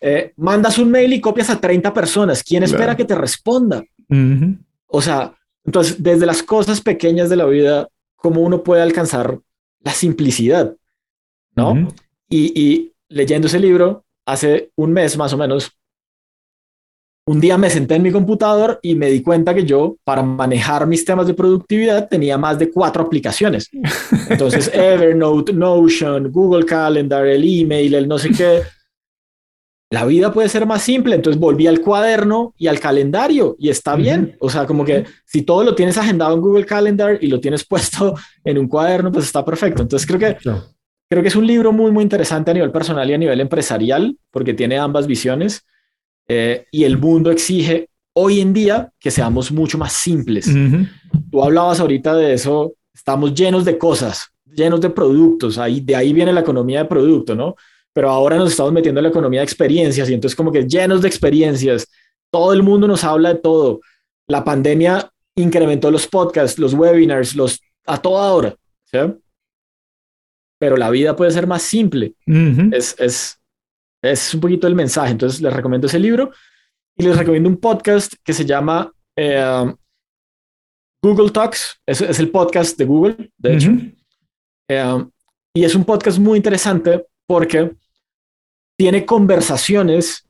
eh, 0.00 0.32
mandas 0.36 0.78
un 0.78 0.92
mail 0.92 1.12
y 1.12 1.20
copias 1.20 1.50
a 1.50 1.60
30 1.60 1.92
personas. 1.92 2.44
¿Quién 2.44 2.62
espera 2.62 2.96
que 2.96 3.04
te 3.04 3.16
responda? 3.16 3.82
O 4.86 5.02
sea, 5.02 5.34
entonces 5.64 6.00
desde 6.00 6.24
las 6.24 6.44
cosas 6.44 6.80
pequeñas 6.80 7.28
de 7.28 7.36
la 7.36 7.46
vida, 7.46 7.88
¿cómo 8.14 8.42
uno 8.42 8.62
puede 8.62 8.82
alcanzar 8.82 9.40
la 9.82 9.92
simplicidad? 9.92 10.76
¿No? 11.56 11.88
y, 12.30 12.52
y 12.54 12.92
leyendo 13.08 13.48
ese 13.48 13.58
libro, 13.58 14.04
hace 14.24 14.70
un 14.76 14.92
mes 14.92 15.16
más 15.16 15.32
o 15.32 15.36
menos, 15.36 15.72
un 17.28 17.40
día 17.40 17.58
me 17.58 17.68
senté 17.68 17.96
en 17.96 18.02
mi 18.02 18.10
computador 18.10 18.80
y 18.80 18.94
me 18.94 19.10
di 19.10 19.20
cuenta 19.20 19.54
que 19.54 19.66
yo, 19.66 19.96
para 20.02 20.22
manejar 20.22 20.86
mis 20.86 21.04
temas 21.04 21.26
de 21.26 21.34
productividad, 21.34 22.08
tenía 22.08 22.38
más 22.38 22.58
de 22.58 22.70
cuatro 22.70 23.02
aplicaciones. 23.02 23.68
Entonces, 24.30 24.70
Evernote, 24.72 25.52
Notion, 25.52 26.32
Google 26.32 26.64
Calendar, 26.64 27.26
el 27.26 27.44
email, 27.44 27.94
el 27.94 28.08
no 28.08 28.18
sé 28.18 28.30
qué. 28.30 28.62
La 29.90 30.06
vida 30.06 30.32
puede 30.32 30.48
ser 30.48 30.64
más 30.64 30.80
simple. 30.80 31.16
Entonces 31.16 31.38
volví 31.38 31.66
al 31.66 31.82
cuaderno 31.82 32.54
y 32.56 32.66
al 32.66 32.80
calendario 32.80 33.56
y 33.58 33.68
está 33.68 33.94
bien. 33.94 34.34
O 34.40 34.48
sea, 34.48 34.64
como 34.64 34.82
que 34.86 35.04
si 35.26 35.42
todo 35.42 35.64
lo 35.64 35.74
tienes 35.74 35.98
agendado 35.98 36.34
en 36.34 36.40
Google 36.40 36.64
Calendar 36.64 37.18
y 37.20 37.26
lo 37.26 37.40
tienes 37.40 37.62
puesto 37.68 38.14
en 38.42 38.56
un 38.56 38.68
cuaderno, 38.68 39.12
pues 39.12 39.26
está 39.26 39.44
perfecto. 39.44 39.82
Entonces 39.82 40.06
creo 40.06 40.18
que, 40.18 40.38
creo 41.10 41.22
que 41.22 41.28
es 41.28 41.36
un 41.36 41.46
libro 41.46 41.72
muy, 41.72 41.90
muy 41.90 42.04
interesante 42.04 42.52
a 42.52 42.54
nivel 42.54 42.72
personal 42.72 43.10
y 43.10 43.12
a 43.12 43.18
nivel 43.18 43.38
empresarial 43.38 44.16
porque 44.30 44.54
tiene 44.54 44.78
ambas 44.78 45.06
visiones. 45.06 45.66
Eh, 46.28 46.66
y 46.70 46.84
el 46.84 46.98
mundo 46.98 47.30
exige 47.30 47.88
hoy 48.12 48.40
en 48.40 48.52
día 48.52 48.92
que 48.98 49.10
seamos 49.10 49.50
mucho 49.50 49.78
más 49.78 49.92
simples. 49.92 50.46
Tú 51.30 51.42
hablabas 51.42 51.80
ahorita 51.80 52.14
de 52.14 52.34
eso, 52.34 52.74
estamos 52.92 53.34
llenos 53.34 53.64
de 53.64 53.78
cosas, 53.78 54.28
llenos 54.44 54.80
de 54.80 54.90
productos, 54.90 55.56
ahí, 55.56 55.80
de 55.80 55.96
ahí 55.96 56.12
viene 56.12 56.32
la 56.32 56.40
economía 56.40 56.80
de 56.80 56.88
producto, 56.88 57.34
¿no? 57.34 57.54
Pero 57.92 58.10
ahora 58.10 58.36
nos 58.36 58.50
estamos 58.50 58.72
metiendo 58.72 58.98
en 59.00 59.04
la 59.04 59.10
economía 59.10 59.40
de 59.40 59.44
experiencias 59.44 60.10
y 60.10 60.14
entonces 60.14 60.36
como 60.36 60.52
que 60.52 60.66
llenos 60.66 61.00
de 61.00 61.08
experiencias, 61.08 61.88
todo 62.30 62.52
el 62.52 62.62
mundo 62.62 62.86
nos 62.86 63.04
habla 63.04 63.34
de 63.34 63.40
todo. 63.40 63.80
La 64.26 64.44
pandemia 64.44 65.10
incrementó 65.36 65.90
los 65.90 66.06
podcasts, 66.06 66.58
los 66.58 66.74
webinars, 66.74 67.34
los 67.34 67.60
a 67.86 68.02
toda 68.02 68.32
hora, 68.32 68.56
¿sí? 68.84 68.98
Pero 70.58 70.76
la 70.76 70.90
vida 70.90 71.16
puede 71.16 71.30
ser 71.30 71.46
más 71.46 71.62
simple. 71.62 72.14
es, 72.26 72.96
es, 72.98 73.37
es 74.02 74.34
un 74.34 74.40
poquito 74.40 74.66
el 74.66 74.74
mensaje. 74.74 75.12
Entonces 75.12 75.40
les 75.40 75.52
recomiendo 75.52 75.86
ese 75.86 75.98
libro 75.98 76.32
y 76.96 77.04
les 77.04 77.16
recomiendo 77.16 77.48
un 77.48 77.58
podcast 77.58 78.14
que 78.24 78.32
se 78.32 78.44
llama 78.44 78.92
eh, 79.16 79.74
Google 81.02 81.30
Talks. 81.30 81.80
Es, 81.86 82.00
es, 82.00 82.18
el 82.18 82.30
podcast 82.30 82.76
de 82.78 82.84
Google, 82.84 83.32
de 83.36 83.54
hecho. 83.54 83.70
Eh, 84.68 85.04
y 85.54 85.64
es 85.64 85.74
un 85.74 85.84
podcast 85.84 86.18
muy 86.18 86.36
interesante 86.36 87.06
porque 87.26 87.72
tiene 88.76 89.04
conversaciones 89.04 90.24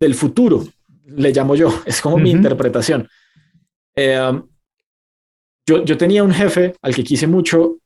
del 0.00 0.14
futuro, 0.14 0.66
le 1.04 1.32
llamo 1.32 1.54
yo, 1.54 1.72
es 1.86 2.00
como 2.00 2.16
mi 2.16 2.30
interpretación. 2.30 3.08
Eh, 3.96 4.42
yo, 5.66 5.84
yo 5.84 5.98
tenía 5.98 6.24
un 6.24 6.32
jefe 6.32 6.74
al 6.80 6.94
que 6.94 7.04
quise 7.04 7.26
mucho 7.26 7.78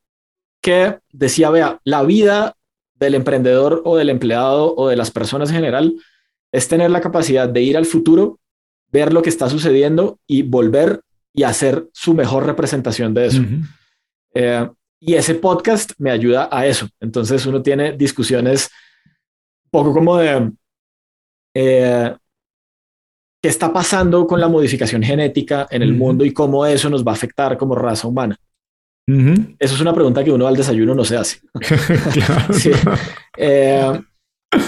que 0.62 0.98
decía, 1.10 1.50
vea, 1.50 1.80
la 1.84 2.04
vida 2.04 2.54
del 3.02 3.14
emprendedor 3.14 3.82
o 3.84 3.96
del 3.96 4.10
empleado 4.10 4.74
o 4.76 4.88
de 4.88 4.96
las 4.96 5.10
personas 5.10 5.50
en 5.50 5.56
general 5.56 5.94
es 6.52 6.68
tener 6.68 6.90
la 6.90 7.00
capacidad 7.00 7.48
de 7.48 7.62
ir 7.62 7.76
al 7.76 7.86
futuro, 7.86 8.38
ver 8.90 9.12
lo 9.12 9.22
que 9.22 9.30
está 9.30 9.48
sucediendo 9.48 10.18
y 10.26 10.42
volver 10.42 11.00
y 11.34 11.42
hacer 11.44 11.88
su 11.92 12.14
mejor 12.14 12.46
representación 12.46 13.14
de 13.14 13.26
eso. 13.26 13.42
Eh, 14.34 14.68
y 15.00 15.14
ese 15.14 15.34
podcast 15.34 15.92
me 15.98 16.10
ayuda 16.10 16.48
a 16.52 16.66
eso. 16.66 16.88
Entonces 17.00 17.44
uno 17.46 17.62
tiene 17.62 17.92
discusiones 17.92 18.70
poco 19.70 19.92
como 19.92 20.18
de 20.18 20.52
eh, 21.54 22.14
qué 23.42 23.48
está 23.48 23.72
pasando 23.72 24.26
con 24.26 24.40
la 24.40 24.48
modificación 24.48 25.02
genética 25.02 25.66
en 25.70 25.82
el 25.82 25.94
mundo 25.94 26.24
y 26.24 26.32
cómo 26.32 26.64
eso 26.66 26.88
nos 26.90 27.04
va 27.04 27.12
a 27.12 27.14
afectar 27.14 27.56
como 27.56 27.74
raza 27.74 28.06
humana. 28.06 28.36
Eso 29.06 29.74
es 29.74 29.80
una 29.80 29.92
pregunta 29.92 30.22
que 30.22 30.30
uno 30.30 30.46
al 30.46 30.56
desayuno 30.56 30.94
no 30.94 31.04
se 31.04 31.16
hace. 31.16 31.40
Eh, 33.38 34.00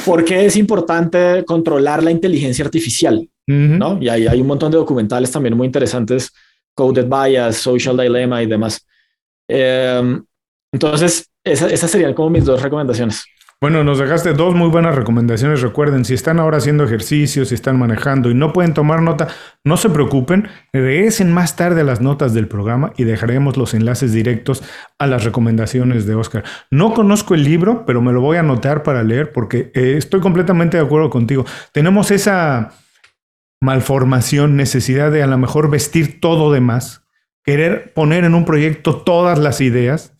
¿Por 0.07 0.25
qué 0.25 0.47
es 0.47 0.57
importante 0.57 1.45
controlar 1.45 2.03
la 2.03 2.11
inteligencia 2.11 2.65
artificial? 2.65 3.29
¿no? 3.47 3.99
Y 4.01 4.09
ahí 4.09 4.27
hay 4.27 4.41
un 4.41 4.47
montón 4.47 4.71
de 4.71 4.79
documentales 4.79 5.31
también 5.31 5.55
muy 5.55 5.67
interesantes, 5.67 6.33
Coded 6.75 7.07
Bias, 7.07 7.57
Social 7.57 7.97
Dilemma 7.97 8.43
y 8.43 8.47
demás. 8.47 8.87
Eh, 9.47 10.19
entonces, 10.73 11.31
esas 11.45 11.91
serían 11.91 12.15
como 12.15 12.31
mis 12.31 12.45
dos 12.45 12.63
recomendaciones. 12.63 13.25
Bueno, 13.61 13.83
nos 13.83 13.99
dejaste 13.99 14.35
dos 14.35 14.55
muy 14.55 14.69
buenas 14.69 14.95
recomendaciones. 14.95 15.63
Recuerden, 15.63 16.05
si 16.05 16.13
están 16.13 16.39
ahora 16.39 16.59
haciendo 16.59 16.85
ejercicio, 16.85 17.45
si 17.45 17.55
están 17.55 17.79
manejando 17.79 18.31
y 18.31 18.35
no 18.35 18.53
pueden 18.53 18.75
tomar 18.75 19.01
nota, 19.01 19.29
no 19.65 19.77
se 19.77 19.89
preocupen, 19.89 20.49
regresen 20.73 21.33
más 21.33 21.57
tarde 21.57 21.81
a 21.81 21.85
las 21.85 22.01
notas 22.01 22.35
del 22.35 22.49
programa 22.49 22.93
y 22.97 23.05
dejaremos 23.05 23.57
los 23.57 23.73
enlaces 23.73 24.13
directos 24.13 24.63
a 24.99 25.07
las 25.07 25.25
recomendaciones 25.25 26.05
de 26.05 26.15
Oscar. 26.15 26.45
No 26.71 26.93
conozco 26.93 27.35
el 27.35 27.45
libro, 27.45 27.87
pero 27.87 28.03
me 28.03 28.13
lo 28.13 28.21
voy 28.21 28.37
a 28.37 28.41
anotar 28.41 28.83
para 28.83 29.03
leer 29.03 29.33
porque 29.33 29.71
eh, 29.75 29.95
estoy 29.97 30.21
completamente 30.21 30.77
de 30.77 30.83
acuerdo 30.83 31.09
contigo. 31.09 31.47
Tenemos 31.73 32.11
esa 32.11 32.73
malformación, 33.63 34.57
necesidad 34.57 35.11
de 35.11 35.23
a 35.23 35.27
lo 35.27 35.39
mejor 35.39 35.71
vestir 35.71 36.21
todo 36.21 36.53
de 36.53 36.61
más, 36.61 37.07
querer 37.45 37.93
poner 37.95 38.25
en 38.25 38.35
un 38.35 38.45
proyecto 38.45 38.97
todas 38.97 39.39
las 39.39 39.61
ideas 39.61 40.14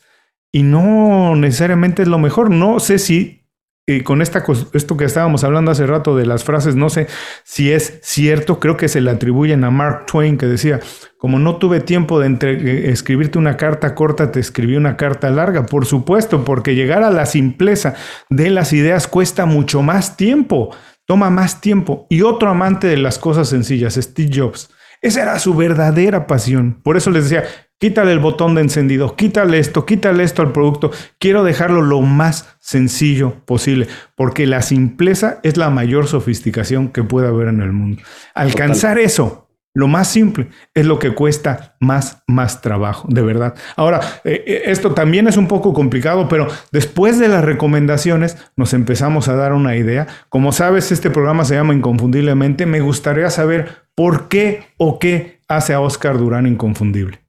y 0.55 0.63
no 0.63 1.35
necesariamente 1.35 2.03
es 2.03 2.09
lo 2.09 2.21
mejor. 2.21 2.49
No 2.49 2.79
sé 2.79 3.01
si 3.01 3.45
eh, 3.89 4.05
con 4.05 4.23
esta, 4.23 4.45
esto 4.73 4.97
que 4.97 5.05
estábamos 5.05 5.43
hablando 5.43 5.73
hace 5.73 5.85
rato 5.85 6.17
de 6.17 6.27
las 6.27 6.45
frases, 6.45 6.77
no 6.77 6.91
sé 6.91 7.09
si 7.43 7.73
es 7.73 7.99
cierto, 8.05 8.61
creo 8.61 8.77
que 8.77 8.87
se 8.87 9.01
le 9.01 9.11
atribuyen 9.11 9.65
a 9.65 9.73
Mark 9.73 10.07
Twain 10.07 10.39
que 10.39 10.47
decía, 10.47 10.79
como 11.19 11.41
no 11.41 11.57
tuve 11.57 11.81
tiempo 11.81 12.21
de 12.21 12.39
eh, 12.41 12.91
escribirte 12.93 13.37
una 13.37 13.57
carta 13.57 13.97
corta, 13.97 14.31
te 14.31 14.39
escribí 14.39 14.77
una 14.77 14.97
carta 14.97 15.29
larga. 15.29 15.67
Por 15.67 15.87
supuesto, 15.87 16.45
porque 16.45 16.77
llegar 16.77 17.03
a 17.03 17.11
la 17.11 17.27
simpleza 17.27 17.97
de 18.31 18.51
las 18.51 18.73
ideas 18.73 19.09
cuesta 19.09 19.47
mucho 19.47 19.83
más 19.83 20.17
tiempo, 20.17 20.71
toma 21.05 21.31
más 21.31 21.61
tiempo. 21.61 22.07
Y 22.11 22.23
otro 22.23 22.49
amante 22.49 22.87
de 22.87 22.99
las 22.99 23.19
cosas 23.19 23.49
sencillas, 23.49 23.95
Steve 23.95 24.31
Jobs. 24.33 24.71
Esa 25.03 25.21
era 25.21 25.39
su 25.41 25.53
verdadera 25.53 26.29
pasión. 26.29 26.81
Por 26.83 26.97
eso 26.97 27.11
les 27.11 27.25
decía, 27.25 27.45
Quítale 27.79 28.13
el 28.13 28.21
botón 28.21 28.55
de 28.55 28.63
encendido, 28.63 29.17
quítale 29.17 29.59
esto, 29.59 29.85
quítale 29.85 30.23
esto 30.25 30.43
al 30.43 30.53
producto. 30.53 30.91
Quiero 31.19 31.45
dejarlo 31.45 31.83
lo 31.83 32.01
más 32.01 32.57
sencillo 32.61 33.35
posible, 33.45 33.89
porque 34.15 34.47
la 34.47 34.63
simpleza 34.63 35.41
es 35.43 35.57
la 35.57 35.71
mayor 35.71 36.07
sofisticación 36.07 36.89
que 36.89 37.03
puede 37.03 37.29
haber 37.29 37.49
en 37.49 37.61
el 37.61 37.73
mundo. 37.73 38.03
Alcanzar 38.35 38.99
eso, 38.99 39.45
lo 39.75 39.89
más 39.89 40.07
simple, 40.07 40.49
es 40.73 40.87
lo 40.87 41.01
que 41.01 41.15
cuesta 41.15 41.75
más, 41.81 42.23
más 42.29 42.63
trabajo, 42.63 43.09
de 43.11 43.23
verdad. 43.23 43.55
Ahora, 43.75 44.01
eh, 44.23 44.45
eh, 44.47 44.63
esto 44.67 44.95
también 44.95 45.27
es 45.27 45.37
un 45.37 45.49
poco 45.49 45.75
complicado, 45.75 46.29
pero 46.29 46.47
después 46.71 47.19
de 47.19 47.27
las 47.27 47.45
recomendaciones 47.45 48.39
nos 48.57 48.73
empezamos 48.73 49.27
a 49.27 49.35
dar 49.35 49.53
una 49.53 49.75
idea. 49.77 50.07
Como 50.29 50.53
sabes, 50.53 50.93
este 50.93 51.11
programa 51.11 51.45
se 51.45 51.57
llama 51.57 51.75
Inconfundiblemente. 51.75 52.67
Me 52.67 52.81
gustaría 52.81 53.31
saber 53.31 53.83
por 53.97 54.29
qué 54.29 54.69
o 54.79 55.01
qué 55.01 55.41
hace 55.49 55.75
a 55.75 55.81
Oscar 55.81 56.19
Durán 56.19 56.47
inconfundible. 56.47 57.24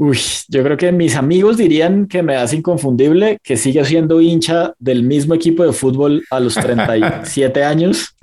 Uy, 0.00 0.18
yo 0.48 0.62
creo 0.62 0.78
que 0.78 0.92
mis 0.92 1.14
amigos 1.14 1.58
dirían 1.58 2.06
que 2.06 2.22
me 2.22 2.34
hace 2.34 2.56
inconfundible 2.56 3.38
que 3.42 3.58
sigue 3.58 3.84
siendo 3.84 4.18
hincha 4.22 4.72
del 4.78 5.02
mismo 5.02 5.34
equipo 5.34 5.62
de 5.62 5.74
fútbol 5.74 6.24
a 6.30 6.40
los 6.40 6.54
37 6.54 7.62
años. 7.64 8.16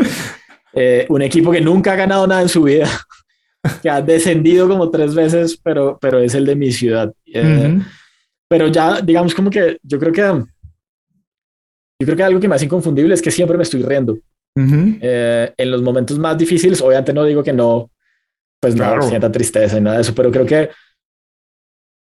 Eh, 0.74 1.06
un 1.08 1.22
equipo 1.22 1.52
que 1.52 1.62
nunca 1.62 1.94
ha 1.94 1.96
ganado 1.96 2.26
nada 2.26 2.42
en 2.42 2.50
su 2.50 2.64
vida. 2.64 2.90
que 3.84 3.92
ha 3.92 4.02
descendido 4.02 4.68
como 4.68 4.90
tres 4.90 5.14
veces, 5.14 5.56
pero, 5.62 6.00
pero 6.02 6.18
es 6.18 6.34
el 6.34 6.48
de 6.48 6.56
mi 6.56 6.72
ciudad. 6.72 7.14
Eh, 7.28 7.80
pero 8.50 8.70
ya, 8.70 9.00
digamos 9.00 9.36
como 9.36 9.52
que 9.52 9.78
yo 9.84 10.00
creo 10.00 10.12
que 10.12 10.22
yo 12.00 12.06
creo 12.06 12.18
que 12.18 12.24
algo 12.24 12.40
que 12.40 12.48
me 12.48 12.56
hace 12.56 12.66
inconfundible 12.66 13.14
es 13.14 13.22
que 13.22 13.30
siempre 13.30 13.56
me 13.56 13.62
estoy 13.62 13.84
riendo. 13.84 14.18
Eh, 14.56 15.54
en 15.56 15.70
los 15.70 15.84
momentos 15.84 16.18
más 16.18 16.36
difíciles, 16.40 16.82
obviamente 16.82 17.14
no 17.14 17.24
digo 17.24 17.44
que 17.44 17.54
no, 17.54 17.92
pues 18.60 18.76
no 18.76 19.00
sienta 19.04 19.32
tristeza 19.32 19.78
y 19.78 19.82
nada 19.82 19.98
de 19.98 20.02
eso, 20.02 20.16
pero 20.16 20.32
creo 20.32 20.48
que 20.48 20.72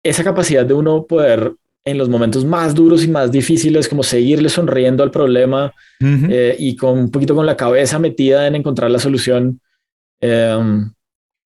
esa 0.04 0.24
capacidad 0.24 0.66
de 0.66 0.74
uno 0.74 1.06
poder 1.06 1.54
en 1.86 1.98
los 1.98 2.08
momentos 2.08 2.46
más 2.46 2.74
duros 2.74 3.04
y 3.04 3.08
más 3.10 3.32
difíciles, 3.32 3.90
como 3.90 4.04
seguirle 4.04 4.50
sonriendo 4.50 5.04
al 5.04 5.12
problema 5.12 5.74
eh, 6.00 6.56
y 6.58 6.76
con 6.76 6.98
un 6.98 7.12
poquito 7.12 7.36
con 7.36 7.46
la 7.46 7.58
cabeza 7.58 8.00
metida 8.00 8.48
en 8.48 8.56
encontrar 8.56 8.90
la 8.90 9.00
solución. 9.00 9.60
Em, 10.22 10.92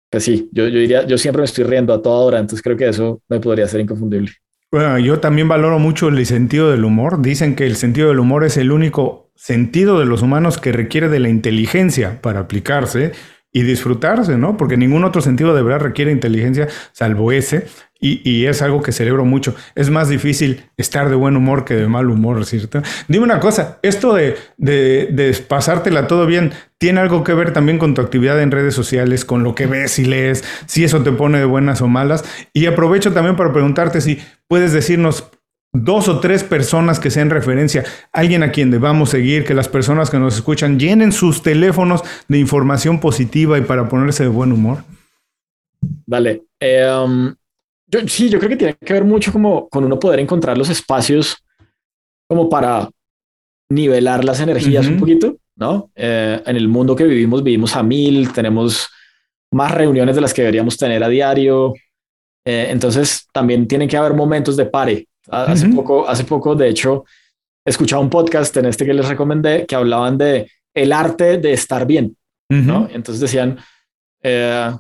pues 0.10 0.24
sí, 0.24 0.50
yo, 0.52 0.68
yo 0.68 0.80
diría, 0.80 1.06
yo 1.06 1.18
siempre 1.18 1.42
me 1.42 1.46
estoy 1.46 1.64
riendo 1.64 1.94
a 1.94 2.02
toda 2.02 2.18
hora, 2.18 2.40
entonces 2.40 2.62
creo 2.62 2.76
que 2.76 2.90
eso 2.90 3.22
me 3.30 3.40
podría 3.40 3.68
ser 3.68 3.80
inconfundible. 3.80 4.32
Bueno, 4.72 5.00
yo 5.00 5.20
también 5.22 5.48
valoro 5.48 5.80
mucho 5.80 6.10
el 6.10 6.26
sentido 6.26 6.70
del 6.70 6.84
humor. 6.84 7.22
Dicen 7.22 7.56
que 7.56 7.66
el 7.66 7.78
sentido 7.78 8.10
del 8.10 8.20
humor 8.20 8.44
es 8.44 8.58
el 8.58 8.72
único 8.72 9.32
sentido 9.36 10.00
de 10.00 10.06
los 10.06 10.22
humanos 10.22 10.58
que 10.58 10.74
requiere 10.74 11.08
de 11.08 11.20
la 11.20 11.30
inteligencia 11.30 12.22
para 12.22 12.42
aplicarse 12.42 13.14
y 13.54 13.64
disfrutarse, 13.64 14.38
¿no? 14.38 14.58
Porque 14.58 14.76
ningún 14.76 15.06
otro 15.06 15.22
sentido 15.22 15.56
de 15.56 15.64
verdad 15.64 15.80
requiere 15.80 16.12
inteligencia 16.12 16.68
salvo 16.92 17.32
ese. 17.32 17.68
Y, 18.00 18.46
es 18.46 18.62
algo 18.62 18.84
que 18.84 18.92
celebro 18.92 19.26
mucho. 19.26 19.56
Es 19.74 19.90
más 19.90 20.10
difícil 20.10 20.66
estar 20.78 21.10
de 21.10 21.16
buen 21.16 21.36
humor 21.36 21.66
que 21.66 21.74
de 21.74 21.88
mal 21.88 22.10
humor, 22.10 22.46
¿cierto? 22.46 22.82
Dime 23.08 23.24
una 23.24 23.40
cosa, 23.40 23.80
esto 23.82 24.14
de, 24.14 24.38
de, 24.58 25.36
pasártela 25.48 26.06
todo 26.06 26.28
bien, 26.28 26.52
¿tiene 26.78 27.00
algo 27.00 27.24
que 27.24 27.34
ver 27.34 27.52
también 27.52 27.80
con 27.80 27.96
tu 27.96 28.02
actividad 28.02 28.40
en 28.42 28.52
redes 28.52 28.76
sociales, 28.76 29.26
con 29.26 29.44
lo 29.44 29.56
que 29.56 29.66
ves 29.66 29.98
y 29.98 30.06
lees, 30.06 30.44
si 30.68 30.84
eso 30.84 31.02
te 31.02 31.14
pone 31.14 31.40
de 31.40 31.46
buenas 31.46 31.82
o 31.82 31.88
malas? 31.88 32.26
Y 32.54 32.68
aprovecho 32.68 33.12
también 33.12 33.38
para 33.38 33.54
preguntarte 33.54 34.02
si 34.02 34.20
puedes 34.48 34.72
decirnos 34.72 35.32
dos 35.84 36.08
o 36.08 36.20
tres 36.20 36.44
personas 36.44 37.00
que 37.00 37.12
sean 37.12 37.30
referencia, 37.30 37.84
alguien 38.12 38.44
a 38.44 38.52
quien 38.52 38.72
debamos 38.72 39.10
seguir, 39.10 39.46
que 39.46 39.54
las 39.54 39.68
personas 39.68 40.10
que 40.10 40.20
nos 40.20 40.36
escuchan 40.36 40.80
llenen 40.80 41.12
sus 41.12 41.42
teléfonos 41.42 42.02
de 42.28 42.38
información 42.40 43.00
positiva 43.00 43.58
y 43.58 43.62
para 43.62 43.90
ponerse 43.90 44.24
de 44.24 44.30
buen 44.30 44.52
humor? 44.52 44.84
Dale. 46.06 46.44
Eh, 46.60 46.88
um, 46.88 47.36
yo, 48.00 48.08
sí, 48.08 48.30
yo 48.30 48.40
creo 48.40 48.50
que 48.50 48.58
tiene 48.58 48.76
que 48.76 48.94
ver 48.94 49.04
mucho 49.04 49.32
como 49.32 49.70
con 49.70 49.84
uno 49.84 50.00
poder 50.00 50.20
encontrar 50.20 50.58
los 50.58 50.70
espacios 50.70 51.38
como 52.28 52.50
para 52.50 52.90
nivelar 53.70 54.24
las 54.24 54.40
energías 54.40 54.88
un 54.88 54.98
poquito, 54.98 55.38
¿no? 55.56 55.90
Eh, 55.96 56.42
en 56.46 56.56
el 56.56 56.68
mundo 56.68 56.96
que 56.96 57.04
vivimos, 57.04 57.44
vivimos 57.44 57.76
a 57.76 57.84
mil, 57.84 58.32
tenemos 58.34 58.90
más 59.52 59.72
reuniones 59.72 60.16
de 60.16 60.22
las 60.22 60.34
que 60.34 60.42
deberíamos 60.42 60.78
tener 60.78 61.04
a 61.04 61.10
diario. 61.10 61.74
Eh, 62.46 62.68
entonces 62.70 63.28
también 63.32 63.68
tienen 63.68 63.88
que 63.88 63.98
haber 63.98 64.14
momentos 64.14 64.56
de 64.58 64.66
pare, 64.66 65.08
Hace, 65.28 65.70
poco, 65.70 66.08
hace 66.08 66.24
poco, 66.24 66.54
de 66.54 66.70
hecho, 66.70 67.04
escuchaba 67.66 68.00
un 68.00 68.12
podcast 68.12 68.56
en 68.58 68.66
este 68.66 68.86
que 68.86 68.94
les 68.94 69.08
recomendé 69.08 69.66
que 69.66 69.76
hablaban 69.76 70.20
de 70.20 70.52
el 70.72 70.94
arte 70.94 71.40
de 71.40 71.54
estar 71.54 71.88
bien, 71.88 72.16
¿no? 72.50 72.88
Entonces 72.92 73.22
decían, 73.22 73.58
eh, 74.22 74.72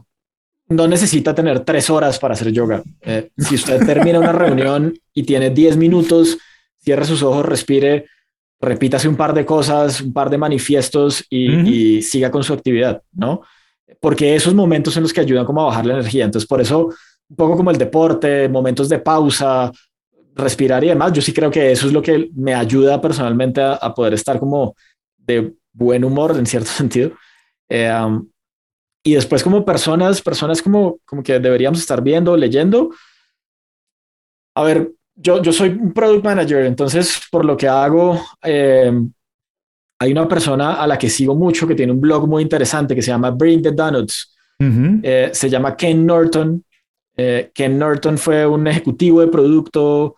no 0.68 0.88
necesita 0.88 1.36
tener 1.36 1.60
tres 1.62 1.90
horas 1.90 2.20
para 2.20 2.34
hacer 2.34 2.52
yoga. 2.52 2.84
Eh, 3.02 3.30
si 3.38 3.56
usted 3.56 3.86
termina 3.86 4.20
una 4.20 4.32
reunión 4.32 4.94
y 5.14 5.24
tiene 5.24 5.50
diez 5.50 5.78
minutos, 5.78 6.38
cierre 6.80 7.06
sus 7.06 7.22
ojos, 7.22 7.46
respire, 7.46 8.08
repítase 8.60 9.08
un 9.08 9.16
par 9.16 9.34
de 9.34 9.46
cosas, 9.46 10.02
un 10.02 10.14
par 10.14 10.30
de 10.30 10.38
manifiestos 10.38 11.24
y, 11.30 11.98
y 11.98 12.02
siga 12.02 12.32
con 12.32 12.44
su 12.44 12.54
actividad, 12.54 13.02
¿no? 13.14 13.42
Porque 14.00 14.36
esos 14.36 14.54
momentos 14.54 14.98
en 14.98 15.04
los 15.04 15.14
que 15.14 15.22
ayudan 15.22 15.46
como 15.46 15.62
a 15.62 15.66
bajar 15.66 15.86
la 15.86 15.94
energía. 15.94 16.26
Entonces, 16.26 16.48
por 16.48 16.62
eso, 16.62 16.88
un 17.30 17.36
poco 17.36 17.56
como 17.56 17.72
el 17.72 17.78
deporte, 17.78 18.50
momentos 18.50 18.90
de 18.90 19.00
pausa, 19.00 19.72
respirar 20.36 20.84
y 20.84 20.88
demás, 20.88 21.14
yo 21.14 21.22
sí 21.22 21.34
creo 21.34 21.50
que 21.50 21.72
eso 21.72 21.88
es 21.88 21.94
lo 21.94 22.02
que 22.02 22.30
me 22.36 22.54
ayuda 22.54 23.00
personalmente 23.02 23.62
a, 23.62 23.94
poder 23.94 24.14
estar 24.14 24.38
como 24.38 24.76
de 25.18 25.54
buen 25.72 26.04
humor 26.04 26.36
en 26.38 26.46
cierto 26.46 26.70
sentido. 26.72 27.12
Eh, 27.70 27.92
y 29.06 29.14
después 29.14 29.44
como 29.44 29.64
personas, 29.64 30.22
personas 30.22 30.62
como, 30.62 31.00
como 31.06 31.24
que 31.24 31.40
deberíamos 31.40 31.80
estar 31.80 32.02
viendo, 32.02 32.36
leyendo. 32.36 32.90
A 34.56 34.64
ver, 34.64 34.92
yo, 35.16 35.42
yo 35.42 35.54
soy 35.54 35.70
un 35.70 35.94
product 35.94 36.24
manager, 36.24 36.66
entonces 36.66 37.22
por 37.32 37.46
lo 37.46 37.56
que 37.56 37.68
hago, 37.68 38.20
eh, 38.44 38.92
hay 40.00 40.12
una 40.12 40.28
persona 40.28 40.74
a 40.74 40.88
la 40.88 40.98
que 40.98 41.10
sigo 41.10 41.36
mucho 41.36 41.68
que 41.68 41.76
tiene 41.76 41.94
un 41.94 42.02
blog 42.02 42.28
muy 42.28 42.44
interesante 42.44 42.96
que 42.96 43.02
se 43.02 43.12
llama 43.12 43.32
Bring 43.32 43.62
the 43.62 43.72
Donuts. 43.72 44.36
Eh, 44.60 45.30
se 45.34 45.50
llama 45.50 45.76
Ken 45.76 46.06
Norton. 46.06 46.64
Ken 47.54 47.80
Norton 47.80 48.18
fue 48.18 48.46
un 48.46 48.68
ejecutivo 48.68 49.22
de 49.22 49.28
producto 49.28 50.18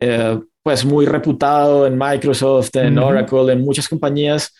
eh, 0.00 0.40
pues 0.62 0.84
muy 0.84 1.06
reputado 1.06 1.86
en 1.86 1.96
Microsoft, 1.96 2.74
en 2.76 2.98
Oracle, 2.98 3.52
en 3.52 3.62
muchas 3.62 3.88
compañías, 3.88 4.54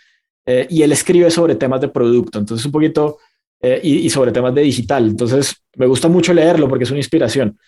eh, 0.46 0.66
y 0.70 0.82
él 0.82 0.92
escribe 0.92 1.30
sobre 1.30 1.54
temas 1.54 1.80
de 1.80 1.88
producto, 1.88 2.38
entonces 2.38 2.64
un 2.64 2.72
poquito, 2.72 3.18
eh, 3.60 3.80
y, 3.82 4.08
sobre 4.10 4.32
temas 4.32 4.54
de 4.54 4.62
digital, 4.62 5.06
entonces 5.06 5.56
me 5.76 5.86
gusta 5.86 6.08
mucho 6.08 6.32
leerlo 6.32 6.68
porque 6.68 6.84
es 6.84 6.90
una 6.90 7.00
inspiración. 7.00 7.58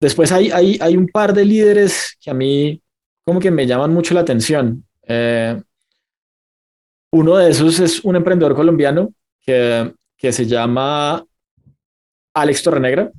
Después 0.00 0.30
hay, 0.30 0.50
hay, 0.50 0.78
hay 0.80 0.96
un 0.96 1.08
par 1.08 1.32
de 1.32 1.44
líderes 1.44 2.16
que 2.20 2.30
a 2.30 2.34
mí 2.34 2.80
como 3.24 3.40
que 3.40 3.50
me 3.50 3.66
llaman 3.66 3.92
mucho 3.92 4.14
la 4.14 4.20
atención. 4.20 4.84
uno 7.12 7.36
de 7.36 7.50
esos 7.50 7.80
es 7.80 8.04
un 8.04 8.16
emprendedor 8.16 8.54
colombiano 8.54 9.12
que, 9.40 9.92
que 10.16 10.32
se 10.32 10.46
llama 10.46 11.24
Alex 12.34 12.62
Torrenegra. 12.62 13.10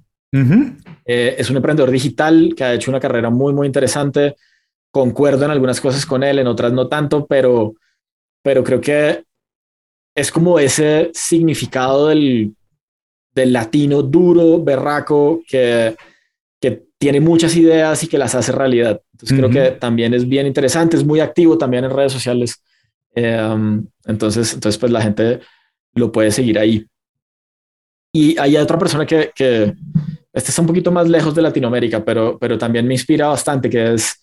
Eh, 1.05 1.35
es 1.37 1.49
un 1.49 1.55
emprendedor 1.57 1.89
digital 1.89 2.53
que 2.55 2.63
ha 2.63 2.73
hecho 2.73 2.91
una 2.91 2.99
carrera 2.99 3.29
muy, 3.29 3.53
muy 3.53 3.67
interesante. 3.67 4.35
Concuerdo 4.91 5.45
en 5.45 5.51
algunas 5.51 5.79
cosas 5.81 6.05
con 6.05 6.23
él, 6.23 6.39
en 6.39 6.47
otras 6.47 6.73
no 6.73 6.87
tanto, 6.87 7.25
pero, 7.25 7.73
pero 8.43 8.63
creo 8.63 8.81
que 8.81 9.23
es 10.17 10.31
como 10.31 10.57
ese 10.57 11.11
significado 11.13 12.07
del, 12.07 12.55
del 13.35 13.53
latino 13.53 14.01
duro, 14.01 14.63
berraco, 14.63 15.43
que, 15.47 15.95
que 16.59 16.87
tiene 16.97 17.19
muchas 17.19 17.55
ideas 17.55 18.03
y 18.03 18.07
que 18.07 18.17
las 18.17 18.33
hace 18.33 18.51
realidad. 18.51 18.99
Entonces 19.11 19.37
creo 19.37 19.49
que 19.51 19.77
también 19.77 20.15
es 20.15 20.27
bien 20.27 20.47
interesante, 20.47 20.97
es 20.97 21.05
muy 21.05 21.19
activo 21.19 21.55
también 21.55 21.85
en 21.85 21.91
redes 21.91 22.13
sociales. 22.13 22.63
Em, 23.13 23.85
entonces, 24.05 24.55
entonces, 24.55 24.79
pues 24.79 24.91
la 24.91 25.03
gente 25.03 25.39
lo 25.93 26.11
puede 26.11 26.31
seguir 26.31 26.57
ahí. 26.57 26.83
Y 28.11 28.39
hay 28.39 28.57
otra 28.57 28.79
persona 28.79 29.05
que, 29.05 29.31
que, 29.35 29.75
este 30.33 30.49
está 30.49 30.63
un 30.63 30.67
poquito 30.67 30.91
más 30.91 31.07
lejos 31.07 31.35
de 31.35 31.43
Latinoamérica, 31.43 32.03
pero, 32.03 32.39
pero 32.39 32.57
también 32.57 32.87
me 32.87 32.95
inspira 32.95 33.27
bastante, 33.27 33.69
que 33.69 33.93
es 33.93 34.19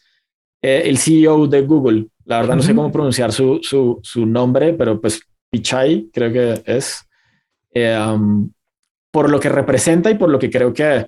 eh, 0.61 0.83
el 0.87 0.99
CEO 0.99 1.47
de 1.47 1.63
Google. 1.63 2.07
La 2.25 2.41
verdad 2.41 2.57
no 2.57 2.63
sé 2.63 2.75
cómo 2.75 2.91
pronunciar 2.91 3.31
su, 3.31 3.61
su, 3.63 4.01
su, 4.03 4.27
nombre, 4.27 4.73
pero 4.73 5.01
pues 5.01 5.21
Pichai 5.55 6.11
creo 6.13 6.33
que 6.33 6.63
es. 6.67 7.07
Eh, 7.73 7.97
um, 7.97 8.51
por 9.13 9.31
lo 9.31 9.39
que 9.39 9.49
representa 9.49 10.11
y 10.11 10.17
por 10.17 10.29
lo 10.29 10.41
que 10.41 10.51
creo 10.51 10.73
que 10.73 11.07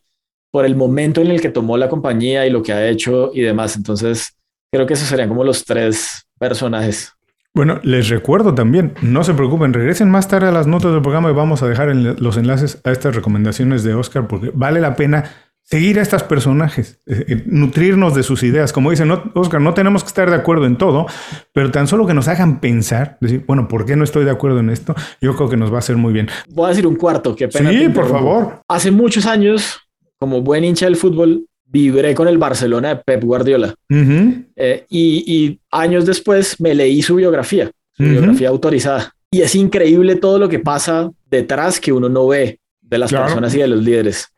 por 0.52 0.64
el 0.64 0.76
momento 0.76 1.20
en 1.20 1.26
el 1.26 1.40
que 1.40 1.48
tomó 1.48 1.76
la 1.76 1.88
compañía 1.88 2.46
y 2.46 2.50
lo 2.50 2.62
que 2.62 2.72
ha 2.72 2.88
hecho 2.88 3.32
y 3.34 3.40
demás. 3.40 3.76
Entonces, 3.76 4.36
creo 4.70 4.86
que 4.86 4.94
esos 4.94 5.08
serían 5.08 5.28
como 5.28 5.42
los 5.42 5.64
tres 5.64 6.24
personajes. 6.38 7.12
Bueno, 7.52 7.80
les 7.82 8.08
recuerdo 8.08 8.54
también, 8.54 8.94
no 9.02 9.24
se 9.24 9.34
preocupen, 9.34 9.72
regresen 9.72 10.08
más 10.08 10.28
tarde 10.28 10.48
a 10.48 10.52
las 10.52 10.68
notas 10.68 10.92
del 10.92 11.02
programa 11.02 11.30
y 11.30 11.34
vamos 11.34 11.64
a 11.64 11.68
dejar 11.68 11.94
los 11.96 12.36
enlaces 12.36 12.80
a 12.84 12.92
estas 12.92 13.16
recomendaciones 13.16 13.82
de 13.82 13.94
Oscar 13.94 14.28
porque 14.28 14.52
vale 14.54 14.80
la 14.80 14.94
pena 14.94 15.24
seguir 15.66 15.98
a 15.98 16.02
estos 16.02 16.22
personajes, 16.22 17.00
eh, 17.06 17.24
eh, 17.28 17.42
nutrirnos 17.46 18.14
de 18.14 18.22
sus 18.22 18.44
ideas. 18.44 18.72
Como 18.72 18.90
dice 18.90 19.04
Oscar, 19.34 19.60
no 19.60 19.74
tenemos 19.74 20.04
que 20.04 20.08
estar 20.08 20.30
de 20.30 20.36
acuerdo 20.36 20.64
en 20.64 20.78
todo, 20.78 21.06
pero 21.52 21.72
tan 21.72 21.88
solo 21.88 22.06
que 22.06 22.14
nos 22.14 22.28
hagan 22.28 22.60
pensar, 22.60 23.18
decir, 23.20 23.44
bueno, 23.46 23.66
¿por 23.66 23.84
qué 23.84 23.96
no 23.96 24.04
estoy 24.04 24.24
de 24.24 24.30
acuerdo 24.30 24.60
en 24.60 24.70
esto? 24.70 24.94
Yo 25.20 25.34
creo 25.34 25.48
que 25.48 25.56
nos 25.56 25.72
va 25.72 25.76
a 25.76 25.78
hacer 25.80 25.96
muy 25.96 26.12
bien. 26.12 26.28
Voy 26.48 26.66
a 26.66 26.68
decir 26.68 26.86
un 26.86 26.94
cuarto, 26.94 27.34
pena. 27.34 27.70
Sí, 27.70 27.88
por 27.88 28.08
favor. 28.08 28.60
Hace 28.68 28.92
muchos 28.92 29.26
años, 29.26 29.80
como 30.18 30.40
buen 30.40 30.64
hincha 30.64 30.86
del 30.86 30.96
fútbol, 30.96 31.44
vibré 31.64 32.14
con 32.14 32.28
el 32.28 32.38
Barcelona 32.38 32.90
de 32.90 32.96
Pep 32.96 33.24
Guardiola. 33.24 33.74
Eh, 33.90 34.86
y, 34.88 35.60
años 35.72 36.06
después 36.06 36.60
me 36.60 36.74
leí 36.76 37.02
su 37.02 37.16
biografía, 37.16 37.70
su 37.92 38.04
biografía 38.04 38.50
autorizada. 38.50 39.12
Y 39.32 39.42
es 39.42 39.56
increíble 39.56 40.14
todo 40.14 40.38
lo 40.38 40.48
que 40.48 40.60
pasa 40.60 41.10
detrás 41.28 41.80
que 41.80 41.92
uno 41.92 42.08
no 42.08 42.28
ve 42.28 42.60
de 42.80 42.98
las 42.98 43.12
personas 43.12 43.52
y 43.56 43.58
de 43.58 43.66
los 43.66 43.82
líderes. 43.82 44.28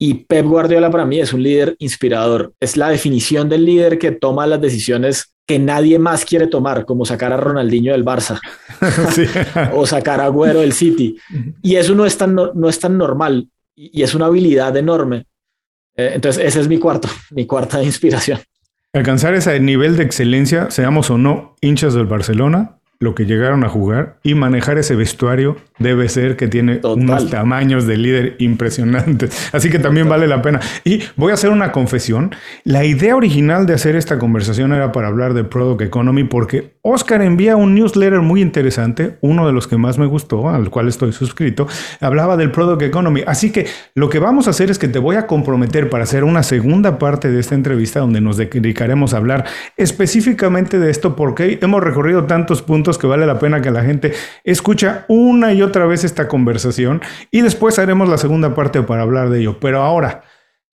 Y 0.00 0.14
Pep 0.14 0.46
Guardiola 0.46 0.90
para 0.90 1.04
mí 1.04 1.20
es 1.20 1.32
un 1.32 1.42
líder 1.42 1.76
inspirador. 1.78 2.54
Es 2.58 2.76
la 2.76 2.88
definición 2.88 3.48
del 3.48 3.64
líder 3.64 3.98
que 3.98 4.12
toma 4.12 4.46
las 4.46 4.60
decisiones 4.60 5.34
que 5.46 5.58
nadie 5.58 5.98
más 5.98 6.24
quiere 6.24 6.46
tomar, 6.46 6.84
como 6.84 7.04
sacar 7.04 7.32
a 7.32 7.36
Ronaldinho 7.36 7.92
del 7.92 8.04
Barça 8.04 8.40
o 9.74 9.86
sacar 9.86 10.20
a 10.20 10.24
Agüero 10.24 10.60
del 10.60 10.72
City. 10.72 11.16
Y 11.62 11.76
eso 11.76 11.94
no 11.94 12.06
es 12.06 12.16
tan, 12.16 12.34
no 12.34 12.68
es 12.68 12.80
tan 12.80 12.96
normal 12.96 13.48
y 13.76 14.02
es 14.02 14.14
una 14.14 14.26
habilidad 14.26 14.76
enorme 14.76 15.26
eh, 16.00 16.12
entonces, 16.14 16.44
ese 16.44 16.60
es 16.60 16.68
mi 16.68 16.78
cuarto, 16.78 17.08
mi 17.30 17.46
cuarta 17.46 17.82
inspiración. 17.82 18.40
Alcanzar 18.92 19.34
ese 19.34 19.58
nivel 19.60 19.96
de 19.96 20.02
excelencia, 20.02 20.70
seamos 20.70 21.10
o 21.10 21.18
no 21.18 21.56
hinchas 21.60 21.94
del 21.94 22.06
Barcelona, 22.06 22.79
lo 23.02 23.14
que 23.14 23.24
llegaron 23.24 23.64
a 23.64 23.70
jugar 23.70 24.18
y 24.22 24.34
manejar 24.34 24.76
ese 24.76 24.94
vestuario 24.94 25.56
debe 25.78 26.10
ser 26.10 26.36
que 26.36 26.48
tiene 26.48 26.80
unos 26.84 27.30
tamaños 27.30 27.86
de 27.86 27.96
líder 27.96 28.36
impresionantes. 28.38 29.48
Así 29.54 29.70
que 29.70 29.78
también 29.78 30.06
vale 30.06 30.26
la 30.26 30.42
pena. 30.42 30.60
Y 30.84 31.02
voy 31.16 31.30
a 31.30 31.34
hacer 31.34 31.48
una 31.48 31.72
confesión. 31.72 32.34
La 32.62 32.84
idea 32.84 33.16
original 33.16 33.64
de 33.64 33.72
hacer 33.72 33.96
esta 33.96 34.18
conversación 34.18 34.74
era 34.74 34.92
para 34.92 35.08
hablar 35.08 35.32
de 35.32 35.44
Product 35.44 35.80
Economy 35.80 36.24
porque 36.24 36.74
Oscar 36.82 37.20
envía 37.20 37.56
un 37.56 37.74
newsletter 37.74 38.22
muy 38.22 38.40
interesante, 38.40 39.18
uno 39.20 39.46
de 39.46 39.52
los 39.52 39.68
que 39.68 39.76
más 39.76 39.98
me 39.98 40.06
gustó, 40.06 40.48
al 40.48 40.70
cual 40.70 40.88
estoy 40.88 41.12
suscrito, 41.12 41.68
hablaba 42.00 42.38
del 42.38 42.50
Product 42.50 42.80
Economy. 42.80 43.22
Así 43.26 43.52
que 43.52 43.66
lo 43.94 44.08
que 44.08 44.18
vamos 44.18 44.46
a 44.46 44.50
hacer 44.50 44.70
es 44.70 44.78
que 44.78 44.88
te 44.88 44.98
voy 44.98 45.16
a 45.16 45.26
comprometer 45.26 45.90
para 45.90 46.04
hacer 46.04 46.24
una 46.24 46.42
segunda 46.42 46.98
parte 46.98 47.30
de 47.30 47.38
esta 47.38 47.54
entrevista 47.54 48.00
donde 48.00 48.22
nos 48.22 48.38
dedicaremos 48.38 49.12
a 49.12 49.18
hablar 49.18 49.44
específicamente 49.76 50.78
de 50.78 50.90
esto 50.90 51.16
porque 51.16 51.58
hemos 51.60 51.84
recorrido 51.84 52.24
tantos 52.24 52.62
puntos 52.62 52.96
que 52.96 53.06
vale 53.06 53.26
la 53.26 53.38
pena 53.38 53.60
que 53.60 53.70
la 53.70 53.82
gente 53.82 54.14
escucha 54.44 55.04
una 55.08 55.52
y 55.52 55.60
otra 55.60 55.84
vez 55.84 56.04
esta 56.04 56.28
conversación 56.28 57.02
y 57.30 57.42
después 57.42 57.78
haremos 57.78 58.08
la 58.08 58.16
segunda 58.16 58.54
parte 58.54 58.82
para 58.82 59.02
hablar 59.02 59.28
de 59.28 59.40
ello. 59.40 59.60
Pero 59.60 59.82
ahora, 59.82 60.22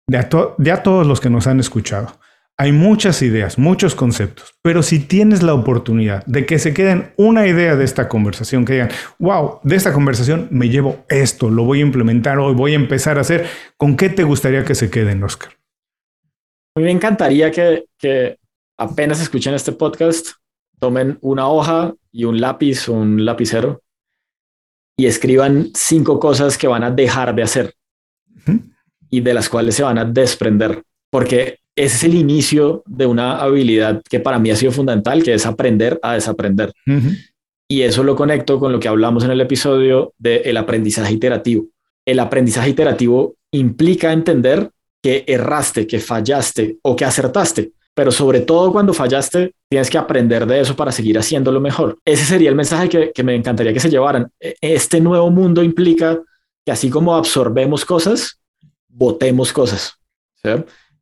de 0.06 0.16
a, 0.16 0.28
de 0.56 0.72
a 0.72 0.82
todos 0.82 1.06
los 1.06 1.20
que 1.20 1.28
nos 1.28 1.46
han 1.46 1.60
escuchado, 1.60 2.19
hay 2.60 2.72
muchas 2.72 3.22
ideas, 3.22 3.58
muchos 3.58 3.94
conceptos, 3.94 4.54
pero 4.60 4.82
si 4.82 4.98
tienes 4.98 5.42
la 5.42 5.54
oportunidad 5.54 6.22
de 6.26 6.44
que 6.44 6.58
se 6.58 6.74
queden 6.74 7.14
una 7.16 7.46
idea 7.46 7.74
de 7.74 7.84
esta 7.84 8.06
conversación, 8.06 8.66
que 8.66 8.74
digan, 8.74 8.90
wow, 9.18 9.60
de 9.62 9.76
esta 9.76 9.94
conversación 9.94 10.46
me 10.50 10.68
llevo 10.68 11.02
esto, 11.08 11.48
lo 11.48 11.64
voy 11.64 11.78
a 11.78 11.84
implementar 11.84 12.38
hoy, 12.38 12.54
voy 12.54 12.72
a 12.72 12.74
empezar 12.74 13.16
a 13.16 13.22
hacer, 13.22 13.46
¿con 13.78 13.96
qué 13.96 14.10
te 14.10 14.24
gustaría 14.24 14.62
que 14.62 14.74
se 14.74 14.90
queden, 14.90 15.22
Oscar? 15.22 15.54
A 16.76 16.80
mí 16.80 16.84
me 16.84 16.90
encantaría 16.90 17.50
que, 17.50 17.86
que 17.96 18.36
apenas 18.76 19.22
escuchen 19.22 19.54
este 19.54 19.72
podcast, 19.72 20.32
tomen 20.78 21.16
una 21.22 21.48
hoja 21.48 21.94
y 22.12 22.24
un 22.24 22.42
lápiz 22.42 22.90
o 22.90 22.92
un 22.92 23.24
lapicero 23.24 23.80
y 24.98 25.06
escriban 25.06 25.70
cinco 25.74 26.20
cosas 26.20 26.58
que 26.58 26.68
van 26.68 26.84
a 26.84 26.90
dejar 26.90 27.34
de 27.34 27.42
hacer 27.42 27.74
y 29.08 29.22
de 29.22 29.32
las 29.32 29.48
cuales 29.48 29.76
se 29.76 29.82
van 29.82 29.96
a 29.96 30.04
desprender, 30.04 30.82
porque 31.10 31.60
ese 31.76 31.96
es 31.96 32.04
el 32.04 32.14
inicio 32.14 32.82
de 32.86 33.06
una 33.06 33.36
habilidad 33.36 34.02
que 34.08 34.20
para 34.20 34.38
mí 34.38 34.50
ha 34.50 34.56
sido 34.56 34.72
fundamental, 34.72 35.22
que 35.22 35.34
es 35.34 35.46
aprender 35.46 35.98
a 36.02 36.14
desaprender. 36.14 36.72
Y 37.68 37.82
eso 37.82 38.02
lo 38.02 38.16
conecto 38.16 38.58
con 38.58 38.72
lo 38.72 38.80
que 38.80 38.88
hablamos 38.88 39.24
en 39.24 39.30
el 39.30 39.40
episodio 39.40 40.12
del 40.18 40.56
aprendizaje 40.56 41.14
iterativo. 41.14 41.66
El 42.04 42.18
aprendizaje 42.18 42.70
iterativo 42.70 43.36
implica 43.52 44.12
entender 44.12 44.70
que 45.02 45.24
erraste, 45.26 45.86
que 45.86 46.00
fallaste 46.00 46.78
o 46.82 46.96
que 46.96 47.04
acertaste 47.04 47.72
pero 47.94 48.12
sobre 48.12 48.40
todo 48.40 48.72
cuando 48.72 48.94
fallaste, 48.94 49.54
tienes 49.68 49.90
que 49.90 49.98
aprender 49.98 50.46
de 50.46 50.60
eso 50.60 50.74
para 50.76 50.90
seguir 50.92 51.18
haciéndolo 51.18 51.60
mejor. 51.60 51.98
Ese 52.04 52.24
sería 52.24 52.48
el 52.48 52.54
mensaje 52.54 53.12
que, 53.12 53.22
me 53.22 53.34
encantaría 53.34 53.74
que 53.74 53.80
se 53.80 53.90
llevaran. 53.90 54.30
E, 54.40 54.54
este 54.60 55.00
nuevo 55.00 55.30
mundo 55.30 55.62
implica 55.62 56.18
que 56.64 56.72
así 56.72 56.88
como 56.88 57.14
absorbemos 57.14 57.84
cosas, 57.84 58.38
votemos 58.88 59.52
cosas. 59.52 59.98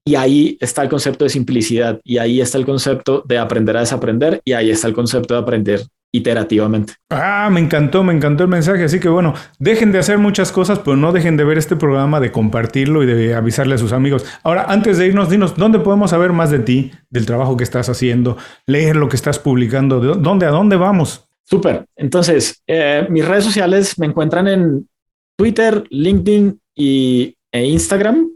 Y 0.08 0.14
ahí 0.14 0.56
está 0.58 0.80
el 0.82 0.88
concepto 0.88 1.24
de 1.24 1.28
simplicidad, 1.28 2.00
y 2.02 2.16
ahí 2.16 2.40
está 2.40 2.56
el 2.56 2.64
concepto 2.64 3.22
de 3.28 3.36
aprender 3.36 3.76
a 3.76 3.80
desaprender, 3.80 4.40
y 4.42 4.54
ahí 4.54 4.70
está 4.70 4.88
el 4.88 4.94
concepto 4.94 5.34
de 5.34 5.40
aprender 5.40 5.82
iterativamente. 6.10 6.94
Ah, 7.10 7.50
me 7.52 7.60
encantó, 7.60 8.02
me 8.02 8.14
encantó 8.14 8.44
el 8.44 8.48
mensaje. 8.48 8.84
Así 8.84 9.00
que 9.00 9.10
bueno, 9.10 9.34
dejen 9.58 9.92
de 9.92 9.98
hacer 9.98 10.16
muchas 10.16 10.50
cosas, 10.50 10.78
pero 10.78 10.96
no 10.96 11.12
dejen 11.12 11.36
de 11.36 11.44
ver 11.44 11.58
este 11.58 11.76
programa, 11.76 12.20
de 12.20 12.32
compartirlo 12.32 13.02
y 13.02 13.06
de 13.06 13.34
avisarle 13.34 13.74
a 13.74 13.78
sus 13.78 13.92
amigos. 13.92 14.24
Ahora, 14.44 14.64
antes 14.70 14.96
de 14.96 15.08
irnos, 15.08 15.28
dinos, 15.28 15.58
¿dónde 15.58 15.78
podemos 15.78 16.08
saber 16.08 16.32
más 16.32 16.50
de 16.50 16.60
ti, 16.60 16.90
del 17.10 17.26
trabajo 17.26 17.58
que 17.58 17.64
estás 17.64 17.90
haciendo, 17.90 18.38
leer 18.64 18.96
lo 18.96 19.10
que 19.10 19.16
estás 19.16 19.38
publicando? 19.38 20.00
¿De 20.00 20.18
dónde 20.18 20.46
a 20.46 20.50
dónde 20.50 20.76
vamos? 20.76 21.28
Súper. 21.44 21.84
Entonces, 21.96 22.62
eh, 22.66 23.06
mis 23.10 23.28
redes 23.28 23.44
sociales 23.44 23.98
me 23.98 24.06
encuentran 24.06 24.48
en 24.48 24.88
Twitter, 25.36 25.84
LinkedIn 25.90 26.58
y, 26.74 27.36
e 27.52 27.66
Instagram 27.66 28.27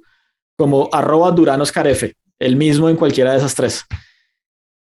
como 0.63 0.89
arroba 0.93 1.33
duranoscarefe, 1.33 2.15
el 2.39 2.55
mismo 2.55 2.89
en 2.89 2.95
cualquiera 2.95 3.33
de 3.33 3.39
esas 3.39 3.57
tres. 3.57 3.85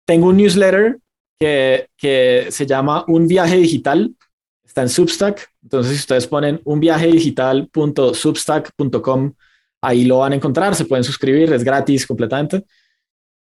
Tengo 0.06 0.26
un 0.26 0.36
newsletter 0.36 0.98
que, 1.40 2.48
se 2.50 2.66
llama 2.66 3.06
Un 3.08 3.26
viaje 3.26 3.56
digital. 3.56 4.14
Está 4.62 4.82
en 4.82 4.90
Substack. 4.90 5.48
Entonces, 5.62 5.94
si 5.94 6.00
ustedes 6.00 6.26
ponen 6.26 6.60
un 6.64 6.80
viaje 6.80 7.06
digital.substack.com, 7.06 9.32
ahí 9.80 10.04
lo 10.04 10.18
van 10.18 10.32
a 10.32 10.36
encontrar. 10.36 10.74
Se 10.74 10.84
pueden 10.84 11.02
suscribir, 11.02 11.50
es 11.50 11.64
gratis 11.64 12.06
completamente. 12.06 12.66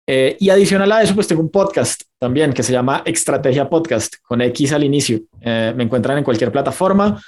Eh, 0.05 0.35
y 0.37 0.49
adicional 0.49 0.91
a 0.91 1.03
eso, 1.03 1.15
pues 1.15 1.27
tengo 1.27 1.41
un 1.41 1.49
podcast 1.49 2.01
también 2.19 2.51
que 2.51 2.63
se 2.63 2.73
llama 2.73 3.01
Estrategia 3.05 3.69
Podcast 3.69 4.15
con 4.21 4.41
X 4.41 4.73
al 4.73 4.83
inicio. 4.83 5.21
Eh, 5.39 5.73
me 5.73 5.85
encuentran 5.85 6.17
en 6.17 6.25
cualquier 6.25 6.51
plataforma, 6.51 7.23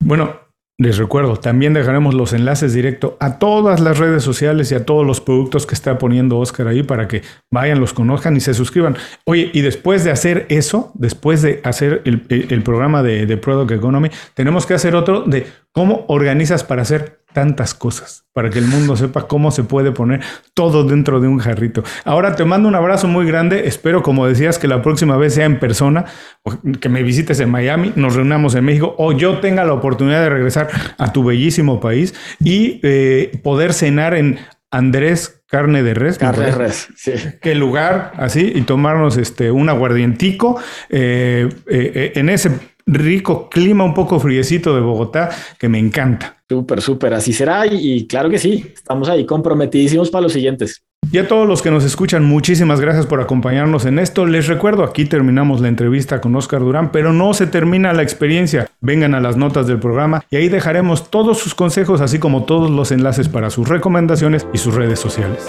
Bueno, 0.00 0.40
les 0.78 0.96
recuerdo, 0.96 1.36
también 1.36 1.74
dejaremos 1.74 2.14
los 2.14 2.32
enlaces 2.32 2.72
directos 2.72 3.12
a 3.20 3.38
todas 3.38 3.80
las 3.80 3.98
redes 3.98 4.22
sociales 4.22 4.72
y 4.72 4.76
a 4.76 4.86
todos 4.86 5.06
los 5.06 5.20
productos 5.20 5.66
que 5.66 5.74
está 5.74 5.98
poniendo 5.98 6.38
Oscar 6.38 6.68
ahí 6.68 6.82
para 6.82 7.06
que 7.06 7.20
vayan, 7.52 7.80
los 7.80 7.92
conozcan 7.92 8.34
y 8.34 8.40
se 8.40 8.54
suscriban. 8.54 8.96
Oye, 9.26 9.50
y 9.52 9.60
después 9.60 10.04
de 10.04 10.10
hacer 10.10 10.46
eso, 10.48 10.90
después 10.94 11.42
de 11.42 11.60
hacer 11.64 12.00
el, 12.06 12.62
programa 12.62 13.02
de, 13.02 13.26
de 13.26 13.36
Product 13.36 13.72
Economy, 13.72 14.08
tenemos 14.32 14.64
que 14.64 14.72
hacer 14.72 14.94
otro 14.94 15.20
de 15.22 15.46
cómo 15.78 16.04
organizas 16.08 16.64
para 16.64 16.82
hacer 16.82 17.20
tantas 17.32 17.72
cosas 17.72 18.24
para 18.32 18.50
que 18.50 18.58
el 18.58 18.66
mundo 18.66 18.96
sepa 18.96 19.28
cómo 19.28 19.52
se 19.52 19.62
puede 19.62 19.92
poner 19.92 20.22
todo 20.52 20.82
dentro 20.82 21.20
de 21.20 21.28
un 21.28 21.38
jarrito. 21.38 21.84
Ahora 22.04 22.34
te 22.34 22.44
mando 22.44 22.68
un 22.68 22.74
abrazo 22.74 23.06
muy 23.06 23.24
grande. 23.24 23.68
Espero, 23.68 24.02
como 24.02 24.26
decías, 24.26 24.58
que 24.58 24.66
la 24.66 24.82
próxima 24.82 25.16
vez 25.16 25.34
sea 25.34 25.44
en 25.44 25.60
persona, 25.60 26.06
que 26.80 26.88
me 26.88 27.04
visites 27.04 27.38
en 27.38 27.50
Miami, 27.50 27.92
nos 27.94 28.16
reunamos 28.16 28.56
en 28.56 28.64
México 28.64 28.96
o 28.98 29.12
yo 29.12 29.38
tenga 29.38 29.64
la 29.64 29.72
oportunidad 29.72 30.20
de 30.20 30.30
regresar 30.30 30.68
a 30.98 31.12
tu 31.12 31.22
bellísimo 31.22 31.78
país 31.78 32.12
y 32.40 32.80
eh, 32.82 33.30
poder 33.44 33.72
cenar 33.72 34.14
en 34.14 34.40
Andrés 34.72 35.44
Carne 35.46 35.84
de 35.84 35.94
Res. 35.94 36.18
Carne 36.18 36.46
de 36.46 36.50
Res, 36.50 36.88
sí. 36.96 37.12
Qué 37.40 37.54
lugar, 37.54 38.14
así, 38.16 38.50
y 38.52 38.62
tomarnos 38.62 39.16
este, 39.16 39.52
un 39.52 39.68
aguardientico 39.68 40.60
eh, 40.90 41.48
eh, 41.70 42.12
en 42.16 42.30
ese 42.30 42.50
rico 42.88 43.48
clima 43.48 43.84
un 43.84 43.94
poco 43.94 44.18
friecito 44.18 44.74
de 44.74 44.80
Bogotá 44.80 45.30
que 45.58 45.68
me 45.68 45.78
encanta. 45.78 46.36
Súper, 46.48 46.80
súper, 46.80 47.14
así 47.14 47.32
será 47.32 47.66
y, 47.66 48.06
claro 48.06 48.30
que 48.30 48.38
sí, 48.38 48.72
estamos 48.74 49.08
ahí 49.08 49.26
comprometidísimos 49.26 50.10
para 50.10 50.22
los 50.22 50.32
siguientes. 50.32 50.82
Y 51.10 51.18
a 51.18 51.28
todos 51.28 51.46
los 51.46 51.62
que 51.62 51.70
nos 51.70 51.84
escuchan, 51.84 52.24
muchísimas 52.24 52.80
gracias 52.80 53.06
por 53.06 53.20
acompañarnos 53.20 53.86
en 53.86 53.98
esto. 53.98 54.26
Les 54.26 54.46
recuerdo, 54.46 54.82
aquí 54.84 55.04
terminamos 55.04 55.60
la 55.60 55.68
entrevista 55.68 56.20
con 56.20 56.34
Oscar 56.36 56.60
Durán, 56.60 56.90
pero 56.90 57.12
no 57.12 57.32
se 57.34 57.46
termina 57.46 57.92
la 57.92 58.02
experiencia. 58.02 58.68
Vengan 58.80 59.14
a 59.14 59.20
las 59.20 59.36
notas 59.36 59.66
del 59.66 59.78
programa 59.78 60.24
y 60.30 60.36
ahí 60.36 60.48
dejaremos 60.48 61.10
todos 61.10 61.38
sus 61.38 61.54
consejos, 61.54 62.00
así 62.00 62.18
como 62.18 62.44
todos 62.44 62.70
los 62.70 62.92
enlaces 62.92 63.28
para 63.28 63.48
sus 63.48 63.68
recomendaciones 63.68 64.46
y 64.52 64.58
sus 64.58 64.74
redes 64.74 64.98
sociales. 64.98 65.48